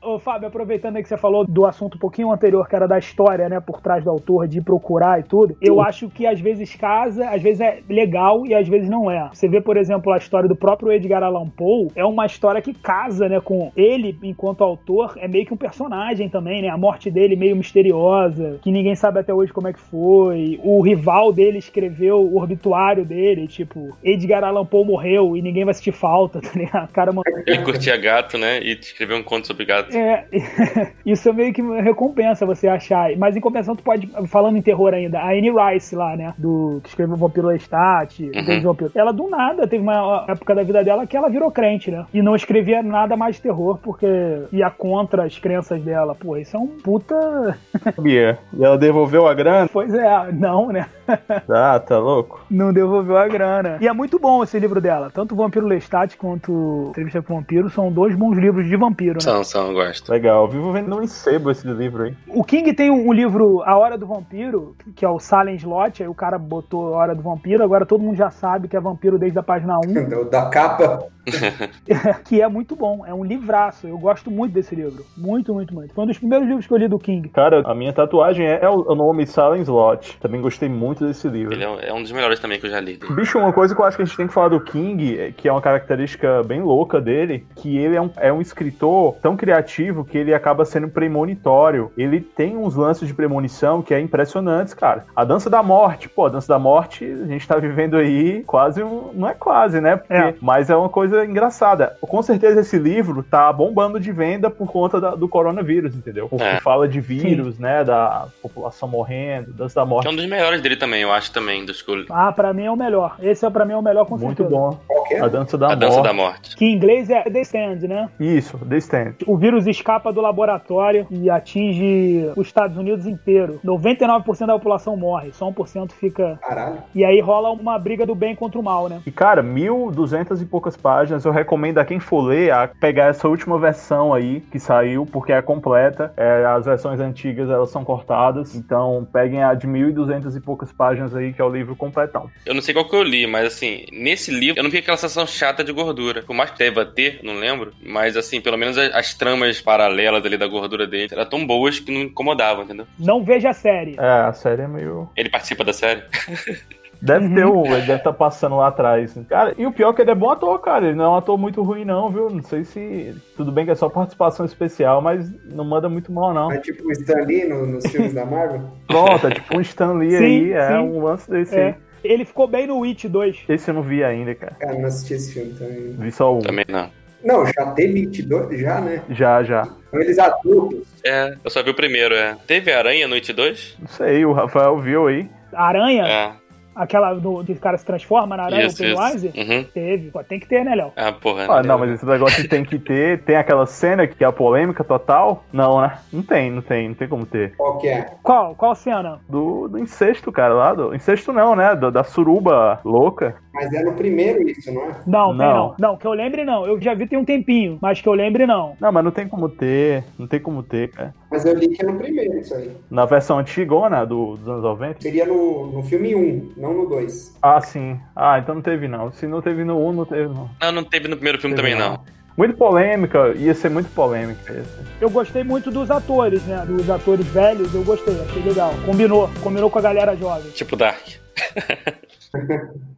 Ô, 0.00 0.18
Fábio, 0.18 0.46
aproveitando 0.46 0.96
aí 0.96 1.02
que 1.02 1.08
você 1.08 1.16
falou 1.16 1.44
do 1.44 1.66
assunto 1.66 1.96
um 1.96 1.98
pouquinho 1.98 2.32
anterior, 2.32 2.68
que 2.68 2.76
era 2.76 2.86
da 2.86 2.98
história, 2.98 3.48
né, 3.48 3.58
por 3.58 3.80
trás 3.80 4.04
do 4.04 4.10
autor, 4.10 4.46
de 4.46 4.60
procurar 4.60 5.18
e 5.18 5.24
tudo, 5.24 5.56
eu 5.60 5.80
acho 5.80 6.08
que 6.08 6.24
às 6.24 6.40
vezes 6.40 6.74
casa, 6.76 7.28
às 7.28 7.42
vezes 7.42 7.60
é 7.60 7.80
legal 7.88 8.46
e 8.46 8.54
às 8.54 8.68
vezes 8.68 8.88
não 8.88 9.10
é. 9.10 9.28
Você 9.32 9.48
vê, 9.48 9.60
por 9.60 9.76
exemplo, 9.76 10.12
a 10.12 10.16
história 10.16 10.48
do 10.48 10.54
próprio 10.54 10.92
Edgar 10.92 11.24
Allan 11.24 11.48
Poe, 11.48 11.88
é 11.96 12.04
uma 12.04 12.26
história 12.26 12.62
que 12.62 12.72
casa, 12.72 13.28
né, 13.28 13.40
com 13.40 13.72
ele, 13.76 14.16
enquanto 14.22 14.62
autor, 14.62 15.14
é 15.16 15.26
meio 15.26 15.44
que 15.44 15.52
um 15.52 15.56
personagem 15.56 16.28
também, 16.28 16.62
né, 16.62 16.68
a 16.68 16.76
morte 16.76 17.10
dele 17.10 17.34
meio 17.34 17.56
misteriosa, 17.56 18.58
que 18.62 18.70
ninguém 18.70 18.94
sabe 18.94 19.18
até 19.18 19.34
hoje 19.34 19.52
como 19.52 19.66
é 19.66 19.72
que 19.72 19.80
foi. 19.80 20.60
O 20.62 20.80
rival 20.80 21.32
dele 21.32 21.58
escreveu 21.58 22.20
o 22.20 22.40
obituário 22.40 23.04
dele, 23.04 23.48
tipo, 23.48 23.96
Edgar 24.04 24.44
Allan 24.44 24.64
Poe 24.64 24.84
morreu 24.84 25.36
e 25.36 25.42
ninguém 25.42 25.64
vai 25.64 25.74
sentir 25.74 25.92
falta, 25.92 26.40
tá 26.40 26.52
ligado? 26.54 26.88
O 26.88 26.92
cara 26.92 27.12
mandou... 27.12 27.32
Ele 27.44 27.64
curtia 27.64 27.96
gato, 27.96 28.38
né? 28.38 28.60
E 28.62 28.78
escreveu 28.78 29.16
um 29.16 29.24
conto 29.24 29.48
sobre 29.48 29.64
gato. 29.64 29.87
É, 29.92 30.24
isso 31.04 31.28
é 31.28 31.32
meio 31.32 31.52
que 31.52 31.62
recompensa 31.62 32.46
você 32.46 32.68
achar. 32.68 33.16
Mas 33.16 33.36
em 33.36 33.40
compensação, 33.40 33.76
tu 33.76 33.82
pode, 33.82 34.08
falando 34.26 34.56
em 34.56 34.62
terror 34.62 34.92
ainda, 34.94 35.18
a 35.18 35.30
Anne 35.30 35.50
Rice 35.50 35.94
lá, 35.94 36.16
né? 36.16 36.34
Do 36.38 36.80
que 36.82 36.88
escreveu 36.88 37.14
o 37.14 37.18
Vampiro 37.18 37.48
Lestat, 37.48 38.18
Uhum. 38.20 38.62
Vampiro. 38.62 38.90
Ela 38.94 39.12
do 39.12 39.28
nada 39.28 39.66
teve 39.66 39.82
uma 39.82 40.24
época 40.28 40.54
da 40.54 40.62
vida 40.62 40.82
dela 40.82 41.06
que 41.06 41.16
ela 41.16 41.28
virou 41.28 41.50
crente, 41.50 41.90
né? 41.90 42.04
E 42.12 42.22
não 42.22 42.34
escrevia 42.34 42.82
nada 42.82 43.16
mais 43.16 43.36
de 43.36 43.42
terror 43.42 43.78
porque 43.82 44.06
ia 44.52 44.70
contra 44.70 45.24
as 45.24 45.38
crenças 45.38 45.82
dela. 45.82 46.14
Pô, 46.14 46.36
isso 46.36 46.56
é 46.56 46.60
um 46.60 46.66
puta. 46.66 47.58
Sabia. 47.94 48.38
E 48.52 48.64
ela 48.64 48.76
devolveu 48.78 49.26
a 49.26 49.34
grana? 49.34 49.68
Pois 49.72 49.92
é, 49.94 50.32
não, 50.32 50.68
né? 50.72 50.86
Ah, 51.48 51.80
tá 51.80 51.98
louco? 51.98 52.44
Não 52.50 52.70
devolveu 52.72 53.16
a 53.16 53.26
grana. 53.26 53.78
E 53.80 53.88
é 53.88 53.92
muito 53.92 54.18
bom 54.18 54.42
esse 54.42 54.58
livro 54.58 54.78
dela. 54.80 55.10
Tanto 55.12 55.32
o 55.32 55.36
Vampiro 55.38 55.66
Lestat 55.66 56.16
quanto 56.18 56.88
Entrevista 56.90 57.22
com 57.22 57.32
o 57.32 57.36
Vampiro 57.36 57.70
são 57.70 57.90
dois 57.90 58.14
bons 58.14 58.36
livros 58.36 58.66
de 58.66 58.76
vampiro, 58.76 59.14
né? 59.14 59.20
São, 59.20 59.42
são, 59.42 59.72
gosto. 59.78 60.10
Legal. 60.10 60.48
Vivo 60.48 60.72
vendo 60.72 60.98
um 60.98 61.06
sebo 61.06 61.50
esse 61.50 61.66
livro 61.66 62.04
aí. 62.04 62.16
O 62.28 62.42
King 62.42 62.72
tem 62.72 62.90
um, 62.90 63.12
livro, 63.12 63.62
A 63.64 63.76
Hora 63.76 63.96
do 63.96 64.06
Vampiro, 64.06 64.76
que 64.96 65.04
é 65.04 65.08
o 65.08 65.18
Silent 65.18 65.60
Slot, 65.60 66.02
aí 66.02 66.08
o 66.08 66.14
cara 66.14 66.38
botou 66.38 66.94
A 66.94 66.98
Hora 66.98 67.14
do 67.14 67.22
Vampiro, 67.22 67.62
agora 67.62 67.86
todo 67.86 68.02
mundo 68.02 68.16
já 68.16 68.30
sabe 68.30 68.68
que 68.68 68.76
é 68.76 68.80
vampiro 68.80 69.18
desde 69.18 69.38
a 69.38 69.42
página 69.42 69.78
1, 69.78 70.28
Da 70.30 70.46
capa. 70.46 71.06
que 72.24 72.40
é 72.40 72.48
muito 72.48 72.74
bom, 72.76 73.04
é 73.06 73.12
um 73.14 73.24
livraço, 73.24 73.86
eu 73.86 73.98
gosto 73.98 74.30
muito 74.30 74.52
desse 74.52 74.74
livro, 74.74 75.04
muito, 75.16 75.52
muito, 75.54 75.74
muito. 75.74 75.94
Foi 75.94 76.04
um 76.04 76.06
dos 76.06 76.18
primeiros 76.18 76.46
livros 76.46 76.66
que 76.66 76.72
eu 76.72 76.76
li 76.78 76.88
do 76.88 76.98
King. 76.98 77.28
Cara, 77.28 77.62
a 77.64 77.74
minha 77.74 77.92
tatuagem 77.92 78.46
é, 78.46 78.58
é 78.62 78.68
o 78.68 78.78
o 78.88 78.94
nome 78.94 79.26
Silent 79.26 79.62
Slot. 79.64 80.18
Também 80.18 80.40
gostei 80.40 80.68
muito 80.68 81.06
desse 81.06 81.28
livro. 81.28 81.52
Ele 81.52 81.62
é 81.64 81.68
um, 81.68 81.78
é 81.80 81.92
um 81.92 82.00
dos 82.02 82.10
melhores 82.12 82.40
também 82.40 82.58
que 82.58 82.66
eu 82.66 82.70
já 82.70 82.80
li. 82.80 82.96
dele. 82.96 83.12
Bicho, 83.14 83.38
uma 83.38 83.52
coisa 83.52 83.74
que 83.74 83.80
eu 83.80 83.84
acho 83.84 83.96
que 83.96 84.02
a 84.02 84.06
gente 84.06 84.16
tem 84.16 84.26
que 84.26 84.32
falar 84.32 84.48
do 84.48 84.60
King, 84.60 85.18
é- 85.18 85.32
que 85.32 85.46
é 85.48 85.52
uma 85.52 85.60
característica 85.60 86.42
bem 86.44 86.62
louca 86.62 87.00
dele, 87.00 87.44
que 87.56 87.76
ele 87.76 87.96
é 87.96 88.00
um, 88.00 88.10
é 88.16 88.32
um 88.32 88.40
escritor 88.40 89.16
tão 89.20 89.36
criativo 89.36 90.04
que 90.04 90.16
ele 90.16 90.32
acaba 90.32 90.64
sendo 90.64 90.88
premonitório. 90.88 91.90
Ele 91.98 92.20
tem 92.20 92.56
uns 92.56 92.76
lances 92.76 93.06
de 93.06 93.12
premonição 93.14 93.82
que 93.82 93.92
é 93.92 94.00
impressionantes, 94.00 94.72
cara. 94.74 95.04
A 95.14 95.24
Dança 95.24 95.50
da 95.50 95.62
Morte, 95.62 96.08
pô, 96.08 96.26
a 96.26 96.28
Dança 96.30 96.48
da 96.48 96.58
Morte, 96.58 97.04
a 97.04 97.26
gente 97.26 97.46
tá 97.46 97.56
vivendo 97.56 97.96
aí 97.96 98.42
quase 98.46 98.82
um... 98.82 99.10
Não 99.12 99.28
é 99.28 99.34
quase, 99.34 99.80
né? 99.80 99.96
Porque- 99.96 100.14
É. 100.14 100.34
Mas 100.40 100.70
é 100.70 100.76
uma 100.76 100.88
coisa 100.88 101.17
engraçada. 101.24 101.96
Com 102.00 102.22
certeza 102.22 102.60
esse 102.60 102.78
livro 102.78 103.22
tá 103.22 103.52
bombando 103.52 103.98
de 104.00 104.10
venda 104.12 104.50
por 104.50 104.70
conta 104.70 105.00
da- 105.00 105.14
do 105.14 105.28
coronavírus, 105.28 105.94
entendeu? 105.94 106.28
Porque 106.28 106.44
É. 106.44 106.60
fala 106.60 106.88
de 106.88 107.00
vírus, 107.00 107.58
né? 107.58 107.84
Da 107.84 108.26
população 108.42 108.88
morrendo, 108.88 109.52
Dança 109.52 109.74
da 109.80 109.86
Morte. 109.86 110.06
É 110.06 110.10
um 110.10 110.16
dos 110.16 110.26
melhores 110.26 110.60
dele 110.60 110.76
também, 110.76 111.02
eu 111.02 111.12
acho 111.12 111.32
também, 111.32 111.64
do 111.64 111.72
School. 111.74 112.04
Ah, 112.10 112.32
pra 112.32 112.52
mim 112.52 112.64
é 112.64 112.70
o 112.70 112.76
melhor. 112.76 113.16
Esse 113.20 113.44
é 113.46 113.50
pra 113.50 113.64
mim 113.64 113.72
é 113.72 113.76
o 113.76 113.82
melhor 113.82 114.04
com 114.06 114.16
Muito 114.16 114.42
certeza. 114.42 114.50
bom. 114.50 114.78
Qual 114.86 115.04
que 115.04 115.14
é? 115.14 115.20
A 115.20 115.28
Dança 115.28 115.56
da 115.58 115.72
A 115.72 115.74
Dança 115.74 115.94
Morte. 115.96 116.06
da 116.08 116.12
Morte. 116.14 116.56
Que 116.56 116.64
em 116.64 116.72
inglês 116.74 117.10
é 117.10 117.22
The 117.22 117.40
Stand, 117.42 117.86
né? 117.88 118.08
Isso, 118.18 118.58
The 118.58 118.76
Stand. 118.78 119.14
O 119.26 119.36
vírus 119.36 119.66
escapa 119.66 120.12
do 120.12 120.20
laboratório 120.20 121.06
e 121.10 121.28
atinge 121.30 122.30
os 122.36 122.46
Estados 122.46 122.76
Unidos 122.76 123.06
inteiro. 123.06 123.60
99% 123.64 124.46
da 124.46 124.54
população 124.54 124.96
morre, 124.96 125.32
só 125.32 125.46
1% 125.48 125.92
fica. 125.92 126.38
Caralho. 126.42 126.78
E 126.94 127.04
aí 127.04 127.20
rola 127.20 127.50
uma 127.50 127.78
briga 127.78 128.04
do 128.06 128.14
bem 128.14 128.34
contra 128.34 128.58
o 128.58 128.62
mal, 128.62 128.88
né? 128.88 129.00
E, 129.06 129.10
cara, 129.10 129.42
1.200 129.42 130.40
e 130.42 130.44
poucas 130.46 130.76
páginas. 130.76 131.07
Eu 131.10 131.32
recomendo 131.32 131.78
a 131.78 131.84
quem 131.84 132.00
for 132.00 132.20
ler 132.20 132.52
a 132.52 132.68
pegar 132.68 133.06
essa 133.06 133.28
última 133.28 133.58
versão 133.58 134.12
aí 134.12 134.40
que 134.40 134.58
saiu, 134.58 135.06
porque 135.06 135.32
é 135.32 135.42
completa. 135.42 136.12
É, 136.16 136.44
as 136.44 136.64
versões 136.64 137.00
antigas 137.00 137.48
elas 137.50 137.70
são 137.70 137.84
cortadas. 137.84 138.54
Então, 138.54 139.06
peguem 139.12 139.42
a 139.42 139.54
de 139.54 139.66
1.200 139.66 140.36
e 140.36 140.40
poucas 140.40 140.72
páginas 140.72 141.14
aí, 141.14 141.32
que 141.32 141.40
é 141.40 141.44
o 141.44 141.48
livro 141.48 141.76
completão. 141.76 142.30
Eu 142.44 142.54
não 142.54 142.62
sei 142.62 142.74
qual 142.74 142.88
que 142.88 142.96
eu 142.96 143.02
li, 143.02 143.26
mas 143.26 143.46
assim, 143.46 143.84
nesse 143.92 144.30
livro 144.30 144.58
eu 144.58 144.62
não 144.62 144.70
vi 144.70 144.78
aquela 144.78 144.96
sensação 144.96 145.26
chata 145.26 145.62
de 145.62 145.72
gordura. 145.72 146.22
Por 146.22 146.34
mais 146.34 146.50
que 146.50 146.58
deva 146.58 146.84
ter, 146.84 147.20
não 147.22 147.34
lembro. 147.34 147.72
Mas 147.82 148.16
assim, 148.16 148.40
pelo 148.40 148.56
menos 148.56 148.76
as, 148.78 148.94
as 148.94 149.14
tramas 149.14 149.60
paralelas 149.60 150.24
ali 150.24 150.36
da 150.36 150.46
gordura 150.46 150.86
dele 150.86 151.08
eram 151.12 151.26
tão 151.26 151.46
boas 151.46 151.78
que 151.78 151.92
não 151.92 152.02
incomodavam, 152.02 152.64
entendeu? 152.64 152.86
Não 152.98 153.22
veja 153.22 153.50
a 153.50 153.54
série. 153.54 153.96
É, 153.98 154.02
a 154.02 154.32
série 154.32 154.62
é 154.62 154.68
meio. 154.68 155.08
Ele 155.16 155.28
participa 155.28 155.64
da 155.64 155.72
série. 155.72 156.02
Deve 157.00 157.32
ter 157.32 157.46
um, 157.46 157.64
ele 157.66 157.76
deve 157.86 157.94
estar 157.94 158.12
passando 158.12 158.56
lá 158.56 158.68
atrás. 158.68 159.14
Cara, 159.28 159.54
e 159.56 159.64
o 159.64 159.72
pior 159.72 159.90
é 159.90 159.92
que 159.94 160.02
ele 160.02 160.10
é 160.10 160.14
bom 160.14 160.30
ator, 160.30 160.58
cara. 160.60 160.86
Ele 160.86 160.96
não 160.96 161.04
é 161.04 161.08
um 161.10 161.16
ator 161.16 161.38
muito 161.38 161.62
ruim, 161.62 161.84
não, 161.84 162.08
viu? 162.10 162.28
Não 162.28 162.42
sei 162.42 162.64
se. 162.64 163.14
Tudo 163.36 163.52
bem 163.52 163.64
que 163.64 163.70
é 163.70 163.74
só 163.76 163.88
participação 163.88 164.44
especial, 164.44 165.00
mas 165.00 165.30
não 165.44 165.64
manda 165.64 165.88
muito 165.88 166.10
mal, 166.10 166.34
não. 166.34 166.50
É 166.50 166.58
tipo 166.58 166.88
o 166.88 166.92
Stan 166.92 167.22
Lee 167.24 167.48
no- 167.48 167.66
nos 167.66 167.86
filmes 167.86 168.12
da 168.12 168.24
Marvel. 168.26 168.62
Pronto, 168.88 169.26
é 169.26 169.30
tipo 169.30 169.56
um 169.56 169.60
Stan 169.60 169.92
Lee 169.92 170.10
Sim, 170.10 170.24
aí. 170.24 170.52
É 170.52 170.68
sim. 170.68 170.74
um 170.74 171.02
lance 171.02 171.30
desse 171.30 171.56
É. 171.56 171.66
aí. 171.68 171.74
Ele 172.02 172.24
ficou 172.24 172.46
bem 172.46 172.66
no 172.66 172.78
Witch 172.78 173.04
2. 173.06 173.44
Esse 173.48 173.70
eu 173.70 173.74
não 173.74 173.82
vi 173.82 174.02
ainda, 174.02 174.34
cara. 174.34 174.54
Cara, 174.58 174.74
não 174.78 174.86
assisti 174.86 175.14
esse 175.14 175.32
filme 175.34 175.52
também. 175.54 175.92
Vi 175.98 176.10
só 176.12 176.34
um. 176.34 176.40
Também 176.40 176.64
não. 176.68 176.88
Não, 177.24 177.44
já 177.46 177.72
teve 177.72 178.00
It 178.06 178.22
2, 178.22 178.60
já, 178.60 178.80
né? 178.80 179.02
Já, 179.10 179.42
já. 179.42 179.68
Então 179.88 180.00
eles 180.00 180.18
adultos. 180.18 180.86
É, 181.04 181.34
eu 181.44 181.50
só 181.50 181.62
vi 181.62 181.70
o 181.70 181.74
primeiro, 181.74 182.14
é. 182.14 182.36
Teve 182.46 182.72
Aranha 182.72 183.08
Noite 183.08 183.32
2? 183.32 183.76
Não 183.80 183.88
sei, 183.88 184.24
o 184.24 184.32
Rafael 184.32 184.78
viu 184.78 185.08
aí. 185.08 185.28
A 185.52 185.66
aranha, 185.66 186.04
É. 186.06 186.32
aquela 186.78 187.12
do, 187.14 187.44
que 187.44 187.52
o 187.52 187.56
cara 187.56 187.76
se 187.76 187.84
transforma 187.84 188.36
na 188.36 188.44
aranha, 188.44 188.66
Isso, 188.66 188.76
o 188.82 188.86
Pennywise. 188.86 189.32
Uhum. 189.36 189.64
teve. 189.64 190.10
Pô, 190.10 190.22
tem 190.22 190.38
que 190.38 190.46
ter, 190.46 190.64
né, 190.64 190.74
Léo? 190.74 190.92
Ah, 190.96 191.12
porra. 191.12 191.46
Ah, 191.48 191.62
não, 191.62 191.78
mas 191.78 191.90
esse 191.90 192.06
negócio 192.06 192.48
tem 192.48 192.64
que 192.64 192.78
ter. 192.78 193.22
Tem 193.24 193.36
aquela 193.36 193.66
cena 193.66 194.06
que 194.06 194.22
é 194.22 194.26
a 194.26 194.32
polêmica 194.32 194.84
total? 194.84 195.44
Não, 195.52 195.80
né? 195.80 195.98
Não 196.12 196.22
tem, 196.22 196.50
não 196.50 196.62
tem, 196.62 196.88
não 196.88 196.94
tem 196.94 197.08
como 197.08 197.26
ter. 197.26 197.54
Qual 197.56 197.78
que 197.78 197.88
é? 197.88 198.06
Qual? 198.22 198.54
Qual 198.54 198.74
cena? 198.74 199.20
Do, 199.28 199.68
do 199.68 199.78
incesto, 199.78 200.30
cara, 200.30 200.54
lá. 200.54 200.72
Do, 200.74 200.94
incesto 200.94 201.32
não, 201.32 201.56
né? 201.56 201.74
Do- 201.74 201.90
da 201.90 202.04
suruba 202.04 202.80
louca. 202.84 203.36
Mas 203.58 203.72
é 203.72 203.82
no 203.82 203.92
primeiro 203.92 204.48
isso, 204.48 204.72
não 204.72 204.82
é? 204.82 204.94
Não, 205.04 205.28
tem 205.30 205.38
Não. 205.38 205.54
não. 205.56 205.74
Não, 205.80 205.96
que 205.96 206.06
eu 206.06 206.12
lembre 206.12 206.44
não. 206.44 206.64
Eu 206.64 206.80
já 206.80 206.94
vi 206.94 207.08
tem 207.08 207.18
um 207.18 207.24
tempinho, 207.24 207.76
mas 207.82 208.00
que 208.00 208.08
eu 208.08 208.12
lembre 208.12 208.46
não. 208.46 208.76
Não, 208.80 208.92
mas 208.92 209.04
não 209.04 209.10
tem 209.10 209.26
como 209.26 209.48
ter. 209.48 210.04
Não 210.16 210.28
tem 210.28 210.38
como 210.38 210.62
ter, 210.62 210.92
cara. 210.92 211.12
Mas 211.28 211.44
eu 211.44 211.54
li 211.54 211.66
que 211.68 211.82
é 211.82 211.86
no 211.86 211.98
primeiro 211.98 212.38
isso 212.38 212.54
aí. 212.54 212.70
Na 212.88 213.04
versão 213.04 213.36
antigona 213.40 214.06
do, 214.06 214.36
dos 214.36 214.48
anos 214.48 214.62
90? 214.62 215.00
Seria 215.00 215.26
no, 215.26 215.72
no 215.72 215.82
filme 215.82 216.14
1, 216.14 216.52
não 216.56 216.72
no 216.72 216.88
2. 216.88 217.36
Ah, 217.42 217.60
sim. 217.60 217.98
Ah, 218.14 218.38
então 218.38 218.54
não 218.54 218.62
teve 218.62 218.86
não. 218.86 219.10
Se 219.10 219.26
não 219.26 219.42
teve 219.42 219.64
no 219.64 219.84
1, 219.88 219.92
não 219.92 220.04
teve 220.04 220.28
não. 220.28 220.48
Não, 220.60 220.72
não 220.72 220.84
teve 220.84 221.08
no 221.08 221.16
primeiro 221.16 221.40
filme 221.40 221.56
Teve 221.56 221.70
também, 221.70 221.84
não. 221.84 221.98
Muito 222.36 222.56
polêmica, 222.56 223.34
ia 223.34 223.52
ser 223.52 223.68
muito 223.68 223.90
polêmica 223.90 224.52
esse. 224.52 224.78
Eu 225.00 225.10
gostei 225.10 225.42
muito 225.42 225.72
dos 225.72 225.90
atores, 225.90 226.44
né? 226.44 226.64
Dos 226.64 226.88
atores 226.88 227.26
velhos, 227.26 227.74
eu 227.74 227.82
gostei, 227.82 228.14
achei 228.20 228.40
legal. 228.40 228.72
Combinou, 228.86 229.28
combinou 229.42 229.68
com 229.68 229.80
a 229.80 229.82
galera 229.82 230.14
jovem. 230.14 230.48
Tipo 230.52 230.76
Dark. 230.76 231.02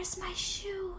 Where's 0.00 0.16
my 0.16 0.32
shoe? 0.32 0.89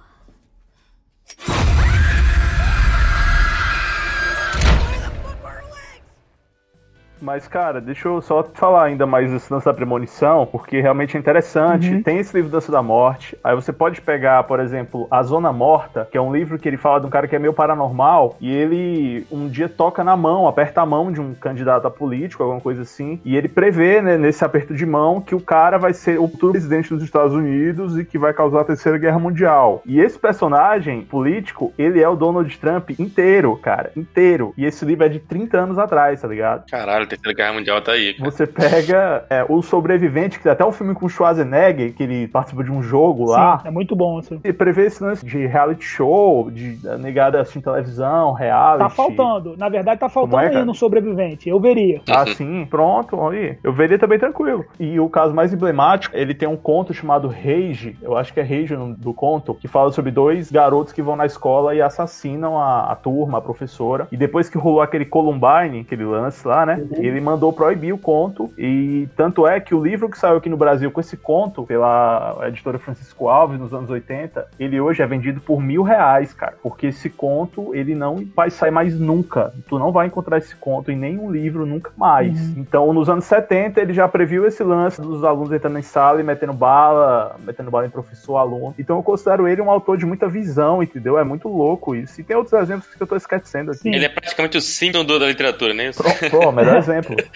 Mas, 7.22 7.48
cara, 7.48 7.80
deixa 7.80 8.08
eu 8.08 8.22
só 8.22 8.44
falar 8.54 8.86
ainda 8.86 9.06
mais 9.06 9.32
desse 9.32 9.52
lance 9.54 9.66
da 9.66 9.74
premonição, 9.74 10.46
porque 10.46 10.82
realmente 10.82 11.16
é 11.16 11.20
interessante. 11.20 11.92
Uhum. 11.92 12.04
Tem 12.04 12.18
esse 12.18 12.36
livro 12.36 12.50
Dança 12.50 12.72
da 12.72 12.82
Morte. 12.82 13.38
Aí 13.44 13.56
você 13.56 13.72
pode 13.72 14.02
pegar, 14.02 14.44
por 14.44 14.60
exemplo, 14.60 15.08
A 15.12 15.22
Zona 15.22 15.54
Morta, 15.54 16.08
que 16.12 16.18
é 16.18 16.22
um 16.22 16.34
livro 16.34 16.58
que 16.58 16.68
ele 16.68 16.78
fala 16.78 17.00
de 17.00 17.06
um 17.06 17.10
cara 17.10 17.28
que 17.28 17.36
é 17.36 17.40
meio 17.40 17.54
paranormal, 17.54 18.36
e 18.42 18.52
ele 18.52 19.26
um 19.32 19.48
dia 19.48 19.70
toca 19.70 20.04
na 20.04 20.18
mão, 20.18 20.48
aperta 20.48 20.82
a 20.82 20.86
mão 20.86 21.12
de 21.12 21.22
um 21.22 21.34
candidato 21.34 21.88
a 21.88 21.92
político, 21.92 22.42
alguma 22.42 22.62
coisa 22.62 22.82
assim, 22.82 23.20
e 23.24 23.36
ele 23.38 23.48
prevê, 23.48 24.02
né, 24.02 24.18
nesse 24.18 24.44
aperto 24.44 24.74
de 24.74 24.86
mão, 24.86 25.22
que 25.22 25.36
o 25.36 25.40
cara 25.40 25.78
vai 25.78 25.94
ser 25.94 26.20
o 26.20 26.28
futuro 26.28 26.54
presidente 26.54 26.90
dos 26.90 27.04
Estados 27.04 27.34
Unidos 27.34 27.98
e 27.98 28.04
que 28.06 28.18
vai 28.18 28.34
causar 28.34 28.62
a 28.62 28.66
Terceira 28.66 28.98
Guerra 28.98 29.20
Mundial. 29.20 29.82
E 29.86 30.00
esse 30.00 30.18
personagem 30.18 31.02
político, 31.04 31.74
ele 31.78 32.02
é 32.02 32.10
o 32.10 32.16
Donald 32.16 32.58
Trump 32.58 32.92
inteiro, 33.00 33.56
cara, 33.58 33.92
inteiro. 33.96 34.54
E 34.58 34.66
esse 34.66 34.84
livro 34.86 35.06
é 35.06 35.10
de 35.10 35.20
30 35.20 35.60
anos 35.60 35.78
atrás, 35.78 36.22
tá 36.22 36.28
ligado? 36.28 36.66
Caralho, 36.70 37.08
Terceira 37.12 37.36
Guerra 37.36 37.54
Mundial 37.54 37.82
tá 37.82 37.92
aí. 37.92 38.16
Você 38.20 38.48
pega 38.48 39.26
é, 39.30 39.46
O 39.48 39.62
Sobrevivente, 39.62 40.38
que 40.38 40.44
tem 40.44 40.52
até 40.52 40.66
um 40.66 40.72
filme 40.72 40.94
com 40.94 41.06
o 41.06 41.10
Schwarzenegger, 41.10 41.94
que 41.94 42.04
ele 42.04 42.28
participa 42.28 42.64
de 42.64 42.72
um 42.72 42.82
jogo 42.82 43.26
lá. 43.26 43.60
Sim, 43.60 43.68
é 43.68 43.72
muito 43.72 43.96
bom 43.96 44.20
isso. 44.20 44.40
E 44.44 44.54
prevê 44.54 44.86
esse 44.86 45.04
lance 45.04 45.26
de 45.26 45.46
reality 45.46 45.84
show, 45.84 46.50
de 46.50 46.80
negada 47.00 47.42
assim, 47.42 47.60
televisão, 47.60 48.34
reality. 48.34 48.84
Tá 48.84 48.90
faltando. 48.90 49.56
Na 49.58 49.70
verdade, 49.70 50.00
tá 50.00 50.10
faltando 50.10 50.32
Como 50.32 50.44
é, 50.44 50.48
aí 50.48 50.54
cara? 50.54 50.66
no 50.66 50.74
sobrevivente. 50.74 51.50
Eu 51.50 51.60
veria. 51.60 52.02
Ah, 52.10 52.26
sim, 52.28 52.66
pronto, 52.70 53.20
aí. 53.28 53.58
Eu 53.64 53.74
veria 53.74 54.00
também 54.00 54.18
tranquilo. 54.18 54.66
E 54.80 55.00
o 55.00 55.10
caso 55.10 55.34
mais 55.34 55.54
emblemático, 55.54 56.16
ele 56.16 56.34
tem 56.34 56.48
um 56.48 56.58
conto 56.58 56.94
chamado 56.94 57.28
Rage, 57.28 57.98
eu 58.02 58.16
acho 58.16 58.34
que 58.34 58.40
é 58.40 58.44
Rage 58.44 58.74
o 58.74 58.80
nome 58.80 58.96
do 58.96 59.14
conto, 59.14 59.56
que 59.56 59.68
fala 59.68 59.92
sobre 59.92 60.12
dois 60.12 60.52
garotos 60.52 60.94
que 60.94 61.02
vão 61.02 61.16
na 61.16 61.26
escola 61.26 61.76
e 61.76 61.82
assassinam 61.82 62.58
a, 62.58 62.92
a 62.92 62.96
turma, 62.96 63.38
a 63.38 63.42
professora. 63.42 64.08
E 64.12 64.18
depois 64.18 64.50
que 64.50 64.58
rolou 64.58 64.82
aquele 64.82 65.06
Columbine, 65.06 65.82
aquele 65.82 66.06
lance 66.06 66.48
lá, 66.48 66.66
né? 66.66 66.82
Ele 67.06 67.20
mandou 67.22 67.52
proibir 67.54 67.94
o 67.94 67.98
conto. 67.98 68.52
E 68.58 69.08
tanto 69.16 69.48
é 69.48 69.60
que 69.60 69.74
o 69.76 69.84
livro 69.84 70.10
que 70.10 70.18
saiu 70.18 70.38
aqui 70.38 70.50
no 70.50 70.58
Brasil 70.58 70.92
com 70.92 71.00
esse 71.00 71.18
conto, 71.18 71.64
pela 71.66 72.38
editora 72.48 72.78
Francisco 72.80 73.28
Alves, 73.28 73.60
nos 73.60 73.74
anos 73.74 73.90
80, 73.90 74.48
ele 74.60 74.80
hoje 74.80 75.02
é 75.02 75.06
vendido 75.08 75.42
por 75.42 75.62
mil 75.62 75.84
reais, 75.84 76.34
cara. 76.34 76.54
Porque 76.62 76.88
esse 76.88 77.10
conto, 77.10 77.74
ele 77.76 77.96
não 77.96 78.24
vai 78.36 78.50
sair 78.50 78.72
mais 78.72 78.98
nunca. 79.00 79.54
Tu 79.68 79.78
não 79.80 79.92
vai 79.92 80.08
encontrar 80.08 80.38
esse 80.38 80.56
conto 80.56 80.92
em 80.92 80.96
nenhum 80.98 81.32
livro 81.32 81.66
nunca 81.66 81.92
mais. 81.98 82.38
Então, 82.58 82.92
nos 82.94 83.10
anos 83.10 83.26
70, 83.26 83.80
ele 83.82 83.94
já 83.94 84.08
previu 84.08 84.46
esse 84.46 84.64
lance 84.64 85.02
dos 85.02 85.24
alunos 85.24 85.52
entrando 85.52 85.78
em 85.80 85.82
sala 85.82 86.20
e 86.20 86.24
metendo 86.24 86.54
bala, 86.54 87.36
metendo 87.40 87.72
bala 87.72 87.86
em 87.86 87.90
professor, 87.90 88.38
aluno. 88.38 88.76
Então, 88.78 88.98
eu 88.98 89.04
considero 89.04 89.48
ele 89.48 89.62
um 89.62 89.70
autor 89.72 89.98
de 89.98 90.06
muita 90.06 90.28
visão, 90.28 90.82
entendeu? 90.84 91.18
É 91.18 91.24
muito 91.24 91.48
louco 91.48 91.96
isso. 91.96 92.20
E 92.22 92.24
tem 92.24 92.36
outros 92.36 92.54
exemplos 92.60 92.94
que 92.94 93.02
eu 93.02 93.08
tô 93.08 93.16
esquecendo 93.16 93.72
aqui. 93.72 93.82
Sim. 93.82 93.94
Ele 93.94 94.06
é 94.06 94.10
praticamente 94.10 94.58
o 94.58 95.04
do- 95.04 95.20
da 95.20 95.28
literatura, 95.28 95.74
né? 95.74 95.92
Pô, 95.96 96.04
pô, 96.30 96.52
melhor 96.52 96.78
exemplo. 96.78 96.91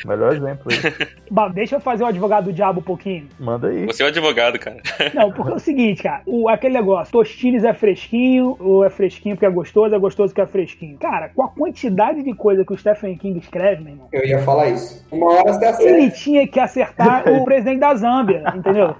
Melhor 0.06 0.34
exemplo. 0.36 0.72
aí. 0.72 1.08
Bah, 1.32 1.48
deixa 1.48 1.76
eu 1.76 1.80
fazer 1.80 2.04
o 2.04 2.08
advogado 2.08 2.46
do 2.46 2.54
diabo 2.54 2.80
um 2.80 2.84
pouquinho. 2.84 3.28
Manda 3.40 3.68
aí. 3.70 3.86
Você 3.88 4.04
é 4.04 4.06
o 4.06 4.10
advogado, 4.10 4.60
cara. 4.60 4.78
Não, 5.14 5.32
porque 5.32 5.52
é 5.52 5.56
o 5.56 5.60
seguinte, 5.60 6.04
cara. 6.04 6.22
O, 6.26 6.48
aquele 6.48 6.76
negócio, 6.76 7.12
Tostines 7.12 7.64
é 7.64 7.74
fresquinho, 7.74 8.56
ou 8.60 8.86
é 8.86 8.90
fresquinho 8.90 9.36
porque 9.36 9.46
é 9.46 9.50
gostoso, 9.50 9.96
é 9.96 10.00
gostoso 10.00 10.30
porque 10.34 10.42
é 10.42 10.46
fresquinho. 10.48 10.98
Cara, 11.00 11.30
com 11.30 11.44
a 11.44 11.50
quantidade 11.50 12.22
de 12.24 12.34
coisa 12.34 12.64
que 12.64 12.74
o 12.74 12.78
Stephen 12.78 13.18
King 13.18 13.40
escreve, 13.40 13.84
meu 13.84 13.94
irmão, 13.94 14.08
Eu 14.12 14.26
ia 14.26 14.40
falar 14.40 14.68
isso. 14.70 15.06
Uma 15.12 15.34
hora 15.34 15.54
você 15.54 15.66
acerta. 15.66 15.92
ele 15.92 16.12
tinha 16.12 16.48
que 16.48 16.60
acertar 16.60 17.28
o 17.28 17.44
presidente 17.46 17.80
da 17.80 17.96
Zâmbia, 17.96 18.44
entendeu? 18.56 18.96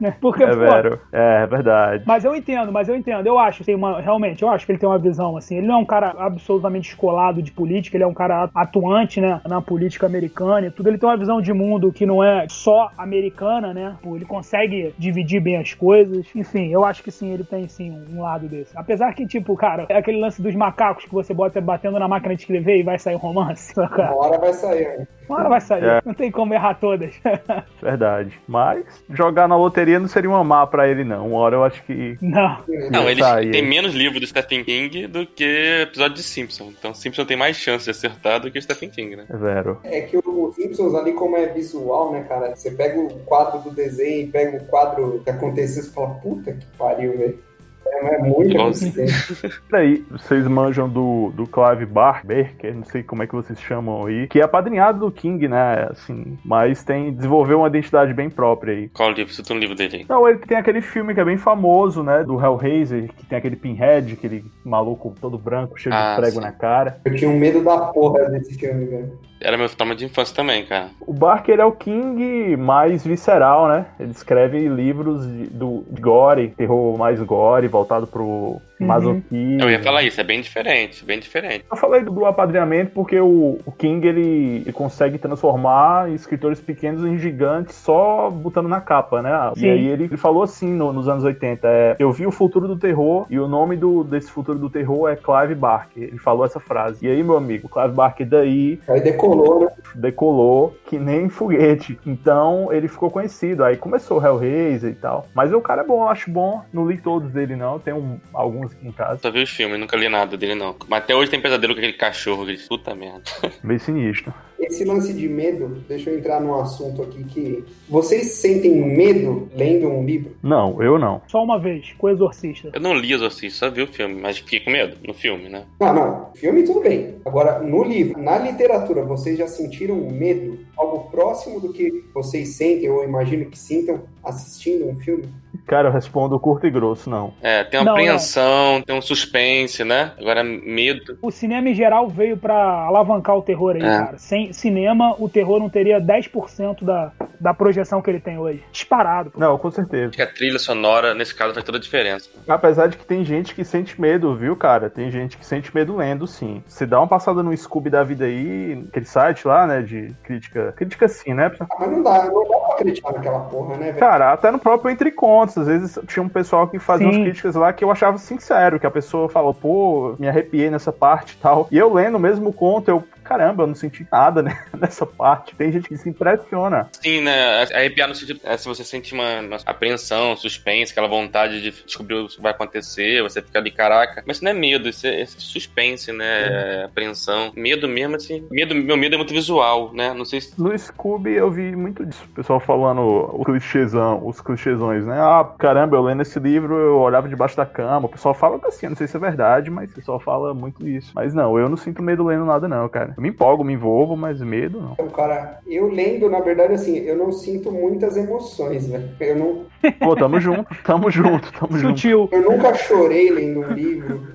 Né? 0.00 0.14
Porque, 0.20 0.42
É, 0.42 0.48
pô. 0.54 0.98
É, 1.12 1.42
é 1.42 1.46
verdade. 1.46 2.04
Mas 2.06 2.24
eu 2.24 2.34
entendo, 2.34 2.72
mas 2.72 2.88
eu 2.88 2.96
entendo. 2.96 3.26
Eu 3.26 3.38
acho, 3.38 3.64
tem 3.64 3.74
uma, 3.74 4.00
realmente, 4.00 4.42
eu 4.42 4.48
acho 4.48 4.66
que 4.66 4.72
ele 4.72 4.78
tem 4.78 4.88
uma 4.88 4.98
visão 4.98 5.36
assim. 5.36 5.58
Ele 5.58 5.66
não 5.66 5.76
é 5.76 5.78
um 5.78 5.84
cara 5.84 6.14
absolutamente 6.18 6.88
descolado 6.88 7.42
de 7.42 7.52
política, 7.52 7.96
ele 7.96 8.04
é 8.04 8.06
um 8.06 8.14
cara 8.14 8.50
atuante, 8.54 9.20
né, 9.20 9.40
na 9.46 9.60
política 9.60 10.06
americana 10.06 10.66
e 10.66 10.70
tudo. 10.70 10.88
Ele 10.88 10.98
tem 10.98 11.08
uma 11.08 11.16
visão 11.16 11.40
de 11.40 11.52
mundo 11.52 11.92
que 11.92 12.06
não 12.06 12.22
é 12.22 12.46
só 12.48 12.90
americana, 12.96 13.72
né? 13.72 13.96
Pô, 14.02 14.16
Ele 14.16 14.24
consegue 14.24 14.94
dividir 14.98 15.40
bem 15.40 15.56
as 15.56 15.74
coisas. 15.74 16.26
Enfim, 16.34 16.72
eu 16.72 16.84
acho 16.84 17.02
que 17.02 17.10
sim, 17.10 17.32
ele 17.32 17.44
tem 17.44 17.68
sim 17.68 18.04
um 18.10 18.22
lado 18.22 18.48
desse. 18.48 18.76
Apesar 18.76 19.12
que, 19.14 19.26
tipo, 19.26 19.56
cara, 19.56 19.86
é 19.88 19.96
aquele 19.96 20.20
lance 20.20 20.40
dos 20.40 20.54
macacos 20.54 21.04
que 21.04 21.12
você 21.12 21.32
bota 21.34 21.60
batendo 21.60 21.98
na 21.98 22.08
máquina 22.08 22.34
de 22.34 22.42
escrever 22.42 22.78
e 22.78 22.82
vai 22.82 22.98
sair 22.98 23.14
um 23.14 23.18
romance. 23.18 23.72
Cara, 23.92 24.14
Uma 24.14 24.26
hora 24.26 24.38
vai 24.38 24.52
sair. 24.52 25.06
Uma 25.32 25.40
hora 25.40 25.48
vai 25.48 25.60
sair. 25.60 25.84
É. 25.84 26.02
Não 26.04 26.14
tem 26.14 26.30
como 26.30 26.52
errar 26.54 26.74
todas. 26.74 27.14
Verdade. 27.80 28.38
Mas 28.46 28.84
jogar 29.10 29.48
na 29.48 29.56
loteria 29.56 29.98
não 29.98 30.08
seria 30.08 30.30
uma 30.30 30.44
má 30.44 30.66
pra 30.66 30.88
ele, 30.88 31.04
não. 31.04 31.28
Uma 31.28 31.38
hora 31.38 31.56
eu 31.56 31.64
acho 31.64 31.82
que. 31.84 32.16
não. 32.20 32.58
Não, 32.90 33.08
ele 33.08 33.22
tem 33.50 33.62
menos 33.62 33.94
livro 33.94 34.20
do 34.20 34.26
Stephen 34.26 34.64
King 34.64 35.06
do 35.06 35.26
que 35.26 35.80
episódio 35.82 36.16
de 36.16 36.22
Simpson. 36.22 36.72
Então 36.78 36.94
Simpson 36.94 37.24
tem 37.24 37.36
mais 37.36 37.56
chance 37.56 37.84
de 37.84 37.90
acertar 37.90 38.40
do 38.40 38.50
que 38.50 38.58
o 38.58 38.62
Stephen 38.62 38.90
King, 38.90 39.16
né? 39.16 39.26
É 39.28 39.36
zero. 39.36 39.80
É 39.84 40.00
que 40.02 40.16
o 40.16 40.52
Simpsons 40.52 40.94
ali, 40.94 41.12
como 41.12 41.36
é 41.36 41.46
visual, 41.46 42.12
né, 42.12 42.24
cara? 42.28 42.54
Você 42.54 42.70
pega 42.70 43.00
o 43.00 43.08
quadro 43.20 43.60
do 43.60 43.70
desenho, 43.70 44.30
pega 44.30 44.58
o 44.58 44.66
quadro 44.66 45.20
que 45.24 45.30
aconteceu, 45.30 45.82
você 45.82 45.90
fala, 45.90 46.14
puta 46.14 46.52
que 46.52 46.66
pariu, 46.76 47.16
velho. 47.18 47.51
É, 47.92 48.16
é 48.16 48.54
coincidência. 48.56 49.50
Peraí, 49.70 50.04
vocês 50.10 50.46
manjam 50.48 50.88
do, 50.88 51.30
do 51.34 51.46
Clive 51.46 51.86
Barker, 51.86 52.56
que 52.56 52.70
não 52.70 52.84
sei 52.84 53.02
como 53.02 53.22
é 53.22 53.26
que 53.26 53.34
vocês 53.34 53.60
chamam 53.60 54.06
aí, 54.06 54.26
que 54.26 54.40
é 54.40 54.44
apadrinhado 54.44 55.00
do 55.00 55.10
King, 55.10 55.46
né? 55.48 55.88
Assim, 55.90 56.38
mas 56.44 56.82
tem 56.82 57.12
desenvolveu 57.12 57.58
uma 57.58 57.68
identidade 57.68 58.12
bem 58.14 58.30
própria 58.30 58.74
aí. 58.74 58.88
Qual 58.88 59.10
livro? 59.10 59.32
Cita 59.32 59.52
um 59.52 59.58
livro 59.58 59.74
dele 59.76 59.98
aí. 59.98 60.06
Não, 60.08 60.26
ele 60.28 60.38
tem 60.38 60.56
aquele 60.56 60.80
filme 60.80 61.14
que 61.14 61.20
é 61.20 61.24
bem 61.24 61.36
famoso, 61.36 62.02
né? 62.02 62.24
Do 62.24 62.40
Hellraiser, 62.40 63.10
que 63.14 63.26
tem 63.26 63.38
aquele 63.38 63.56
Pinhead, 63.56 64.14
aquele 64.14 64.44
maluco 64.64 65.14
todo 65.20 65.38
branco, 65.38 65.78
cheio 65.78 65.94
Ah, 65.94 66.14
de 66.14 66.20
prego 66.20 66.36
sim. 66.36 66.40
na 66.40 66.52
cara. 66.52 66.98
Eu 67.04 67.14
tinha 67.14 67.30
um 67.30 67.38
medo 67.38 67.62
da 67.62 67.78
porra 67.78 68.28
desse 68.30 68.54
filme, 68.58 68.86
velho. 68.86 69.18
Era 69.42 69.56
meu 69.56 69.68
trauma 69.68 69.94
de 69.94 70.04
infância 70.04 70.34
também, 70.34 70.64
cara. 70.64 70.90
O 71.00 71.12
Barker 71.12 71.58
é 71.58 71.64
o 71.64 71.72
King 71.72 72.56
mais 72.56 73.04
visceral, 73.04 73.68
né? 73.68 73.86
Ele 73.98 74.12
escreve 74.12 74.68
livros 74.68 75.26
de, 75.26 75.46
do, 75.46 75.84
de 75.90 76.00
gore, 76.00 76.48
terror 76.56 76.96
mais 76.96 77.20
gore, 77.20 77.68
voltado 77.68 78.06
pro 78.06 78.60
masoquismo. 78.86 79.60
Eu 79.60 79.70
ia 79.70 79.82
falar 79.82 80.02
isso, 80.02 80.20
é 80.20 80.24
bem 80.24 80.40
diferente, 80.40 81.04
bem 81.04 81.18
diferente. 81.18 81.64
Eu 81.70 81.76
falei 81.76 82.02
do 82.02 82.24
apadrinhamento 82.26 82.92
porque 82.92 83.18
o, 83.20 83.58
o 83.64 83.72
King 83.72 84.06
ele, 84.06 84.56
ele 84.62 84.72
consegue 84.72 85.18
transformar 85.18 86.10
escritores 86.12 86.60
pequenos 86.60 87.04
em 87.04 87.18
gigantes 87.18 87.74
só 87.76 88.30
botando 88.30 88.68
na 88.68 88.80
capa, 88.80 89.22
né? 89.22 89.30
Sim. 89.56 89.66
E 89.66 89.70
aí 89.70 89.86
ele, 89.88 90.04
ele 90.04 90.16
falou 90.16 90.42
assim 90.42 90.72
no- 90.72 90.92
nos 90.92 91.08
anos 91.08 91.24
80: 91.24 91.66
é, 91.68 91.96
Eu 91.98 92.12
vi 92.12 92.26
o 92.26 92.32
futuro 92.32 92.66
do 92.68 92.76
terror 92.76 93.26
e 93.30 93.38
o 93.38 93.48
nome 93.48 93.76
do, 93.76 94.04
desse 94.04 94.30
futuro 94.30 94.58
do 94.58 94.70
terror 94.70 95.08
é 95.08 95.16
Clive 95.16 95.54
Barker. 95.54 96.02
Ele 96.04 96.18
falou 96.18 96.44
essa 96.44 96.60
frase. 96.60 97.06
E 97.06 97.10
aí, 97.10 97.22
meu 97.22 97.36
amigo, 97.36 97.68
Clive 97.68 97.94
Barker 97.94 98.26
daí 98.26 98.78
Aí 98.88 99.00
decolou, 99.00 99.60
né? 99.60 99.68
decolou 99.94 100.76
que 100.92 100.98
nem 100.98 101.30
foguete. 101.30 101.98
Então 102.04 102.70
ele 102.70 102.86
ficou 102.86 103.10
conhecido. 103.10 103.64
Aí 103.64 103.78
começou 103.78 104.20
o 104.20 104.22
Hellraiser 104.26 104.90
e 104.90 104.94
tal. 104.94 105.26
Mas 105.34 105.50
o 105.50 105.58
cara 105.58 105.80
é 105.80 105.86
bom, 105.86 106.02
eu 106.02 106.08
acho 106.08 106.30
bom. 106.30 106.62
Não 106.70 106.86
li 106.86 106.98
todos 106.98 107.30
dele, 107.32 107.56
não. 107.56 107.78
Tem 107.78 107.94
um- 107.94 108.20
alguns 108.34 108.72
aqui 108.72 108.86
em 108.86 108.92
casa. 108.92 109.18
Só 109.22 109.30
vi 109.30 109.42
os 109.42 109.48
filmes, 109.48 109.80
nunca 109.80 109.96
li 109.96 110.06
nada 110.06 110.36
dele, 110.36 110.54
não. 110.54 110.76
Mas 110.86 111.02
até 111.02 111.14
hoje 111.14 111.30
tem 111.30 111.40
pesadelo 111.40 111.72
com 111.72 111.78
aquele 111.80 111.94
cachorro, 111.94 112.42
aquele 112.42 112.58
puta 112.58 112.94
merda. 112.94 113.22
Bem 113.64 113.78
sinistro. 113.78 114.34
Esse 114.62 114.84
lance 114.84 115.12
de 115.12 115.28
medo, 115.28 115.82
deixa 115.88 116.10
eu 116.10 116.18
entrar 116.18 116.40
num 116.40 116.54
assunto 116.54 117.02
aqui 117.02 117.24
que. 117.24 117.64
Vocês 117.88 118.34
sentem 118.34 118.72
medo 118.72 119.48
lendo 119.54 119.88
um 119.88 120.04
livro? 120.04 120.36
Não, 120.42 120.80
eu 120.80 120.98
não. 120.98 121.20
Só 121.26 121.42
uma 121.42 121.58
vez, 121.58 121.92
com 121.98 122.06
o 122.06 122.10
Exorcista. 122.10 122.70
Eu 122.72 122.80
não 122.80 122.94
li 122.94 123.12
Exorcista, 123.12 123.66
só 123.66 123.70
vi 123.70 123.82
o 123.82 123.86
filme, 123.88 124.14
mas 124.20 124.38
fiquei 124.38 124.60
com 124.60 124.70
medo 124.70 124.96
no 125.04 125.12
filme, 125.12 125.48
né? 125.48 125.64
Não, 125.80 125.92
não. 125.92 126.30
Filme 126.34 126.62
tudo 126.62 126.80
bem. 126.80 127.16
Agora, 127.24 127.58
no 127.58 127.82
livro, 127.82 128.20
na 128.20 128.38
literatura, 128.38 129.04
vocês 129.04 129.36
já 129.36 129.48
sentiram 129.48 129.96
medo? 129.96 130.58
Algo 130.76 131.10
próximo 131.10 131.60
do 131.60 131.72
que 131.72 132.04
vocês 132.14 132.50
sentem, 132.50 132.88
ou 132.88 133.04
imagino 133.04 133.46
que 133.46 133.58
sintam, 133.58 134.02
assistindo 134.24 134.88
um 134.88 134.96
filme? 134.96 135.28
Cara, 135.66 135.88
eu 135.88 135.92
respondo 135.92 136.38
curto 136.40 136.66
e 136.66 136.70
grosso, 136.70 137.08
não. 137.08 137.34
É, 137.40 137.62
tem 137.64 137.78
uma 137.78 137.84
Não, 137.86 137.92
apreensão, 137.92 138.82
tem 138.82 138.96
um 138.96 139.02
suspense, 139.02 139.84
né? 139.84 140.12
Agora, 140.18 140.42
medo. 140.42 141.18
O 141.22 141.30
cinema 141.30 141.68
em 141.68 141.74
geral 141.74 142.08
veio 142.08 142.36
pra 142.36 142.54
alavancar 142.86 143.36
o 143.36 143.42
terror 143.42 143.76
aí, 143.76 143.82
É. 143.82 143.84
cara. 143.86 144.18
Sem 144.18 144.52
cinema, 144.52 145.14
o 145.18 145.28
terror 145.28 145.58
não 145.60 145.68
teria 145.68 146.00
10% 146.00 146.82
da, 146.84 147.12
da 147.40 147.54
projeção 147.54 148.00
que 148.02 148.10
ele 148.10 148.20
tem 148.20 148.38
hoje. 148.38 148.62
Disparado. 148.72 149.30
pô. 149.30 149.38
Não, 149.40 149.56
com 149.58 149.70
certeza. 149.70 150.08
Acho 150.08 150.16
que 150.16 150.22
a 150.22 150.26
trilha 150.26 150.58
sonora, 150.58 151.14
nesse 151.14 151.34
caso, 151.34 151.52
faz 151.54 151.64
toda 151.64 151.78
a 151.78 151.80
diferença. 151.80 152.28
Apesar 152.48 152.88
de 152.88 152.96
que 152.96 153.04
tem 153.04 153.24
gente 153.24 153.54
que 153.54 153.64
sente 153.64 154.00
medo, 154.00 154.34
viu, 154.34 154.56
cara? 154.56 154.90
Tem 154.90 155.10
gente 155.10 155.36
que 155.36 155.44
sente 155.46 155.74
medo 155.74 155.96
lendo, 155.96 156.26
sim. 156.26 156.62
Você 156.66 156.86
dá 156.86 156.98
uma 156.98 157.06
passada 157.08 157.42
no 157.42 157.56
Scooby 157.56 157.90
da 157.90 158.02
vida 158.02 158.24
aí, 158.24 158.84
aquele 158.88 159.06
site 159.06 159.46
lá, 159.46 159.66
né, 159.66 159.82
de 159.82 160.12
crítica. 160.24 160.72
Crítica 160.76 161.06
sim, 161.08 161.34
né? 161.34 161.52
Ah, 161.60 161.66
mas 161.78 161.90
não 161.90 162.02
dá, 162.02 162.24
não 162.24 162.48
dá 162.48 162.58
pra 162.58 162.74
acreditar 162.74 163.12
naquela 163.12 163.40
porra, 163.40 163.76
né, 163.76 163.86
velho? 163.86 163.98
Cara, 164.12 164.34
até 164.34 164.50
no 164.50 164.58
próprio 164.58 164.90
Entre 164.90 165.10
Contos, 165.10 165.56
às 165.56 165.66
vezes 165.66 165.98
tinha 166.06 166.22
um 166.22 166.28
pessoal 166.28 166.68
que 166.68 166.78
fazia 166.78 167.06
Sim. 167.06 167.14
umas 167.14 167.24
críticas 167.24 167.54
lá 167.54 167.72
que 167.72 167.82
eu 167.82 167.90
achava 167.90 168.18
sincero, 168.18 168.78
que 168.78 168.86
a 168.86 168.90
pessoa 168.90 169.26
falou, 169.26 169.54
pô, 169.54 170.14
me 170.18 170.28
arrepiei 170.28 170.68
nessa 170.68 170.92
parte 170.92 171.32
e 171.32 171.36
tal. 171.38 171.66
E 171.70 171.78
eu 171.78 171.90
lendo 171.90 172.16
o 172.16 172.20
mesmo 172.20 172.52
conto, 172.52 172.90
eu, 172.90 173.02
caramba, 173.32 173.62
eu 173.62 173.66
não 173.66 173.74
senti 173.74 174.06
nada 174.12 174.42
né, 174.42 174.62
nessa 174.78 175.06
parte. 175.06 175.56
Tem 175.56 175.72
gente 175.72 175.88
que 175.88 175.96
se 175.96 176.08
impressiona. 176.08 176.88
Sim, 177.02 177.22
né? 177.22 177.62
Arrepiar 177.74 178.08
no 178.08 178.14
sentido. 178.14 178.40
É, 178.44 178.56
se 178.56 178.66
você 178.66 178.84
sente 178.84 179.14
uma, 179.14 179.40
uma 179.40 179.56
apreensão, 179.64 180.36
suspense, 180.36 180.92
aquela 180.92 181.08
vontade 181.08 181.62
de 181.62 181.70
descobrir 181.84 182.16
o 182.16 182.28
que 182.28 182.40
vai 182.40 182.52
acontecer, 182.52 183.22
você 183.22 183.40
fica 183.40 183.58
ali, 183.58 183.70
caraca. 183.70 184.22
Mas 184.26 184.36
isso 184.36 184.44
não 184.44 184.50
é 184.50 184.54
medo, 184.54 184.88
isso 184.88 185.06
é, 185.06 185.22
isso 185.22 185.36
é 185.38 185.40
suspense, 185.40 186.12
né? 186.12 186.24
É 186.24 186.84
apreensão. 186.84 187.52
Medo 187.56 187.88
mesmo, 187.88 188.16
assim. 188.16 188.46
Medo, 188.50 188.74
meu 188.74 188.96
medo 188.96 189.14
é 189.14 189.18
muito 189.18 189.32
visual, 189.32 189.92
né? 189.94 190.12
Não 190.12 190.24
sei 190.24 190.40
se. 190.40 190.60
No 190.60 190.76
Scooby 190.76 191.32
eu 191.32 191.50
vi 191.50 191.74
muito 191.74 192.04
disso. 192.04 192.24
O 192.30 192.34
pessoal 192.34 192.60
falando 192.60 193.00
o 193.00 193.44
clichêzão, 193.44 194.26
os 194.26 194.40
clichêzões, 194.40 195.06
né? 195.06 195.18
Ah, 195.18 195.44
caramba, 195.58 195.96
eu 195.96 196.02
lendo 196.02 196.22
esse 196.22 196.38
livro, 196.38 196.76
eu 196.76 196.98
olhava 196.98 197.28
debaixo 197.28 197.56
da 197.56 197.64
cama. 197.64 198.06
O 198.06 198.10
pessoal 198.10 198.34
fala 198.34 198.60
assim, 198.66 198.86
eu 198.86 198.90
não 198.90 198.96
sei 198.96 199.06
se 199.06 199.16
é 199.16 199.20
verdade, 199.20 199.70
mas 199.70 199.90
o 199.90 199.94
pessoal 199.94 200.20
fala 200.20 200.52
muito 200.52 200.86
isso. 200.86 201.12
Mas 201.14 201.32
não, 201.32 201.58
eu 201.58 201.68
não 201.68 201.76
sinto 201.76 202.02
medo 202.02 202.24
lendo 202.24 202.44
nada, 202.44 202.68
não, 202.68 202.88
cara. 202.88 203.14
Me 203.22 203.28
empolgo, 203.28 203.62
me 203.62 203.74
envolvo, 203.74 204.16
mas 204.16 204.40
medo 204.40 204.80
não. 204.80 204.92
Então, 204.94 205.08
cara, 205.10 205.60
eu 205.64 205.88
lendo, 205.88 206.28
na 206.28 206.40
verdade, 206.40 206.72
assim, 206.72 206.98
eu 206.98 207.16
não 207.16 207.30
sinto 207.30 207.70
muitas 207.70 208.16
emoções, 208.16 208.88
velho. 208.88 209.10
Eu 209.20 209.36
não. 209.36 209.66
Pô, 210.00 210.16
tamo 210.16 210.40
junto, 210.40 210.66
tamo 210.82 211.08
junto, 211.08 211.52
tamo 211.52 211.78
junto. 211.78 212.00
Sutil. 212.00 212.28
Eu 212.32 212.42
nunca 212.42 212.74
chorei 212.74 213.30
lendo 213.30 213.60
um 213.60 213.72
livro. 213.74 214.26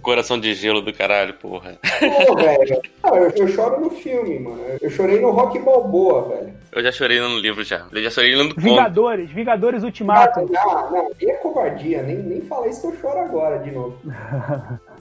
Coração 0.00 0.38
de 0.38 0.54
gelo 0.54 0.80
do 0.80 0.92
caralho, 0.92 1.34
porra. 1.34 1.76
Pô, 2.28 2.36
velho. 2.36 2.80
Ah, 3.02 3.16
eu, 3.16 3.30
eu 3.30 3.48
choro 3.48 3.80
no 3.80 3.90
filme, 3.90 4.38
mano. 4.38 4.60
Eu 4.80 4.90
chorei 4.90 5.20
no 5.20 5.32
Rock 5.32 5.58
Balboa, 5.58 6.28
velho. 6.28 6.54
Eu 6.70 6.84
já 6.84 6.92
chorei 6.92 7.18
no 7.18 7.40
livro 7.40 7.64
já. 7.64 7.86
Eu 7.90 8.00
já 8.00 8.10
chorei 8.10 8.36
lendo 8.36 8.54
conto. 8.54 8.62
Vingadores, 8.62 9.28
Vingadores 9.32 9.82
Ultimato. 9.82 10.48
Não, 10.52 10.90
não, 10.92 11.10
e 11.20 11.28
é 11.28 11.34
covardia. 11.34 12.00
Nem, 12.04 12.18
nem 12.18 12.40
fala 12.42 12.68
isso 12.68 12.82
que 12.82 12.96
eu 12.96 13.00
choro 13.00 13.18
agora 13.18 13.58
de 13.58 13.72
novo. 13.72 13.98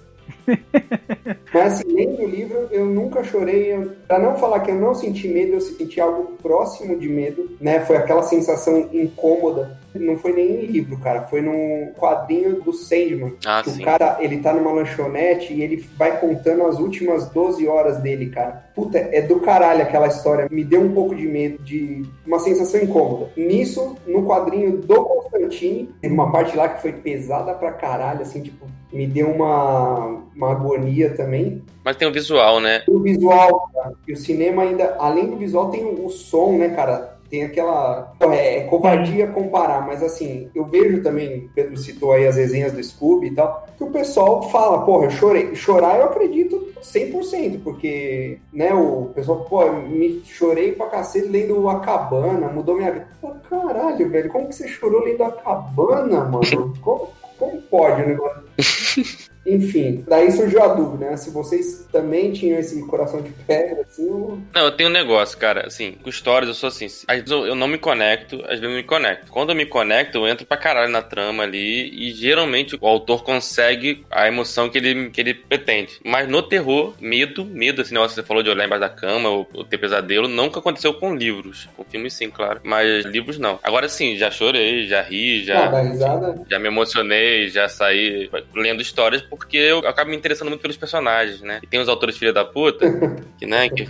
Mas 1.54 1.74
assim, 1.74 1.94
lendo 1.94 2.22
o 2.22 2.28
livro, 2.28 2.68
eu 2.72 2.86
nunca 2.86 3.24
chorei. 3.24 3.74
Eu, 3.74 3.92
pra 4.08 4.20
não 4.20 4.36
falar 4.36 4.60
que 4.60 4.72
eu 4.72 4.76
não 4.76 4.94
senti 4.94 5.28
medo, 5.28 5.54
eu 5.54 5.62
senti 5.62 6.00
algo 6.00 6.34
próximo 6.42 6.98
de 6.98 7.08
medo, 7.08 7.50
né? 7.60 7.80
Foi 7.82 7.98
aquela 7.98 8.24
sensação 8.24 8.90
incômoda. 8.94 9.80
Não 10.00 10.18
foi 10.18 10.34
nem 10.34 10.64
em 10.64 10.66
livro, 10.66 10.98
cara. 10.98 11.24
Foi 11.24 11.42
num 11.42 11.92
quadrinho 11.98 12.62
do 12.62 12.74
Sandman. 12.74 13.34
Ah, 13.46 13.62
que 13.64 13.72
sim. 13.72 13.82
o 13.82 13.86
cara, 13.86 14.18
ele 14.20 14.40
tá 14.40 14.54
numa 14.54 14.72
lanchonete 14.72 15.54
e 15.54 15.62
ele 15.62 15.86
vai 15.98 16.20
contando 16.20 16.66
as 16.66 16.80
últimas 16.80 17.30
12 17.30 17.68
horas 17.68 17.98
dele, 17.98 18.28
cara. 18.28 18.66
Puta, 18.76 18.98
é 18.98 19.22
do 19.22 19.40
caralho 19.40 19.82
aquela 19.82 20.08
história. 20.08 20.48
Me 20.52 20.64
deu 20.64 20.82
um 20.82 20.94
pouco 20.94 21.16
de 21.16 21.28
medo, 21.28 21.64
de 21.64 22.04
uma 22.26 22.40
sensação 22.40 22.82
incômoda. 22.82 23.32
Nisso, 23.38 23.96
no 24.06 24.26
quadrinho 24.26 24.78
do 24.78 25.04
Constantine, 25.04 25.90
teve 26.02 26.14
uma 26.14 26.32
parte 26.32 26.56
lá 26.56 26.70
que 26.70 26.82
foi 26.82 26.94
pesada 26.94 27.54
pra 27.54 27.72
caralho, 27.72 28.22
assim, 28.22 28.42
tipo, 28.42 28.66
me 28.92 29.08
deu 29.08 29.30
uma, 29.30 30.22
uma 30.36 30.52
agonia 30.52 31.16
também. 31.16 31.62
Mas 31.84 31.98
tem 31.98 32.08
o 32.08 32.12
visual, 32.12 32.60
né? 32.60 32.84
O 32.88 33.00
visual, 33.00 33.70
cara, 33.74 33.94
e 34.08 34.14
o 34.14 34.18
cinema 34.18 34.64
ainda, 34.64 34.96
além 35.00 35.30
do 35.30 35.38
visual, 35.38 35.70
tem 35.70 35.84
o, 35.84 36.06
o 36.06 36.10
som, 36.10 36.58
né, 36.58 36.70
cara? 36.70 37.15
Tem 37.36 37.44
aquela. 37.44 38.14
É, 38.32 38.60
é 38.60 38.62
covardia 38.62 39.28
comparar, 39.28 39.86
mas 39.86 40.02
assim, 40.02 40.50
eu 40.56 40.64
vejo 40.64 41.04
também, 41.04 41.50
Pedro 41.54 41.76
citou 41.76 42.14
aí 42.14 42.26
as 42.26 42.38
resenhas 42.38 42.72
do 42.72 42.82
Scooby 42.82 43.28
e 43.28 43.36
tal, 43.36 43.68
que 43.78 43.84
o 43.84 43.92
pessoal 43.92 44.50
fala, 44.50 44.86
porra, 44.86 45.08
eu 45.08 45.12
chorei. 45.12 45.54
Chorar 45.54 46.00
eu 46.00 46.06
acredito 46.06 46.70
100%, 46.82 47.62
porque, 47.62 48.40
né, 48.54 48.74
o 48.74 49.12
pessoal, 49.14 49.44
pô, 49.50 49.70
me 49.70 50.22
chorei 50.24 50.72
pra 50.72 50.88
cacete 50.88 51.28
lendo 51.28 51.68
A 51.68 51.82
Cabana, 51.82 52.48
mudou 52.48 52.78
minha 52.78 52.92
vida. 52.94 53.08
Pô, 53.20 53.32
caralho, 53.50 54.10
velho, 54.10 54.30
como 54.30 54.48
que 54.48 54.56
você 54.56 54.70
chorou 54.70 55.04
lendo 55.04 55.24
A 55.26 55.32
Cabana, 55.34 56.24
mano? 56.24 56.74
Como, 56.82 57.10
como 57.38 57.62
pode 57.64 58.02
o 58.02 58.08
negócio? 58.08 58.44
Enfim, 59.46 60.04
daí 60.08 60.32
surgiu 60.32 60.64
a 60.64 60.74
dúvida, 60.74 61.12
né? 61.12 61.18
Se 61.18 61.30
vocês 61.30 61.88
também 61.92 62.32
tinham 62.32 62.60
esse 62.60 62.82
coração 62.88 63.22
de 63.22 63.30
pedra, 63.46 63.82
assim, 63.82 64.08
eu... 64.08 64.40
Não, 64.54 64.64
eu 64.64 64.72
tenho 64.72 64.90
um 64.90 64.94
negócio, 64.94 65.38
cara, 65.38 65.68
assim, 65.68 65.94
com 66.02 66.10
histórias 66.10 66.48
eu 66.48 66.56
sou 66.56 66.68
assim, 66.68 66.86
às 66.86 67.20
vezes 67.20 67.32
eu 67.32 67.56
não 67.56 67.68
me 67.68 67.78
conecto, 67.78 68.42
às 68.44 68.60
vezes 68.60 68.64
eu 68.64 68.72
me 68.72 68.84
conecto. 68.84 69.32
Quando 69.32 69.52
eu 69.52 69.56
me 69.56 69.66
conecto, 69.66 70.18
eu 70.18 70.28
entro 70.28 70.46
pra 70.46 70.58
caralho 70.58 70.92
na 70.92 71.02
trama 71.02 71.44
ali 71.44 71.90
e 71.94 72.12
geralmente 72.12 72.76
o 72.80 72.88
autor 72.88 73.24
consegue 73.24 74.04
a 74.10 74.28
emoção 74.28 74.70
que 74.70 74.78
ele, 74.78 75.10
que 75.12 75.22
ele 75.22 75.34
pretende. 75.36 76.00
Mas 76.04 76.28
no 76.28 76.42
terror, 76.42 76.94
medo, 77.00 77.46
medo, 77.46 77.82
esse 77.82 77.94
negócio 77.94 78.16
que 78.16 78.22
você 78.22 78.28
falou 78.28 78.42
de 78.42 78.50
olhar 78.50 78.66
embaixo 78.66 78.82
da 78.82 78.90
cama 78.90 79.30
ou, 79.30 79.48
ou 79.54 79.64
ter 79.64 79.78
pesadelo, 79.78 80.28
nunca 80.28 80.60
aconteceu 80.60 80.94
com 80.96 81.16
livros. 81.16 81.70
Com 81.78 81.84
filmes 81.84 82.14
sim, 82.14 82.32
claro, 82.32 82.62
mas 82.64 83.06
livros 83.06 83.38
não. 83.38 83.60
Agora 83.62 83.88
sim, 83.88 84.18
já 84.18 84.32
chorei, 84.32 84.88
já 84.88 85.02
ri, 85.02 85.44
já... 85.44 85.70
Ah. 85.70 86.36
Já 86.50 86.60
me 86.60 86.68
emocionei, 86.68 87.48
já 87.50 87.68
saí 87.70 88.30
lendo 88.54 88.82
histórias 88.82 89.22
porque 89.36 89.58
eu 89.58 89.80
acabo 89.80 90.10
me 90.10 90.16
interessando 90.16 90.50
muito 90.50 90.62
pelos 90.62 90.78
personagens, 90.78 91.42
né? 91.42 91.60
E 91.62 91.68
tem 91.68 91.80
os 91.80 91.90
autores 91.90 92.18
filha 92.18 92.34
da 92.34 92.46
puta, 92.46 92.86
que, 93.38 93.46
né, 93.46 93.70
que 93.70 93.88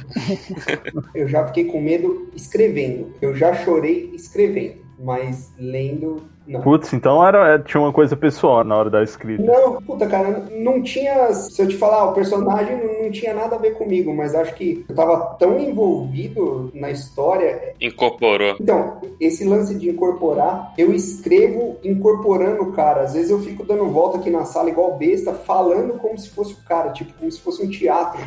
Eu 1.13 1.27
já 1.27 1.45
fiquei 1.47 1.65
com 1.65 1.81
medo 1.81 2.29
escrevendo. 2.35 3.13
Eu 3.21 3.35
já 3.35 3.53
chorei 3.63 4.11
escrevendo, 4.13 4.85
mas 4.99 5.53
lendo, 5.57 6.27
não. 6.47 6.61
Putz, 6.61 6.93
então 6.93 7.25
era, 7.25 7.55
é, 7.55 7.59
tinha 7.59 7.81
uma 7.81 7.91
coisa 7.91 8.15
pessoal 8.15 8.63
na 8.63 8.75
hora 8.75 8.89
da 8.89 9.03
escrita. 9.03 9.43
Não, 9.43 9.81
puta, 9.81 10.07
cara, 10.07 10.45
não 10.51 10.81
tinha. 10.81 11.33
Se 11.33 11.61
eu 11.61 11.67
te 11.67 11.75
falar, 11.75 12.05
o 12.05 12.13
personagem 12.13 12.77
não, 12.77 13.03
não 13.03 13.11
tinha 13.11 13.33
nada 13.33 13.55
a 13.55 13.59
ver 13.59 13.71
comigo, 13.71 14.13
mas 14.13 14.35
acho 14.35 14.53
que 14.55 14.85
eu 14.87 14.95
tava 14.95 15.35
tão 15.39 15.59
envolvido 15.59 16.71
na 16.73 16.91
história. 16.91 17.73
incorporou. 17.79 18.55
Então, 18.59 19.01
esse 19.19 19.43
lance 19.43 19.75
de 19.75 19.89
incorporar, 19.89 20.73
eu 20.77 20.93
escrevo 20.93 21.77
incorporando 21.83 22.63
o 22.63 22.71
cara. 22.73 23.01
Às 23.01 23.13
vezes 23.13 23.31
eu 23.31 23.39
fico 23.41 23.63
dando 23.63 23.87
volta 23.87 24.17
aqui 24.17 24.29
na 24.29 24.45
sala 24.45 24.69
igual 24.69 24.97
besta, 24.97 25.33
falando 25.33 25.97
como 25.99 26.17
se 26.17 26.29
fosse 26.29 26.53
o 26.53 26.63
cara, 26.67 26.91
tipo, 26.91 27.13
como 27.13 27.31
se 27.31 27.41
fosse 27.41 27.63
um 27.63 27.69
teatro. 27.69 28.19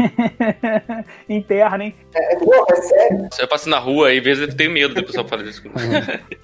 Interna, 1.28 1.84
hein? 1.84 1.94
É, 2.14 2.36
porra, 2.36 2.66
é 2.70 2.76
sério. 2.76 3.28
Eu 3.38 3.48
passo 3.48 3.68
na 3.68 3.78
rua 3.78 4.12
e 4.12 4.18
às 4.18 4.24
vezes 4.24 4.48
eu 4.48 4.56
tenho 4.56 4.70
medo 4.70 4.94
do 4.94 5.04
pessoal 5.04 5.26
falar 5.26 5.44
isso. 5.44 5.62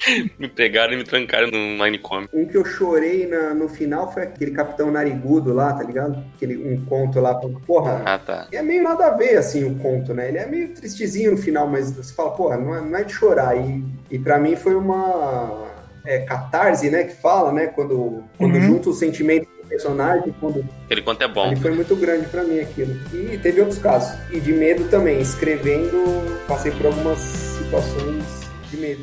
me 0.39 0.49
pegaram 0.49 0.93
e 0.93 0.97
me 0.97 1.05
trancaram 1.05 1.51
num 1.65 1.77
manicômio. 1.79 2.29
Um 2.33 2.47
que 2.47 2.57
eu 2.57 2.65
chorei 2.65 3.27
na- 3.27 3.55
no 3.55 3.69
final 3.69 4.13
foi 4.13 4.23
aquele 4.25 4.51
Capitão 4.53 4.91
Narigudo 4.91 5.53
lá, 5.53 5.73
tá 5.73 5.83
ligado? 5.83 6.23
Aquele 6.37 6.57
um 6.57 6.85
conto 6.85 7.21
lá. 7.21 7.35
Porra, 7.67 8.03
Ah, 8.05 8.19
tá. 8.19 8.47
é 8.53 8.63
meio 8.63 8.83
nada 8.83 9.07
a 9.07 9.11
ver, 9.11 9.37
assim, 9.37 9.65
o 9.65 9.75
conto, 9.77 10.13
né? 10.15 10.29
Ele 10.29 10.39
é 10.39 10.47
meio 10.47 10.69
tristezinho 10.75 11.33
no 11.33 11.37
final, 11.37 11.67
mas 11.67 11.91
você 11.91 12.13
fala, 12.15 12.31
porra, 12.33 12.57
não 12.57 12.75
é, 12.75 12.81
não 12.81 12.97
é 12.99 13.03
de 13.05 13.13
chorar. 13.13 13.57
E, 13.57 13.85
e 14.11 14.19
para 14.19 14.39
mim 14.39 14.57
foi 14.57 14.75
uma 14.75 15.73
é, 16.07 16.19
catarse, 16.19 16.91
né? 16.91 17.05
Que 17.05 17.15
fala, 17.15 17.51
né? 17.51 17.67
Quando, 17.69 18.23
quando 18.37 18.55
Uhum. 18.57 18.61
junta 18.61 18.91
o 18.91 18.93
sentimento 18.93 19.47
do 19.63 19.67
personagem, 19.67 20.35
quando 20.39 20.63
Aquele 20.85 21.01
conto 21.01 21.23
é 21.23 21.29
bom. 21.29 21.47
ele 21.47 21.57
foi 21.57 21.71
muito 21.71 21.97
grande 21.97 22.27
pra 22.27 22.45
mim 22.45 22.61
aquilo. 22.61 22.95
E 23.15 23.39
teve 23.39 23.61
outros 23.63 23.79
casos. 23.79 24.15
E 24.31 24.39
de 24.39 24.53
medo 24.53 24.85
também. 24.91 25.19
Escrevendo, 25.21 26.05
passei 26.47 26.73
por 26.73 26.87
algumas 26.87 27.19
situações 27.19 28.23
de 28.71 28.77
medo 28.77 29.01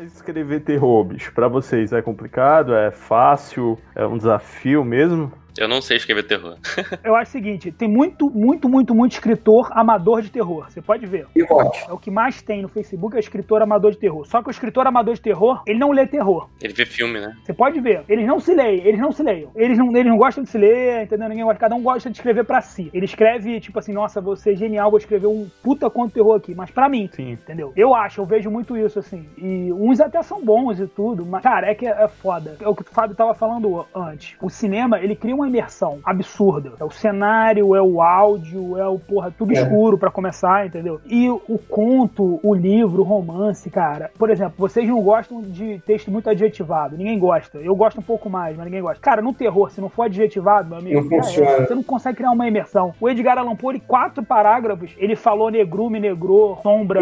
Mas 0.00 0.14
escrever 0.14 0.60
terror, 0.60 1.02
bicho, 1.02 1.32
pra 1.34 1.48
vocês 1.48 1.92
é 1.92 2.00
complicado? 2.00 2.72
É 2.72 2.88
fácil? 2.88 3.76
É 3.96 4.06
um 4.06 4.16
desafio 4.16 4.84
mesmo? 4.84 5.32
Eu 5.58 5.68
não 5.68 5.80
sei 5.80 5.96
escrever 5.96 6.22
terror. 6.24 6.56
Eu 7.04 7.16
acho 7.16 7.30
o 7.30 7.32
seguinte: 7.32 7.72
tem 7.72 7.88
muito, 7.88 8.30
muito, 8.30 8.68
muito, 8.68 8.94
muito 8.94 9.12
escritor 9.12 9.68
amador 9.72 10.22
de 10.22 10.30
terror. 10.30 10.70
Você 10.70 10.80
pode 10.80 11.04
ver. 11.06 11.26
E 11.34 11.42
ótimo. 11.42 11.90
É 11.90 11.92
o 11.92 11.98
que 11.98 12.10
mais 12.10 12.40
tem 12.42 12.62
no 12.62 12.68
Facebook 12.68 13.16
é 13.16 13.20
escritor 13.20 13.62
amador 13.62 13.90
de 13.90 13.98
terror. 13.98 14.24
Só 14.26 14.42
que 14.42 14.48
o 14.48 14.50
escritor 14.50 14.86
amador 14.86 15.14
de 15.14 15.20
terror, 15.20 15.62
ele 15.66 15.78
não 15.78 15.90
lê 15.90 16.06
terror. 16.06 16.48
Ele 16.62 16.72
vê 16.72 16.86
filme, 16.86 17.20
né? 17.20 17.34
Você 17.42 17.52
pode 17.52 17.80
ver. 17.80 18.04
Eles 18.08 18.26
não 18.26 18.38
se 18.38 18.54
leem, 18.54 18.86
eles 18.86 19.00
não 19.00 19.10
se 19.10 19.22
leiam. 19.22 19.50
Eles 19.56 19.76
não, 19.76 19.90
eles 19.96 20.06
não 20.06 20.16
gostam 20.16 20.44
de 20.44 20.50
se 20.50 20.58
ler, 20.58 21.02
entendeu? 21.02 21.28
Ninguém 21.28 21.44
gosta. 21.44 21.58
Cada 21.58 21.74
um 21.74 21.82
gosta 21.82 22.10
de 22.10 22.16
escrever 22.16 22.44
pra 22.44 22.60
si. 22.60 22.90
Ele 22.94 23.04
escreve, 23.04 23.60
tipo 23.60 23.78
assim, 23.78 23.92
nossa, 23.92 24.20
vou 24.20 24.36
ser 24.36 24.56
genial, 24.56 24.90
vou 24.90 24.98
escrever 24.98 25.26
um 25.26 25.48
puta 25.62 25.90
conto 25.90 26.08
de 26.08 26.14
terror 26.14 26.36
aqui. 26.36 26.54
Mas 26.54 26.70
pra 26.70 26.88
mim, 26.88 27.08
Sim. 27.12 27.32
entendeu? 27.32 27.72
Eu 27.76 27.94
acho, 27.94 28.20
eu 28.20 28.26
vejo 28.26 28.50
muito 28.50 28.76
isso, 28.76 28.98
assim. 28.98 29.28
E 29.36 29.72
uns 29.72 30.00
até 30.00 30.22
são 30.22 30.44
bons 30.44 30.78
e 30.80 30.86
tudo, 30.86 31.26
mas, 31.26 31.42
cara, 31.42 31.70
é 31.70 31.74
que 31.74 31.86
é, 31.86 31.90
é 31.90 32.08
foda. 32.08 32.56
É 32.60 32.68
o 32.68 32.74
que 32.74 32.82
o 32.82 32.94
Fábio 32.94 33.16
tava 33.16 33.34
falando 33.34 33.84
antes. 33.94 34.36
O 34.40 34.48
cinema, 34.48 34.98
ele 35.00 35.16
cria 35.16 35.34
uma 35.34 35.47
imersão 35.48 35.98
absurda. 36.04 36.72
É 36.78 36.84
o 36.84 36.90
cenário, 36.90 37.74
é 37.74 37.82
o 37.82 38.00
áudio, 38.00 38.76
é 38.78 38.86
o, 38.86 38.98
porra, 38.98 39.32
tudo 39.36 39.52
É. 39.52 39.60
escuro 39.60 39.98
pra 39.98 40.10
começar, 40.10 40.66
entendeu? 40.66 41.00
E 41.06 41.28
o 41.28 41.58
conto, 41.68 42.38
o 42.42 42.54
livro, 42.54 43.02
o 43.02 43.04
romance, 43.04 43.68
cara. 43.70 44.10
Por 44.18 44.30
exemplo, 44.30 44.54
vocês 44.58 44.88
não 44.88 45.00
gostam 45.02 45.40
de 45.42 45.78
texto 45.86 46.10
muito 46.10 46.28
adjetivado. 46.30 46.96
Ninguém 46.96 47.18
gosta. 47.18 47.58
Eu 47.58 47.74
gosto 47.74 47.98
um 47.98 48.02
pouco 48.02 48.28
mais, 48.30 48.56
mas 48.56 48.64
ninguém 48.66 48.82
gosta. 48.82 49.00
Cara, 49.00 49.20
no 49.22 49.32
terror, 49.32 49.70
se 49.70 49.80
não 49.80 49.88
for 49.88 50.04
adjetivado, 50.04 50.68
meu 50.68 50.78
amigo, 50.78 51.00
Não 51.00 51.08
funciona. 51.08 51.66
Você 51.66 51.74
não 51.74 51.82
consegue 51.82 52.18
criar 52.18 52.30
uma 52.30 52.46
imersão. 52.46 52.94
O 53.00 53.08
Edgar 53.08 53.38
Allan 53.38 53.56
Poe, 53.56 53.80
quatro 53.80 54.22
parágrafos, 54.22 54.92
ele 54.98 55.16
falou 55.16 55.50
negrume, 55.50 55.98
negrou, 56.00 56.58
sombra. 56.62 57.00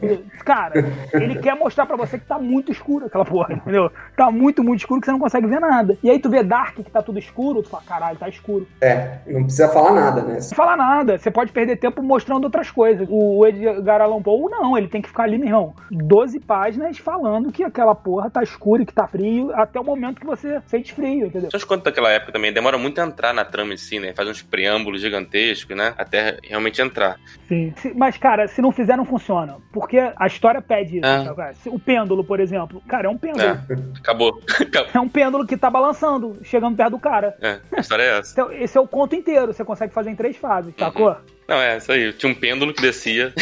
Cara, 0.44 0.74
ele 1.12 1.36
quer 1.38 1.54
mostrar 1.54 1.86
pra 1.86 1.96
você 1.96 2.18
que 2.18 2.26
tá 2.26 2.38
muito 2.38 2.70
escuro 2.70 3.06
aquela 3.06 3.24
porra, 3.24 3.54
entendeu? 3.54 3.90
Tá 4.16 4.30
muito, 4.30 4.62
muito 4.62 4.80
escuro 4.80 5.00
que 5.00 5.06
você 5.06 5.12
não 5.12 5.18
consegue 5.18 5.46
ver 5.46 5.60
nada. 5.60 5.96
E 6.02 6.10
aí 6.10 6.18
tu 6.18 6.28
vê 6.28 6.42
Dark, 6.42 6.76
que 6.76 6.90
tá 6.90 7.02
tudo 7.02 7.18
escuro, 7.18 7.62
tu 7.62 7.68
fala, 7.68 7.75
fala, 7.76 7.82
caralho, 7.86 8.18
tá 8.18 8.28
escuro. 8.28 8.66
É, 8.80 9.18
não 9.26 9.44
precisa 9.44 9.68
falar 9.68 9.92
nada, 9.92 10.22
né? 10.22 10.34
Não 10.34 10.56
fala 10.56 10.76
nada, 10.76 11.18
você 11.18 11.30
pode 11.30 11.52
perder 11.52 11.76
tempo 11.76 12.02
mostrando 12.02 12.44
outras 12.44 12.70
coisas. 12.70 13.06
O 13.10 13.46
Edgar 13.46 14.00
Allan 14.00 14.22
Poe, 14.22 14.50
não, 14.50 14.76
ele 14.76 14.88
tem 14.88 15.02
que 15.02 15.08
ficar 15.08 15.24
ali, 15.24 15.38
meu 15.38 15.48
irmão, 15.48 15.74
12 15.90 16.40
páginas 16.40 16.98
falando 16.98 17.52
que 17.52 17.62
aquela 17.62 17.94
porra 17.94 18.30
tá 18.30 18.42
escura 18.42 18.82
e 18.82 18.86
que 18.86 18.92
tá 18.92 19.06
frio, 19.06 19.52
até 19.54 19.78
o 19.80 19.84
momento 19.84 20.20
que 20.20 20.26
você 20.26 20.60
sente 20.66 20.92
frio, 20.92 21.26
entendeu? 21.26 21.50
Só 21.50 21.66
quanto 21.66 21.84
daquela 21.84 22.10
época 22.10 22.32
também, 22.32 22.52
demora 22.52 22.78
muito 22.78 23.00
a 23.00 23.04
entrar 23.04 23.32
na 23.32 23.44
trama 23.44 23.74
em 23.74 23.76
si, 23.76 23.98
né? 23.98 24.12
Faz 24.14 24.28
uns 24.28 24.42
preâmbulos 24.42 25.00
gigantescos, 25.00 25.76
né? 25.76 25.94
Até 25.96 26.38
realmente 26.42 26.80
entrar. 26.80 27.16
Sim. 27.48 27.74
Mas, 27.94 28.16
cara, 28.16 28.48
se 28.48 28.62
não 28.62 28.72
fizer, 28.72 28.96
não 28.96 29.04
funciona. 29.04 29.56
Porque 29.72 29.98
a 29.98 30.26
história 30.26 30.60
pede 30.60 30.98
isso. 30.98 31.06
É. 31.06 31.34
cara? 31.34 31.54
O 31.66 31.78
pêndulo, 31.78 32.24
por 32.24 32.40
exemplo. 32.40 32.82
Cara, 32.88 33.06
é 33.06 33.10
um 33.10 33.18
pêndulo. 33.18 33.44
É, 33.44 33.58
acabou. 33.98 34.40
Acabou. 34.66 34.90
É 34.94 35.00
um 35.00 35.08
pêndulo 35.08 35.46
que 35.46 35.56
tá 35.56 35.70
balançando, 35.70 36.38
chegando 36.42 36.76
perto 36.76 36.92
do 36.92 36.98
cara. 36.98 37.36
É, 37.40 37.58
a 37.72 37.80
história 37.80 38.02
é 38.02 38.18
essa. 38.18 38.32
Então, 38.32 38.52
esse 38.52 38.76
é 38.76 38.80
o 38.80 38.86
conto 38.86 39.14
inteiro. 39.14 39.52
Você 39.52 39.64
consegue 39.64 39.92
fazer 39.92 40.10
em 40.10 40.16
três 40.16 40.36
fases, 40.36 40.74
sacou? 40.76 41.16
Não, 41.48 41.56
é 41.56 41.76
isso 41.76 41.92
aí. 41.92 42.12
Tinha 42.12 42.30
um 42.30 42.34
pêndulo 42.34 42.74
que 42.74 42.82
descia 42.82 43.32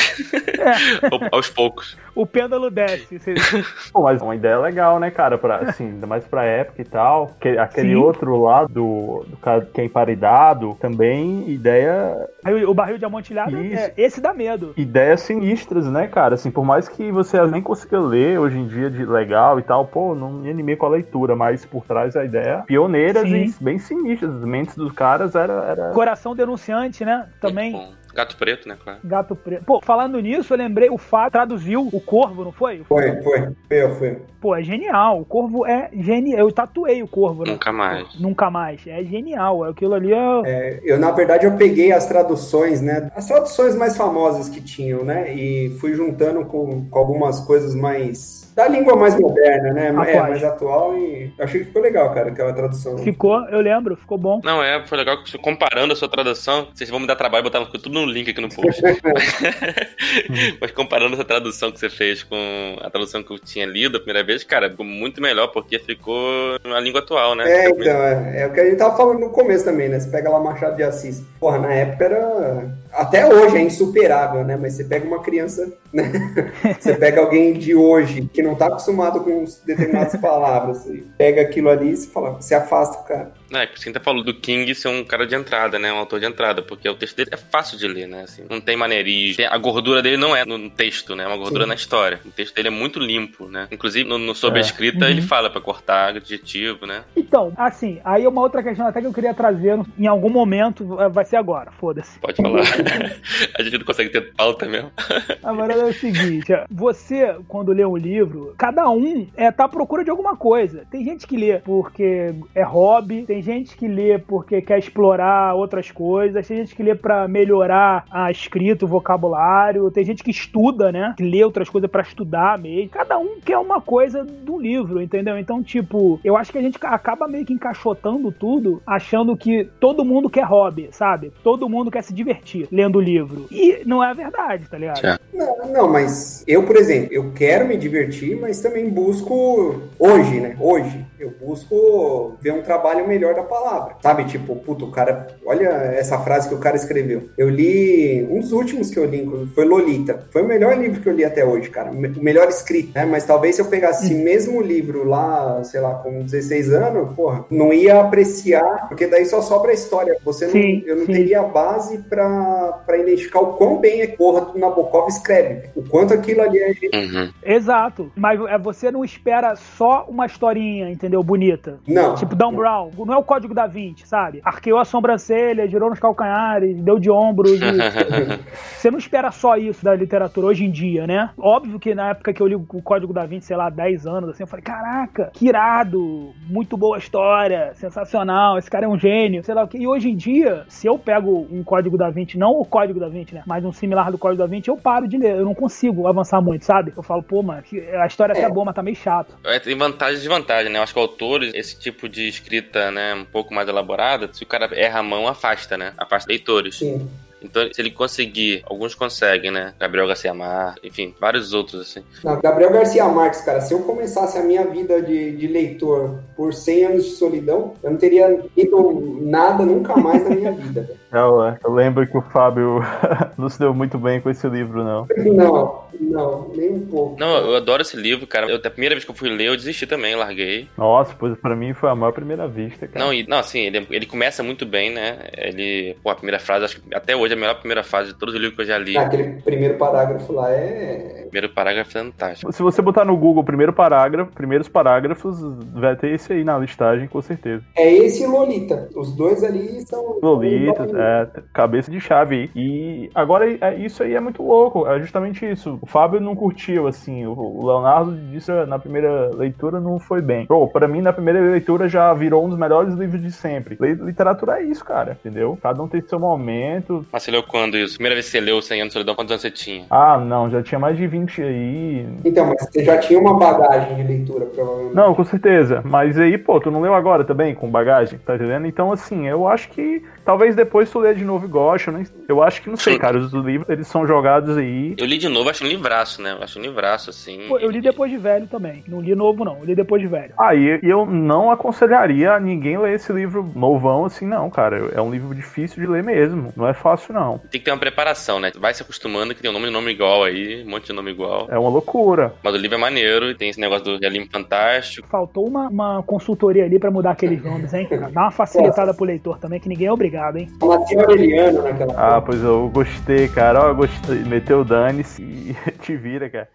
É. 0.59 1.07
ao- 1.11 1.29
aos 1.39 1.49
poucos. 1.49 1.97
O 2.15 2.25
pêndulo 2.25 2.71
desce. 2.71 3.19
Você- 3.19 3.35
Pô, 3.93 4.03
mas 4.03 4.23
uma 4.23 4.37
ideia 4.37 4.59
legal, 4.59 5.01
né, 5.01 5.11
cara? 5.11 5.37
Pra, 5.37 5.57
assim, 5.57 5.87
ainda 5.87 6.07
mais 6.07 6.25
pra 6.25 6.45
época 6.45 6.81
e 6.81 6.85
tal. 6.85 7.35
Que- 7.41 7.59
aquele 7.59 7.89
Sim. 7.89 7.95
outro 7.97 8.41
lá 8.41 8.67
do, 8.67 9.25
do 9.27 9.37
cara 9.39 9.63
que 9.73 9.81
é 9.81 9.85
emparedado, 9.85 10.77
também 10.81 11.49
ideia, 11.51 12.29
Aí 12.45 12.65
o 12.65 12.75
barril 12.75 12.99
de 12.99 13.05
amontilhado, 13.05 13.57
é, 13.57 13.93
esse 13.97 14.21
dá 14.21 14.33
medo. 14.33 14.75
ideias 14.77 15.23
sinistras, 15.23 15.87
né, 15.87 16.07
cara? 16.07 16.35
Assim, 16.35 16.51
por 16.51 16.65
mais 16.65 16.89
que 16.89 17.11
você 17.11 17.41
nem 17.47 17.63
consiga 17.63 17.99
ler 17.99 18.39
hoje 18.39 18.59
em 18.59 18.69
dia 18.69 18.91
de 18.91 19.05
legal 19.05 19.59
e 19.59 19.63
tal, 19.63 19.87
pô, 19.87 20.15
não 20.15 20.31
me 20.31 20.51
animei 20.51 20.77
com 20.77 20.87
a 20.87 20.91
leitura, 20.91 21.35
mas 21.35 21.65
por 21.65 21.85
trás 21.85 22.15
a 22.17 22.25
ideia 22.25 22.63
pioneiras 22.67 23.23
Sim. 23.23 23.45
e 23.61 23.65
bem 23.65 23.79
sinistras. 23.79 24.31
As 24.35 24.45
mentes 24.45 24.77
dos 24.77 24.93
caras 24.93 25.35
era, 25.35 25.53
era... 25.65 25.91
Coração 25.91 26.37
denunciante, 26.37 27.05
né? 27.05 27.27
Também. 27.41 27.94
Gato 28.15 28.37
preto, 28.37 28.69
né, 28.69 28.77
claro. 28.83 29.01
Gato 29.03 29.35
preto. 29.35 29.65
Pô, 29.65 29.81
falando 29.81 30.21
nisso, 30.21 30.53
eu 30.55 30.59
lembrei, 30.59 30.89
o 30.89 30.97
Fábio 30.97 31.33
traduziu 31.33 31.89
o 31.93 32.01
Corvo, 32.01 32.45
não 32.45 32.53
foi? 32.53 32.85
Foi, 32.85 33.23
foi. 33.23 33.23
Foi 33.23 33.53
eu, 33.71 33.95
foi 33.97 34.11
eu. 34.11 34.23
Pô, 34.41 34.55
é 34.55 34.63
genial. 34.63 35.21
O 35.21 35.25
Corvo 35.25 35.67
é 35.67 35.91
genial. 35.93 36.39
Eu 36.39 36.53
tatuei 36.53 37.03
o 37.03 37.09
Corvo, 37.09 37.45
né? 37.45 37.53
Nunca 37.53 37.73
mais. 37.73 38.21
Nunca 38.21 38.51
mais. 38.51 38.87
É 38.87 39.03
genial. 39.03 39.65
Aquilo 39.65 39.95
ali 39.95 40.13
é. 40.13 40.43
É, 40.45 40.81
eu, 40.85 40.99
na 40.99 41.11
verdade, 41.11 41.47
eu 41.47 41.57
peguei 41.57 41.93
as 41.93 42.07
traduções, 42.07 42.81
né? 42.81 43.11
As 43.17 43.27
traduções 43.27 43.75
mais 43.75 43.97
famosas 43.97 44.49
que 44.49 44.61
tinham, 44.61 45.03
né? 45.03 45.35
E 45.35 45.71
fui 45.81 45.95
juntando 45.95 46.45
com, 46.45 46.85
com 46.89 46.99
algumas 46.99 47.41
coisas 47.41 47.75
mais. 47.75 48.44
Da 48.55 48.69
língua 48.69 48.95
mais 48.95 49.19
moderna, 49.19 49.73
né? 49.73 49.87
É, 49.87 49.89
Atuais. 49.89 50.17
mais 50.17 50.45
atual 50.45 50.97
e 50.97 51.33
eu 51.37 51.45
achei 51.45 51.61
que 51.61 51.67
ficou 51.67 51.83
legal, 51.83 52.13
cara, 52.15 52.29
aquela 52.29 52.53
tradução. 52.53 52.99
Ficou, 52.99 53.45
eu 53.49 53.61
lembro, 53.61 53.97
ficou 53.97 54.17
bom. 54.17 54.41
Não, 54.45 54.63
é, 54.63 54.87
foi 54.87 54.99
legal 54.99 55.23
que 55.23 55.37
comparando 55.39 55.93
a 55.93 55.97
sua 55.97 56.09
tradução, 56.09 56.69
vocês 56.73 56.89
vão 56.89 57.01
me 57.01 57.07
dar 57.07 57.17
trabalho 57.17 57.43
e 57.43 57.51
botar 57.51 57.65
tudo 57.67 57.91
no 57.91 58.07
link 58.07 58.31
aqui 58.31 58.41
no 58.41 58.49
post. 58.49 58.81
Mas 60.61 60.71
comparando 60.71 61.15
essa 61.15 61.25
tradução 61.25 61.73
que 61.73 61.81
você 61.81 61.91
fez 61.91 62.23
com 62.23 62.77
a 62.81 62.89
tradução 62.89 63.23
que 63.23 63.33
eu 63.33 63.39
tinha 63.39 63.67
lido 63.67 63.97
a 63.97 64.01
primeira 64.01 64.25
vez, 64.25 64.45
cara, 64.45 64.71
ficou 64.71 64.87
muito 64.87 65.21
melhor, 65.21 65.49
porque 65.49 65.79
ficou 65.81 66.59
na 66.65 66.79
língua 66.79 67.01
atual, 67.01 67.35
né? 67.35 67.51
É, 67.51 67.69
então, 67.71 67.93
é, 67.93 68.43
é 68.43 68.47
o 68.47 68.53
que 68.53 68.61
a 68.61 68.65
gente 68.65 68.77
tava 68.77 68.97
falando 68.97 69.19
no 69.19 69.31
começo 69.31 69.65
também, 69.65 69.89
né? 69.89 69.99
Você 69.99 70.11
pega 70.11 70.31
lá 70.31 70.39
Machado 70.39 70.77
de 70.77 70.85
Assis. 70.85 71.25
Porra, 71.41 71.59
na 71.59 71.73
época 71.75 72.05
era. 72.05 72.84
Até 72.95 73.27
hoje 73.27 73.57
é 73.57 73.61
insuperável, 73.63 74.45
né? 74.45 74.57
Mas 74.61 74.75
você 74.75 74.85
pega 74.85 75.07
uma 75.07 75.21
criança, 75.23 75.73
né? 75.93 76.11
Você 76.81 76.95
pega 76.95 77.21
alguém 77.21 77.53
de 77.55 77.75
hoje 77.75 78.29
que 78.33 78.43
não 78.43 78.55
tá 78.55 78.67
acostumado 78.67 79.21
com 79.21 79.45
determinadas 79.67 80.17
palavras, 80.21 80.85
e 80.87 81.05
pega 81.17 81.43
aquilo 81.43 81.69
ali 81.71 81.91
e 81.91 81.97
você 81.97 82.09
fala, 82.11 82.31
você 82.33 82.55
afasta 82.55 82.99
o 83.01 83.05
cara. 83.05 83.33
É, 83.53 83.67
por 83.67 83.75
isso 83.75 83.83
que 83.85 83.89
a 83.89 83.93
gente 83.93 83.95
tá 83.95 84.01
falando 84.05 84.25
do 84.25 84.35
King 84.35 84.75
ser 84.75 84.89
um 84.89 85.05
cara 85.05 85.27
de 85.27 85.35
entrada, 85.35 85.79
né? 85.79 85.93
Um 85.93 85.99
autor 85.99 86.19
de 86.19 86.27
entrada, 86.27 86.63
porque 86.63 86.89
o 86.89 86.95
texto 86.95 87.17
dele 87.17 87.31
é 87.33 87.37
fácil 87.37 87.79
de 87.79 87.87
ler, 87.87 88.09
né? 88.09 88.23
Assim, 88.25 88.43
não 88.51 88.61
tem 88.61 88.77
maneirismo. 88.77 89.45
A 89.49 89.57
gordura 89.59 90.03
dele 90.03 90.17
não 90.17 90.35
é 90.35 90.45
no 90.45 90.69
texto, 90.71 91.15
né? 91.15 91.25
É 91.25 91.27
uma 91.29 91.37
gordura 91.37 91.63
Sim. 91.65 91.69
na 91.69 91.75
história. 91.75 92.21
O 92.25 92.31
texto 92.31 92.55
dele 92.55 92.69
é 92.69 92.71
muito 92.73 92.99
limpo, 92.99 93.47
né? 93.47 93.69
Inclusive, 93.71 94.09
no, 94.09 94.19
no 94.19 94.35
sobre 94.35 94.59
a 94.59 94.63
É. 94.63 94.65
escrita, 94.67 95.05
Uhum. 95.05 95.11
ele 95.11 95.23
fala 95.23 95.49
pra 95.51 95.61
cortar 95.61 96.09
adjetivo, 96.17 96.85
né? 96.87 97.03
Então, 97.17 97.53
assim, 97.57 98.01
aí 98.05 98.27
uma 98.27 98.41
outra 98.41 98.63
questão 98.63 98.87
até 98.89 99.01
que 99.01 99.07
eu 99.07 99.13
queria 99.13 99.33
trazer 99.35 99.79
em 99.99 100.07
algum 100.07 100.31
momento, 100.31 101.01
eh, 101.01 101.09
vai 101.09 101.25
ser 101.25 101.37
agora, 101.37 101.71
foda-se. 101.79 102.19
Pode 102.19 102.37
falar. 102.43 102.65
a 103.59 103.63
gente 103.63 103.79
não 103.79 103.85
consegue 103.85 104.11
ter 104.11 104.33
pauta 104.35 104.67
mesmo. 104.67 104.91
A 105.43 105.55
parada 105.55 105.83
é 105.83 105.85
o 105.85 105.93
seguinte, 105.93 106.53
você, 106.71 107.37
quando 107.49 107.73
lê 107.73 107.85
um 107.85 107.97
livro, 107.97 108.55
cada 108.57 108.89
um 108.91 109.27
é, 109.37 109.51
tá 109.51 109.65
à 109.65 109.69
procura 109.69 110.05
de 110.05 110.11
alguma 110.11 110.37
coisa. 110.37 110.85
Tem 110.91 111.05
gente 111.05 111.27
que 111.27 111.37
lê 111.37 111.59
porque 111.59 112.35
é 112.55 112.63
hobby, 112.63 113.25
tem 113.25 113.43
gente 113.43 113.77
que 113.77 113.87
lê 113.87 114.19
porque 114.19 114.63
quer 114.63 114.79
explorar 114.79 115.55
outras 115.55 115.91
coisas, 115.91 116.47
tem 116.47 116.59
gente 116.59 116.75
que 116.75 116.83
lê 116.83 116.95
pra 116.95 117.29
melhorar 117.29 118.05
a 118.11 118.31
escrita, 118.31 118.85
o 118.85 118.89
vocabulário, 118.89 119.91
tem 119.91 120.05
gente 120.05 120.23
que 120.23 120.31
estuda, 120.31 120.91
né? 120.91 121.15
Que 121.17 121.25
lê 121.25 121.45
outras 121.45 121.69
coisas 121.69 121.91
pra 121.91 122.03
estudar 122.03 122.59
mesmo. 122.59 122.91
Cada 122.91 123.19
um 123.19 123.41
quer 123.41 123.59
uma 123.59 123.81
coisa 123.81 124.25
do 124.25 124.59
livro, 124.59 125.01
entendeu? 125.01 125.39
Então, 125.39 125.63
tipo, 125.63 126.21
eu 126.25 126.37
acho 126.37 126.53
que 126.53 126.59
a 126.59 126.63
gente 126.63 126.79
acaba 126.83 127.29
meio 127.29 127.45
que 127.45 127.53
encaixotando 127.53 128.33
tudo, 128.33 128.83
achando 128.87 129.37
que 129.37 129.69
todo 129.79 130.05
mundo 130.05 130.31
quer 130.31 130.45
hobby, 130.45 130.89
sabe? 130.91 131.33
Todo 131.43 131.69
mundo 131.69 131.91
quer 131.91 132.03
se 132.03 132.15
divertir 132.15 132.69
lendo 132.75 132.97
o 132.97 133.01
livro. 133.01 133.47
E 133.53 133.83
não 133.87 134.03
é 134.03 134.11
a 134.11 134.15
verdade, 134.15 134.65
tá 134.69 134.77
ligado? 134.77 135.21
Não, 135.33 135.73
não, 135.73 135.89
mas 135.89 136.43
eu, 136.47 136.65
por 136.65 136.77
exemplo, 136.77 137.09
eu 137.13 137.31
quero 137.33 137.69
me 137.69 137.77
divertir, 137.77 138.37
mas 138.37 138.61
também 138.61 138.91
busco 138.91 139.81
hoje, 139.97 140.41
né? 140.41 140.57
Hoje, 140.59 141.07
eu 141.25 141.33
busco 141.41 142.37
ver 142.41 142.53
um 142.53 142.63
trabalho 142.63 143.07
melhor 143.07 143.35
da 143.35 143.43
palavra. 143.43 143.97
Sabe, 144.03 144.25
tipo, 144.25 144.57
puto, 144.57 144.87
o 144.87 144.91
cara. 144.91 145.29
Olha 145.45 145.69
essa 145.69 146.19
frase 146.19 146.49
que 146.49 146.55
o 146.55 146.59
cara 146.59 146.77
escreveu. 146.77 147.29
Eu 147.37 147.49
li. 147.49 148.27
Um 148.31 148.41
dos 148.41 148.53
últimos 148.53 148.91
que 148.91 148.99
eu 148.99 149.05
li 149.05 149.23
inclusive, 149.23 149.51
foi 149.53 149.65
Lolita. 149.65 150.27
Foi 150.31 150.43
o 150.43 150.47
melhor 150.47 150.77
livro 150.77 151.01
que 151.01 151.09
eu 151.09 151.15
li 151.15 151.25
até 151.25 151.45
hoje, 151.45 151.71
cara. 151.71 151.91
O 151.91 151.95
melhor 152.23 152.49
escrito, 152.49 152.93
né? 152.95 153.05
Mas 153.05 153.25
talvez 153.25 153.57
se 153.57 153.63
eu 153.63 153.67
pegasse 153.67 154.05
esse 154.05 154.15
mesmo 154.15 154.61
livro 154.61 155.05
lá, 155.05 155.63
sei 155.65 155.81
lá, 155.81 155.95
com 155.95 156.23
16 156.23 156.73
anos, 156.73 157.15
porra, 157.15 157.45
não 157.51 157.73
ia 157.73 158.01
apreciar, 158.01 158.89
porque 158.89 159.07
daí 159.07 159.25
só 159.27 159.41
sobra 159.41 159.71
a 159.71 159.75
história. 159.75 160.17
Você 160.25 160.47
não, 160.47 160.53
Sim, 160.53 160.83
eu 160.87 160.97
não 160.97 161.07
sim. 161.07 161.13
teria 161.13 161.41
a 161.41 161.45
base 161.45 161.99
pra, 161.99 162.83
pra 162.85 162.97
identificar 162.99 163.41
o 163.41 163.55
quão 163.55 163.79
bem 163.79 164.03
a 164.03 164.09
porra 164.17 164.53
do 164.53 164.59
Nabokov 164.59 165.09
escreve. 165.09 165.71
O 165.75 165.83
quanto 165.83 166.13
aquilo 166.13 166.43
ali 166.43 166.59
é 166.59 166.75
Uhum. 166.95 167.33
Exato. 167.45 168.13
Mas 168.17 168.41
é, 168.41 168.59
você 168.59 168.91
não 168.91 169.05
espera 169.05 169.55
só 169.57 170.07
uma 170.09 170.27
historinha, 170.27 170.91
entendeu? 170.91 171.14
Bonita. 171.23 171.79
Não. 171.87 172.15
Tipo 172.15 172.35
Dan 172.35 172.53
Brown. 172.55 172.91
Não 172.99 173.15
é 173.15 173.17
o 173.17 173.23
código 173.23 173.55
da 173.55 173.67
20, 173.67 174.07
sabe? 174.07 174.41
Arqueou 174.45 174.79
a 174.79 174.85
sobrancelha, 174.85 175.67
girou 175.69 175.91
nos 175.91 175.99
calcanhares, 176.01 176.81
deu 176.83 176.99
de 176.99 177.11
ombros. 177.11 177.53
e- 177.61 177.65
Você 178.77 178.91
não 178.91 178.99
espera 178.99 179.31
só 179.31 179.57
isso 179.57 179.85
da 179.85 179.95
literatura 179.95 180.47
hoje 180.49 180.65
em 180.65 180.71
dia, 180.71 181.07
né? 181.07 181.31
Óbvio 181.39 181.79
que 181.79 181.95
na 181.95 182.11
época 182.11 182.33
que 182.33 182.41
eu 182.43 182.47
li 182.47 182.55
o 182.55 182.65
Código 182.83 183.13
da 183.13 183.25
Vinci, 183.25 183.47
sei 183.47 183.57
lá, 183.57 183.71
10 183.71 184.07
anos, 184.07 184.31
assim, 184.31 184.43
eu 184.43 184.47
falei, 184.47 184.63
caraca, 184.63 185.31
que 185.33 185.47
irado, 185.49 186.33
muito 186.49 186.77
boa 186.77 186.99
história, 186.99 187.73
sensacional, 187.75 188.59
esse 188.59 188.71
cara 188.71 188.85
é 188.85 188.89
um 188.89 188.99
gênio, 188.99 189.43
sei 189.45 189.55
lá 189.55 189.65
o 189.65 189.69
quê. 189.69 189.79
E 189.79 189.87
hoje 189.87 190.11
em 190.11 190.17
dia, 190.17 190.65
se 190.69 190.87
eu 190.87 190.99
pego 190.99 191.47
um 191.51 191.63
Código 191.65 191.97
da 191.97 192.11
Vinci, 192.11 192.39
não 192.39 192.53
o 192.53 192.65
Código 192.65 193.01
da 193.01 193.09
Vinci, 193.09 193.35
né? 193.35 193.43
Mas 193.47 193.65
um 193.65 193.73
similar 193.73 194.11
do 194.11 194.19
Código 194.19 194.43
da 194.43 194.47
Vinci, 194.47 194.69
eu 194.69 194.77
paro 194.77 195.09
de 195.09 195.17
ler. 195.17 195.37
Eu 195.37 195.45
não 195.45 195.55
consigo 195.55 196.07
avançar 196.07 196.41
muito, 196.41 196.65
sabe? 196.65 196.93
Eu 196.97 197.03
falo, 197.03 197.23
pô, 197.23 197.43
mano, 197.43 197.63
a 198.01 198.07
história 198.07 198.33
até 198.33 198.43
é 198.43 198.49
boa, 198.51 198.67
mas 198.67 198.75
tá 198.75 198.83
meio 198.83 198.97
chato. 198.97 199.35
É, 199.45 199.59
tem 199.59 199.77
vantagens 199.77 200.19
e 200.19 200.23
desvantagens, 200.29 200.73
né? 200.73 200.79
Eu 200.79 200.83
acho 200.83 200.93
que 200.93 200.99
autores, 201.05 201.53
esse 201.55 201.79
tipo 201.79 202.09
de 202.09 202.27
escrita, 202.29 202.91
né, 202.91 203.15
um 203.15 203.25
pouco 203.25 203.55
mais 203.55 203.69
elaborada, 203.69 204.29
se 204.33 204.43
o 204.43 204.47
cara 204.47 204.69
erra 204.77 205.01
a 205.01 205.03
mão, 205.03 205.29
afasta, 205.29 205.77
né? 205.77 205.93
Afasta 205.97 206.29
leitores. 206.29 206.79
Sim. 206.79 207.09
Então, 207.45 207.69
se 207.73 207.81
ele 207.81 207.91
conseguir, 207.91 208.63
alguns 208.67 208.95
conseguem, 208.95 209.51
né? 209.51 209.75
Gabriel 209.79 210.07
Garcia 210.07 210.35
Mar, 210.35 210.75
enfim, 210.83 211.15
vários 211.21 211.53
outros, 211.53 211.81
assim. 211.81 212.03
Não, 212.25 212.41
Gabriel 212.41 212.73
Garcia 212.73 213.07
Marques, 213.07 213.43
cara, 213.43 213.61
se 213.61 213.75
eu 213.75 213.81
começasse 213.81 214.39
a 214.39 214.43
minha 214.43 214.65
vida 214.65 215.03
de, 215.03 215.37
de 215.37 215.47
leitor 215.47 216.21
por 216.37 216.53
100 216.53 216.85
anos 216.85 217.05
de 217.05 217.11
solidão, 217.11 217.75
eu 217.83 217.91
não 217.91 217.99
teria 217.99 218.27
lido 218.57 219.19
nada 219.23 219.65
nunca 219.65 219.97
mais 219.97 220.23
na 220.29 220.35
minha 220.35 220.53
vida. 220.53 220.83
velho. 220.83 221.05
Eu, 221.15 221.45
é, 221.45 221.57
eu 221.65 221.73
lembro 221.73 222.05
que 222.09 222.19
o 222.19 222.21
Fábio 222.21 222.81
não 223.39 223.49
se 223.49 223.57
deu 223.57 223.73
muito 223.73 223.97
bem 223.97 224.21
com 224.21 224.29
esse 224.29 224.49
livro, 224.49 224.83
não. 224.83 225.07
Não, 225.17 225.85
não, 226.01 226.49
nem 226.57 226.73
um 226.73 226.87
pouco. 226.87 227.17
Não, 227.21 227.37
eu 227.37 227.55
adoro 227.55 227.83
esse 227.83 227.97
livro, 227.97 228.27
cara. 228.27 228.51
Eu, 228.51 228.57
a 228.57 228.71
primeira 228.71 228.97
vez 228.97 229.05
que 229.05 229.13
eu 229.13 229.15
fui 229.15 229.29
ler, 229.29 229.47
eu 229.47 229.57
desisti 229.57 229.87
também, 229.87 230.17
larguei. 230.17 230.69
Nossa, 230.77 231.15
pois 231.17 231.39
pra 231.39 231.55
mim 231.55 231.73
foi 231.73 231.89
a 231.89 231.95
maior 231.95 232.11
primeira 232.11 232.49
vista, 232.49 232.89
cara. 232.89 233.05
Não, 233.05 233.15
e, 233.15 233.25
não 233.29 233.39
assim, 233.39 233.61
ele, 233.61 233.87
ele 233.91 234.07
começa 234.07 234.43
muito 234.43 234.67
bem, 234.67 234.91
né? 234.91 235.19
Ele, 235.37 235.97
pô, 236.03 236.11
a 236.11 236.17
primeira 236.17 236.41
frase, 236.41 236.65
acho 236.65 236.81
que 236.81 236.93
até 236.93 237.15
hoje 237.15 237.34
a 237.35 237.41
melhor 237.41 237.55
primeira 237.57 237.83
fase 237.83 238.13
de 238.13 238.19
todos 238.19 238.35
os 238.35 238.41
livros 238.41 238.57
que 238.57 238.63
eu 238.63 238.67
já 238.67 238.79
li. 238.79 238.97
Aquele 238.97 239.43
primeiro 239.43 239.77
parágrafo 239.77 240.33
lá 240.33 240.51
é. 240.51 241.27
Primeiro 241.31 241.55
parágrafo 241.55 241.91
é 241.91 242.03
fantástico. 242.03 242.53
Se 242.53 242.63
você 242.63 242.81
botar 242.81 243.05
no 243.05 243.17
Google 243.17 243.45
primeiro 243.45 243.73
parágrafo, 243.73 244.33
primeiros 244.33 244.69
parágrafos, 244.69 245.41
vai 245.73 245.97
ter 245.97 246.11
esse 246.11 246.33
aí 246.33 246.45
na 246.45 246.59
listagem, 246.59 247.09
com 247.09 247.21
certeza. 247.21 247.63
É 247.77 247.91
esse 247.93 248.23
e 248.23 248.27
Lolita. 248.27 248.89
Os 248.95 249.13
dois 249.13 249.43
ali 249.43 249.81
são. 249.87 250.19
Lolita, 250.23 250.87
é, 250.95 251.43
cabeça 251.53 251.91
de 251.91 252.01
chave 252.01 252.35
aí. 252.35 252.51
E 252.55 253.11
agora 253.15 253.51
é, 253.61 253.75
isso 253.77 254.03
aí 254.03 254.15
é 254.15 254.21
muito 254.21 254.43
louco. 254.43 254.87
É 254.87 255.01
justamente 255.01 255.49
isso. 255.49 255.79
O 255.81 255.87
Fábio 255.87 256.21
não 256.21 256.35
curtiu, 256.35 256.87
assim. 256.87 257.27
O 257.27 257.67
Leonardo 257.67 258.17
disse 258.31 258.51
na 258.67 258.79
primeira 258.79 259.31
leitura 259.35 259.81
não 259.81 259.99
foi 259.99 260.21
bem. 260.21 260.47
Pô, 260.47 260.67
pra 260.69 260.89
mim, 260.89 261.01
na 261.01 261.13
primeira 261.13 261.41
leitura 261.41 261.89
já 261.89 262.13
virou 262.15 262.45
um 262.45 262.49
dos 262.49 262.59
melhores 262.59 262.95
livros 262.95 263.23
de 263.23 263.33
sempre. 263.33 263.77
Literatura 263.81 264.61
é 264.61 264.65
isso, 264.65 264.85
cara, 264.85 265.13
entendeu? 265.21 265.59
Cada 265.63 265.83
um 265.83 265.89
tem 265.89 266.03
seu 266.03 266.19
momento. 266.19 267.05
Mas 267.13 267.24
você 267.25 267.31
leu 267.31 267.43
quando 267.43 267.79
isso? 267.79 267.95
Primeira 267.95 268.15
vez 268.15 268.27
que 268.27 268.33
você 268.33 268.41
leu 268.41 268.61
100 268.61 268.81
anos 268.83 268.91
de 268.91 268.93
solidão, 268.93 269.15
quantos 269.15 269.33
anos 269.33 269.41
você 269.41 269.51
tinha? 269.51 269.87
Ah, 269.89 270.19
não, 270.19 270.51
já 270.51 270.63
tinha 270.63 270.79
mais 270.79 270.97
de 270.97 271.07
20 271.07 271.43
aí. 271.43 272.07
Então, 272.23 272.47
mas 272.47 272.69
você 272.69 272.85
já 272.85 272.99
tinha 272.99 273.19
uma 273.19 273.39
bagagem 273.39 273.97
de 273.97 274.03
leitura, 274.03 274.45
provavelmente. 274.45 274.95
Não, 274.95 275.15
com 275.15 275.25
certeza. 275.25 275.81
Mas 275.85 276.19
aí, 276.19 276.37
pô, 276.37 276.61
tu 276.61 276.71
não 276.71 276.83
leu 276.83 276.95
agora 276.95 277.25
também, 277.25 277.55
com 277.55 277.71
bagagem, 277.71 278.19
tá 278.19 278.35
entendendo? 278.35 278.67
Então, 278.67 278.93
assim, 278.93 279.27
eu 279.27 279.49
acho 279.49 279.71
que 279.71 280.03
talvez 280.25 280.57
depois 280.57 280.91
tu 280.91 280.99
lê 280.99 281.15
de 281.15 281.25
novo 281.25 281.47
e 281.47 281.49
goste. 281.49 281.89
Eu, 281.89 281.95
nem... 281.95 282.07
eu 282.29 282.43
acho 282.43 282.63
que 282.63 282.71
não 282.71 282.77
sei, 282.77 282.95
Sim. 282.95 282.99
cara. 282.99 283.19
Os 283.19 283.33
livros, 283.33 283.69
eles 283.69 283.87
são 283.87 284.07
jogados 284.07 284.57
aí. 284.57 284.95
Eu 284.99 285.07
li 285.07 285.19
de 285.19 285.29
novo, 285.29 285.51
acho 285.51 285.65
um 285.65 285.69
livraço, 285.69 286.23
né? 286.23 286.33
Eu 286.33 286.43
acho 286.43 286.59
um 286.59 286.63
livraço, 286.63 287.11
assim. 287.11 287.47
Pô, 287.49 287.59
eu 287.59 287.71
li 287.71 287.81
depois 287.81 288.11
de 288.11 288.17
velho 288.17 288.47
também. 288.47 288.83
Não 288.89 289.01
li 289.01 289.15
novo, 289.15 289.45
não. 289.45 289.59
Eu 289.59 289.65
li 289.65 289.75
depois 289.75 290.01
de 290.01 290.09
velho. 290.09 290.35
Ah, 290.39 290.55
e 290.55 290.81
eu 290.83 291.07
não 291.07 291.51
aconselharia 291.51 292.39
ninguém 292.41 292.79
ler 292.79 292.95
esse 292.95 293.13
livro 293.13 293.51
novão 293.55 294.05
assim, 294.05 294.27
não, 294.27 294.49
cara. 294.51 294.91
É 294.95 295.01
um 295.01 295.11
livro 295.11 295.35
difícil 295.35 295.83
de 295.83 295.87
ler 295.87 296.03
mesmo. 296.03 296.53
Não 296.57 296.67
é 296.67 296.75
fácil, 296.75 297.15
não. 297.15 297.39
Tem 297.39 297.61
que 297.61 297.65
ter 297.65 297.71
uma 297.71 297.79
preparação, 297.79 298.41
né? 298.41 298.51
Vai 298.59 298.73
se 298.73 298.83
acostumando 298.83 299.35
que 299.35 299.43
tem 299.43 299.51
um 299.51 299.55
nome 299.55 299.71
nome 299.71 299.91
igual 299.91 300.25
aí, 300.25 300.65
um 300.65 300.71
monte 300.71 300.87
de 300.87 300.93
nome 300.93 301.11
igual. 301.11 301.47
É 301.51 301.59
uma 301.59 301.69
loucura. 301.69 302.35
Mas 302.43 302.55
o 302.55 302.57
livro 302.57 302.77
é 302.77 302.81
maneiro 302.81 303.31
e 303.31 303.35
tem 303.35 303.51
esse 303.51 303.61
negócio 303.61 303.85
do 303.85 303.99
realinho 303.99 304.27
fantástico. 304.31 305.09
Faltou 305.09 305.47
uma, 305.47 305.69
uma 305.69 306.03
consultoria 306.03 306.65
ali 306.65 306.79
pra 306.79 306.91
mudar 306.91 307.11
aqueles 307.11 307.43
nomes, 307.45 307.75
hein? 307.75 307.89
Dá 307.91 308.23
uma 308.23 308.31
facilitada 308.31 308.95
pro 308.95 309.05
leitor 309.05 309.39
também, 309.39 309.61
que 309.61 309.69
ninguém 309.69 309.89
é 309.89 309.93
obrigado, 309.93 310.14
hein? 310.39 310.49
Matheus 310.61 311.03
Aureliano 311.03 311.63
naquela. 311.63 311.95
Ah, 311.97 312.21
pois 312.21 312.43
eu 312.43 312.69
gostei, 312.69 313.29
cara. 313.29 313.71
Ó, 313.71 313.75
gostei. 313.75 314.25
Meteu 314.25 314.61
o 314.61 314.65
dane-se 314.65 315.23
e 315.23 315.55
te 315.81 315.97
vira, 315.97 316.29
cara. 316.29 316.49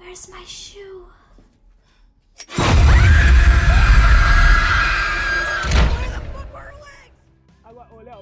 Where's 0.00 0.28
my 0.28 0.44
shoe? 0.46 1.06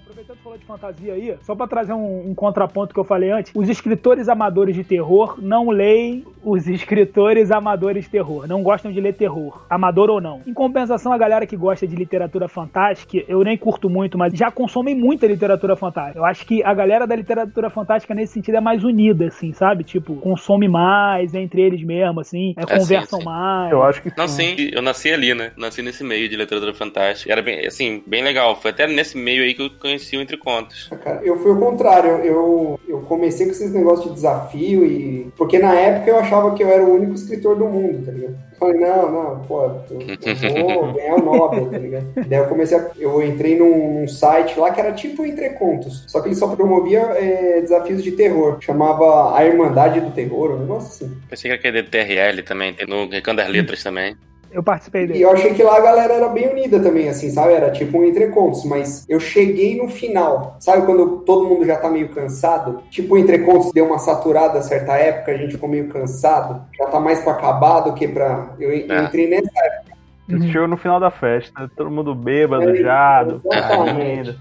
aproveitando 0.05 0.37
que 0.37 0.43
falou 0.43 0.59
de 0.59 0.65
fantasia 0.65 1.15
aí, 1.15 1.37
só 1.43 1.55
para 1.55 1.67
trazer 1.67 1.93
um, 1.93 2.31
um, 2.31 2.35
contraponto 2.35 2.93
que 2.93 3.01
eu 3.01 3.05
falei 3.05 3.31
antes, 3.31 3.53
os 3.55 3.69
escritores 3.69 4.29
amadores 4.29 4.75
de 4.75 4.85
terror 4.85 5.37
não 5.41 5.71
leem 5.71 6.25
os 6.45 6.67
escritores 6.69 7.51
amadores 7.51 8.05
de 8.05 8.11
terror, 8.11 8.47
não 8.47 8.63
gostam 8.63 8.93
de 8.93 9.01
ler 9.01 9.15
terror, 9.15 9.65
amador 9.69 10.11
ou 10.11 10.21
não. 10.21 10.41
Em 10.47 10.53
compensação, 10.53 11.13
a 11.13 11.19
galera 11.19 11.47
que 11.47 11.57
gosta 11.57 11.87
de 11.87 11.97
literatura 11.97 12.49
fantástica, 12.49 13.25
eu 13.29 13.43
nem 13.43 13.57
curto 13.57 13.89
muito, 13.89 14.19
mas 14.19 14.33
já 14.33 14.51
consomem 14.51 14.95
muita 14.95 15.27
literatura 15.27 15.77
fantástica. 15.77 16.19
Eu 16.19 16.25
acho 16.25 16.47
que 16.47 16.63
a 16.63 16.75
galera 16.75 17.07
da 17.07 17.17
literatura 17.17 17.71
fantástica 17.71 18.15
nesse 18.15 18.35
sentido 18.35 18.57
é 18.57 18.61
mais 18.61 18.85
unida, 18.85 19.27
assim, 19.27 19.53
sabe? 19.53 19.85
Tipo, 19.85 20.17
consome 20.17 20.69
mais 20.69 21.35
entre 21.35 21.63
eles 21.63 21.83
mesmo, 21.83 22.21
assim, 22.21 22.55
é, 22.57 22.63
é 22.63 22.79
conversam 22.79 23.19
sim, 23.19 23.25
sim. 23.25 23.31
mais. 23.31 23.73
Eu 23.73 23.83
acho 23.83 24.03
que 24.03 24.13
Não, 24.17 24.29
sim, 24.29 24.57
eu 24.73 24.83
nasci 24.83 25.11
ali, 25.11 25.35
né? 25.35 25.53
Nasci 25.57 25.83
nesse 25.83 26.05
meio 26.05 26.29
de 26.29 26.37
literatura 26.37 26.75
fantástica. 26.75 27.33
Era 27.33 27.43
bem, 27.43 27.67
assim, 27.67 28.03
bem 28.07 28.23
legal. 28.23 28.57
Foi 28.57 28.71
até 28.71 28.87
nesse 28.87 29.17
meio 29.17 29.43
aí 29.43 29.55
que 29.55 29.63
eu 29.63 29.71
conheci 29.71 30.17
o 30.17 30.21
Entre 30.21 30.37
Contos. 30.37 30.91
Cara, 31.03 31.21
eu 31.23 31.39
fui 31.39 31.53
o 31.53 31.59
contrário. 31.59 32.11
Eu, 32.19 32.79
eu 32.89 33.01
comecei 33.01 33.47
com 33.47 33.53
esses 33.53 33.73
negócios 33.73 34.09
de 34.09 34.15
desafio 34.15 34.85
e. 34.85 35.33
Porque 35.37 35.59
na 35.59 35.75
época 35.75 36.11
eu 36.11 36.19
achava 36.19 36.34
que 36.55 36.63
eu 36.63 36.69
era 36.69 36.85
o 36.85 36.95
único 36.95 37.15
escritor 37.15 37.57
do 37.57 37.67
mundo, 37.67 38.05
tá 38.05 38.13
ligado? 38.13 38.35
Eu 38.53 38.59
falei, 38.59 38.81
não, 38.81 39.11
não, 39.11 39.41
pô, 39.41 39.65
eu, 39.65 39.83
eu 39.91 40.65
vou 40.65 40.93
ganhar 40.95 41.15
o 41.15 41.25
Nobel, 41.25 41.71
tá 41.71 41.79
ligado? 41.79 42.07
Daí 42.15 42.39
eu 42.39 42.47
comecei 42.47 42.79
a... 42.79 42.91
Eu 42.99 43.23
entrei 43.23 43.59
num, 43.59 44.01
num, 44.01 44.09
site 44.09 44.59
lá 44.59 44.71
que 44.71 44.81
era 44.81 44.93
tipo 44.93 45.25
Entre 45.25 45.51
Contos. 45.51 46.05
Só 46.07 46.21
que 46.21 46.29
ele 46.29 46.35
só 46.35 46.49
promovia 46.55 47.01
é, 47.01 47.61
desafios 47.61 48.03
de 48.03 48.13
terror. 48.13 48.59
Chamava 48.61 49.37
A 49.37 49.45
Irmandade 49.45 50.01
do 50.01 50.11
Terror, 50.11 50.53
um 50.53 50.61
negócio 50.61 50.89
assim. 50.89 51.17
Pensei 51.29 51.51
que 51.51 51.69
era 51.69 51.81
aquele 51.81 51.83
TRL 51.83 52.43
também, 52.43 52.73
tem 52.73 52.87
no 52.87 53.09
Recanto 53.09 53.39
das 53.39 53.49
Letras 53.49 53.83
também. 53.83 54.17
Eu 54.55 54.63
participei 54.63 55.05
dele. 55.05 55.19
E 55.19 55.23
eu 55.23 55.33
achei 55.33 55.53
que 55.53 55.65
lá 55.65 55.77
a 55.77 55.81
galera 55.81 56.15
era 56.15 56.29
bem 56.29 56.49
unida 56.49 56.79
também, 56.79 57.09
assim, 57.09 57.29
sabe? 57.29 57.55
Era 57.55 57.73
tipo 57.73 57.99
um 57.99 58.05
entrecontos, 58.05 58.65
mas 58.65 59.05
eu 59.09 59.19
cheguei 59.19 59.77
no 59.77 59.89
final. 59.89 60.57
Sabe 60.61 60.87
quando 60.87 61.19
todo 61.27 61.49
mundo 61.49 61.67
já 61.67 61.77
tá 61.77 61.91
meio 61.91 62.09
cansado? 62.11 62.81
Tipo, 62.89 63.17
o 63.17 63.19
entrecontos 63.19 63.73
deu 63.73 63.85
uma 63.85 63.99
saturada 63.99 64.61
a 64.61 64.63
certa 64.63 64.93
época, 64.93 65.33
a 65.33 65.37
gente 65.37 65.55
ficou 65.55 65.69
meio 65.69 65.89
cansado. 65.89 66.65
Já 66.79 66.87
tá 66.87 67.01
mais 67.01 67.19
pra 67.19 67.33
acabar 67.33 67.81
do 67.81 67.95
que 67.95 68.07
pra. 68.07 68.55
Eu, 68.61 68.71
é. 68.71 68.87
eu 68.89 69.05
entrei 69.05 69.29
nessa 69.29 69.51
época. 69.59 69.95
Uhum. 70.29 70.51
Chegou 70.51 70.69
no 70.69 70.77
final 70.77 70.99
da 70.99 71.11
festa, 71.11 71.71
todo 71.77 71.91
mundo 71.91 72.15
bêbado, 72.15 72.71
é, 72.71 72.77
já. 72.77 73.27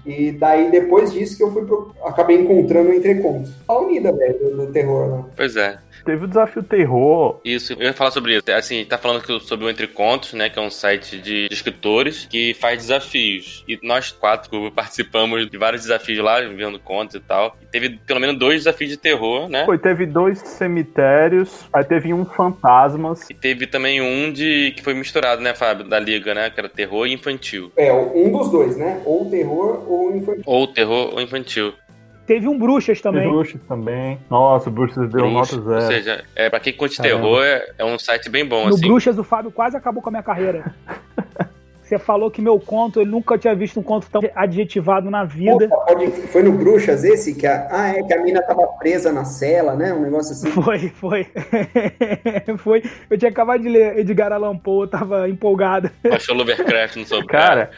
E 0.06 0.32
daí, 0.32 0.70
depois 0.70 1.12
disso, 1.12 1.36
que 1.36 1.42
eu 1.42 1.52
fui 1.52 1.66
pro... 1.66 1.94
acabei 2.04 2.40
encontrando 2.40 2.88
o 2.88 2.94
Entrecontos. 2.94 3.52
A 3.68 3.76
unida, 3.78 4.10
velho, 4.10 4.38
do, 4.38 4.56
do 4.66 4.72
terror 4.72 5.10
lá. 5.10 5.24
Pois 5.36 5.56
é. 5.56 5.78
Teve 6.04 6.24
o 6.24 6.28
desafio 6.28 6.62
terror. 6.62 7.40
Isso, 7.44 7.72
eu 7.74 7.82
ia 7.82 7.92
falar 7.92 8.10
sobre 8.10 8.36
isso. 8.36 8.50
Assim, 8.52 8.84
tá 8.84 8.98
falando 8.98 9.40
sobre 9.40 9.66
o 9.66 9.70
Entre 9.70 9.86
Contos, 9.86 10.32
né? 10.32 10.48
Que 10.48 10.58
é 10.58 10.62
um 10.62 10.70
site 10.70 11.18
de 11.18 11.48
escritores 11.50 12.26
que 12.26 12.54
faz 12.54 12.78
desafios. 12.78 13.64
E 13.68 13.78
nós 13.82 14.10
quatro 14.10 14.70
participamos 14.72 15.48
de 15.50 15.58
vários 15.58 15.82
desafios 15.82 16.24
lá, 16.24 16.40
vendo 16.40 16.78
contos 16.78 17.16
e 17.16 17.20
tal. 17.20 17.56
E 17.62 17.66
teve 17.66 17.90
pelo 17.90 18.20
menos 18.20 18.38
dois 18.38 18.64
desafios 18.64 18.90
de 18.90 18.96
terror, 18.96 19.48
né? 19.48 19.64
Foi, 19.64 19.78
teve 19.78 20.06
dois 20.06 20.38
cemitérios, 20.38 21.66
aí 21.72 21.84
teve 21.84 22.12
um 22.12 22.24
fantasmas. 22.24 23.28
E 23.30 23.34
teve 23.34 23.66
também 23.66 24.00
um 24.00 24.32
de 24.32 24.72
que 24.76 24.82
foi 24.82 24.94
misturado, 24.94 25.42
né, 25.42 25.54
Fábio? 25.54 25.88
Da 25.88 25.98
Liga, 25.98 26.34
né? 26.34 26.50
Que 26.50 26.60
era 26.60 26.68
terror 26.68 27.06
e 27.06 27.12
infantil. 27.12 27.72
É, 27.76 27.92
um 27.92 28.32
dos 28.32 28.50
dois, 28.50 28.76
né? 28.76 29.00
Ou 29.04 29.30
terror 29.30 29.84
ou 29.90 30.16
infantil. 30.16 30.42
Ou 30.46 30.66
terror 30.66 31.14
ou 31.14 31.20
infantil. 31.20 31.72
Teve 32.26 32.48
um 32.48 32.58
Bruxas 32.58 33.00
também. 33.00 33.28
Bruxas 33.28 33.60
também. 33.68 34.18
Nossa, 34.30 34.70
o 34.70 34.72
Bruxas 34.72 35.10
deu 35.10 35.30
nota 35.30 35.60
zero. 35.60 35.74
Ou 35.74 35.80
seja, 35.80 36.24
é, 36.34 36.48
pra 36.48 36.58
quem 36.58 36.72
curte 36.72 37.00
terror, 37.00 37.42
é, 37.42 37.74
é, 37.78 37.84
um 37.84 37.98
site 37.98 38.30
bem 38.30 38.46
bom, 38.46 38.64
no 38.64 38.74
assim. 38.74 38.82
No 38.82 38.88
Bruxas, 38.88 39.18
o 39.18 39.24
Fábio 39.24 39.50
quase 39.50 39.76
acabou 39.76 40.02
com 40.02 40.08
a 40.08 40.12
minha 40.12 40.22
carreira. 40.22 40.74
Você 41.84 41.98
falou 41.98 42.30
que 42.30 42.40
meu 42.40 42.58
conto, 42.58 43.00
ele 43.00 43.10
nunca 43.10 43.36
tinha 43.36 43.54
visto 43.54 43.78
um 43.78 43.82
conto 43.82 44.08
tão 44.10 44.22
adjetivado 44.34 45.10
na 45.10 45.24
vida. 45.24 45.68
Opa, 45.70 45.94
foi 46.28 46.42
no 46.42 46.52
Bruxas 46.52 47.04
esse? 47.04 47.34
Que 47.34 47.46
a, 47.46 47.68
ah, 47.70 47.88
é 47.90 48.02
que 48.02 48.14
a 48.14 48.22
mina 48.22 48.40
tava 48.42 48.66
presa 48.78 49.12
na 49.12 49.24
cela, 49.24 49.74
né? 49.74 49.92
Um 49.92 50.00
negócio 50.00 50.32
assim. 50.32 50.50
Foi, 50.64 50.88
foi. 50.88 51.26
foi. 52.58 52.82
Eu 53.10 53.18
tinha 53.18 53.30
acabado 53.30 53.62
de 53.62 53.68
ler 53.68 53.98
Edgar 53.98 54.32
Allan 54.32 54.56
Poe, 54.56 54.84
eu 54.84 54.88
tava 54.88 55.28
empolgado. 55.28 55.90
Achou 56.10 56.34
Lovecraft 56.34 56.96
no 56.96 57.06
sobre. 57.06 57.26
Cara. 57.26 57.70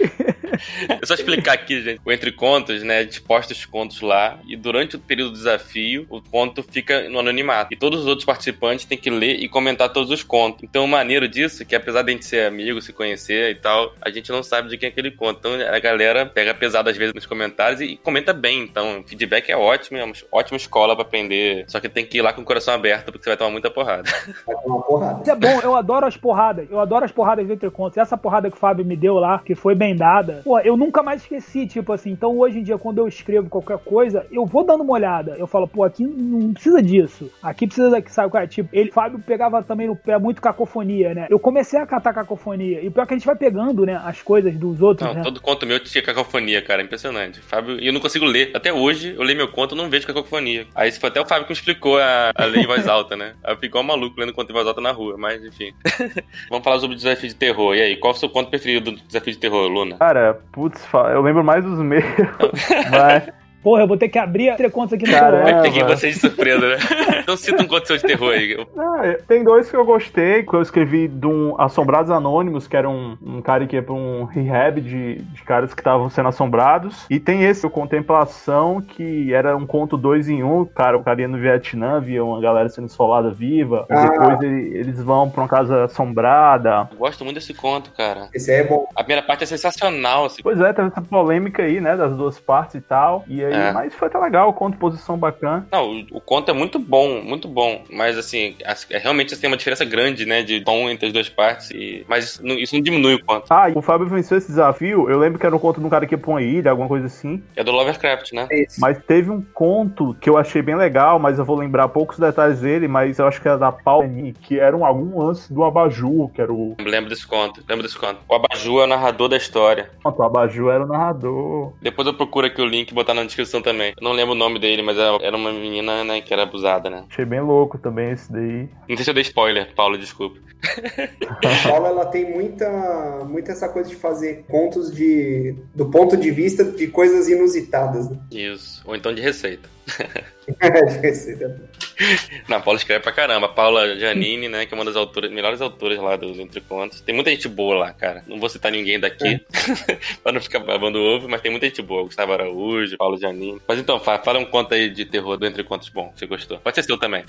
É 0.89 1.05
só 1.05 1.15
explicar 1.15 1.55
aqui, 1.55 1.81
gente. 1.81 2.01
O 2.05 2.13
Entre 2.13 2.31
Contos, 2.33 2.83
né? 2.83 2.99
A 2.99 3.03
gente 3.03 3.21
posta 3.21 3.53
os 3.53 3.65
contos 3.65 4.01
lá 4.01 4.39
e 4.47 4.57
durante 4.57 4.97
o 4.97 4.99
período 4.99 5.33
do 5.33 5.37
desafio, 5.37 6.07
o 6.09 6.21
conto 6.23 6.63
fica 6.63 7.09
no 7.09 7.19
anonimato. 7.19 7.75
E 7.75 7.77
todos 7.77 8.01
os 8.01 8.07
outros 8.07 8.25
participantes 8.25 8.85
têm 8.85 8.99
que 8.99 9.11
ler 9.11 9.37
e 9.37 9.49
comentar 9.49 9.93
todos 9.93 10.11
os 10.11 10.23
contos. 10.23 10.63
Então, 10.63 10.85
o 10.85 10.89
maneiro 10.89 11.29
disso 11.29 11.63
é 11.63 11.67
que 11.67 11.75
apesar 11.75 12.03
de 12.03 12.11
a 12.11 12.13
gente 12.13 12.25
ser 12.25 12.47
amigo, 12.47 12.81
se 12.81 12.93
conhecer 12.93 13.51
e 13.51 13.55
tal, 13.57 13.95
a 14.01 14.11
gente 14.11 14.31
não 14.31 14.43
sabe 14.43 14.69
de 14.69 14.79
quem 14.79 14.89
é 14.89 14.93
aquele 14.93 15.11
conto. 15.11 15.39
Então 15.39 15.53
a 15.53 15.79
galera 15.79 16.27
pega 16.27 16.55
pesado 16.55 16.89
às 16.89 16.97
vezes 16.97 17.15
nos 17.15 17.27
comentários 17.27 17.81
e 17.81 17.97
comenta 17.97 18.33
bem. 18.33 18.63
Então, 18.63 19.03
feedback 19.07 19.51
é 19.51 19.57
ótimo, 19.57 19.99
é 19.99 20.05
uma 20.05 20.15
ótima 20.33 20.57
escola 20.57 20.95
para 20.95 21.05
aprender. 21.05 21.65
Só 21.69 21.81
que 21.81 21.89
tem 21.89 22.05
que 22.05 22.19
ir 22.19 22.23
lá 22.23 22.33
com 22.33 22.43
o 22.43 22.45
coração 22.45 22.75
aberto, 22.75 23.13
porque 23.13 23.25
você 23.25 23.31
vai 23.31 23.37
tomar 23.37 23.51
muita 23.51 23.71
porrada. 23.71 24.11
Vai 24.47 24.57
tomar 24.57 24.83
porrada. 24.83 25.23
Isso 25.23 25.31
é 25.31 25.37
bom, 25.37 25.61
eu 25.63 25.77
adoro 25.77 26.07
as 26.07 26.17
porradas. 26.17 26.71
Eu 26.71 26.81
adoro 26.81 27.05
as 27.05 27.13
porradas 27.13 27.49
entre 27.49 27.71
contos. 27.71 27.99
Essa 27.99 28.17
porrada 28.17 28.51
que 28.51 28.57
o 28.57 28.61
Fábio 28.61 28.85
me 28.85 28.97
deu 28.97 29.15
lá, 29.15 29.39
que 29.39 29.55
foi 29.55 29.75
bem 29.75 29.95
dada, 29.97 30.43
pô, 30.45 30.59
eu 30.61 30.77
nunca 30.77 31.03
mais 31.03 31.23
esqueci, 31.23 31.67
tipo 31.67 31.93
assim. 31.93 32.11
Então 32.11 32.37
hoje 32.39 32.59
em 32.59 32.63
dia, 32.63 32.79
quando 32.79 32.99
eu 32.99 33.09
escrevo 33.09 33.49
qualquer 33.49 33.79
coisa, 33.79 34.27
eu 34.31 34.45
vou 34.45 34.65
dando 34.65 34.83
uma 34.83 34.93
olhada. 34.93 35.37
Eu 35.39 35.47
falo, 35.47 35.67
pô, 35.67 35.85
aqui 35.85 36.05
não 36.05 36.53
precisa 36.53 36.83
disso. 36.83 37.31
Aqui 37.43 37.67
precisa 37.67 38.01
que 38.03 38.13
sabe, 38.13 38.33
cara, 38.33 38.47
tipo, 38.47 38.69
ele, 38.73 38.91
Fábio 38.91 39.19
pegava 39.19 39.63
também 39.63 39.87
no 39.87 39.97
pé 39.97 40.19
muito 40.19 40.43
cacofonia, 40.43 41.15
né? 41.15 41.27
Eu 41.31 41.39
comecei 41.39 41.79
a 41.81 41.87
catar 41.87 42.13
cacofonia. 42.13 42.83
E 42.83 42.91
pior 42.91 43.07
que 43.07 43.15
a 43.15 43.17
gente 43.17 43.27
vai 43.27 43.37
pegando, 43.37 43.86
né, 43.87 44.01
as 44.05 44.21
coisas 44.21 44.57
dos 44.57 44.83
outros, 44.83 45.09
não, 45.09 45.15
né? 45.15 45.23
todo 45.23 45.41
conto 45.41 45.65
meu 45.65 45.79
tinha 45.81 46.03
cacofonia, 46.03 46.61
cara. 46.61 46.83
Impressionante. 46.83 47.41
Fábio, 47.41 47.81
e 47.81 47.87
eu 47.87 47.93
não 47.93 48.01
consigo 48.01 48.25
ler. 48.25 48.51
Até 48.55 48.73
hoje, 48.73 49.15
eu 49.17 49.23
leio 49.23 49.37
meu 49.39 49.49
conto 49.49 49.75
e 49.75 49.79
não 49.79 49.89
vejo 49.89 50.07
cacofonia. 50.07 50.67
Aí 50.75 50.91
foi 50.93 51.09
até 51.09 51.21
o 51.21 51.27
Fábio 51.27 51.45
que 51.45 51.53
me 51.53 51.57
explicou 51.57 51.99
a, 51.99 52.33
a 52.35 52.45
ler 52.45 52.65
em 52.65 52.67
voz 52.67 52.87
alta, 52.89 53.17
né? 53.17 53.35
Aí 53.43 53.55
eu 53.55 53.59
fico 53.59 53.83
maluco 53.83 54.19
lendo 54.19 54.33
conto 54.33 54.51
em 54.51 54.55
voz 54.55 54.67
alta 54.67 54.81
na 54.81 54.91
rua, 54.91 55.17
mas 55.17 55.45
enfim. 55.45 55.73
Vamos 56.51 56.65
falar 56.65 56.81
sobre 56.81 56.95
o 56.95 56.99
desafio 56.99 57.29
de 57.29 57.35
terror. 57.37 57.75
E 57.75 57.81
aí, 57.81 57.97
qual 57.97 58.13
é 58.13 58.17
o 58.17 58.19
seu 58.19 58.29
conto 58.29 58.51
preferido 58.51 58.91
do 58.91 59.01
desafio 59.01 59.33
de 59.33 59.39
terror, 59.39 59.69
Luna? 59.69 59.97
Cara, 59.99 60.41
putz, 60.53 60.85
eu 61.13 61.23
lembro 61.23 61.45
mais 61.45 61.65
dos 61.65 61.79
meus. 61.79 62.05
mas 62.91 63.29
Porra, 63.67 63.83
eu 63.83 63.89
vou 63.89 63.97
ter 63.97 64.09
que 64.09 64.17
abrir 64.17 64.55
três 64.55 64.73
contas 64.73 64.93
aqui 64.93 65.07
no 65.07 65.13
Caramba. 65.13 65.45
celular. 65.45 65.63
Peguei 65.65 65.83
vocês 65.83 66.15
de 66.15 66.21
surpresa, 66.21 66.69
né? 66.69 66.77
Então 67.27 67.37
cita 67.37 67.61
um 67.65 67.67
conto 67.67 67.89
seu 67.89 67.97
de 67.97 68.05
terror 68.05 68.33
aí. 68.33 68.65
Ah, 68.79 69.01
é, 69.05 69.13
tem 69.15 69.43
dois 69.43 69.69
que 69.69 69.77
eu 69.77 69.85
gostei, 69.85 70.45
que 70.45 70.55
eu 70.55 70.63
escrevi 70.63 71.09
de 71.09 71.27
um 71.27 71.61
Assombrados 71.61 72.09
Anônimos, 72.13 72.69
que 72.69 72.77
era 72.77 72.89
um, 72.89 73.19
um 73.21 73.43
cara 73.43 73.67
que 73.67 73.75
ia 73.75 73.83
pra 73.83 73.93
um 73.95 74.23
rehab 74.23 74.81
de, 74.81 75.17
de 75.17 75.43
caras 75.43 75.75
que 75.75 75.81
estavam 75.81 76.09
sendo 76.09 76.29
assombrados. 76.29 77.05
E 77.11 77.19
tem 77.19 77.43
esse, 77.43 77.67
o 77.67 77.71
Contemplação, 77.71 78.81
que 78.81 79.35
era 79.35 79.57
um 79.57 79.67
conto 79.67 79.97
dois 79.97 80.29
em 80.29 80.45
um. 80.45 80.65
Cara, 80.65 80.97
o 80.97 81.03
cara 81.03 81.23
ia 81.23 81.27
no 81.27 81.37
Vietnã, 81.37 81.99
via 81.99 82.25
uma 82.25 82.41
galera 82.41 82.69
sendo 82.69 82.87
esfolada 82.87 83.31
viva. 83.33 83.85
E 83.91 83.93
Ah. 83.93 84.09
depois 84.09 84.41
ele- 84.43 84.79
eles 84.79 85.03
vão 85.03 85.29
pra 85.29 85.43
uma 85.43 85.49
casa 85.49 85.87
assombrada. 85.87 86.89
Eu 86.93 86.99
gosto 86.99 87.25
muito 87.25 87.35
desse 87.35 87.53
conto, 87.53 87.91
cara. 87.91 88.29
Esse 88.33 88.53
aí 88.53 88.61
é 88.61 88.65
bom. 88.65 88.87
A 88.95 89.03
primeira 89.03 89.23
parte 89.27 89.43
é 89.43 89.47
sensacional, 89.49 90.27
assim. 90.27 90.43
Pois 90.45 90.61
é, 90.61 90.73
teve 90.73 90.87
essa 90.87 91.03
polêmica 91.03 91.65
aí, 91.65 91.81
né, 91.81 91.97
das 91.97 92.17
duas 92.17 92.39
partes 92.39 92.77
e 92.77 92.81
tal. 92.81 93.25
E 93.27 93.45
aí, 93.45 93.56
É. 93.57 93.73
mas 93.73 93.95
foi 93.95 94.09
até 94.09 94.19
legal, 94.19 94.49
o 94.49 94.53
conto, 94.53 94.77
posição 94.79 95.17
bacana. 95.17 95.67
Não, 95.73 95.91
o, 95.91 96.07
o 96.13 96.21
conto 96.21 96.51
é 96.51 96.55
muito 96.55 96.79
bom, 96.79 97.21
muito 97.23 97.49
bom. 97.49 97.83
Mas, 97.91 98.17
assim, 98.19 98.57
as- 98.65 98.87
é, 98.91 98.99
realmente 98.99 99.33
assim, 99.33 99.43
tem 99.43 99.51
uma 99.51 99.57
diferença 99.57 99.85
grande, 99.85 100.27
né, 100.27 100.43
de 100.43 100.61
tom 100.63 100.89
entre 100.89 101.07
as 101.07 101.13
duas 101.13 101.29
partes. 101.29 101.71
E, 101.71 102.05
mas 102.09 102.25
isso 102.25 102.47
não, 102.47 102.55
isso 102.57 102.75
não 102.75 102.83
diminui 102.83 103.15
o 103.15 103.25
conto. 103.25 103.47
Ah, 103.51 103.71
e 103.71 103.73
o 103.77 103.83
Fábio 103.83 104.07
venceu 104.07 104.39
esse 104.39 104.49
desafio. 104.49 105.09
Eu 105.11 105.19
lembro 105.19 105.39
que 105.39 105.47
era 105.47 105.55
um 105.55 105.59
conto 105.59 105.81
de 105.81 105.87
um 105.87 105.91
cara 105.91 106.07
que 106.07 106.15
ia 106.15 106.19
pra 106.19 106.31
uma 106.31 106.43
ilha, 106.43 106.71
alguma 106.71 106.89
coisa 106.89 107.07
assim. 107.07 107.43
É 107.55 107.63
do 107.65 107.73
Lovecraft, 107.73 108.33
né? 108.33 108.47
Esse. 108.51 108.81
Mas 108.81 108.99
teve 109.07 109.31
um 109.31 109.41
conto 109.55 110.15
que 110.21 110.29
eu 110.29 110.37
achei 110.37 110.63
bem 110.63 110.75
legal, 110.77 111.19
mas 111.19 111.39
eu 111.39 111.45
vou 111.45 111.57
lembrar 111.57 111.89
poucos 111.89 112.19
detalhes 112.19 112.61
dele, 112.61 112.89
mas 112.89 113.19
eu 113.19 113.27
acho 113.27 113.41
que 113.41 113.49
era 113.49 113.57
da 113.59 113.73
Paulini, 113.73 114.33
que 114.33 114.59
era 114.59 114.77
um, 114.77 114.85
algum 114.85 115.19
lance 115.25 115.53
do 115.53 115.65
Abaju, 115.65 116.31
que 116.35 116.41
era 116.41 116.53
o. 116.53 116.77
Lembro 116.81 117.11
desse 117.11 117.27
conto, 117.27 117.63
lembro 117.69 117.83
desse 117.85 117.99
conto. 117.99 118.19
O 118.29 118.35
Abaju 118.35 118.81
é 118.81 118.85
o 118.85 118.87
narrador 118.87 119.29
da 119.29 119.37
história. 119.37 119.91
Pronto, 120.03 120.19
o 120.19 120.23
Abaju 120.23 120.71
era 120.71 120.85
o 120.85 120.87
narrador. 120.87 121.73
Depois 121.81 122.07
eu 122.07 122.15
procuro 122.15 122.47
aqui 122.47 122.61
o 122.61 122.67
link 122.67 122.91
e 122.91 122.95
botar 122.95 123.15
na 123.15 123.25
descrição 123.25 123.46
também. 123.61 123.95
Eu 123.97 124.05
não 124.05 124.13
lembro 124.13 124.33
o 124.33 124.39
nome 124.39 124.59
dele, 124.59 124.83
mas 124.83 124.99
era 124.99 125.17
era 125.23 125.37
uma 125.37 125.53
menina, 125.53 126.05
né, 126.05 126.21
que 126.21 126.33
era 126.33 126.43
abusada, 126.43 126.91
né? 126.91 127.05
Achei 127.11 127.25
bem 127.25 127.41
louco 127.41 127.79
também 127.79 128.13
esse 128.13 128.31
daí. 128.33 128.69
Não 128.89 128.97
sei 128.97 129.05
se 129.05 129.11
eu 129.11 129.15
dei 129.15 129.23
spoiler, 129.23 129.75
Paulo, 129.75 129.99
desculpa. 129.99 130.39
A 130.65 131.69
Paula 131.69 131.89
ela 131.89 132.07
tem 132.07 132.31
muita, 132.31 133.25
muita 133.29 133.53
essa 133.53 133.69
coisa 133.69 133.89
de 133.89 133.97
fazer 133.97 134.45
contos 134.49 134.95
de, 134.95 135.55
do 135.75 135.91
ponto 135.91 136.17
de 136.17 136.31
vista 136.31 136.65
de 136.65 136.87
coisas 136.89 137.29
inusitadas. 137.29 138.11
Né? 138.11 138.19
Isso. 138.33 138.83
Ou 138.87 138.97
então 138.97 139.15
de 139.15 139.21
receita. 139.21 139.69
De 140.47 140.99
receita. 140.99 141.61
Não, 142.49 142.59
a 142.59 142.61
Paula 142.61 142.79
escreve 142.79 143.03
pra 143.03 143.13
caramba. 143.13 143.47
A 143.47 143.49
Paula 143.51 143.97
Janine, 143.99 144.49
né, 144.49 144.67
que 144.67 144.75
é 144.75 144.77
uma 144.77 144.85
das 144.85 144.97
autoras, 144.97 145.31
melhores 145.31 145.61
autoras 145.61 145.99
lá 145.99 146.17
dos 146.17 146.39
Entre 146.39 146.61
Contos. 146.61 147.01
Tem 147.01 147.15
muita 147.15 147.31
gente 147.31 147.49
boa 147.49 147.75
lá, 147.77 147.93
cara. 147.93 148.23
Não 148.27 148.39
vou 148.39 148.49
citar 148.49 148.71
ninguém 148.71 148.99
daqui, 149.01 149.41
pra 150.23 150.33
não 150.33 150.41
ficar 150.41 150.61
babando 150.61 150.99
ovo, 151.01 151.29
mas 151.29 151.41
tem 151.41 151.51
muita 151.51 151.67
gente 151.67 151.83
boa. 151.83 152.05
Gustavo 152.05 152.33
Araújo, 152.33 152.97
Paulo 152.97 153.17
Janine. 153.19 153.61
Mas 153.67 153.79
então, 153.79 153.99
fala, 153.99 154.19
fala 154.19 154.39
um 154.39 154.45
conto 154.45 154.75
aí 154.75 154.91
de 154.91 155.05
terror 155.05 155.37
do 155.37 155.47
Entre 155.47 155.63
Contos 155.65 155.89
bom, 155.89 156.11
que 156.13 156.19
você 156.21 156.27
gostou. 156.27 156.59
Pode 156.59 156.75
ser 156.77 156.83
seu 156.83 156.99
também. 156.99 157.25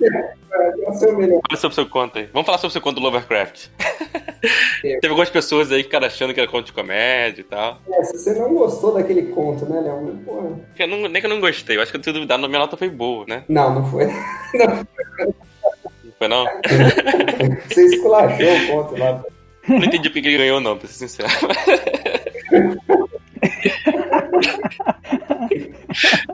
É 0.00 0.92
seu 0.92 1.16
melhor? 1.16 1.40
Fala 1.48 1.60
sobre 1.60 1.72
o 1.72 1.74
seu 1.74 1.86
conto 1.86 2.18
aí. 2.18 2.28
Vamos 2.32 2.46
falar 2.46 2.58
sobre 2.58 2.68
o 2.68 2.72
seu 2.72 2.80
conto 2.80 2.96
do 2.96 3.02
Lovecraft. 3.02 3.66
É. 4.84 4.98
Teve 5.00 5.08
algumas 5.08 5.30
pessoas 5.30 5.72
aí 5.72 5.78
que 5.78 5.84
ficaram 5.84 6.06
achando 6.06 6.32
que 6.32 6.40
era 6.40 6.48
conto 6.48 6.66
de 6.66 6.72
comédia 6.72 7.40
e 7.40 7.44
tal. 7.44 7.80
É, 7.90 8.04
se 8.04 8.18
você 8.18 8.34
não 8.38 8.54
gostou 8.54 8.94
daquele 8.94 9.22
conto, 9.32 9.64
né, 9.66 9.80
Léo? 9.80 10.20
Pô, 10.24 10.56
Eu 10.78 10.86
não- 10.88 11.08
nem 11.08 11.20
que 11.20 11.26
eu 11.26 11.30
não 11.30 11.40
gostei. 11.40 11.76
Eu 11.76 11.82
acho 11.82 11.90
que 11.90 11.96
eu 11.96 12.02
tenho 12.02 12.14
duvidado, 12.14 12.46
minha 12.48 12.58
nota 12.60 12.76
foi 12.76 12.88
boa, 12.88 13.24
né? 13.26 13.44
Não, 13.48 13.75
não 13.76 13.90
foi. 13.90 14.06
Não, 14.54 14.86
foi 16.18 16.28
não? 16.28 16.46
você 17.68 17.84
esculachou 17.86 18.56
o 18.56 18.66
conto 18.68 18.96
lá. 18.98 19.22
Não 19.68 19.78
entendi 19.78 20.08
porque 20.08 20.28
ele 20.28 20.38
ganhou, 20.38 20.60
não, 20.60 20.78
pra 20.78 20.88
ser 20.88 21.08
sincero. 21.08 21.28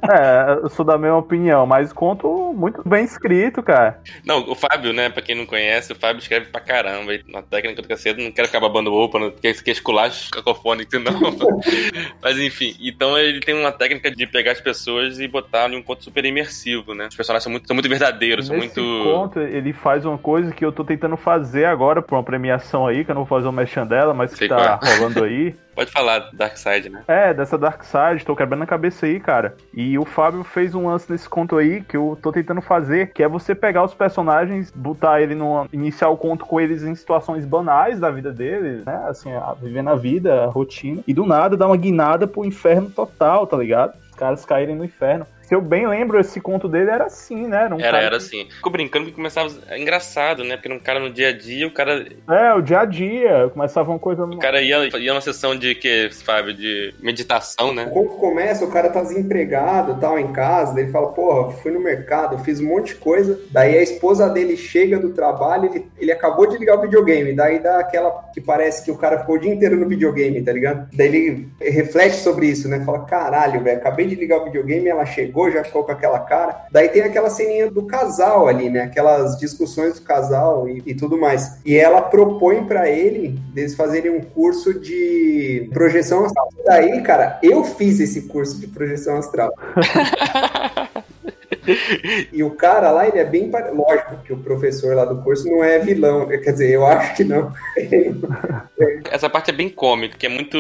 É, 0.03 0.59
eu 0.63 0.69
sou 0.71 0.85
da 0.85 0.99
mesma 0.99 1.19
opinião, 1.19 1.67
mas 1.67 1.93
conto 1.93 2.53
muito 2.57 2.87
bem 2.89 3.05
escrito, 3.05 3.63
cara. 3.63 4.01
Não, 4.25 4.51
o 4.51 4.55
Fábio, 4.55 4.93
né, 4.93 5.09
pra 5.09 5.23
quem 5.23 5.35
não 5.35 5.47
conhece, 5.47 5.93
o 5.93 5.97
Fábio 5.97 6.21
escreve 6.21 6.47
pra 6.47 6.61
caramba. 6.61 7.13
Na 7.29 7.43
técnica 7.43 7.83
do 7.83 7.89
cacete, 7.89 8.23
não 8.23 8.33
quero 8.33 8.49
ficar 8.49 8.61
babando 8.61 8.91
roupa, 8.91 9.19
não 9.19 9.31
quer 9.31 9.55
que 9.55 9.71
esculacho 9.71 10.31
cacofônico, 10.31 10.99
não. 10.99 11.13
Mas 12.23 12.39
enfim, 12.39 12.75
então 12.81 13.19
ele 13.19 13.41
tem 13.41 13.55
uma 13.55 13.73
técnica 13.73 14.11
de 14.11 14.27
pegar 14.27 14.53
as 14.53 14.61
pessoas 14.61 15.21
e 15.21 15.29
botar 15.29 15.71
em 15.71 15.77
um 15.77 15.83
ponto 15.83 16.03
super 16.03 16.25
imersivo, 16.25 16.95
né? 16.95 17.07
Os 17.07 17.17
personagens 17.17 17.45
são 17.45 17.53
muito, 17.53 17.67
são 17.67 17.75
muito 17.75 17.89
verdadeiros, 17.89 18.47
são 18.47 18.57
Nesse 18.57 18.81
muito. 18.81 19.05
conto, 19.05 19.41
ele 19.41 19.73
faz 19.73 20.05
uma 20.05 20.19
coisa 20.19 20.53
que 20.53 20.65
eu 20.65 20.73
tô 20.73 20.85
tentando 20.85 21.17
fazer 21.17 21.65
agora 21.67 22.03
pra 22.03 22.17
uma 22.17 22.25
premiação 22.25 22.87
aí, 22.87 23.05
que 23.05 23.11
eu 23.11 23.15
não 23.15 23.25
vou 23.25 23.39
fazer 23.39 23.49
o 23.49 23.53
merchan 23.53 23.87
dela, 23.87 24.13
mas 24.13 24.33
que 24.33 24.39
Sei 24.39 24.49
tá 24.49 24.79
qual 24.79 24.93
rolando 24.97 25.25
aí. 25.25 25.55
Pode 25.75 25.91
falar, 25.91 26.31
Dark 26.35 26.57
Side, 26.59 26.91
né? 26.91 27.03
É, 27.09 27.33
dessa 27.33 27.57
Dark 27.57 27.83
Side, 27.93 28.25
tô 28.25 28.35
quebrando 28.35 28.63
a 28.63 28.67
cabeça 28.67 29.05
aí, 29.05 29.21
cara. 29.21 29.55
E 29.75 29.99
o 29.99 30.07
Fábio 30.07 30.43
fez 30.43 30.75
um 30.75 30.87
lance 30.87 31.13
nesse 31.13 31.29
conto 31.29 31.59
aí 31.59 31.83
que 31.83 31.95
eu 31.95 32.19
tô 32.23 32.33
tentando 32.33 32.63
fazer, 32.63 33.13
que 33.13 33.23
é 33.23 33.29
você 33.29 33.55
pegar 33.55 33.85
os 33.85 33.93
personagens, 33.93 34.71
botar 34.75 35.21
ele 35.21 35.35
numa. 35.35 35.69
iniciar 35.71 36.09
o 36.09 36.17
conto 36.17 36.47
com 36.47 36.59
eles 36.59 36.83
em 36.83 36.95
situações 36.95 37.45
banais 37.45 38.01
da 38.01 38.11
vida 38.11 38.33
deles, 38.33 38.83
né? 38.87 39.05
Assim, 39.07 39.31
a, 39.35 39.55
vivendo 39.61 39.91
a 39.91 39.95
vida, 39.95 40.45
a 40.45 40.47
rotina. 40.47 41.03
E 41.07 41.13
do 41.13 41.27
nada 41.27 41.55
dar 41.55 41.67
uma 41.67 41.77
guinada 41.77 42.27
pro 42.27 42.47
inferno 42.47 42.89
total, 42.89 43.47
tá 43.47 43.59
ligado? 43.59 43.95
Os 44.11 44.17
caras 44.17 44.45
caírem 44.45 44.75
no 44.75 44.85
inferno. 44.85 45.27
Se 45.53 45.57
eu 45.57 45.61
bem 45.61 45.87
lembro, 45.87 46.19
esse 46.19 46.41
conto 46.41 46.67
dele 46.67 46.89
era 46.91 47.05
assim, 47.05 47.47
né? 47.47 47.65
Era 47.65 47.75
um 47.75 47.79
Era, 47.79 47.91
cara 47.91 47.99
era 48.05 48.11
que- 48.19 48.25
assim. 48.25 48.49
Ficou 48.49 48.73
brincando 48.73 49.05
que 49.05 49.13
começava. 49.13 49.51
É 49.69 49.79
engraçado, 49.79 50.43
né? 50.45 50.57
Porque 50.57 50.67
era 50.69 50.75
um 50.75 50.83
cara 50.83 50.99
no 50.99 51.11
dia 51.13 51.29
a 51.29 51.33
dia, 51.37 51.67
o 51.67 51.71
cara, 51.71 52.07
É, 52.31 52.55
o 52.55 52.63
dia 52.63 52.81
a 52.81 52.85
dia. 52.87 53.51
Começava 53.53 53.91
uma 53.91 53.99
coisa. 53.99 54.25
o 54.25 54.39
cara 54.39 54.63
ia, 54.63 54.79
ia 54.99 55.13
numa 55.13 55.21
sessão 55.21 55.55
de 55.55 55.75
que, 55.75 56.09
Fábio, 56.25 56.55
de 56.55 56.95
meditação, 57.03 57.75
né? 57.75 57.85
O 57.85 57.91
conto 57.91 58.15
começa, 58.17 58.65
o 58.65 58.71
cara 58.71 58.89
tá 58.89 59.03
desempregado, 59.03 60.01
tal, 60.01 60.19
em 60.19 60.33
casa, 60.33 60.73
daí 60.75 60.85
ele 60.85 60.91
fala, 60.93 61.09
porra, 61.13 61.53
fui 61.59 61.71
no 61.71 61.81
mercado, 61.81 62.39
fiz 62.43 62.59
um 62.59 62.69
monte 62.69 62.89
de 62.89 62.95
coisa. 62.95 63.39
Daí 63.51 63.77
a 63.77 63.83
esposa 63.83 64.31
dele 64.31 64.57
chega 64.57 64.99
do 64.99 65.11
trabalho, 65.11 65.67
ele, 65.67 65.87
ele 65.99 66.13
acabou 66.13 66.47
de 66.47 66.57
ligar 66.57 66.79
o 66.79 66.81
videogame. 66.81 67.35
Daí 67.35 67.59
dá 67.59 67.79
aquela 67.79 68.11
que 68.33 68.41
parece 68.41 68.83
que 68.87 68.91
o 68.91 68.97
cara 68.97 69.19
ficou 69.19 69.35
o 69.35 69.39
dia 69.39 69.53
inteiro 69.53 69.77
no 69.77 69.87
videogame, 69.87 70.41
tá 70.41 70.51
ligado? 70.53 70.89
Daí 70.95 71.09
ele 71.09 71.49
reflete 71.61 72.17
sobre 72.17 72.47
isso, 72.47 72.71
né? 72.71 72.83
Fala, 72.87 73.01
caralho, 73.05 73.63
velho, 73.63 73.77
acabei 73.77 74.07
de 74.07 74.15
ligar 74.15 74.39
o 74.41 74.45
videogame, 74.45 74.89
ela 74.89 75.05
chegou, 75.05 75.42
já 75.51 75.65
ficou 75.65 75.85
com 75.85 75.93
aquela 75.93 76.21
cara. 76.21 76.67
Daí 76.71 76.89
tem 76.89 77.03
aquela 77.03 77.31
ceninha 77.31 77.71
do 77.71 77.85
casal 77.85 78.49
ali, 78.49 78.71
né? 78.71 78.83
Aquelas 78.83 79.39
discussões 79.39 79.95
do 79.95 80.03
casal 80.03 80.69
e, 80.69 80.83
e 80.87 80.95
tudo 80.95 81.19
mais. 81.19 81.59
E 81.65 81.77
ela 81.77 82.03
propõe 82.03 82.65
pra 82.65 82.89
ele 82.89 83.39
deles 83.53 83.75
fazerem 83.75 84.11
um 84.11 84.21
curso 84.21 84.79
de 84.79 85.69
projeção 85.73 86.25
astral. 86.25 86.49
Daí, 86.65 87.03
cara, 87.03 87.39
eu 87.43 87.65
fiz 87.65 88.01
esse 88.01 88.23
curso 88.23 88.59
de 88.59 88.67
projeção 88.67 89.17
astral. 89.17 89.51
E 92.33 92.43
o 92.43 92.51
cara 92.51 92.91
lá, 92.91 93.07
ele 93.07 93.19
é 93.19 93.25
bem. 93.25 93.51
Lógico 93.75 94.17
que 94.25 94.33
o 94.33 94.39
professor 94.39 94.95
lá 94.97 95.05
do 95.05 95.23
curso 95.23 95.49
não 95.49 95.63
é 95.63 95.79
vilão. 95.79 96.27
Quer 96.27 96.53
dizer, 96.53 96.71
eu 96.71 96.87
acho 96.87 97.15
que 97.17 97.25
não. 97.25 97.53
Essa 99.11 99.29
parte 99.31 99.51
é 99.51 99.55
bem 99.55 99.69
cômica, 99.69 100.17
que 100.19 100.27
é 100.27 100.29
muito. 100.29 100.57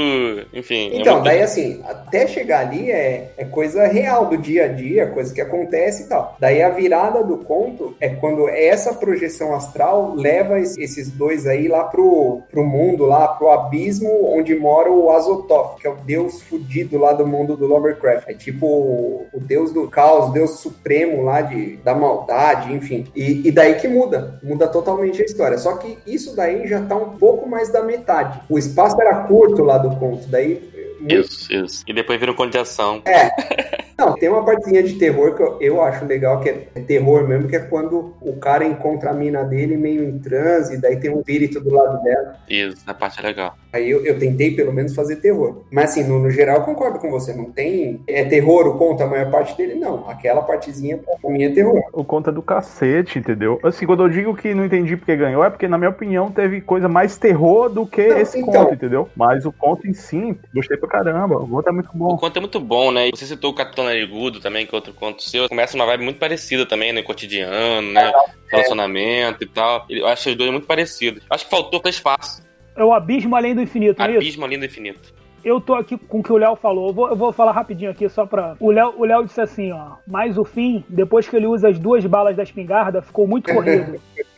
Enfim. 0.52 0.90
é 0.92 1.00
Então, 1.00 1.14
muito- 1.14 1.24
daí 1.24 1.42
assim, 1.42 1.82
até 1.88 2.26
chegar 2.26 2.60
ali 2.60 2.90
é, 2.90 3.32
é 3.36 3.44
coisa 3.44 3.86
real 3.86 4.26
do 4.26 4.36
dia 4.36 4.66
a 4.66 4.68
dia, 4.68 5.06
coisa 5.08 5.32
que 5.34 5.40
acontece 5.40 6.04
e 6.04 6.06
tal. 6.08 6.36
Daí 6.38 6.62
a 6.62 6.68
virada 6.68 7.24
do 7.24 7.38
conto 7.38 7.96
é 8.00 8.08
quando 8.10 8.48
essa 8.48 8.94
projeção 8.94 9.54
astral 9.54 10.14
leva 10.14 10.60
es- 10.60 10.76
esses 10.78 11.10
dois 11.10 11.46
aí 11.46 11.66
lá 11.68 11.84
pro, 11.84 12.42
pro 12.50 12.64
mundo, 12.64 13.04
lá 13.04 13.26
pro 13.28 13.50
abismo 13.50 14.32
onde 14.36 14.54
mora 14.54 14.90
o 14.90 15.10
Azothoth, 15.10 15.80
que 15.80 15.86
é 15.86 15.90
o 15.90 15.96
deus 15.96 16.42
fudido 16.42 16.98
lá 16.98 17.12
do 17.12 17.26
mundo 17.26 17.56
do 17.56 17.66
Lovecraft. 17.66 18.28
É 18.28 18.34
tipo 18.34 18.66
o, 18.66 19.26
o 19.32 19.40
deus 19.40 19.72
do 19.72 19.88
caos, 19.88 20.28
o 20.28 20.32
deus 20.32 20.60
supremo 20.60 20.91
lá 21.22 21.40
de, 21.40 21.76
da 21.78 21.94
maldade, 21.94 22.72
enfim. 22.72 23.06
E, 23.14 23.48
e 23.48 23.50
daí 23.50 23.74
que 23.74 23.88
muda, 23.88 24.38
muda 24.42 24.68
totalmente 24.68 25.22
a 25.22 25.24
história. 25.24 25.58
Só 25.58 25.76
que 25.76 25.98
isso 26.06 26.34
daí 26.36 26.66
já 26.66 26.80
tá 26.82 26.96
um 26.96 27.16
pouco 27.16 27.48
mais 27.48 27.70
da 27.70 27.82
metade. 27.82 28.40
O 28.48 28.58
espaço 28.58 29.00
era 29.00 29.24
curto 29.24 29.62
lá 29.62 29.78
do 29.78 29.96
conto, 29.96 30.28
daí 30.28 30.72
muito 31.02 31.14
Isso, 31.14 31.52
isso. 31.52 31.84
E 31.86 31.92
depois 31.92 32.18
vira 32.18 32.30
um 32.30 32.34
conto 32.34 32.52
de 32.52 32.58
ação. 32.58 33.02
não, 34.06 34.14
tem 34.14 34.28
uma 34.28 34.44
partezinha 34.44 34.82
de 34.82 34.94
terror 34.94 35.34
que 35.34 35.42
eu, 35.42 35.56
eu 35.60 35.82
acho 35.82 36.04
legal, 36.04 36.40
que 36.40 36.48
é 36.48 36.54
terror 36.86 37.26
mesmo, 37.26 37.48
que 37.48 37.56
é 37.56 37.60
quando 37.60 38.14
o 38.20 38.36
cara 38.36 38.64
encontra 38.64 39.10
a 39.10 39.14
mina 39.14 39.44
dele 39.44 39.76
meio 39.76 40.04
em 40.04 40.18
transe, 40.18 40.80
daí 40.80 40.96
tem 40.96 41.10
um 41.10 41.18
espírito 41.20 41.60
do 41.60 41.70
lado 41.74 42.02
dela. 42.02 42.36
Isso, 42.48 42.82
a 42.86 42.94
parte 42.94 43.20
é 43.20 43.22
legal. 43.22 43.54
Aí 43.72 43.90
eu, 43.90 44.04
eu 44.04 44.18
tentei 44.18 44.54
pelo 44.54 44.72
menos 44.72 44.94
fazer 44.94 45.16
terror. 45.16 45.62
Mas 45.70 45.90
assim, 45.92 46.04
no, 46.04 46.18
no 46.18 46.30
geral 46.30 46.58
eu 46.58 46.62
concordo 46.64 46.98
com 46.98 47.10
você. 47.10 47.32
Não 47.32 47.46
tem. 47.46 48.02
É 48.06 48.22
terror 48.24 48.66
o 48.66 48.76
conto, 48.76 49.02
a 49.02 49.06
maior 49.06 49.30
parte 49.30 49.56
dele? 49.56 49.74
Não. 49.76 50.06
Aquela 50.10 50.42
partezinha 50.42 50.98
pra 50.98 51.30
mim 51.30 51.44
é 51.44 51.50
terror. 51.50 51.80
O 51.92 52.04
conto 52.04 52.28
é 52.28 52.32
do 52.32 52.42
cacete, 52.42 53.18
entendeu? 53.18 53.58
Assim, 53.62 53.86
quando 53.86 54.02
eu 54.02 54.10
digo 54.10 54.34
que 54.36 54.52
não 54.54 54.66
entendi 54.66 54.94
porque 54.94 55.16
ganhou, 55.16 55.42
é 55.42 55.48
porque, 55.48 55.66
na 55.66 55.78
minha 55.78 55.88
opinião, 55.88 56.30
teve 56.30 56.60
coisa 56.60 56.86
mais 56.86 57.16
terror 57.16 57.70
do 57.70 57.86
que 57.86 58.06
Não, 58.06 58.18
esse 58.18 58.40
então. 58.40 58.52
conto, 58.52 58.74
entendeu? 58.74 59.08
Mas 59.16 59.46
o 59.46 59.52
conto 59.52 59.86
em 59.86 59.94
si, 59.94 60.36
gostei 60.54 60.76
pra 60.76 60.88
caramba. 60.88 61.38
O 61.38 61.48
conto 61.48 61.68
é 61.68 61.72
muito 61.72 61.88
O 61.94 61.96
bom. 61.98 62.16
conto 62.18 62.36
é 62.36 62.40
muito 62.40 62.60
bom, 62.60 62.92
né? 62.92 63.08
Você 63.14 63.24
citou 63.24 63.52
o 63.52 63.54
Capitão 63.54 63.88
Narigudo 63.92 64.40
também, 64.40 64.66
que 64.66 64.74
é 64.74 64.76
outro 64.76 64.92
conto 64.92 65.22
seu. 65.22 65.48
Começa 65.48 65.76
uma 65.76 65.86
vibe 65.86 66.04
muito 66.04 66.18
parecida 66.18 66.66
também, 66.66 66.92
né? 66.92 67.02
Cotidiano, 67.02 67.92
né? 67.92 68.12
Relacionamento 68.50 69.44
e 69.44 69.46
tal. 69.46 69.86
Eu 69.88 70.06
acho 70.06 70.30
os 70.30 70.36
dois 70.36 70.50
muito 70.50 70.66
parecidos. 70.66 71.22
Acho 71.30 71.44
que 71.44 71.50
faltou 71.50 71.80
pra 71.80 71.90
espaço. 71.90 72.42
É 72.76 72.82
o 72.82 72.92
abismo 72.92 73.36
além 73.36 73.54
do 73.54 73.60
infinito, 73.60 73.98
não 73.98 74.06
é 74.06 74.10
isso? 74.10 74.18
Abismo 74.18 74.44
além 74.44 74.58
do 74.58 74.64
infinito. 74.64 75.12
eu 75.44 75.60
tô 75.60 75.74
aqui 75.74 75.98
com 75.98 76.20
o 76.20 76.22
que 76.22 76.32
o 76.32 76.36
Léo 76.36 76.56
falou. 76.56 76.88
Eu 76.88 76.94
vou, 76.94 77.08
eu 77.08 77.16
vou 77.16 77.32
falar 77.32 77.52
rapidinho 77.52 77.90
aqui, 77.90 78.08
só 78.08 78.24
pra. 78.24 78.56
O 78.58 78.70
Léo, 78.70 78.94
o 78.96 79.04
Léo 79.04 79.24
disse 79.24 79.40
assim, 79.40 79.72
ó. 79.72 79.96
Mas 80.06 80.38
o 80.38 80.44
fim, 80.44 80.84
depois 80.88 81.28
que 81.28 81.36
ele 81.36 81.46
usa 81.46 81.68
as 81.68 81.78
duas 81.78 82.04
balas 82.06 82.36
da 82.36 82.42
espingarda, 82.42 83.02
ficou 83.02 83.26
muito 83.26 83.52
corrido. 83.52 84.00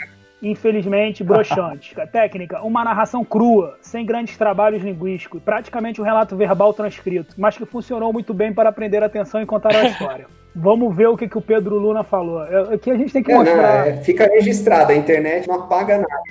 Infelizmente, 0.44 1.24
broxante. 1.24 1.94
Técnica, 2.12 2.60
uma 2.62 2.84
narração 2.84 3.24
crua, 3.24 3.76
sem 3.80 4.04
grandes 4.04 4.36
trabalhos 4.36 4.82
linguísticos, 4.82 5.42
praticamente 5.42 6.00
um 6.00 6.04
relato 6.04 6.36
verbal 6.36 6.72
transcrito, 6.74 7.34
mas 7.38 7.56
que 7.56 7.64
funcionou 7.64 8.12
muito 8.12 8.32
bem 8.34 8.52
para 8.52 8.70
prender 8.70 9.02
a 9.02 9.06
atenção 9.06 9.40
e 9.42 9.46
contar 9.46 9.74
a 9.74 9.84
história. 9.88 10.26
Vamos 10.54 10.94
ver 10.94 11.08
o 11.08 11.16
que, 11.16 11.26
que 11.28 11.36
o 11.38 11.42
Pedro 11.42 11.76
Luna 11.78 12.04
falou. 12.04 12.44
É, 12.44 12.74
Aqui 12.74 12.90
a 12.90 12.96
gente 12.96 13.12
tem 13.12 13.22
que 13.22 13.32
É, 13.32 13.34
não, 13.34 13.44
mostrar. 13.44 13.88
é, 13.88 13.96
fica 13.96 14.26
registrado, 14.26 14.92
a 14.92 14.94
internet 14.94 15.48
não 15.48 15.62
apaga 15.62 15.98
nada. 15.98 16.22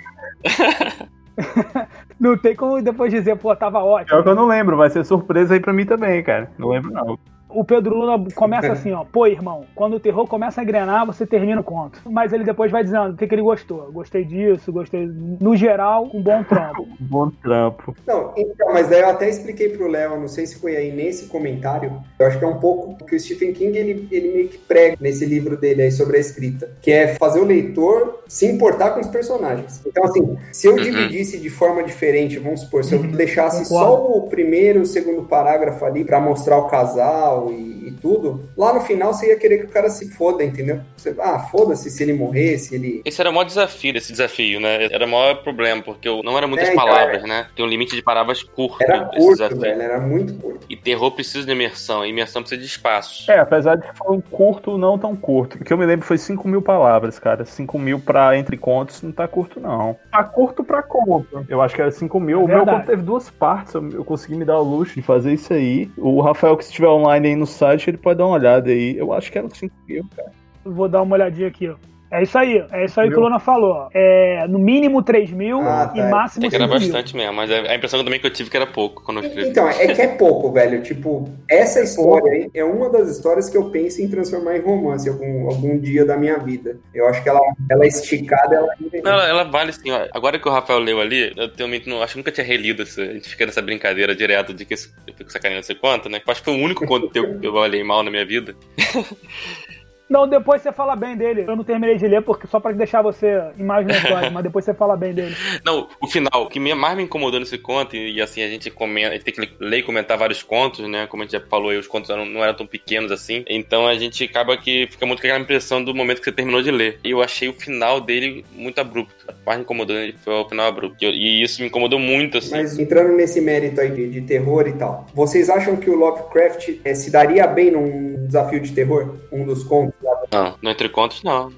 Não 2.20 2.38
tem 2.38 2.56
como 2.56 2.80
depois 2.82 3.12
dizer, 3.12 3.36
pô, 3.38 3.54
tava 3.56 3.80
ótimo. 3.84 4.10
Pior 4.10 4.24
que 4.24 4.30
eu 4.30 4.36
não 4.36 4.46
lembro, 4.46 4.78
vai 4.78 4.90
ser 4.90 5.04
surpresa 5.04 5.56
aí 5.56 5.60
pra 5.60 5.74
mim 5.74 5.84
também, 5.86 6.24
cara. 6.24 6.50
Não 6.60 6.70
lembro, 6.70 6.92
não. 6.92 7.18
O 7.54 7.64
Pedro 7.64 7.96
Luna 7.96 8.24
começa 8.36 8.72
assim, 8.72 8.92
ó. 8.92 9.04
Pô, 9.04 9.28
irmão, 9.28 9.66
quando 9.76 9.96
o 9.96 10.00
terror 10.00 10.28
começa 10.28 10.62
a 10.62 10.64
engrenar, 10.64 11.06
você 11.06 11.26
termina 11.26 11.62
o 11.62 11.64
conto. 11.64 12.00
Mas 12.06 12.34
ele 12.34 12.44
depois 12.44 12.72
vai 12.72 12.84
dizendo 12.84 13.14
o 13.14 13.18
que, 13.18 13.28
que 13.28 13.36
ele 13.36 13.42
gostou. 13.42 13.92
Gostei 13.92 14.24
disso, 14.24 14.72
gostei. 14.72 15.06
No 15.40 15.56
geral, 15.56 16.10
um 16.14 16.22
bom 16.22 16.44
trampo. 16.44 16.88
Bom 17.14 17.30
trampo. 17.30 17.96
Não, 18.08 18.34
então, 18.36 18.74
mas 18.74 18.88
daí 18.88 19.02
eu 19.02 19.10
até 19.10 19.30
expliquei 19.30 19.70
pro 19.70 19.88
Léo, 19.88 20.20
não 20.20 20.28
sei 20.28 20.48
se 20.48 20.60
foi 20.60 20.76
aí 20.76 20.92
nesse 20.92 21.28
comentário, 21.28 22.02
eu 22.18 22.26
acho 22.26 22.40
que 22.40 22.46
é 22.46 22.48
um 22.48 22.60
pouco 22.60 22.92
o 22.92 23.06
que 23.06 23.16
o 23.16 23.20
Stephen 23.20 23.54
King 23.54 23.78
ele, 23.78 24.08
ele 24.12 24.34
meio 24.34 24.48
que 24.48 24.58
prega 24.58 24.98
nesse 25.00 25.26
livro 25.26 25.58
dele 25.58 25.84
aí 25.84 25.92
sobre 25.92 26.18
a 26.18 26.20
escrita, 26.20 26.72
que 26.82 26.92
é 26.92 27.16
fazer 27.16 27.40
o 27.40 27.46
leitor 27.46 28.24
se 28.28 28.48
importar 28.48 28.92
com 28.92 29.00
os 29.00 29.08
personagens. 29.08 29.82
Então, 29.86 30.04
assim, 30.06 30.38
se 30.52 30.68
eu 30.68 30.76
dividisse 30.76 31.38
de 31.38 31.50
forma 31.50 31.84
diferente, 31.84 32.40
vamos 32.40 32.62
supor, 32.62 32.84
se 32.84 32.96
eu 32.96 33.04
deixasse 33.04 33.66
só 33.66 34.18
o 34.18 34.28
primeiro, 34.28 34.82
o 34.82 34.86
segundo 34.86 35.24
parágrafo 35.24 35.86
ali 35.86 36.04
pra 36.04 36.20
mostrar 36.20 36.58
o 36.58 36.68
casal 36.68 37.43
e, 37.52 37.88
e 37.90 37.92
tudo, 38.02 38.48
lá 38.58 38.74
no 38.74 38.82
final 38.82 39.14
você 39.14 39.28
ia 39.28 39.38
querer 39.38 39.60
que 39.60 39.66
o 39.66 39.70
cara 39.70 39.90
se 39.90 40.10
foda, 40.14 40.44
entendeu? 40.44 40.82
Você, 40.98 41.16
ah, 41.20 41.40
foda-se 41.40 41.90
se 41.90 42.04
ele 42.04 42.14
morrer, 42.14 42.58
se 42.58 42.76
ele. 42.76 43.02
Esse 43.06 43.22
era 43.22 43.30
o 43.30 43.34
maior 43.34 43.46
desafio 43.46 43.94
desse 43.94 44.12
desafio, 44.12 44.60
né? 44.60 44.86
Era 44.86 45.06
o 45.06 45.10
maior 45.10 45.36
problema, 45.44 45.82
porque 45.82 46.08
eu- 46.08 46.22
não 46.24 46.38
eram 46.38 46.48
muitas 46.48 46.70
É, 46.70 46.74
então, 46.74 46.86
palavras, 46.86 47.24
né? 47.24 47.48
Tem 47.56 47.66
um 47.66 47.68
limite 47.68 47.96
de 47.96 48.02
palavras 48.02 48.44
curto. 48.44 48.82
Era 48.82 49.10
esse 49.14 49.18
curto, 49.18 49.32
desafio. 49.34 49.60
velho, 49.60 49.82
era 49.82 50.00
muito 50.00 50.34
curto. 50.36 50.66
E 50.70 50.76
terror 50.78 51.12
precisa 51.12 51.46
de 51.46 51.52
imersão, 51.52 52.06
e 52.06 52.10
imersão 52.10 52.42
precisa 52.42 52.60
de 52.62 52.68
espaço. 52.68 53.30
É, 53.32 53.40
apesar 53.40 53.76
de 53.76 53.88
que 53.88 53.98
foi 53.98 54.16
um 54.16 54.22
curto, 54.22 54.78
não 54.78 54.98
tão 54.98 55.16
curto. 55.16 55.56
O 55.58 55.64
que 55.64 55.72
eu 55.74 55.78
me 55.78 55.86
lembro 55.86 56.06
foi 56.06 56.18
5 56.18 56.48
mil 56.48 56.62
palavras, 56.62 57.20
cara. 57.20 57.46
5 57.46 57.78
mil 57.80 58.00
pra 58.00 58.38
entre 58.38 58.58
contos 58.58 59.02
não 59.02 59.12
tá 59.12 59.28
curto, 59.28 59.60
não. 59.60 59.96
Tá 60.12 60.24
curto 60.24 60.64
pra 60.64 60.82
conto. 60.84 61.46
Eu 61.50 61.62
acho 61.62 61.76
que 61.76 61.82
era 61.82 61.92
5 61.92 62.20
mil. 62.20 62.42
É 62.42 62.44
o 62.44 62.48
meu 62.48 62.66
conto 62.66 62.86
teve 62.86 63.02
duas 63.02 63.30
partes. 63.30 63.74
Eu, 63.74 63.90
eu 63.92 64.06
consegui 64.06 64.36
me 64.36 64.46
dar 64.46 64.60
o 64.60 64.64
luxo 64.64 64.96
de 64.96 65.02
fazer 65.02 65.34
isso 65.34 65.54
aí. 65.54 65.90
O 65.98 66.22
Rafael, 66.22 66.56
que 66.58 66.64
estiver 66.64 66.88
online 66.88 67.33
no 67.36 67.46
site, 67.46 67.90
ele 67.90 67.98
pode 67.98 68.18
dar 68.18 68.26
uma 68.26 68.36
olhada 68.36 68.70
aí. 68.70 68.98
Eu 68.98 69.14
acho 69.14 69.32
que 69.32 69.38
era 69.38 69.50
5 69.50 69.76
mil, 69.88 70.06
cara. 70.16 70.32
Vou 70.64 70.88
dar 70.88 71.02
uma 71.02 71.16
olhadinha 71.16 71.48
aqui, 71.48 71.68
ó. 71.68 71.76
É 72.14 72.22
isso 72.22 72.38
aí, 72.38 72.64
é 72.72 72.86
isso 72.86 73.02
aí 73.02 73.08
que 73.08 73.14
o 73.16 73.18
Viu? 73.18 73.24
Luna 73.26 73.40
falou. 73.40 73.90
É, 73.92 74.46
no 74.48 74.60
mínimo 74.60 75.02
3 75.02 75.32
mil 75.32 75.62
Ah, 75.62 75.92
e 75.96 75.98
tá. 75.98 76.10
máximo 76.10 76.42
Tem 76.42 76.50
que 76.52 76.56
era 76.56 76.66
5 76.66 76.80
mil. 76.80 76.92
bastante 76.92 77.16
mesmo, 77.16 77.34
mas 77.34 77.52
a 77.52 77.74
impressão 77.76 78.04
também 78.04 78.20
que 78.20 78.28
eu 78.28 78.32
tive 78.32 78.52
que 78.52 78.56
era 78.58 78.68
pouco 78.68 79.04
quando 79.04 79.18
eu 79.22 79.26
escrevi. 79.28 79.50
Então, 79.50 79.68
é 79.68 79.88
que 79.88 80.02
é 80.02 80.08
pouco, 80.10 80.52
velho. 80.52 80.84
Tipo, 80.84 81.28
essa 81.50 81.82
história 81.82 82.32
aí 82.32 82.52
é 82.54 82.64
uma 82.64 82.88
das 82.90 83.10
histórias 83.10 83.50
que 83.50 83.58
eu 83.58 83.72
penso 83.72 84.00
em 84.00 84.08
transformar 84.08 84.56
em 84.58 84.62
romance 84.62 85.10
algum, 85.10 85.48
algum 85.48 85.80
dia 85.80 86.06
da 86.06 86.16
minha 86.16 86.38
vida. 86.38 86.78
Eu 86.94 87.08
acho 87.08 87.24
que 87.24 87.30
ela, 87.30 87.40
ela 87.70 87.84
é 87.84 87.88
esticada, 87.88 88.56
ela 88.58 88.68
Não, 89.04 89.12
ela, 89.12 89.28
ela 89.28 89.44
vale 89.46 89.74
sim, 89.74 89.90
ó. 89.92 90.08
Agora 90.14 90.38
que 90.38 90.48
o 90.48 90.52
Rafael 90.52 90.80
leu 90.80 91.02
ali, 91.02 91.34
eu 91.36 91.52
também 91.54 91.82
não, 91.88 92.04
acho 92.04 92.14
que 92.14 92.20
nunca 92.20 92.32
tinha 92.32 92.46
relido 92.46 92.84
essa. 92.84 93.02
A 93.02 93.14
gente 93.14 93.28
fica 93.28 93.46
nessa 93.48 93.62
brincadeira 93.62 94.16
direto 94.16 94.54
de 94.54 94.66
que 94.66 94.76
eu 94.76 95.14
fico 95.16 95.32
sacaneando 95.32 95.62
esse 95.62 95.74
conto, 95.74 96.10
né? 96.10 96.22
Acho 96.28 96.42
que 96.42 96.46
foi 96.52 96.60
o 96.60 96.64
único 96.64 96.86
conto 96.86 97.10
teu 97.10 97.40
que 97.40 97.48
eu 97.48 97.54
olhei 97.56 97.84
mal 97.84 98.04
na 98.04 98.12
minha 98.12 98.26
vida. 98.26 98.56
Não, 100.10 100.28
depois 100.28 100.62
você 100.62 100.72
fala 100.72 100.96
bem 100.96 101.16
dele. 101.16 101.46
Eu 101.48 101.56
não 101.56 101.64
terminei 101.64 101.96
de 101.98 102.08
ler 102.08 102.22
porque 102.22 102.46
só 102.46 102.60
pra 102.60 102.72
deixar 102.72 103.02
você 103.02 103.42
imaginatório, 103.58 104.32
mas 104.32 104.44
depois 104.44 104.64
você 104.66 104.74
fala 104.74 104.96
bem 104.96 105.14
dele. 105.14 105.36
Não, 105.66 105.88
o 106.02 106.08
final, 106.08 106.44
o 106.44 106.48
que 106.48 106.60
me- 106.60 106.74
mais 106.76 106.96
me 106.98 107.04
incomodou 107.04 107.40
nesse 107.40 107.58
conto, 107.58 107.96
e, 107.96 108.14
e 108.16 108.22
assim, 108.22 108.44
a 108.44 108.48
gente 108.48 108.70
comenta, 108.70 109.10
a 109.10 109.14
gente 109.14 109.24
tem 109.24 109.34
que 109.34 109.50
ler 109.60 109.78
e 109.80 109.84
comentar 109.84 110.18
vários 110.18 110.44
contos, 110.44 110.88
né? 110.88 111.08
Como 111.08 111.24
a 111.24 111.26
gente 111.26 111.34
já 111.34 111.42
falou 111.42 111.70
aí, 111.70 111.78
os 111.78 111.88
contos 111.88 112.10
eram- 112.10 112.26
não 112.26 112.44
eram 112.44 112.54
tão 112.54 112.68
pequenos 112.68 113.12
assim. 113.12 113.44
Então 113.48 113.88
a 113.88 113.96
gente 113.96 114.24
acaba 114.26 114.58
que 114.58 114.88
fica 114.92 115.06
muito 115.06 115.22
com 115.22 115.28
aquela 115.28 115.40
impressão 115.42 115.84
do 115.84 115.96
momento 115.96 116.20
que 116.20 116.26
você 116.26 116.32
terminou 116.32 116.62
de 116.62 116.70
ler. 116.72 117.00
E 117.04 117.10
eu 117.12 117.22
achei 117.22 117.48
o 117.50 117.54
final 117.54 118.00
dele 118.02 118.46
muito 118.54 118.80
abrupto. 118.80 119.14
O 119.28 119.46
mais 119.46 119.58
me 119.58 119.64
incomodou 119.64 119.96
nele 119.96 120.16
foi 120.24 120.34
o 120.34 120.48
final 120.48 120.68
abrupto. 120.68 120.98
E, 121.04 121.06
eu- 121.08 121.12
e 121.14 121.42
isso 121.44 121.62
me 121.62 121.68
incomodou 121.70 121.98
muito, 122.00 122.38
assim. 122.38 122.52
Mas 122.52 122.78
entrando 122.78 123.14
nesse 123.16 123.40
mérito 123.42 123.80
aí 123.82 123.90
de, 123.90 124.10
de 124.10 124.22
terror 124.22 124.68
e 124.68 124.74
tal, 124.74 125.08
vocês 125.14 125.50
acham 125.50 125.76
que 125.78 125.90
o 125.90 125.96
Lovecraft 125.96 126.70
eh, 126.84 126.94
se 126.94 127.10
daria 127.10 127.48
bem 127.48 127.72
num 127.72 128.28
desafio 128.28 128.60
de 128.60 128.72
terror? 128.74 129.16
Um 129.32 129.46
dos 129.46 129.64
contos? 129.64 129.93
Não, 130.32 130.56
no 130.62 130.70
Entre 130.70 130.90
Contos, 130.90 131.24
não. 131.24 131.52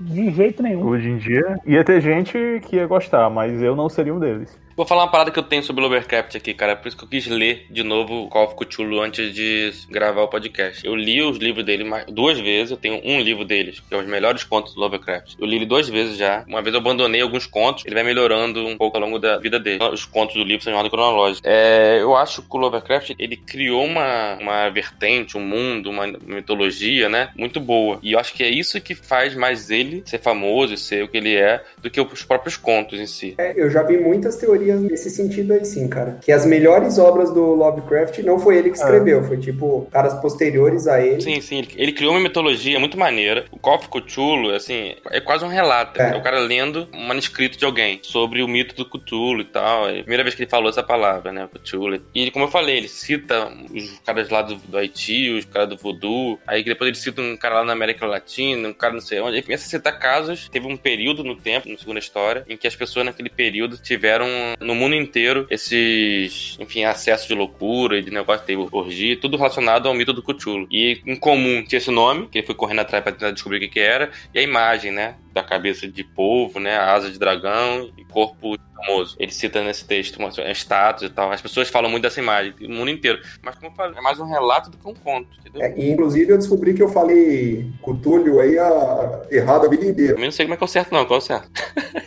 De 0.00 0.30
jeito 0.30 0.62
nenhum. 0.62 0.84
Hoje 0.84 1.08
em 1.08 1.18
dia, 1.18 1.56
ia 1.64 1.84
ter 1.84 2.00
gente 2.00 2.36
que 2.66 2.76
ia 2.76 2.86
gostar, 2.86 3.30
mas 3.30 3.62
eu 3.62 3.76
não 3.76 3.88
seria 3.88 4.14
um 4.14 4.18
deles. 4.18 4.58
Vou 4.76 4.84
falar 4.84 5.04
uma 5.04 5.10
parada 5.10 5.30
que 5.30 5.38
eu 5.38 5.42
tenho 5.44 5.62
sobre 5.62 5.84
o 5.84 5.86
Lovecraft 5.86 6.34
aqui, 6.34 6.52
cara. 6.52 6.74
Por 6.74 6.88
isso 6.88 6.96
que 6.96 7.04
eu 7.04 7.08
quis 7.08 7.28
ler 7.28 7.66
de 7.70 7.84
novo 7.84 8.28
Call 8.28 8.44
of 8.44 8.56
Cthulhu 8.56 9.00
antes 9.00 9.32
de 9.32 9.70
gravar 9.88 10.22
o 10.22 10.28
podcast. 10.28 10.84
Eu 10.84 10.96
li 10.96 11.22
os 11.22 11.38
livros 11.38 11.64
dele 11.64 11.84
duas 12.08 12.40
vezes. 12.40 12.72
Eu 12.72 12.76
tenho 12.76 13.00
um 13.04 13.20
livro 13.20 13.44
deles, 13.44 13.78
que 13.78 13.94
é 13.94 13.96
os 13.96 14.04
melhores 14.04 14.42
contos 14.42 14.74
do 14.74 14.80
Lovecraft. 14.80 15.36
Eu 15.38 15.46
li 15.46 15.56
ele 15.56 15.66
duas 15.66 15.88
vezes 15.88 16.16
já. 16.16 16.44
Uma 16.48 16.60
vez 16.60 16.74
eu 16.74 16.80
abandonei 16.80 17.20
alguns 17.20 17.46
contos. 17.46 17.84
Ele 17.86 17.94
vai 17.94 18.02
melhorando 18.02 18.66
um 18.66 18.76
pouco 18.76 18.96
ao 18.96 19.04
longo 19.04 19.20
da 19.20 19.38
vida 19.38 19.60
dele. 19.60 19.78
Os 19.92 20.04
contos 20.04 20.34
do 20.34 20.42
livro 20.42 20.64
são 20.64 20.72
em 20.72 20.76
ordem 20.76 20.90
cronológica. 20.90 21.48
É, 21.48 22.00
eu 22.00 22.16
acho 22.16 22.42
que 22.42 22.56
o 22.56 22.58
Lovecraft, 22.58 23.14
ele 23.16 23.36
criou 23.36 23.84
uma, 23.84 24.36
uma 24.40 24.70
vertente, 24.70 25.38
um 25.38 25.40
mundo, 25.40 25.88
uma 25.88 26.08
mitologia, 26.08 27.08
né? 27.08 27.28
Muito 27.36 27.60
boa. 27.60 28.00
E 28.02 28.14
eu 28.14 28.18
acho 28.18 28.34
que 28.34 28.42
é 28.42 28.48
isso 28.48 28.80
que 28.80 28.96
faz 28.96 29.36
mais 29.36 29.70
ele 29.70 30.02
ser 30.04 30.18
famoso 30.18 30.74
e 30.74 30.76
ser 30.76 31.04
o 31.04 31.08
que 31.08 31.16
ele 31.16 31.36
é, 31.36 31.62
do 31.80 31.88
que 31.88 32.00
os 32.00 32.24
próprios 32.24 32.56
contos 32.56 32.98
em 32.98 33.06
si. 33.06 33.36
É, 33.38 33.54
eu 33.56 33.70
já 33.70 33.84
vi 33.84 33.98
muitas 33.98 34.34
teorias 34.34 34.63
nesse 34.64 35.10
sentido 35.10 35.52
aí 35.52 35.64
sim, 35.64 35.88
cara. 35.88 36.18
Que 36.20 36.32
as 36.32 36.46
melhores 36.46 36.98
obras 36.98 37.32
do 37.32 37.54
Lovecraft 37.54 38.18
não 38.20 38.38
foi 38.38 38.56
ele 38.56 38.70
que 38.70 38.76
escreveu, 38.76 39.24
foi 39.24 39.38
tipo 39.38 39.86
caras 39.90 40.14
posteriores 40.14 40.86
a 40.86 41.00
ele. 41.00 41.20
Sim, 41.20 41.40
sim. 41.40 41.66
Ele, 41.76 41.92
criou 41.92 42.12
uma 42.12 42.20
mitologia 42.20 42.78
muito 42.78 42.98
maneira. 42.98 43.44
O 43.50 43.58
Call 43.58 43.76
of 43.76 43.88
Cthulhu, 43.88 44.54
assim, 44.54 44.94
é 45.10 45.20
quase 45.20 45.44
um 45.44 45.48
relato. 45.48 46.00
É. 46.00 46.14
É. 46.14 46.16
o 46.16 46.22
cara 46.22 46.38
lendo 46.38 46.88
um 46.92 47.06
manuscrito 47.06 47.58
de 47.58 47.64
alguém 47.64 48.00
sobre 48.02 48.42
o 48.42 48.48
mito 48.48 48.74
do 48.74 48.84
Cthulhu 48.84 49.40
e 49.40 49.44
tal. 49.44 49.88
É 49.88 50.00
a 50.00 50.02
primeira 50.02 50.22
vez 50.22 50.34
que 50.34 50.42
ele 50.42 50.50
falou 50.50 50.68
essa 50.68 50.82
palavra, 50.82 51.32
né? 51.32 51.48
Cthulhu. 51.52 52.02
E 52.14 52.30
como 52.30 52.44
eu 52.44 52.50
falei, 52.50 52.76
ele 52.76 52.88
cita 52.88 53.48
os 53.72 53.98
caras 54.00 54.28
lá 54.28 54.42
do, 54.42 54.56
do 54.56 54.76
Haiti, 54.76 55.30
os 55.30 55.44
caras 55.44 55.68
do 55.68 55.76
Voodoo. 55.76 56.38
Aí 56.46 56.62
depois 56.62 56.88
ele 56.88 56.96
cita 56.96 57.20
um 57.20 57.36
cara 57.36 57.56
lá 57.56 57.64
na 57.64 57.72
América 57.72 58.06
Latina, 58.06 58.68
um 58.68 58.72
cara 58.72 58.92
não 58.92 59.00
sei 59.00 59.20
onde. 59.20 59.36
Ele 59.36 59.42
começa 59.42 59.66
a 59.66 59.68
citar 59.68 59.98
casos. 59.98 60.48
Teve 60.48 60.66
um 60.66 60.76
período 60.76 61.24
no 61.24 61.36
tempo, 61.36 61.68
na 61.68 61.78
segunda 61.78 61.98
história, 61.98 62.44
em 62.48 62.56
que 62.56 62.66
as 62.66 62.76
pessoas 62.76 63.06
naquele 63.06 63.30
período 63.30 63.76
tiveram 63.78 64.26
no 64.60 64.74
mundo 64.74 64.94
inteiro 64.94 65.46
esses, 65.50 66.56
enfim, 66.60 66.84
acessos 66.84 67.26
de 67.26 67.34
loucura 67.34 67.98
e 67.98 68.02
de 68.02 68.10
negócio, 68.10 68.46
teve 68.46 68.66
orgia, 68.72 69.18
tudo 69.18 69.36
relacionado 69.36 69.88
ao 69.88 69.94
mito 69.94 70.12
do 70.12 70.22
Cthulhu. 70.22 70.66
E 70.70 71.00
em 71.06 71.16
comum 71.16 71.62
tinha 71.64 71.78
esse 71.78 71.90
nome, 71.90 72.28
que 72.28 72.38
ele 72.38 72.46
foi 72.46 72.54
correndo 72.54 72.80
atrás 72.80 73.02
pra 73.02 73.12
tentar 73.12 73.30
descobrir 73.30 73.58
o 73.58 73.60
que, 73.60 73.68
que 73.68 73.80
era, 73.80 74.10
e 74.32 74.38
a 74.38 74.42
imagem, 74.42 74.92
né? 74.92 75.16
Da 75.32 75.42
cabeça 75.42 75.88
de 75.88 76.04
polvo, 76.04 76.60
né? 76.60 76.76
A 76.76 76.92
asa 76.92 77.10
de 77.10 77.18
dragão 77.18 77.90
e 77.96 78.04
corpo 78.04 78.56
famoso. 78.84 79.16
Ele 79.18 79.32
cita 79.32 79.62
nesse 79.62 79.86
texto 79.86 80.18
uma 80.18 80.30
status 80.52 81.04
e 81.04 81.08
tal. 81.08 81.32
As 81.32 81.40
pessoas 81.40 81.68
falam 81.68 81.90
muito 81.90 82.02
dessa 82.02 82.20
imagem, 82.20 82.54
o 82.62 82.70
mundo 82.70 82.90
inteiro. 82.90 83.20
Mas 83.42 83.54
como 83.56 83.68
eu 83.68 83.74
falei, 83.74 83.98
é 83.98 84.00
mais 84.00 84.20
um 84.20 84.26
relato 84.26 84.70
do 84.70 84.76
que 84.76 84.86
um 84.86 84.94
conto, 84.94 85.28
entendeu? 85.40 85.62
É, 85.62 85.74
e 85.76 85.90
inclusive 85.90 86.32
eu 86.32 86.38
descobri 86.38 86.74
que 86.74 86.82
eu 86.82 86.88
falei 86.88 87.70
Cthulhu 87.82 88.40
aí 88.40 88.58
a... 88.58 89.22
errado 89.30 89.66
a 89.66 89.68
vida 89.68 89.86
inteira. 89.86 90.12
Eu 90.12 90.18
não 90.24 90.30
sei 90.30 90.46
como 90.46 90.54
é 90.54 90.56
que 90.56 90.64
é 90.64 90.66
o 90.66 90.68
certo, 90.68 90.92
não. 90.92 91.04
Qual 91.04 91.18
é 91.18 91.22
o 91.22 91.26
certo? 91.26 91.50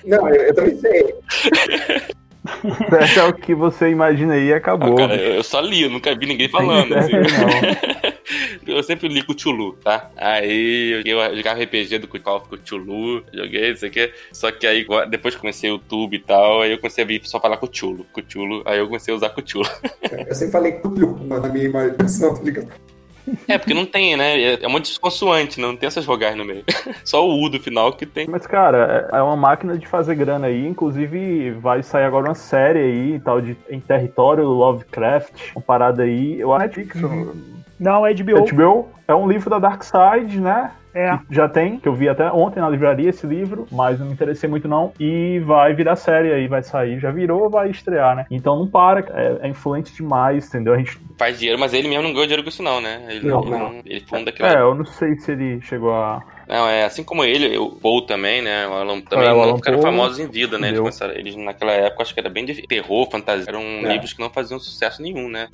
Não, 0.05 0.29
eu, 0.29 0.41
eu 0.43 0.55
também 0.55 0.77
sei. 0.77 1.15
É 3.17 3.23
o 3.23 3.33
que 3.33 3.53
você 3.53 3.89
imagina 3.89 4.33
aí 4.33 4.47
e 4.47 4.53
Ah, 4.53 4.57
acabou. 4.57 4.95
cara, 4.95 5.15
eu 5.15 5.43
só 5.43 5.59
li, 5.59 5.83
eu 5.83 5.89
nunca 5.89 6.15
vi 6.15 6.25
ninguém 6.25 6.49
falando. 6.49 6.93
Assim. 6.95 7.11
Eu 8.65 8.83
sempre 8.83 9.07
li 9.07 9.23
Cthulhu, 9.23 9.77
tá? 9.81 10.11
Aí 10.17 11.01
eu 11.05 11.35
jogava 11.37 11.63
RPG 11.63 11.99
do 11.99 12.07
Call 12.07 12.35
of 12.37 12.49
Cthulhu, 12.49 13.23
joguei, 13.33 13.69
não 13.69 13.77
sei 13.77 13.87
o 13.87 13.91
quê. 13.91 14.13
Só 14.33 14.51
que 14.51 14.67
aí, 14.67 14.85
depois 15.09 15.33
que 15.33 15.39
comecei 15.39 15.69
o 15.69 15.73
YouTube 15.75 16.15
e 16.17 16.19
tal, 16.19 16.61
aí 16.61 16.71
eu 16.73 16.77
comecei 16.77 17.05
a 17.05 17.07
vir 17.07 17.21
só 17.23 17.39
falar 17.39 17.55
Cthulhu, 17.55 18.05
Cthulhu. 18.13 18.63
Aí 18.65 18.79
eu 18.79 18.87
comecei 18.87 19.13
a 19.13 19.17
usar 19.17 19.29
Cthulhu. 19.29 19.69
Eu 20.27 20.35
sempre 20.35 20.51
falei 20.51 20.73
Cthulhu 20.73 21.17
na 21.25 21.39
minha 21.47 21.65
imaginação, 21.65 22.35
tá 22.35 22.43
ligado? 22.43 22.67
É, 23.47 23.57
porque 23.57 23.73
não 23.73 23.85
tem, 23.85 24.15
né? 24.15 24.39
É 24.39 24.63
é 24.63 24.67
um 24.67 24.71
monte 24.71 24.91
de 24.91 24.99
consoante, 24.99 25.59
não 25.59 25.75
tem 25.75 25.87
essas 25.87 26.05
vogais 26.05 26.35
no 26.35 26.45
meio. 26.45 26.63
Só 27.03 27.27
o 27.27 27.43
U 27.43 27.49
do 27.49 27.59
final 27.59 27.93
que 27.93 28.05
tem. 28.05 28.27
Mas, 28.27 28.45
cara, 28.45 29.09
é 29.11 29.17
é 29.17 29.21
uma 29.21 29.35
máquina 29.35 29.77
de 29.77 29.87
fazer 29.87 30.15
grana 30.15 30.47
aí. 30.47 30.67
Inclusive, 30.67 31.51
vai 31.51 31.81
sair 31.83 32.05
agora 32.05 32.27
uma 32.27 32.35
série 32.35 32.79
aí 32.79 33.15
e 33.15 33.19
tal, 33.19 33.41
de, 33.41 33.57
em 33.69 33.79
território 33.79 34.43
Lovecraft. 34.45 35.51
Uma 35.55 35.61
parada 35.61 36.03
aí. 36.03 36.39
Eu 36.39 36.53
acho 36.53 36.69
que 36.69 36.97
Não, 37.79 38.05
é 38.05 38.13
HBO. 38.13 38.45
HBO 38.45 38.89
é 39.07 39.15
um 39.15 39.27
livro 39.27 39.49
da 39.49 39.59
Dark 39.59 39.83
Side, 39.83 40.39
né? 40.39 40.71
É. 40.97 41.19
já 41.29 41.47
tem, 41.47 41.79
que 41.79 41.87
eu 41.87 41.93
vi 41.93 42.09
até 42.09 42.31
ontem 42.31 42.59
na 42.59 42.69
livraria 42.69 43.09
esse 43.09 43.25
livro, 43.27 43.67
mas 43.71 43.99
não 43.99 44.07
me 44.07 44.13
interessei 44.13 44.49
muito 44.49 44.67
não. 44.67 44.91
E 44.99 45.39
vai 45.45 45.73
virar 45.73 45.95
série 45.95 46.31
aí, 46.33 46.47
vai 46.47 46.63
sair. 46.63 46.99
Já 46.99 47.11
virou, 47.11 47.49
vai 47.49 47.69
estrear, 47.69 48.15
né? 48.15 48.25
Então 48.31 48.57
não 48.57 48.67
para, 48.67 48.99
é, 49.13 49.45
é 49.45 49.49
influente 49.49 49.93
demais, 49.93 50.47
entendeu? 50.47 50.73
A 50.73 50.77
gente. 50.77 50.97
Faz 51.17 51.37
dinheiro, 51.39 51.59
mas 51.59 51.73
ele 51.73 51.87
mesmo 51.87 52.03
não 52.03 52.11
ganhou 52.11 52.25
dinheiro 52.25 52.43
com 52.43 52.49
isso, 52.49 52.63
não, 52.63 52.79
né? 52.81 53.05
Ele, 53.09 53.27
Não, 53.27 53.41
ele, 53.41 53.49
não. 53.51 53.59
não- 53.59 53.81
ele 53.85 53.99
funda 54.01 54.29
aquilo. 54.29 54.47
É, 54.47 54.59
eu 54.61 54.73
não 54.75 54.85
sei 54.85 55.15
se 55.17 55.31
ele 55.31 55.61
chegou 55.61 55.93
a. 55.93 56.21
Não, 56.47 56.67
é 56.69 56.85
assim 56.85 57.03
como 57.03 57.25
ele, 57.25 57.57
o 57.57 57.71
Paul 57.71 58.03
também, 58.03 58.41
né? 58.41 58.65
O 58.67 58.73
Alan 58.73 59.01
também 59.01 59.27
É, 59.27 59.31
o 59.31 59.35
não 59.35 59.43
Alan 59.43 59.55
ficaram 59.57 59.79
Poe, 59.79 59.91
famosos 59.91 60.17
em 60.19 60.27
vida, 60.29 60.57
né? 60.57 60.69
Eles, 60.69 60.79
começaram- 60.79 61.13
eles 61.13 61.35
naquela 61.35 61.73
época 61.73 62.03
acho 62.03 62.13
que 62.13 62.19
era 62.21 62.29
bem 62.29 62.45
de 62.45 62.65
terror, 62.65 63.09
fantasia. 63.11 63.45
Eram 63.49 63.61
É. 63.61 63.91
livros 63.93 64.13
que 64.13 64.21
não 64.21 64.29
faziam 64.29 64.57
sucesso 64.59 65.01
nenhum, 65.01 65.27
né? 65.27 65.49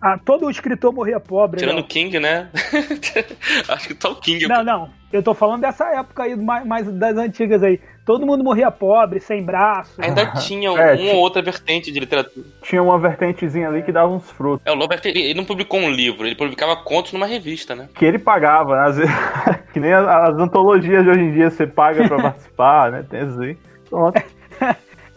Ah, 0.00 0.18
todo 0.24 0.48
escritor 0.50 0.92
morria 0.92 1.18
pobre. 1.18 1.58
Tirando 1.58 1.76
né? 1.76 1.82
o 1.82 1.84
King, 1.86 2.20
né? 2.20 2.48
acho 3.68 3.88
que 3.88 3.96
só 4.00 4.12
o 4.12 4.16
King. 4.16 4.46
Não, 4.46 4.62
não. 4.62 4.90
Eu 5.12 5.22
tô 5.22 5.34
falando 5.34 5.62
dessa 5.62 5.86
época 5.88 6.22
aí, 6.22 6.36
mais, 6.36 6.66
mais 6.66 6.92
das 6.92 7.16
antigas 7.16 7.62
aí. 7.62 7.80
Todo 8.04 8.26
mundo 8.26 8.44
morria 8.44 8.70
pobre, 8.70 9.20
sem 9.20 9.42
braço. 9.42 10.00
Ainda 10.00 10.26
tinha 10.40 10.68
É, 10.68 10.72
uma 10.72 10.96
tinha- 10.96 11.14
ou 11.14 11.20
outra 11.20 11.42
vertente 11.42 11.90
de 11.90 11.98
literatura. 11.98 12.46
Tinha 12.62 12.82
uma 12.82 12.98
vertentezinha 12.98 13.68
ali 13.68 13.82
que 13.82 13.90
dava 13.90 14.12
uns 14.12 14.30
frutos. 14.30 14.64
É, 14.66 14.70
o 14.70 14.74
Lovecraft, 14.74 15.06
ele, 15.06 15.20
ele 15.20 15.34
não 15.34 15.44
publicou 15.44 15.80
um 15.80 15.90
livro, 15.90 16.26
ele 16.26 16.36
publicava 16.36 16.76
contos 16.76 17.12
numa 17.12 17.26
revista, 17.26 17.74
né? 17.74 17.88
Que 17.94 18.04
ele 18.04 18.18
pagava, 18.18 18.76
né? 18.76 18.88
Às 18.88 18.96
vezes, 18.98 19.14
que 19.72 19.80
nem 19.80 19.92
as, 19.92 20.06
as 20.06 20.36
antologias 20.38 21.02
de 21.04 21.10
hoje 21.10 21.20
em 21.20 21.32
dia 21.32 21.50
você 21.50 21.66
paga 21.66 22.06
pra 22.06 22.22
participar, 22.22 22.92
né? 22.92 23.04
Tem 23.08 23.26
isso 23.26 23.40
aí. 23.40 23.56
Pronto. 23.88 24.22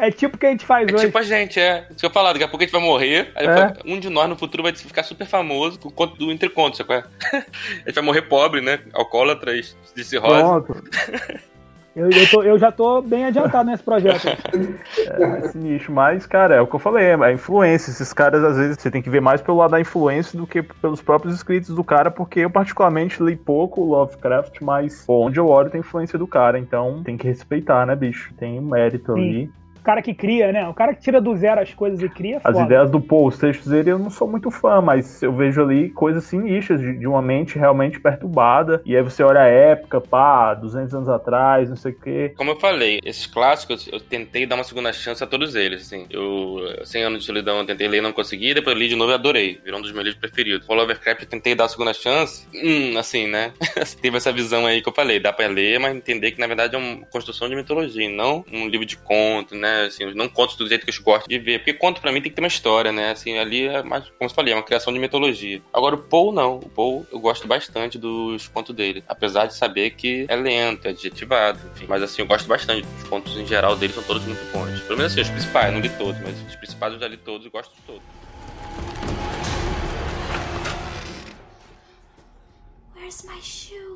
É 0.03 0.09
tipo 0.09 0.35
o 0.35 0.39
que 0.39 0.47
a 0.47 0.49
gente 0.49 0.65
faz 0.65 0.87
É 0.89 0.93
hoje. 0.95 1.05
tipo 1.05 1.17
a 1.17 1.21
gente, 1.21 1.59
é. 1.59 1.85
Isso 1.89 1.99
que 1.99 2.05
eu 2.07 2.09
falar, 2.09 2.33
daqui 2.33 2.43
a 2.43 2.47
pouco 2.47 2.63
a 2.63 2.65
gente 2.65 2.71
vai 2.73 2.81
morrer, 2.81 3.31
aí 3.35 3.45
É. 3.45 3.53
fala, 3.53 3.77
um 3.85 3.99
de 3.99 4.09
nós 4.09 4.27
no 4.27 4.35
futuro 4.35 4.63
vai 4.63 4.73
ficar 4.75 5.03
super 5.03 5.27
famoso 5.27 5.79
com 5.79 5.89
o 5.89 5.91
conto 5.91 6.17
do 6.17 6.31
Entre 6.31 6.49
Contos, 6.49 6.79
sabe 6.79 6.93
é? 6.95 7.03
A 7.85 7.87
gente 7.87 7.95
vai 7.95 8.03
morrer 8.03 8.23
pobre, 8.23 8.61
né? 8.61 8.79
Alcoólatras, 8.93 9.77
de 9.95 10.03
cirrose. 10.03 10.41
Pronto. 10.41 10.83
Eu, 11.95 12.09
eu, 12.09 12.29
tô- 12.29 12.41
eu 12.41 12.57
já 12.57 12.71
tô 12.71 13.01
bem 13.01 13.25
adiantado 13.25 13.69
nesse 13.69 13.83
projeto. 13.83 14.25
Esse 15.43 15.57
nicho, 15.57 15.91
mas, 15.91 16.25
cara, 16.25 16.55
é 16.55 16.61
o 16.61 16.65
que 16.65 16.73
eu 16.73 16.79
falei, 16.79 17.05
é 17.07 17.13
a 17.15 17.31
influência. 17.33 17.91
Esses 17.91 18.13
caras, 18.13 18.43
às 18.43 18.55
vezes, 18.57 18.77
você 18.79 18.89
tem 18.89 19.01
que 19.01 19.09
ver 19.09 19.19
mais 19.21 19.41
pelo 19.41 19.57
lado 19.57 19.71
da 19.71 19.79
influência 19.79 20.37
do 20.37 20.47
que 20.47 20.61
pelos 20.63 21.01
próprios 21.01 21.35
escritos 21.35 21.75
do 21.75 21.83
cara, 21.83 22.09
porque 22.09 22.39
eu, 22.39 22.49
particularmente, 22.49 23.21
li 23.21 23.35
pouco 23.35 23.83
Lovecraft, 23.83 24.61
mas 24.61 25.03
pô, 25.05 25.25
onde 25.25 25.37
eu 25.39 25.47
olho 25.47 25.69
tem 25.69 25.81
influência 25.81 26.17
do 26.17 26.25
cara, 26.25 26.57
então 26.57 27.03
tem 27.03 27.17
que 27.17 27.27
respeitar, 27.27 27.85
né, 27.85 27.95
bicho? 27.95 28.33
Tem 28.39 28.57
um 28.57 28.63
mérito 28.63 29.13
Sim. 29.13 29.19
ali. 29.19 29.51
O 29.82 29.84
cara 29.84 29.99
que 30.01 30.13
cria, 30.13 30.51
né? 30.51 30.67
O 30.67 30.75
cara 30.75 30.93
que 30.93 31.01
tira 31.01 31.19
do 31.19 31.36
zero 31.36 31.59
as 31.59 31.73
coisas 31.73 31.99
e 32.01 32.07
cria 32.07 32.38
As 32.38 32.53
foda. 32.53 32.65
ideias 32.65 32.91
do 32.91 33.01
Paul, 33.01 33.27
os 33.27 33.38
textos 33.39 33.67
dele, 33.67 33.89
eu 33.89 33.97
não 33.97 34.11
sou 34.11 34.27
muito 34.27 34.51
fã, 34.51 34.79
mas 34.79 35.23
eu 35.23 35.34
vejo 35.34 35.59
ali 35.63 35.89
coisas 35.89 36.23
sinistras, 36.25 36.79
de, 36.79 36.99
de 36.99 37.07
uma 37.07 37.21
mente 37.21 37.57
realmente 37.57 37.99
perturbada. 37.99 38.79
E 38.86 38.95
aí 38.95 39.01
você 39.01 39.23
olha 39.23 39.41
a 39.41 39.47
época, 39.47 39.99
pá, 39.99 40.53
200 40.53 40.93
anos 40.93 41.09
atrás, 41.09 41.67
não 41.67 41.75
sei 41.75 41.93
o 41.93 41.99
quê. 41.99 42.34
Como 42.38 42.51
eu 42.51 42.59
falei, 42.59 42.99
esses 43.03 43.25
clássicos 43.25 43.89
eu 43.91 43.99
tentei 43.99 44.45
dar 44.45 44.53
uma 44.53 44.63
segunda 44.63 44.93
chance 44.93 45.23
a 45.23 45.27
todos 45.27 45.55
eles, 45.55 45.82
assim. 45.82 46.05
Eu, 46.11 46.59
100 46.84 47.03
anos 47.03 47.19
de 47.21 47.25
solidão, 47.25 47.57
eu 47.57 47.65
tentei 47.65 47.88
ler 47.88 47.97
e 47.97 48.01
não 48.01 48.13
consegui, 48.13 48.53
depois 48.53 48.75
eu 48.75 48.79
li 48.79 48.88
de 48.88 48.95
novo 48.95 49.11
e 49.11 49.15
adorei. 49.15 49.59
Virou 49.63 49.79
um 49.79 49.82
dos 49.82 49.91
meus 49.91 50.05
livros 50.05 50.21
preferidos. 50.21 50.69
O 50.69 50.75
Lovecraft 50.75 51.23
eu 51.23 51.27
tentei 51.27 51.55
dar 51.55 51.65
a 51.65 51.69
segunda 51.69 51.93
chance, 51.93 52.47
hum, 52.53 52.99
assim, 52.99 53.25
né? 53.25 53.51
Teve 53.99 54.17
essa 54.17 54.32
visão 54.32 54.67
aí 54.67 54.79
que 54.79 54.89
eu 54.89 54.93
falei, 54.93 55.19
dá 55.19 55.34
pra 55.34 55.47
ler, 55.47 55.79
mas 55.79 55.95
entender 55.95 56.32
que 56.32 56.39
na 56.39 56.45
verdade 56.45 56.75
é 56.75 56.77
uma 56.77 57.03
construção 57.07 57.49
de 57.49 57.55
mitologia, 57.55 58.07
não 58.07 58.45
um 58.51 58.67
livro 58.67 58.86
de 58.86 58.97
conto, 58.97 59.55
né? 59.55 59.70
Assim, 59.86 60.13
não 60.13 60.30
contos 60.30 60.55
do 60.55 60.67
jeito 60.67 60.86
que 60.86 60.91
eu 60.91 61.03
gosto 61.03 61.28
de 61.28 61.39
ver. 61.39 61.59
Porque 61.59 61.74
conto 61.74 62.01
pra 62.01 62.11
mim 62.11 62.22
tem 62.22 62.30
que 62.30 62.36
ter 62.36 62.41
uma 62.41 62.47
história, 62.47 62.91
né? 62.91 63.11
Assim, 63.11 63.38
ali 63.38 63.67
é 63.67 63.82
mais, 63.84 64.05
como 64.05 64.30
eu 64.30 64.30
falei, 64.30 64.53
é 64.53 64.55
uma 64.57 64.63
criação 64.63 64.93
de 64.93 64.99
mitologia. 64.99 65.61
Agora 65.74 65.95
o 65.95 65.97
Paul 65.97 66.32
não. 66.32 66.57
O 66.57 66.69
Paul 66.69 67.05
eu 67.11 67.19
gosto 67.19 67.47
bastante 67.47 67.97
dos 67.97 68.47
contos 68.47 68.76
dele. 68.76 69.03
Apesar 69.07 69.45
de 69.45 69.55
saber 69.55 69.91
que 69.91 70.26
é 70.28 70.36
lento, 70.36 70.88
é 70.88 70.91
adjetivado, 70.91 71.59
enfim. 71.76 71.86
Mas 71.88 72.03
assim, 72.03 72.22
eu 72.22 72.28
gosto 72.28 72.47
bastante. 72.47 72.88
Os 73.01 73.07
contos 73.07 73.36
em 73.38 73.45
geral 73.45 73.76
dele 73.76 73.93
são 73.93 74.03
todos 74.03 74.24
muito 74.26 74.43
bons. 74.51 74.80
Pelo 74.82 74.97
menos 74.97 75.11
assim, 75.11 75.22
os 75.22 75.30
principais, 75.30 75.74
não 75.74 75.80
li 75.80 75.89
todos, 75.89 76.19
mas 76.22 76.39
os 76.47 76.55
principais 76.55 76.93
eu 76.93 76.99
já 76.99 77.07
li 77.07 77.17
todos 77.17 77.45
e 77.45 77.49
gosto 77.49 77.76
de 77.76 77.82
todos. 77.82 78.01
Where's 82.95 83.26
my 83.26 83.41
shoe? 83.41 83.90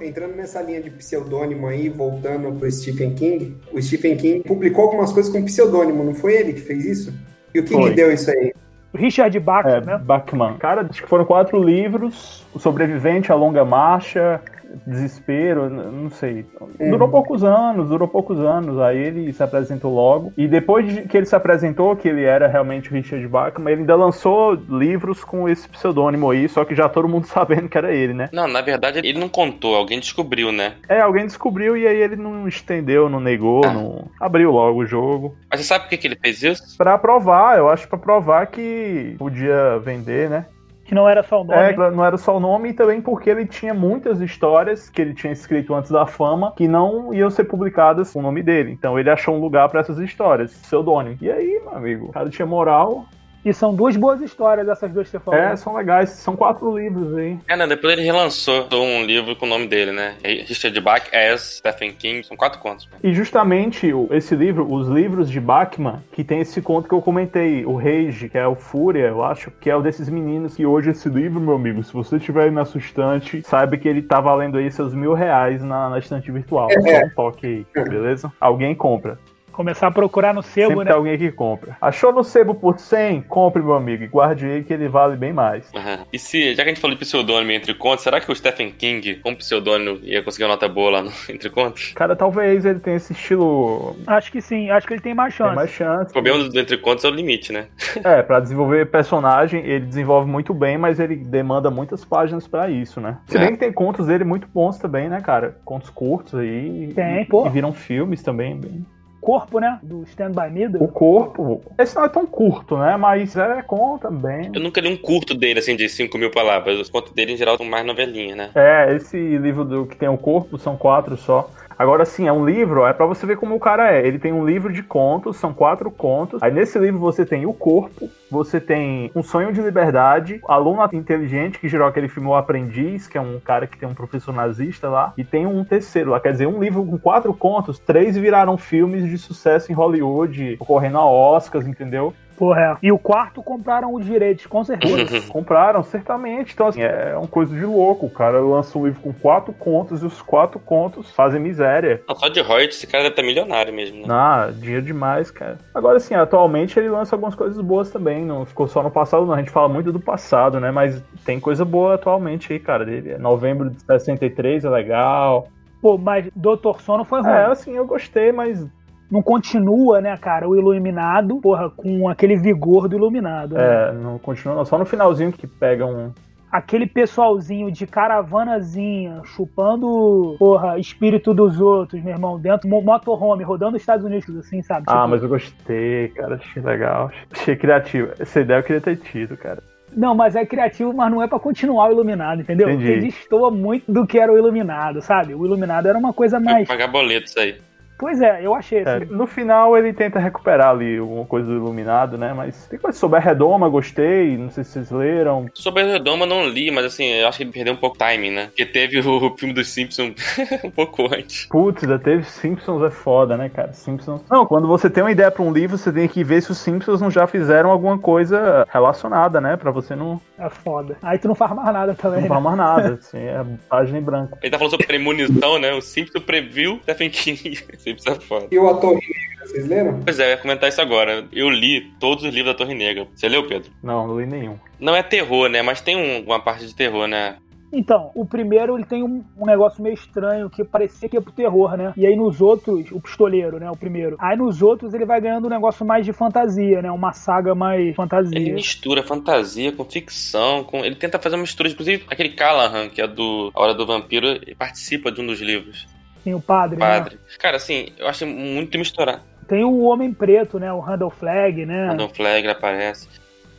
Entrando 0.00 0.34
nessa 0.34 0.62
linha 0.62 0.80
de 0.80 0.90
pseudônimo 0.90 1.66
aí, 1.66 1.88
voltando 1.88 2.50
pro 2.58 2.70
Stephen 2.70 3.14
King, 3.14 3.56
o 3.72 3.80
Stephen 3.82 4.16
King 4.16 4.40
publicou 4.40 4.84
algumas 4.84 5.12
coisas 5.12 5.30
com 5.30 5.44
pseudônimo, 5.44 6.02
não 6.02 6.14
foi 6.14 6.34
ele 6.36 6.54
que 6.54 6.60
fez 6.60 6.84
isso? 6.84 7.14
E 7.54 7.60
o 7.60 7.64
que, 7.64 7.76
que 7.76 7.90
deu 7.90 8.10
isso 8.10 8.30
aí? 8.30 8.52
Richard 8.94 9.38
Bach, 9.38 9.66
É, 9.66 9.80
né? 9.80 9.98
Bachman. 9.98 10.56
Cara, 10.58 10.86
acho 10.88 11.02
que 11.02 11.08
foram 11.08 11.24
quatro 11.24 11.62
livros: 11.62 12.46
O 12.54 12.58
Sobrevivente, 12.58 13.30
A 13.30 13.34
Longa 13.34 13.64
Marcha, 13.64 14.40
Desespero, 14.86 15.68
não 15.70 16.10
sei. 16.10 16.44
Durou 16.78 17.08
poucos 17.08 17.42
anos, 17.44 17.88
durou 17.88 18.08
poucos 18.08 18.38
anos. 18.38 18.78
Aí 18.80 18.98
ele 18.98 19.32
se 19.32 19.42
apresentou 19.42 19.94
logo. 19.94 20.32
E 20.36 20.46
depois 20.46 20.86
de 20.86 21.02
que 21.02 21.16
ele 21.16 21.26
se 21.26 21.34
apresentou, 21.36 21.94
que 21.96 22.08
ele 22.08 22.24
era 22.24 22.46
realmente 22.46 22.90
o 22.90 22.94
Richard 22.94 23.26
Bachman, 23.26 23.72
ele 23.72 23.80
ainda 23.82 23.96
lançou 23.96 24.54
livros 24.54 25.24
com 25.24 25.48
esse 25.48 25.68
pseudônimo 25.68 26.30
aí, 26.30 26.48
só 26.48 26.64
que 26.64 26.74
já 26.74 26.88
todo 26.88 27.08
mundo 27.08 27.26
sabendo 27.28 27.68
que 27.68 27.78
era 27.78 27.92
ele, 27.92 28.14
né? 28.14 28.28
Não, 28.32 28.46
na 28.46 28.60
verdade 28.60 28.98
ele 28.98 29.18
não 29.18 29.28
contou, 29.28 29.74
alguém 29.74 29.98
descobriu, 29.98 30.52
né? 30.52 30.74
É, 30.88 31.00
alguém 31.00 31.26
descobriu 31.26 31.76
e 31.76 31.86
aí 31.86 31.96
ele 31.96 32.16
não 32.16 32.46
estendeu, 32.48 33.08
não 33.08 33.20
negou, 33.20 33.64
Ah. 33.64 33.72
não 33.72 34.08
abriu 34.20 34.50
logo 34.52 34.80
o 34.80 34.86
jogo. 34.86 35.36
Mas 35.50 35.60
você 35.60 35.66
sabe 35.66 35.84
por 35.84 35.90
que, 35.90 35.96
que 35.98 36.06
ele 36.06 36.16
fez 36.20 36.42
isso? 36.42 36.76
Pra 36.76 36.96
provar, 36.98 37.58
eu 37.58 37.68
acho 37.68 37.88
pra 37.88 37.98
provar 37.98 38.46
que 38.46 39.14
podia 39.18 39.78
vender, 39.78 40.28
né? 40.30 40.46
Que 40.90 40.94
não 40.96 41.08
era 41.08 41.22
só 41.22 41.42
o 41.42 41.44
nome. 41.44 41.56
É, 41.56 41.90
não 41.92 42.04
era 42.04 42.18
só 42.18 42.36
o 42.36 42.40
nome 42.40 42.70
e 42.70 42.72
também 42.72 43.00
porque 43.00 43.30
ele 43.30 43.46
tinha 43.46 43.72
muitas 43.72 44.20
histórias 44.20 44.90
que 44.90 45.00
ele 45.00 45.14
tinha 45.14 45.32
escrito 45.32 45.72
antes 45.72 45.88
da 45.88 46.04
fama 46.04 46.52
que 46.56 46.66
não 46.66 47.14
iam 47.14 47.30
ser 47.30 47.44
publicadas 47.44 48.12
com 48.12 48.18
o 48.18 48.22
nome 48.22 48.42
dele. 48.42 48.72
Então 48.72 48.98
ele 48.98 49.08
achou 49.08 49.36
um 49.36 49.40
lugar 49.40 49.68
pra 49.68 49.82
essas 49.82 49.98
histórias, 49.98 50.52
pseudônimo. 50.52 51.16
E 51.20 51.30
aí, 51.30 51.60
meu 51.62 51.76
amigo, 51.76 52.06
o 52.06 52.12
cara 52.12 52.28
tinha 52.28 52.44
moral. 52.44 53.06
E 53.44 53.52
são 53.52 53.74
duas 53.74 53.96
boas 53.96 54.20
histórias, 54.20 54.68
essas 54.68 54.90
duas 54.92 55.06
que 55.06 55.12
você 55.12 55.20
falou. 55.20 55.40
É, 55.40 55.56
são 55.56 55.74
legais. 55.74 56.10
São 56.10 56.36
quatro 56.36 56.76
livros 56.76 57.16
aí. 57.16 57.38
É, 57.48 57.56
né? 57.56 57.66
Depois 57.66 57.92
ele 57.92 58.02
relançou 58.02 58.68
um 58.72 59.04
livro 59.04 59.34
com 59.36 59.46
o 59.46 59.48
nome 59.48 59.66
dele, 59.66 59.92
né? 59.92 60.16
Richard 60.22 60.78
Bach 60.80 61.02
as 61.12 61.56
Stephen 61.58 61.92
King. 61.92 62.22
São 62.24 62.36
quatro 62.36 62.60
contos. 62.60 62.86
né? 62.86 62.98
E 63.02 63.12
justamente 63.12 63.90
esse 64.10 64.34
livro, 64.34 64.70
os 64.72 64.88
livros 64.88 65.30
de 65.30 65.40
Bachman, 65.40 66.02
que 66.12 66.22
tem 66.22 66.40
esse 66.40 66.60
conto 66.60 66.88
que 66.88 66.94
eu 66.94 67.02
comentei, 67.02 67.64
o 67.64 67.76
Rage, 67.76 68.28
que 68.28 68.38
é 68.38 68.46
o 68.46 68.54
Fúria, 68.54 69.06
eu 69.06 69.24
acho, 69.24 69.50
que 69.50 69.70
é 69.70 69.76
o 69.76 69.82
desses 69.82 70.08
meninos 70.08 70.54
que 70.54 70.66
hoje 70.66 70.90
esse 70.90 71.08
livro, 71.08 71.40
meu 71.40 71.54
amigo, 71.54 71.82
se 71.82 71.92
você 71.92 72.18
tiver 72.18 72.44
aí 72.44 72.50
na 72.50 72.64
sua 72.64 72.80
estante, 72.80 73.42
saiba 73.46 73.76
que 73.76 73.88
ele 73.88 74.02
tá 74.02 74.20
valendo 74.20 74.58
aí 74.58 74.70
seus 74.70 74.94
mil 74.94 75.14
reais 75.14 75.62
na, 75.62 75.88
na 75.88 75.98
estante 75.98 76.30
virtual. 76.30 76.68
Só 76.70 77.06
um 77.06 77.10
toque 77.14 77.46
aí, 77.46 77.84
beleza? 77.84 78.32
Alguém 78.40 78.74
compra. 78.74 79.18
Começar 79.52 79.88
a 79.88 79.90
procurar 79.90 80.32
no 80.34 80.42
sebo, 80.42 80.68
Sempre 80.68 80.84
né? 80.84 80.90
tem 80.90 80.96
alguém 80.96 81.18
que 81.18 81.30
compra. 81.32 81.76
Achou 81.80 82.12
no 82.12 82.22
sebo 82.24 82.54
por 82.54 82.78
100? 82.78 83.22
Compre, 83.22 83.62
meu 83.62 83.74
amigo, 83.74 84.04
e 84.04 84.06
guarde 84.08 84.46
aí 84.46 84.64
que 84.64 84.72
ele 84.72 84.88
vale 84.88 85.16
bem 85.16 85.32
mais. 85.32 85.70
Aham. 85.74 86.00
E 86.12 86.18
se, 86.18 86.54
já 86.54 86.62
que 86.64 86.70
a 86.70 86.72
gente 86.72 86.80
falou 86.80 86.96
de 86.96 87.00
pseudônimo 87.04 87.52
entre 87.52 87.72
contos, 87.74 88.02
será 88.02 88.20
que 88.20 88.30
o 88.30 88.34
Stephen 88.34 88.70
King, 88.72 89.16
com 89.16 89.34
pseudônimo, 89.34 89.98
ia 90.02 90.22
conseguir 90.22 90.44
uma 90.44 90.50
nota 90.50 90.68
boa 90.68 90.90
lá 90.90 91.02
no 91.02 91.10
Entre 91.30 91.48
Contos? 91.50 91.92
Cara, 91.94 92.16
talvez 92.16 92.64
ele 92.64 92.80
tenha 92.80 92.96
esse 92.96 93.12
estilo. 93.12 93.96
Acho 94.06 94.32
que 94.32 94.40
sim, 94.40 94.70
acho 94.70 94.86
que 94.86 94.94
ele 94.94 95.00
tem 95.00 95.14
mais 95.14 95.32
chance. 95.34 95.50
Tem 95.50 95.56
mais 95.56 95.70
chance. 95.70 96.10
O 96.10 96.12
problema 96.12 96.48
do 96.48 96.58
Entre 96.58 96.76
Contos 96.78 97.04
é 97.04 97.08
o 97.08 97.10
limite, 97.12 97.52
né? 97.52 97.66
É, 98.02 98.22
pra 98.22 98.40
desenvolver 98.40 98.86
personagem, 98.90 99.64
ele 99.64 99.84
desenvolve 99.86 100.28
muito 100.30 100.52
bem, 100.54 100.78
mas 100.78 100.98
ele 100.98 101.16
demanda 101.16 101.70
muitas 101.70 102.04
páginas 102.04 102.48
pra 102.48 102.68
isso, 102.70 103.00
né? 103.00 103.18
Se 103.26 103.36
É. 103.36 103.40
bem 103.40 103.50
que 103.52 103.58
tem 103.58 103.72
contos 103.72 104.06
dele 104.06 104.24
muito 104.24 104.48
bons 104.48 104.78
também, 104.78 105.08
né, 105.08 105.20
cara? 105.20 105.58
Contos 105.64 105.90
curtos 105.90 106.34
aí. 106.34 106.92
Tem, 106.94 107.22
e, 107.22 107.24
pô. 107.26 107.46
E 107.46 107.50
viram 107.50 107.72
filmes 107.72 108.22
também. 108.22 108.58
Bem. 108.58 108.84
Corpo, 109.20 109.60
né? 109.60 109.78
Do 109.82 110.02
Stand 110.04 110.32
By 110.32 110.50
Me. 110.50 110.66
O 110.66 110.70
Do... 110.70 110.88
corpo. 110.88 111.62
Esse 111.78 111.94
não 111.96 112.04
é 112.04 112.08
tão 112.08 112.26
curto, 112.26 112.76
né? 112.78 112.96
Mas 112.96 113.36
é 113.36 113.62
conta 113.62 114.10
bem. 114.10 114.50
Eu 114.54 114.60
nunca 114.60 114.80
li 114.80 114.88
um 114.88 114.96
curto 114.96 115.34
dele, 115.34 115.58
assim, 115.58 115.76
de 115.76 115.88
5 115.88 116.16
mil 116.16 116.30
palavras. 116.30 116.78
Os 116.78 116.88
contos 116.88 117.12
dele, 117.12 117.32
em 117.32 117.36
geral, 117.36 117.56
são 117.56 117.66
mais 117.66 117.84
novelinha, 117.84 118.34
né? 118.34 118.50
É, 118.54 118.94
esse 118.94 119.16
livro 119.38 119.64
do 119.64 119.86
que 119.86 119.96
tem 119.96 120.08
o 120.08 120.18
corpo 120.18 120.58
são 120.58 120.76
quatro 120.76 121.16
só. 121.16 121.50
Agora 121.80 122.04
sim, 122.04 122.28
é 122.28 122.32
um 122.32 122.44
livro, 122.44 122.84
é 122.84 122.92
pra 122.92 123.06
você 123.06 123.24
ver 123.24 123.38
como 123.38 123.54
o 123.54 123.58
cara 123.58 123.90
é. 123.90 124.06
Ele 124.06 124.18
tem 124.18 124.34
um 124.34 124.44
livro 124.44 124.70
de 124.70 124.82
contos, 124.82 125.38
são 125.38 125.54
quatro 125.54 125.90
contos. 125.90 126.42
Aí 126.42 126.52
nesse 126.52 126.78
livro 126.78 127.00
você 127.00 127.24
tem 127.24 127.46
o 127.46 127.54
corpo, 127.54 128.10
você 128.30 128.60
tem 128.60 129.10
um 129.16 129.22
sonho 129.22 129.50
de 129.50 129.62
liberdade, 129.62 130.42
aluno 130.46 130.86
inteligente, 130.92 131.58
que 131.58 131.70
gerou 131.70 131.88
aquele 131.88 132.06
filme 132.06 132.28
O 132.28 132.34
Aprendiz, 132.34 133.08
que 133.08 133.16
é 133.16 133.20
um 133.22 133.40
cara 133.40 133.66
que 133.66 133.78
tem 133.78 133.88
um 133.88 133.94
professor 133.94 134.34
nazista 134.34 134.90
lá, 134.90 135.14
e 135.16 135.24
tem 135.24 135.46
um 135.46 135.64
terceiro 135.64 136.10
lá. 136.10 136.20
Quer 136.20 136.32
dizer, 136.32 136.46
um 136.46 136.60
livro 136.60 136.84
com 136.84 136.98
quatro 136.98 137.32
contos, 137.32 137.78
três 137.78 138.14
viraram 138.14 138.58
filmes 138.58 139.08
de 139.08 139.16
sucesso 139.16 139.72
em 139.72 139.74
Hollywood, 139.74 140.58
ocorrendo 140.60 140.98
a 140.98 141.10
Oscars, 141.10 141.66
entendeu? 141.66 142.12
Porra, 142.40 142.60
é. 142.62 142.86
E 142.86 142.90
o 142.90 142.98
quarto 142.98 143.42
compraram 143.42 143.92
os 143.92 144.02
direitos, 144.02 144.46
com 144.46 144.64
certeza. 144.64 145.20
Compraram, 145.28 145.82
certamente. 145.82 146.54
Então, 146.54 146.68
assim, 146.68 146.80
é 146.80 147.14
uma 147.14 147.28
coisa 147.28 147.54
de 147.54 147.66
louco. 147.66 148.06
O 148.06 148.10
cara 148.10 148.40
lança 148.40 148.78
um 148.78 148.86
livro 148.86 149.02
com 149.02 149.12
quatro 149.12 149.52
contos 149.52 150.02
e 150.02 150.06
os 150.06 150.22
quatro 150.22 150.58
contos 150.58 151.10
fazem 151.10 151.38
miséria. 151.38 152.02
Não, 152.08 152.16
só 152.16 152.28
de 152.28 152.40
royalties, 152.40 152.78
esse 152.78 152.86
cara 152.86 153.02
deve 153.02 153.12
estar 153.12 153.22
milionário 153.22 153.74
mesmo, 153.74 153.98
né? 153.98 154.06
Ah, 154.08 154.50
dinheiro 154.50 154.86
demais, 154.86 155.30
cara. 155.30 155.58
Agora, 155.74 155.98
assim, 155.98 156.14
atualmente 156.14 156.78
ele 156.78 156.88
lança 156.88 157.14
algumas 157.14 157.34
coisas 157.34 157.60
boas 157.60 157.90
também. 157.90 158.24
Não 158.24 158.46
ficou 158.46 158.66
só 158.66 158.82
no 158.82 158.90
passado, 158.90 159.26
não. 159.26 159.34
A 159.34 159.38
gente 159.38 159.50
fala 159.50 159.68
muito 159.68 159.92
do 159.92 160.00
passado, 160.00 160.58
né? 160.58 160.70
Mas 160.70 161.02
tem 161.26 161.38
coisa 161.38 161.62
boa 161.62 161.96
atualmente 161.96 162.54
aí, 162.54 162.58
cara. 162.58 162.86
Dele. 162.86 163.18
Novembro 163.18 163.68
de 163.68 163.82
63 163.82 164.64
é 164.64 164.70
legal. 164.70 165.46
Pô, 165.82 165.96
mas 165.96 166.30
Doutor 166.34 166.80
Sono 166.80 167.04
foi 167.04 167.20
ruim. 167.20 167.30
É, 167.30 167.44
assim, 167.44 167.76
eu 167.76 167.86
gostei, 167.86 168.32
mas 168.32 168.66
Não 169.10 169.22
continua, 169.22 170.00
né, 170.00 170.16
cara, 170.16 170.48
o 170.48 170.56
Iluminado, 170.56 171.40
porra, 171.40 171.68
com 171.70 172.08
aquele 172.08 172.36
vigor 172.36 172.88
do 172.88 172.96
Iluminado. 172.96 173.54
né? 173.56 173.88
é, 173.88 173.92
não 173.92 174.18
continua, 174.18 174.54
não. 174.54 174.64
Só 174.64 174.78
no 174.78 174.84
finalzinho 174.86 175.32
que 175.32 175.46
pega 175.46 175.84
um. 175.84 176.12
Aquele 176.52 176.86
pessoalzinho 176.86 177.70
de 177.70 177.86
caravanazinha, 177.86 179.20
chupando, 179.24 180.34
porra, 180.38 180.78
espírito 180.78 181.32
dos 181.32 181.60
outros, 181.60 182.02
meu 182.02 182.12
irmão, 182.12 182.38
dentro 182.40 182.68
do 182.68 182.80
motorhome, 182.80 183.44
rodando 183.44 183.76
os 183.76 183.82
Estados 183.82 184.04
Unidos, 184.04 184.36
assim, 184.36 184.62
sabe? 184.62 184.84
Ah, 184.88 184.94
Tipo, 184.96 185.08
mas 185.08 185.22
eu 185.22 185.28
gostei, 185.28 186.08
cara. 186.08 186.34
Achei 186.36 186.62
legal. 186.62 187.10
Achei 187.32 187.56
criativo. 187.56 188.12
Essa 188.18 188.40
ideia 188.40 188.58
eu 188.58 188.62
queria 188.62 188.80
ter 188.80 188.96
tido, 188.96 189.36
cara. 189.36 189.62
Não, 189.96 190.14
mas 190.14 190.36
é 190.36 190.44
criativo, 190.46 190.92
mas 190.92 191.10
não 191.10 191.20
é 191.22 191.26
pra 191.26 191.38
continuar 191.38 191.88
o 191.88 191.92
Iluminado, 191.92 192.40
entendeu? 192.42 192.68
Entendi. 192.70 192.84
Porque 192.92 193.00
destoa 193.06 193.50
muito 193.50 193.90
do 193.90 194.06
que 194.06 194.18
era 194.18 194.32
o 194.32 194.38
Iluminado, 194.38 195.00
sabe? 195.02 195.34
O 195.34 195.44
Iluminado 195.44 195.86
era 195.86 195.98
uma 195.98 196.12
coisa 196.12 196.38
mais. 196.38 196.66
pagar 196.68 196.86
boletos 196.88 197.36
aí. 197.36 197.56
Pois 198.00 198.20
é, 198.22 198.40
eu 198.44 198.54
achei 198.54 198.78
É, 198.78 198.94
assim. 198.96 199.04
no 199.10 199.26
final 199.26 199.76
ele 199.76 199.92
tenta 199.92 200.18
recuperar 200.18 200.70
ali 200.70 200.96
alguma 200.96 201.26
coisa 201.26 201.46
do 201.46 201.54
iluminado, 201.54 202.16
né? 202.16 202.32
Mas 202.32 202.66
tem 202.66 202.78
coisa 202.78 202.98
sobre 202.98 203.18
a 203.18 203.20
redoma, 203.20 203.68
gostei. 203.68 204.38
Não 204.38 204.50
sei 204.50 204.64
se 204.64 204.70
vocês 204.72 204.90
leram. 204.90 205.46
Sobre 205.52 205.82
a 205.82 205.86
Redoma 205.86 206.24
não 206.24 206.48
li, 206.48 206.70
mas 206.70 206.86
assim, 206.86 207.04
eu 207.04 207.28
acho 207.28 207.36
que 207.36 207.44
ele 207.44 207.52
perdeu 207.52 207.74
um 207.74 207.76
pouco 207.76 207.96
o 207.96 207.98
timing, 207.98 208.30
né? 208.30 208.46
Porque 208.46 208.64
teve 208.64 208.98
o 208.98 209.34
filme 209.36 209.52
dos 209.52 209.68
Simpsons 209.68 210.14
um 210.64 210.70
pouco 210.70 211.04
antes. 211.14 211.46
Putz, 211.50 211.82
ainda 211.84 211.98
teve 211.98 212.24
Simpsons 212.24 212.82
é 212.82 212.90
foda, 212.90 213.36
né, 213.36 213.50
cara? 213.50 213.72
Simpsons. 213.74 214.22
Não, 214.30 214.46
quando 214.46 214.66
você 214.66 214.88
tem 214.88 215.02
uma 215.02 215.10
ideia 215.12 215.30
pra 215.30 215.42
um 215.42 215.52
livro, 215.52 215.76
você 215.76 215.92
tem 215.92 216.08
que 216.08 216.24
ver 216.24 216.40
se 216.42 216.50
os 216.50 216.58
Simpsons 216.58 217.00
não 217.02 217.10
já 217.10 217.26
fizeram 217.26 217.70
alguma 217.70 217.98
coisa 217.98 218.66
relacionada, 218.72 219.40
né? 219.42 219.56
Pra 219.56 219.70
você 219.70 219.94
não, 219.94 220.18
É 220.38 220.48
foda. 220.48 220.96
Aí 221.02 221.18
tu 221.18 221.28
não 221.28 221.34
faz 221.34 221.52
mais 221.54 221.72
nada 221.72 221.94
também, 221.94 222.22
não 222.22 222.22
né? 222.22 222.28
falar 222.28 222.40
mais 222.40 222.56
nada. 222.56 222.94
Assim, 223.00 223.18
é 223.18 223.44
página 223.68 223.98
em 223.98 224.02
branco. 224.02 224.38
Ele 224.40 224.50
tá 224.50 224.56
falando 224.58 224.70
sobre 224.70 224.86
premonição, 224.86 225.58
né? 225.58 225.72
O 225.74 225.82
Simpsons 225.82 226.24
previu 226.24 226.80
Stephen 226.82 227.10
King. 227.10 227.58
Simpsons 227.90 228.16
é 228.16 228.20
foda. 228.20 228.46
E 228.50 228.58
o 228.58 228.68
A 228.68 228.74
Torre 228.76 228.94
Negra, 228.96 229.46
vocês 229.46 229.66
leram? 229.68 230.00
Pois 230.04 230.18
é, 230.18 230.24
eu 230.26 230.30
ia 230.30 230.36
comentar 230.36 230.68
isso 230.68 230.80
agora. 230.80 231.26
Eu 231.32 231.48
li 231.50 231.82
todos 231.98 232.24
os 232.24 232.34
livros 232.34 232.52
da 232.54 232.58
Torre 232.58 232.74
Negra. 232.74 233.06
Você 233.14 233.28
leu, 233.28 233.46
Pedro? 233.46 233.70
Não, 233.82 234.06
não 234.06 234.20
li 234.20 234.26
nenhum. 234.26 234.56
Não 234.78 234.94
é 234.94 235.02
terror, 235.02 235.48
né? 235.48 235.62
Mas 235.62 235.80
tem 235.80 235.96
um- 235.96 236.24
uma 236.24 236.40
parte 236.40 236.66
de 236.66 236.74
terror, 236.74 237.06
né? 237.06 237.36
Então, 237.72 238.10
o 238.16 238.26
primeiro 238.26 238.76
ele 238.76 238.84
tem 238.84 239.00
um, 239.04 239.24
um 239.38 239.46
negócio 239.46 239.80
meio 239.80 239.94
estranho 239.94 240.50
que 240.50 240.64
parecia 240.64 241.08
que 241.08 241.16
ia 241.16 241.20
pro 241.22 241.30
terror, 241.30 241.76
né? 241.76 241.92
E 241.96 242.04
aí 242.04 242.16
nos 242.16 242.40
outros, 242.40 242.90
o 242.90 243.00
pistoleiro, 243.00 243.60
né? 243.60 243.70
O 243.70 243.76
primeiro. 243.76 244.16
Aí 244.18 244.36
nos 244.36 244.60
outros 244.60 244.92
ele 244.92 245.04
vai 245.04 245.20
ganhando 245.20 245.46
um 245.46 245.50
negócio 245.50 245.86
mais 245.86 246.04
de 246.04 246.12
fantasia, 246.12 246.82
né? 246.82 246.90
Uma 246.90 247.12
saga 247.12 247.54
mais 247.54 247.80
Ele 247.80 247.94
fantasia. 247.94 248.54
mistura 248.54 249.04
fantasia 249.04 249.70
com 249.70 249.84
ficção, 249.84 250.64
com... 250.64 250.84
ele 250.84 250.96
tenta 250.96 251.16
fazer 251.20 251.36
uma 251.36 251.42
mistura, 251.42 251.68
inclusive 251.68 252.02
aquele 252.10 252.30
Callahan, 252.30 252.88
que 252.88 253.00
é 253.00 253.06
do 253.06 253.52
A 253.54 253.60
Hora 253.62 253.74
do 253.74 253.86
Vampiro, 253.86 254.26
ele 254.26 254.56
participa 254.56 255.12
de 255.12 255.20
um 255.20 255.26
dos 255.28 255.40
livros. 255.40 255.86
Tem 256.22 256.34
o 256.34 256.40
padre, 256.40 256.78
né? 256.78 256.86
Padre. 256.86 257.18
Cara, 257.38 257.56
assim, 257.56 257.88
eu 257.98 258.06
acho 258.06 258.26
muito 258.26 258.78
misturado. 258.78 259.22
Tem 259.48 259.64
o 259.64 259.80
Homem 259.80 260.12
Preto, 260.12 260.58
né? 260.58 260.72
O 260.72 260.78
Randall 260.78 261.10
Flag, 261.10 261.66
né? 261.66 261.96
O 262.00 262.08
Flegler 262.08 262.54
aparece. 262.54 263.08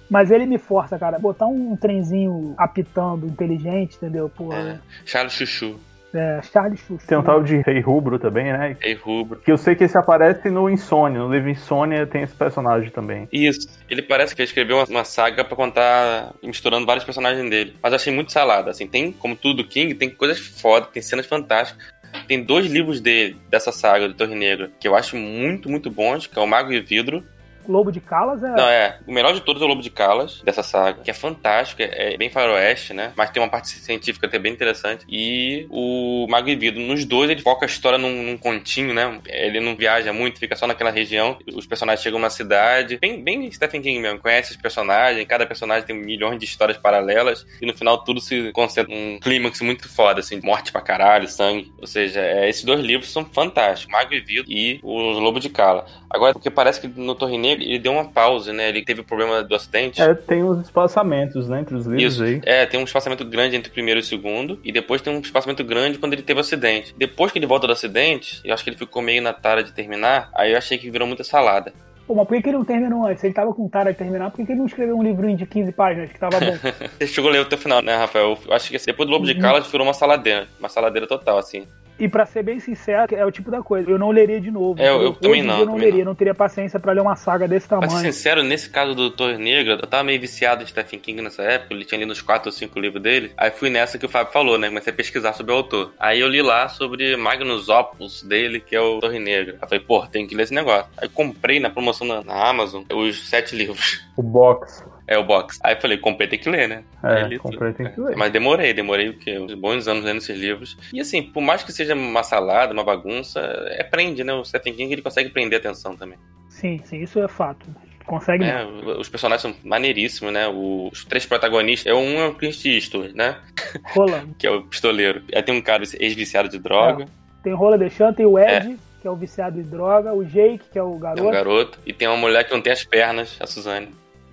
Mas 0.10 0.30
ele 0.30 0.46
me 0.46 0.58
força, 0.58 1.00
cara. 1.00 1.18
Botar 1.18 1.48
um 1.48 1.76
trenzinho 1.76 2.54
apitando 2.58 3.26
inteligente, 3.26 3.96
entendeu? 3.96 4.30
Porra. 4.30 4.58
É. 4.58 4.80
Charles 5.06 5.34
Chuchu. 5.34 5.80
É, 6.14 6.42
Charles 6.42 6.82
Chuchu. 6.82 7.08
Tem 7.08 7.18
um 7.18 7.24
tal 7.24 7.42
de 7.42 7.58
Rei 7.62 7.80
Rubro 7.80 8.20
também, 8.20 8.52
né? 8.52 8.76
Rei 8.80 8.94
Rubro. 8.94 9.40
Que 9.40 9.52
eu 9.52 9.58
sei 9.58 9.76
que 9.76 9.86
esse 9.86 9.98
aparece 9.98 10.50
no 10.50 10.70
Insônia. 10.70 11.22
No 11.22 11.34
livro 11.34 11.50
Insônia 11.50 12.06
tem 12.06 12.24
esse 12.24 12.36
personagem 12.36 12.90
também. 12.90 13.28
Isso. 13.32 13.70
Ele 13.90 14.02
parece 14.02 14.36
que 14.36 14.42
ele 14.42 14.48
escreveu 14.48 14.78
uma, 14.78 14.86
uma 14.86 15.04
saga 15.06 15.46
pra 15.46 15.56
contar, 15.56 16.34
misturando 16.44 16.86
vários 16.86 17.06
personagens 17.06 17.50
dele. 17.50 17.76
Mas 17.82 17.94
eu 17.94 17.96
achei 17.96 18.14
muito 18.14 18.34
salada, 18.34 18.70
assim. 18.70 18.88
Tem, 18.88 19.14
como 19.14 19.36
tudo 19.36 19.64
do 19.64 19.68
King, 19.68 19.94
tem 19.96 20.10
coisas 20.10 20.40
foda, 20.40 20.88
tem 20.88 21.02
cenas 21.02 21.26
fantásticas. 21.26 21.86
Tem 22.32 22.42
dois 22.42 22.66
livros 22.66 23.02
dele, 23.02 23.36
dessa 23.50 23.74
saga 23.74 24.08
do 24.08 24.14
Torre 24.14 24.36
Negra, 24.36 24.72
que 24.80 24.88
eu 24.88 24.96
acho 24.96 25.18
muito, 25.18 25.70
muito 25.70 25.92
bons, 25.92 26.28
que 26.28 26.40
é 26.40 26.42
o 26.42 26.48
Mago 26.48 26.72
e 26.72 26.80
Vidro. 26.80 27.26
Lobo 27.68 27.92
de 27.92 28.00
Calas 28.00 28.44
é. 28.44 28.50
Não, 28.50 28.68
é. 28.68 29.00
O 29.08 29.14
melhor 29.14 29.34
de 29.34 29.42
todos 29.42 29.62
é 29.62 29.66
o 29.66 29.68
Lobo 29.68 29.82
de 29.82 29.90
Calas, 29.90 30.42
dessa 30.44 30.64
saga, 30.64 31.02
que 31.02 31.12
é 31.12 31.14
fantástico, 31.14 31.82
é 31.82 32.18
bem 32.18 32.30
faroeste, 32.30 32.94
né? 32.94 33.14
Mas 33.16 33.30
tem 33.30 33.42
uma 33.42 33.50
parte 33.50 33.70
científica 33.70 34.28
até 34.28 34.40
bem 34.40 34.54
interessante. 34.54 35.06
E 35.10 35.68
o 35.70 36.28
Mago 36.30 36.50
e 36.50 36.56
Vidro. 36.56 36.82
Nos 36.82 37.06
dois, 37.06 37.30
ele 37.30 37.42
foca 37.42 37.66
a 37.66 37.68
história 37.68 37.98
num, 37.98 38.24
num 38.24 38.38
continho, 38.38 38.94
né? 38.94 39.20
Ele 39.28 39.60
não 39.60 39.76
viaja 39.76 40.12
muito, 40.14 40.40
fica 40.40 40.56
só 40.56 40.68
naquela 40.68 40.92
região. 40.92 41.38
Os 41.54 41.66
personagens 41.66 42.04
chegam 42.04 42.20
na 42.20 42.30
cidade. 42.30 42.98
Bem, 43.00 43.22
bem 43.24 43.52
Stephen 43.52 43.82
King 43.82 44.00
mesmo. 44.00 44.20
Conhece 44.20 44.52
os 44.52 44.58
personagens, 44.58 45.26
cada 45.28 45.46
personagem 45.46 45.86
tem 45.86 45.96
milhões 45.96 46.40
de 46.40 46.46
histórias 46.46 46.78
paralelas. 46.78 47.46
E 47.62 47.66
no 47.66 47.74
final 47.74 48.04
tudo 48.04 48.20
se 48.22 48.52
concentra 48.52 48.94
num 48.94 49.20
clímax 49.20 49.62
muito 49.62 49.90
foda, 49.90 50.20
assim. 50.20 50.40
Morte 50.44 50.72
pra 50.72 50.82
caralho, 50.82 51.28
sangue. 51.28 51.72
Ou 51.80 51.88
seja, 51.88 52.22
é, 52.22 52.50
esses 52.50 52.64
dois 52.64 52.80
livros 52.80 53.12
são 53.12 53.26
fantásticos. 53.26 53.92
Mago 53.92 54.14
e 54.14 54.20
Vidro 54.20 54.52
e 54.52 54.80
o 54.84 55.20
Lobo 55.20 55.40
de 55.40 55.50
Cala. 55.50 55.86
Agora, 56.10 56.34
porque 56.34 56.50
parece 56.50 56.82
que 56.82 56.88
no 56.88 57.16
Torre 57.16 57.38
Negra 57.52 57.66
ele 57.66 57.80
deu 57.80 57.92
uma 57.92 58.06
pausa, 58.06 58.52
né? 58.54 58.70
Ele 58.70 58.84
teve 58.84 59.02
o 59.02 59.04
problema 59.04 59.44
do 59.44 59.56
acidente. 59.56 60.02
É, 60.02 60.14
tem 60.14 60.44
uns 60.44 60.62
espaçamentos, 60.62 61.48
né, 61.48 61.62
entre 61.62 61.76
os 61.76 61.86
livros 61.86 62.14
Isso. 62.16 62.24
aí. 62.24 62.42
É, 62.46 62.66
tem 62.66 62.80
um 62.80 62.84
espaçamento 62.84 63.24
grande 63.26 63.56
entre 63.56 63.70
o 63.70 63.74
primeiro 63.74 64.00
e 64.00 64.02
o 64.02 64.06
segundo. 64.06 64.60
E 64.64 64.72
depois 64.72 65.02
tem 65.02 65.14
um 65.16 65.20
espaçamento 65.20 65.64
grande 65.64 65.98
quando 65.98 66.14
ele 66.14 66.22
teve 66.22 66.40
o 66.40 66.42
acidente. 66.42 66.94
Depois 66.98 67.32
que 67.32 67.40
ele 67.40 67.46
volta 67.46 67.68
do 67.68 67.74
acidente, 67.74 68.42
eu 68.44 68.54
acho 68.54 68.64
que 68.64 68.70
ele 68.70 68.78
ficou 68.78 69.02
meio 69.02 69.22
na 69.22 69.34
tara 69.34 69.64
de 69.64 69.72
terminar. 69.72 70.30
Aí 70.34 70.52
eu 70.52 70.58
achei 70.58 70.78
que 70.78 70.90
virou 70.90 71.08
muita 71.08 71.24
salada. 71.24 71.74
Pô, 72.08 72.16
mas 72.16 72.28
por 72.28 72.36
que 72.36 72.44
que 72.44 72.50
ele 72.50 72.58
não 72.58 72.66
terminou 72.66 73.06
antes? 73.06 73.22
Se 73.22 73.28
ele 73.28 73.34
tava 73.34 73.54
com 73.54 73.70
cara 73.70 73.92
de 73.92 73.98
terminar, 73.98 74.32
por 74.32 74.38
que 74.38 74.46
que 74.46 74.52
ele 74.52 74.60
não 74.60 74.66
escreveu 74.66 74.98
um 74.98 75.04
livrinho 75.04 75.38
de 75.38 75.46
15 75.46 75.72
páginas 75.72 76.12
que 76.12 76.20
tava 76.20 76.40
bom? 76.40 76.58
Você 77.00 77.08
chegou 77.08 77.30
a 77.30 77.34
ler 77.34 77.42
até 77.42 77.56
o 77.56 77.60
final, 77.60 77.82
né, 77.82 77.96
Rafael? 77.96 78.38
Eu 78.48 78.54
acho 78.54 78.70
que 78.70 78.76
assim, 78.76 78.88
depois 78.88 79.08
do 79.08 79.14
Lobo 79.14 79.26
de 79.26 79.34
Uhum. 79.34 79.40
Calas 79.40 79.68
virou 79.72 79.88
uma 79.88 79.94
saladeira. 79.94 80.48
Uma 80.60 80.68
saladeira 80.68 81.08
total, 81.08 81.38
assim. 81.38 81.66
E 82.00 82.08
pra 82.08 82.26
ser 82.26 82.42
bem 82.44 82.60
sincero, 82.60 83.14
é 83.16 83.26
o 83.26 83.32
tipo 83.32 83.52
da 83.52 83.62
coisa. 83.62 83.90
Eu 83.90 84.00
não 84.00 84.10
leria 84.10 84.42
de 84.42 84.50
novo. 84.50 84.82
É, 84.82 84.90
eu- 84.90 85.02
eu 85.04 85.14
também 85.14 85.42
em 85.42 85.44
não, 85.46 85.60
eu 85.60 85.66
não 85.66 85.76
leria. 85.76 86.00
não. 86.04 86.12
Não 86.12 86.16
teria 86.16 86.34
paciência 86.34 86.80
pra 86.80 86.92
ler 86.94 87.02
uma 87.02 87.16
saga 87.16 87.48
desse 87.48 87.68
Pra 87.68 87.80
ser 87.82 87.88
tamanho. 87.88 88.06
sincero, 88.12 88.44
nesse 88.44 88.70
caso 88.70 88.96
do 88.96 89.12
Torre 89.12 89.38
Negra, 89.38 89.74
eu 89.82 89.88
tava 89.88 90.04
meio 90.04 90.20
viciado 90.20 90.64
em 90.64 90.68
Stephen 90.68 91.00
King 91.00 91.22
nessa 91.22 91.44
época. 91.44 91.74
Ele 91.74 91.86
tinha 91.86 92.00
lido 92.00 92.12
uns 92.12 92.22
4 92.22 92.48
ou 92.50 92.52
5 92.52 92.80
livros 92.80 93.02
dele. 93.02 93.32
Aí 93.38 93.52
fui 93.52 93.70
nessa 93.70 93.98
que 93.98 94.06
o 94.06 94.10
Fábio 94.10 94.34
falou, 94.34 94.58
né? 94.58 94.68
Comecei 94.68 94.92
a 94.92 94.96
pesquisar 94.96 95.34
sobre 95.34 95.52
o 95.54 95.56
autor. 95.58 95.94
Aí 96.00 96.20
eu 96.20 96.28
li 96.28 96.42
lá 96.42 96.68
sobre 96.70 97.16
Magnus 97.16 97.70
Opus 97.70 98.24
dele, 98.24 98.60
que 98.60 98.76
é 98.76 98.82
o 98.82 99.00
Torre 99.00 99.20
Negra. 99.20 99.58
Aí 99.62 99.70
falei, 99.70 99.84
pô, 99.84 100.06
tem 100.08 100.26
que 100.28 100.34
ler 100.36 100.44
esse 100.44 100.54
negócio. 100.54 100.90
Aí 100.98 101.08
comprei 101.08 101.60
na 101.60 101.70
promoção 101.70 102.06
na, 102.08 102.24
na 102.24 102.50
Amazon 102.50 102.84
os 102.94 103.30
sete 103.30 103.56
livros. 103.56 104.02
O 104.18 104.24
box. 104.24 104.84
É 105.12 105.18
o 105.18 105.26
box. 105.26 105.60
Aí 105.62 105.76
falei, 105.76 105.98
comprei, 105.98 106.26
tem 106.26 106.40
que 106.40 106.50
ler, 106.50 106.70
né? 106.70 106.86
É, 107.04 107.24
li 107.28 107.38
comprei, 107.38 107.74
tem 107.74 107.92
que 107.92 108.00
ler. 108.00 108.16
Mas 108.16 108.32
demorei, 108.32 108.74
demorei 108.74 109.10
o 109.10 109.18
quê? 109.18 109.38
Uns 109.38 109.54
bons 109.54 109.86
anos 109.86 110.06
lendo 110.06 110.20
esses 110.20 110.40
livros. 110.40 110.78
E 110.94 111.02
assim, 111.02 111.22
por 111.22 111.42
mais 111.42 111.64
que 111.64 111.74
seja 111.74 111.94
uma 111.94 112.24
salada, 112.24 112.72
uma 112.72 112.86
bagunça, 112.86 113.42
é 113.72 113.84
prende, 113.84 114.24
né? 114.24 114.32
O 114.32 114.46
Stephen 114.46 114.74
King 114.74 114.94
ele 114.94 115.02
consegue 115.02 115.30
prender 115.30 115.58
a 115.58 115.60
atenção 115.60 115.98
também. 115.98 116.18
Sim, 116.48 116.80
sim, 116.86 117.02
isso 117.02 117.20
é 117.20 117.28
fato. 117.28 117.68
Consegue 118.06 118.46
É, 118.46 118.66
os 118.66 119.10
personagens 119.10 119.42
são 119.42 119.54
maneiríssimos, 119.66 120.32
né? 120.32 120.48
Os 120.48 121.04
três 121.04 121.26
protagonistas. 121.26 121.92
É 121.92 121.94
um 121.94 122.20
é 122.20 122.28
o 122.28 122.34
Clint 122.34 122.64
Eastwood, 122.66 123.14
né? 123.14 123.38
rolando. 123.94 124.34
Que 124.36 124.48
é 124.48 124.52
o 124.52 124.64
pistoleiro. 124.64 125.24
Aí 125.36 125.44
tem 125.44 125.54
um 125.54 125.62
cara 125.62 125.84
ex-viciado 126.00 126.48
de 126.48 126.58
droga, 126.58 127.06
Tem 127.44 127.54
Rola 127.54 127.78
Deixando, 127.78 128.16
tem 128.16 128.26
o 128.26 128.40
Ed, 128.40 128.78
que 129.02 129.08
é 129.08 129.12
o 129.12 129.16
viciado 129.16 129.60
em 129.60 129.64
droga, 129.64 130.14
o 130.14 130.24
Jake, 130.24 130.70
que 130.72 130.80
é 130.80 130.84
o 130.84 130.96
é 130.96 131.00
garoto, 131.00 131.28
um 131.28 131.32
garoto. 131.32 131.80
E 131.86 131.92
tem 131.92 132.08
uma 132.08 132.18
mulher 132.18 132.46
que 132.46 132.54
não 132.54 132.62
tem 132.62 132.72
as 132.72 132.86
pernas, 132.86 133.38
a 133.42 133.48
Suzane. 133.48 133.90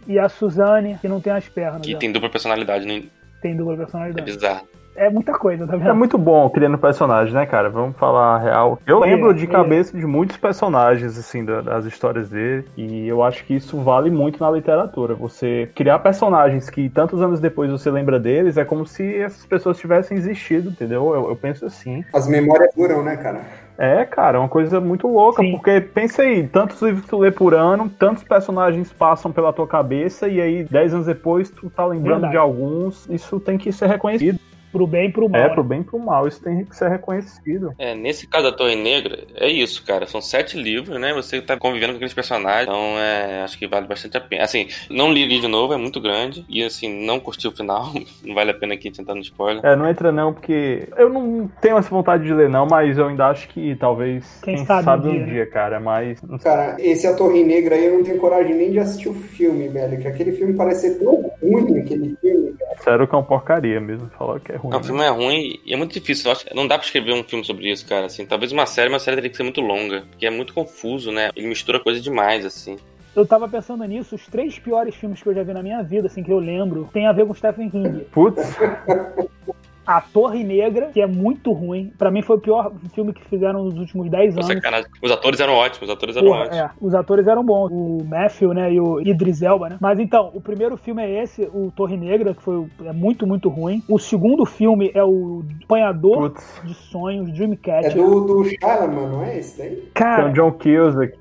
E 0.09 0.19
a 0.19 0.29
Suzane, 0.29 0.99
que 0.99 1.07
não 1.07 1.21
tem 1.21 1.33
as 1.33 1.47
pernas. 1.49 1.83
Que 1.83 1.93
né? 1.93 1.99
tem 2.01 2.11
dupla 2.11 2.31
personalidade. 2.31 2.87
Não... 2.87 3.03
tem 3.43 3.55
dupla 3.55 3.75
É 3.75 3.77
personalidade. 3.77 4.33
bizarro. 4.33 4.67
É 4.99 5.09
muita 5.09 5.33
coisa, 5.33 5.65
tá 5.67 5.75
É 5.75 5.79
vendo? 5.79 5.95
muito 5.95 6.19
bom 6.19 6.51
criando 6.51 6.77
personagem, 6.77 7.33
né, 7.33 7.47
cara? 7.47 7.71
Vamos 7.71 7.97
falar 7.97 8.35
a 8.35 8.39
real. 8.39 8.79
Eu 8.85 9.05
É, 9.05 9.09
lembro 9.11 9.33
de 9.33 9.45
é. 9.45 9.47
cabeça 9.47 9.97
de 9.97 10.05
muitos 10.05 10.37
personagens, 10.37 11.17
assim, 11.17 11.45
da- 11.45 11.61
das 11.61 11.85
histórias 11.85 12.29
dele. 12.29 12.65
E 12.77 13.07
eu 13.07 13.23
acho 13.23 13.45
que 13.45 13.55
isso 13.55 13.79
vale 13.81 14.11
muito 14.11 14.41
na 14.43 14.51
literatura. 14.51 15.15
Você 15.15 15.71
criar 15.75 16.01
personagens 16.01 16.69
que 16.69 16.89
tantos 16.89 17.23
anos 17.23 17.39
depois 17.39 17.71
você 17.71 17.91
lembra 17.93 18.19
deles 18.19 18.57
é 18.57 18.65
como 18.65 18.85
se 18.85 19.17
essas 19.17 19.47
pessoas 19.47 19.79
tivessem 19.79 20.17
existido, 20.19 20.71
entendeu? 20.71 21.15
Eu, 21.15 21.29
eu 21.31 21.37
penso 21.37 21.65
assim. 21.65 22.05
As 22.13 22.27
memórias 22.27 22.71
duram, 22.77 23.03
né, 23.05 23.17
cara? 23.17 23.43
É, 23.79 24.05
cara, 24.05 24.37
é 24.37 24.41
uma 24.41 24.49
coisa 24.49 24.81
muito 24.81 25.07
louca, 25.07 25.41
Sim. 25.41 25.53
porque 25.53 25.81
pensa 25.81 26.23
aí, 26.23 26.49
tantos 26.49 26.83
livros 26.83 27.05
que 27.05 27.11
tu 27.11 27.19
lê 27.19 27.31
por 27.31 27.55
ano, 27.55 27.89
tantos 27.89 28.25
personagens 28.25 28.93
passam 28.93 29.31
pela 29.31 29.53
tua 29.53 29.69
cabeça, 29.69 30.27
e 30.27 30.41
aí, 30.41 30.65
dez 30.69 30.93
anos 30.93 31.07
depois, 31.07 31.49
tu 31.49 31.71
tá 31.71 31.87
lembrando 31.87 32.23
Verdade. 32.23 32.33
de 32.33 32.39
alguns, 32.39 33.09
isso 33.09 33.39
tem 33.39 33.57
que 33.57 33.71
ser 33.71 33.87
reconhecido. 33.87 34.41
Pro 34.71 34.87
bem 34.87 35.09
e 35.09 35.13
pro 35.13 35.29
mal. 35.29 35.41
É, 35.41 35.49
né? 35.49 35.55
pro 35.55 35.65
bem 35.65 35.81
e 35.81 35.85
pro 35.85 35.99
mal, 35.99 36.27
isso 36.27 36.43
tem 36.43 36.65
que 36.65 36.77
ser 36.77 36.89
reconhecido. 36.89 37.75
É, 37.79 37.95
nesse 37.95 38.27
caso 38.27 38.51
da 38.51 38.57
Torre 38.57 38.77
Negra, 38.77 39.25
é 39.35 39.49
isso, 39.49 39.85
cara. 39.85 40.07
São 40.07 40.21
sete 40.21 40.57
livros, 40.57 41.01
né? 41.01 41.13
Você 41.15 41.41
tá 41.41 41.57
convivendo 41.57 41.93
com 41.93 41.97
aqueles 41.97 42.15
personagens, 42.15 42.63
então 42.65 42.99
é, 42.99 43.43
acho 43.43 43.59
que 43.59 43.67
vale 43.67 43.87
bastante 43.87 44.17
a 44.17 44.21
pena. 44.21 44.45
Assim, 44.45 44.69
não 44.91 45.13
li 45.13 45.23
ele 45.23 45.41
de 45.41 45.49
novo, 45.49 45.73
é 45.73 45.77
muito 45.77 46.01
grande. 46.01 46.45
E 46.49 46.63
assim, 46.63 47.05
não 47.05 47.21
curti 47.21 47.47
o 47.49 47.53
final. 47.53 47.93
Não 48.25 48.35
vale 48.35 48.51
a 48.51 48.55
pena 48.55 48.75
aqui 48.75 48.91
tentar 48.91 49.15
no 49.15 49.21
spoiler. 49.21 49.65
É, 49.65 49.77
não 49.77 49.89
entra 49.89 50.11
não, 50.11 50.33
porque 50.33 50.89
eu 50.97 51.09
não 51.09 51.49
tenho 51.61 51.79
essa 51.79 51.89
vontade 51.89 52.25
de 52.25 52.33
ler 52.33 52.49
não, 52.49 52.67
mas 52.67 52.99
eu 52.99 53.07
ainda 53.07 53.27
acho 53.27 53.49
que 53.49 53.75
talvez, 53.77 54.41
Quem 54.43 54.57
quem, 54.57 54.67
sabe 54.67 54.85
sabe, 54.85 55.09
um 55.09 55.13
dia, 55.13 55.25
dia, 55.25 55.45
né? 55.45 55.47
cara, 55.47 55.81
mas... 55.81 56.21
Cara, 56.43 56.77
esse 56.79 57.07
A 57.07 57.15
Torre 57.15 57.45
Negra 57.45 57.75
aí 57.75 57.87
eu 57.87 57.95
não 57.95 58.05
tenho 58.05 58.19
coragem 58.19 58.55
nem 58.55 58.71
de 58.71 58.79
assistir 58.79 59.09
o 59.09 59.15
filme, 59.15 59.69
velho. 59.69 59.99
Que 59.99 60.09
aquele 60.09 60.33
filme 60.33 60.55
parece 60.55 60.93
ser 60.93 60.99
tão 60.99 61.31
ruim, 61.43 61.79
aquele 61.79 62.17
filme, 62.21 62.53
cara. 62.59 62.77
Sério 62.83 63.07
que 63.07 63.15
é 63.15 63.19
uma 63.19 63.25
porcaria 63.25 63.81
mesmo, 63.81 64.09
falar 64.19 64.41
que 64.41 64.53
é 64.53 64.57
ruim. 64.59 64.71
Não, 64.71 64.79
o 64.79 64.81
né? 64.81 64.87
filme 64.87 65.03
é 65.03 65.09
ruim 65.09 65.61
e 65.65 65.73
é 65.73 65.77
muito 65.77 65.93
difícil. 65.93 66.27
Eu 66.27 66.33
acho 66.33 66.47
não 66.55 66.67
dá 66.67 66.77
pra 66.77 66.85
escrever 66.85 67.13
um 67.13 67.25
filme 67.25 67.45
sobre 67.45 67.71
isso, 67.71 67.87
cara. 67.87 68.07
Assim, 68.07 68.27
talvez 68.27 68.53
uma 68.53 68.67
série, 68.67 68.89
uma 68.89 68.99
série 68.99 69.17
teria 69.17 69.31
que 69.31 69.37
ser 69.37 69.43
muito 69.43 69.61
longa, 69.61 70.03
porque 70.11 70.27
é 70.27 70.31
muito 70.31 70.53
confuso, 70.53 71.11
né? 71.11 71.31
Ele 71.35 71.47
mistura 71.47 71.81
coisa 71.81 72.01
demais, 72.01 72.45
assim. 72.45 72.77
Eu 73.17 73.27
tava 73.27 73.49
pensando 73.49 73.83
nisso, 73.85 74.15
os 74.15 74.27
três 74.27 74.59
piores 74.59 74.95
filmes 74.95 75.21
que 75.21 75.29
eu 75.29 75.35
já 75.35 75.43
vi 75.43 75.53
na 75.53 75.63
minha 75.63 75.83
vida, 75.83 76.07
assim, 76.07 76.23
que 76.23 76.31
eu 76.31 76.39
lembro, 76.39 76.89
tem 76.93 77.07
a 77.07 77.13
ver 77.13 77.27
com 77.27 77.35
Stephen 77.35 77.69
King. 77.69 78.05
Putz, 78.13 78.41
A 79.89 80.03
Torre 80.03 80.45
Negra, 80.45 80.91
que 80.93 81.01
é 81.01 81.07
muito 81.07 81.51
ruim. 81.51 81.91
Pra 81.97 82.11
mim 82.11 82.21
foi 82.21 82.37
o 82.37 82.39
pior 82.41 82.71
filme 82.95 83.13
que 83.15 83.25
fizeram 83.25 83.65
nos 83.65 83.79
últimos 83.79 84.11
10 84.11 84.35
Pô, 84.35 84.41
anos. 84.43 84.55
sacanagem. 84.55 84.87
Os 85.03 85.11
atores 85.11 85.41
eram 85.41 85.55
ótimos, 85.55 85.89
os 85.89 85.95
atores 85.97 86.15
eram 86.17 86.27
Porra, 86.29 86.41
ótimos. 86.41 86.59
é, 86.59 86.71
os 86.81 86.95
atores 86.95 87.27
eram 87.27 87.43
bons, 87.43 87.71
o 87.73 88.05
Matthew, 88.05 88.53
né, 88.53 88.71
e 88.73 88.79
o 88.79 89.01
Idris 89.01 89.41
Elba, 89.41 89.71
né? 89.71 89.79
Mas 89.81 89.99
então, 89.99 90.31
o 90.35 90.41
primeiro 90.43 90.77
filme 90.77 91.03
é 91.03 91.23
esse, 91.23 91.43
o 91.55 91.73
Torre 91.75 91.97
Negra, 91.97 92.35
que 92.35 92.43
foi 92.43 92.67
é 92.85 92.93
muito, 92.93 93.27
muito 93.27 93.49
ruim. 93.49 93.83
O 93.89 93.99
segundo 93.99 94.45
filme 94.45 94.91
é 94.95 95.03
o 95.03 95.43
Apanhador 95.65 96.31
putz. 96.31 96.61
de 96.65 96.75
Sonhos, 96.75 97.29
É 97.31 97.33
Dreamcatcher. 97.33 97.97
do, 97.97 98.21
do 98.27 98.45
Shyamalan, 98.45 99.09
não 99.09 99.25
é 99.25 99.39
esse 99.39 99.57
daí? 99.59 99.71
Tem 99.77 99.89
Cara, 99.95 100.29
o 100.29 100.33
John 100.35 100.53
Cusack. 100.53 101.18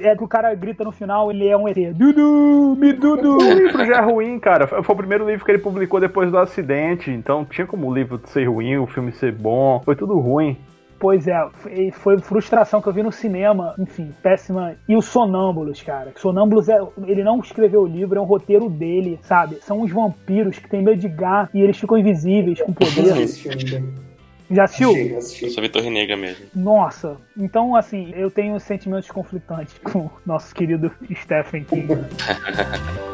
É 0.00 0.16
que 0.16 0.24
o 0.24 0.28
cara 0.28 0.54
grita 0.54 0.84
no 0.84 0.92
final, 0.92 1.30
ele 1.30 1.46
é 1.48 1.56
um 1.56 1.68
ET. 1.68 1.92
Dudu, 1.94 2.76
me 2.76 2.92
Dudu. 2.92 3.38
O 3.38 3.52
livro 3.52 3.84
já 3.84 3.96
é 3.96 4.00
ruim, 4.00 4.38
cara. 4.38 4.66
Foi 4.66 4.94
o 4.94 4.96
primeiro 4.98 5.28
livro 5.28 5.44
que 5.44 5.50
ele 5.50 5.58
publicou 5.58 6.00
depois 6.00 6.30
do 6.30 6.38
acidente, 6.38 7.10
então 7.10 7.44
tinha 7.44 7.66
como 7.66 7.88
o 7.88 7.94
livro 7.94 8.20
ser 8.24 8.48
ruim, 8.48 8.76
o 8.76 8.86
filme 8.86 9.12
ser 9.12 9.32
bom. 9.32 9.80
Foi 9.84 9.96
tudo 9.96 10.18
ruim. 10.18 10.56
Pois 10.98 11.26
é, 11.26 11.46
foi- 11.92 12.18
frustração 12.18 12.80
que 12.80 12.88
eu 12.88 12.92
vi 12.92 13.02
no 13.02 13.12
cinema, 13.12 13.74
enfim, 13.78 14.10
péssima. 14.22 14.74
E 14.88 14.96
o 14.96 15.02
Sonâmbulos, 15.02 15.82
cara. 15.82 16.12
Sonâmbulos, 16.16 16.68
é, 16.68 16.78
ele 17.06 17.22
não 17.22 17.40
escreveu 17.40 17.82
o 17.82 17.86
livro, 17.86 18.18
é 18.18 18.22
um 18.22 18.24
roteiro 18.24 18.70
dele, 18.70 19.18
sabe? 19.22 19.56
São 19.60 19.82
uns 19.82 19.90
vampiros 19.90 20.58
que 20.58 20.68
têm 20.68 20.82
medo 20.82 20.98
de 21.00 21.08
gato 21.08 21.50
e 21.52 21.60
eles 21.60 21.76
ficam 21.78 21.98
invisíveis, 21.98 22.60
com 22.62 22.68
Não 22.68 22.74
poder. 22.74 23.26
Já 24.50 24.64
assistiu? 24.64 24.90
Assisti, 24.90 25.12
Eu 25.12 25.18
assisti. 25.18 25.50
só 25.50 25.60
vi 25.60 25.68
Torre 25.68 25.90
Negra 25.90 26.16
mesmo. 26.16 26.46
Nossa, 26.54 27.16
então 27.36 27.74
assim, 27.74 28.12
eu 28.14 28.30
tenho 28.30 28.58
sentimentos 28.60 29.10
conflitantes 29.10 29.74
com 29.84 30.00
o 30.00 30.10
nosso 30.26 30.54
querido 30.54 30.92
Stephen 31.22 31.64
King. 31.64 31.88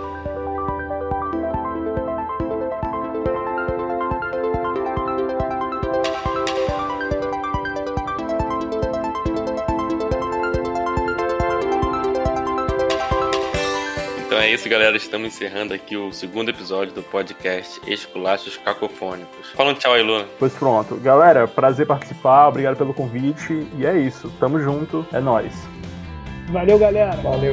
é 14.51 14.55
isso, 14.55 14.68
galera. 14.68 14.97
Estamos 14.97 15.28
encerrando 15.28 15.72
aqui 15.72 15.97
o 15.97 16.12
segundo 16.12 16.48
episódio 16.48 16.93
do 16.93 17.02
podcast 17.02 17.81
Esculachos 17.86 18.56
Cacofônicos. 18.56 19.51
Fala 19.55 19.70
um 19.70 19.74
tchau 19.74 19.94
aí, 19.94 20.02
Luna. 20.02 20.27
Pois 20.39 20.52
pronto. 20.55 20.97
Galera, 20.97 21.47
prazer 21.47 21.86
participar, 21.86 22.48
obrigado 22.48 22.77
pelo 22.77 22.93
convite. 22.93 23.66
E 23.78 23.86
é 23.86 23.97
isso. 23.97 24.28
Tamo 24.40 24.60
junto, 24.60 25.06
é 25.12 25.20
nóis. 25.20 25.55
Valeu, 26.48 26.78
galera. 26.78 27.12
Valeu. 27.22 27.52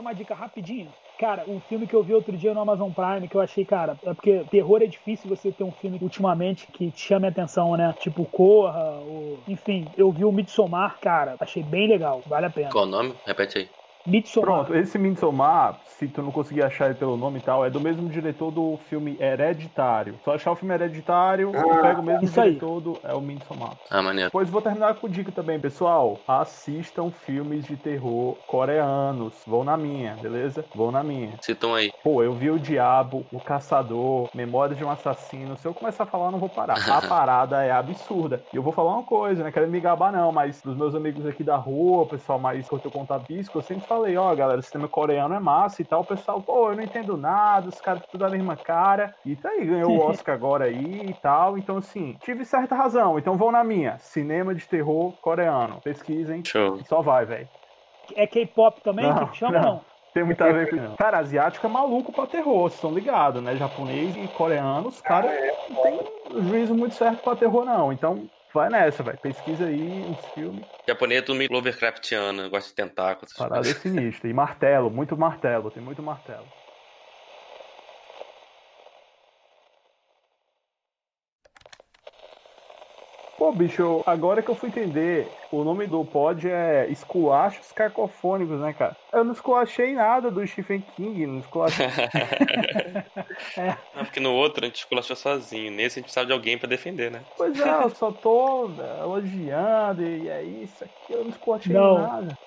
Dar 0.00 0.08
uma 0.08 0.14
dica 0.14 0.34
rapidinho? 0.34 0.90
Cara, 1.18 1.44
um 1.46 1.60
filme 1.60 1.86
que 1.86 1.94
eu 1.94 2.02
vi 2.02 2.14
outro 2.14 2.36
dia 2.36 2.54
no 2.54 2.60
Amazon 2.60 2.90
Prime 2.90 3.28
que 3.28 3.36
eu 3.36 3.40
achei, 3.40 3.64
cara, 3.64 3.98
é 4.02 4.14
porque 4.14 4.42
terror 4.50 4.82
é 4.82 4.86
difícil 4.86 5.28
você 5.28 5.52
ter 5.52 5.62
um 5.62 5.72
filme 5.72 5.98
ultimamente 6.00 6.66
que 6.72 6.90
te 6.90 7.00
chame 7.00 7.26
a 7.26 7.30
atenção, 7.30 7.76
né? 7.76 7.94
Tipo 7.98 8.24
Corra, 8.24 9.00
ou... 9.00 9.38
enfim, 9.46 9.84
eu 9.96 10.10
vi 10.10 10.24
o 10.24 10.32
Midsommar, 10.32 10.98
cara, 11.00 11.36
achei 11.38 11.62
bem 11.62 11.86
legal, 11.86 12.22
vale 12.26 12.46
a 12.46 12.50
pena. 12.50 12.70
Qual 12.70 12.84
o 12.84 12.88
nome? 12.88 13.14
Repete 13.26 13.58
aí. 13.58 13.79
Midsommar. 14.06 14.64
Pronto, 14.64 14.74
esse 14.74 14.98
Midsommar, 14.98 15.80
se 15.86 16.08
tu 16.08 16.22
não 16.22 16.30
conseguir 16.30 16.62
achar 16.62 16.86
ele 16.86 16.94
pelo 16.94 17.16
nome 17.16 17.38
e 17.38 17.42
tal, 17.42 17.64
é 17.64 17.70
do 17.70 17.80
mesmo 17.80 18.08
diretor 18.08 18.50
do 18.50 18.78
filme 18.88 19.16
Hereditário. 19.20 20.18
Só 20.24 20.34
achar 20.34 20.52
o 20.52 20.56
filme 20.56 20.74
Hereditário, 20.74 21.52
tu 21.52 21.82
pega 21.82 22.00
o 22.00 22.02
mesmo 22.02 22.24
Isso 22.24 22.40
aí. 22.40 22.50
diretor 22.50 22.80
do... 22.80 22.98
É 23.04 23.14
o 23.14 23.20
Midsommar. 23.20 23.72
Ah, 23.90 24.02
maneiro. 24.02 24.30
Pois 24.30 24.48
vou 24.48 24.62
terminar 24.62 24.94
com 24.94 25.08
dica 25.08 25.30
também, 25.30 25.58
pessoal. 25.60 26.18
Assistam 26.26 27.10
filmes 27.10 27.64
de 27.64 27.76
terror 27.76 28.36
coreanos. 28.46 29.34
Vão 29.46 29.64
na 29.64 29.76
minha, 29.76 30.16
beleza? 30.20 30.64
Vão 30.74 30.90
na 30.90 31.02
minha. 31.02 31.34
Citam 31.40 31.74
aí. 31.74 31.92
Pô, 32.02 32.22
eu 32.22 32.32
vi 32.32 32.50
o 32.50 32.58
Diabo, 32.58 33.24
o 33.32 33.40
Caçador, 33.40 34.28
Memórias 34.34 34.78
de 34.78 34.84
um 34.84 34.90
Assassino. 34.90 35.56
Se 35.56 35.66
eu 35.66 35.74
começar 35.74 36.04
a 36.04 36.06
falar, 36.06 36.26
eu 36.26 36.32
não 36.32 36.38
vou 36.38 36.48
parar. 36.48 36.78
A 36.90 37.02
parada 37.02 37.64
é 37.64 37.70
absurda. 37.70 38.42
E 38.52 38.56
eu 38.56 38.62
vou 38.62 38.72
falar 38.72 38.92
uma 38.94 39.02
coisa, 39.02 39.44
né? 39.44 39.52
Quero 39.52 39.68
me 39.68 39.80
gabar, 39.80 40.12
não, 40.12 40.32
mas 40.32 40.60
dos 40.62 40.76
meus 40.76 40.94
amigos 40.94 41.24
aqui 41.26 41.44
da 41.44 41.56
rua, 41.56 42.02
o 42.02 42.06
pessoal 42.06 42.38
mais 42.38 42.68
que 42.68 42.74
eu 42.74 42.78
tenho 42.78 42.92
contato 42.92 43.26
disco, 43.28 43.58
eu 43.58 43.62
sempre 43.62 43.86
falei, 43.90 44.16
ó, 44.16 44.32
galera, 44.36 44.60
o 44.60 44.62
cinema 44.62 44.88
coreano 44.88 45.34
é 45.34 45.40
massa 45.40 45.82
e 45.82 45.84
tal. 45.84 46.02
O 46.02 46.04
pessoal, 46.04 46.40
pô, 46.40 46.70
eu 46.70 46.76
não 46.76 46.82
entendo 46.82 47.16
nada, 47.16 47.68
os 47.68 47.80
caras 47.80 48.02
tudo 48.08 48.20
da 48.20 48.30
mesma 48.30 48.56
cara. 48.56 49.12
E 49.26 49.34
tá 49.34 49.48
aí, 49.48 49.66
ganhou 49.66 49.90
o 49.90 49.98
Oscar 50.06 50.36
agora 50.36 50.66
aí 50.66 51.10
e 51.10 51.14
tal. 51.14 51.58
Então, 51.58 51.78
assim, 51.78 52.16
tive 52.20 52.44
certa 52.44 52.76
razão. 52.76 53.18
Então 53.18 53.36
vão 53.36 53.50
na 53.50 53.64
minha. 53.64 53.98
Cinema 53.98 54.54
de 54.54 54.66
terror 54.68 55.12
coreano. 55.20 55.80
Pesquisem. 55.82 56.44
Show. 56.44 56.78
Só 56.84 57.02
vai, 57.02 57.26
velho. 57.26 57.48
É 58.14 58.26
K-pop 58.26 58.80
também 58.80 59.06
Não, 59.06 59.26
que 59.26 59.36
chama 59.36 59.58
não. 59.58 59.74
não? 59.74 59.80
Tem 60.14 60.24
muito 60.24 60.42
a 60.42 60.52
ver 60.52 60.70
com 60.70 60.76
isso. 60.82 60.96
Cara, 60.96 61.18
asiático 61.18 61.66
é 61.66 61.70
maluco 61.70 62.12
pra 62.12 62.26
terror, 62.26 62.62
vocês 62.62 62.74
estão 62.74 62.92
ligados, 62.92 63.42
né? 63.42 63.56
Japonês 63.56 64.16
e 64.16 64.26
coreano, 64.28 64.88
os 64.88 65.00
caras 65.00 65.32
não 65.68 65.82
tem 65.82 66.00
juízo 66.48 66.74
muito 66.74 66.94
certo 66.94 67.22
pra 67.22 67.36
terror, 67.36 67.64
não. 67.64 67.92
Então, 67.92 68.24
vai 68.52 68.68
nessa, 68.68 69.02
velho. 69.02 69.18
Pesquisa 69.18 69.66
aí 69.66 70.04
uns 70.08 70.24
filmes. 70.32 70.64
Japonês 70.86 71.22
é 71.22 71.24
tudo 71.24 71.36
meio 71.36 71.52
Lovecraftiano, 71.52 72.42
eu 72.42 72.50
gosto 72.50 72.68
de 72.68 72.74
tentáculos. 72.74 73.32
Parada 73.32 73.64
sinistra. 73.64 74.28
E 74.28 74.32
martelo, 74.32 74.90
muito 74.90 75.16
martelo, 75.16 75.70
tem 75.70 75.82
muito 75.82 76.02
martelo. 76.02 76.46
Pô, 83.40 83.50
bicho, 83.52 84.02
agora 84.04 84.42
que 84.42 84.50
eu 84.50 84.54
fui 84.54 84.68
entender, 84.68 85.26
o 85.50 85.64
nome 85.64 85.86
do 85.86 86.04
pod 86.04 86.46
é 86.46 86.86
Esculachos 86.90 87.72
Cacofônicos, 87.72 88.60
né, 88.60 88.74
cara? 88.74 88.94
Eu 89.10 89.24
não 89.24 89.32
esculachei 89.32 89.94
nada 89.94 90.30
do 90.30 90.46
Stephen 90.46 90.84
King, 90.94 91.26
não 91.26 91.38
esculachei. 91.38 91.86
Não, 93.96 94.04
porque 94.04 94.20
no 94.20 94.34
outro 94.34 94.62
a 94.62 94.66
gente 94.66 94.80
esculachou 94.80 95.16
sozinho. 95.16 95.70
Nesse 95.70 95.98
a 95.98 96.00
gente 96.00 96.04
precisava 96.04 96.26
de 96.26 96.34
alguém 96.34 96.58
pra 96.58 96.68
defender, 96.68 97.10
né? 97.10 97.22
Pois 97.34 97.58
é, 97.58 97.82
eu 97.82 97.88
só 97.88 98.12
tô 98.12 98.70
elogiando 99.02 100.02
e 100.02 100.28
é 100.28 100.42
isso 100.42 100.84
aqui, 100.84 101.14
eu 101.14 101.24
não 101.24 101.30
esculachei 101.30 101.72
Não. 101.72 101.98
nada. 101.98 102.38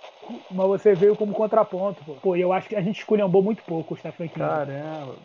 Mas 0.52 0.68
você 0.68 0.94
veio 0.94 1.16
como 1.16 1.34
contraponto, 1.34 2.04
pô. 2.06 2.14
Pô, 2.22 2.36
e 2.36 2.42
eu 2.42 2.54
acho 2.54 2.70
que 2.70 2.76
a 2.76 2.82
gente 2.82 3.00
esculhambou 3.00 3.42
muito 3.42 3.64
pouco 3.64 3.96
o 3.96 3.98
Stephen 3.98 4.28
King. 4.28 4.46
Caramba. 4.46 5.16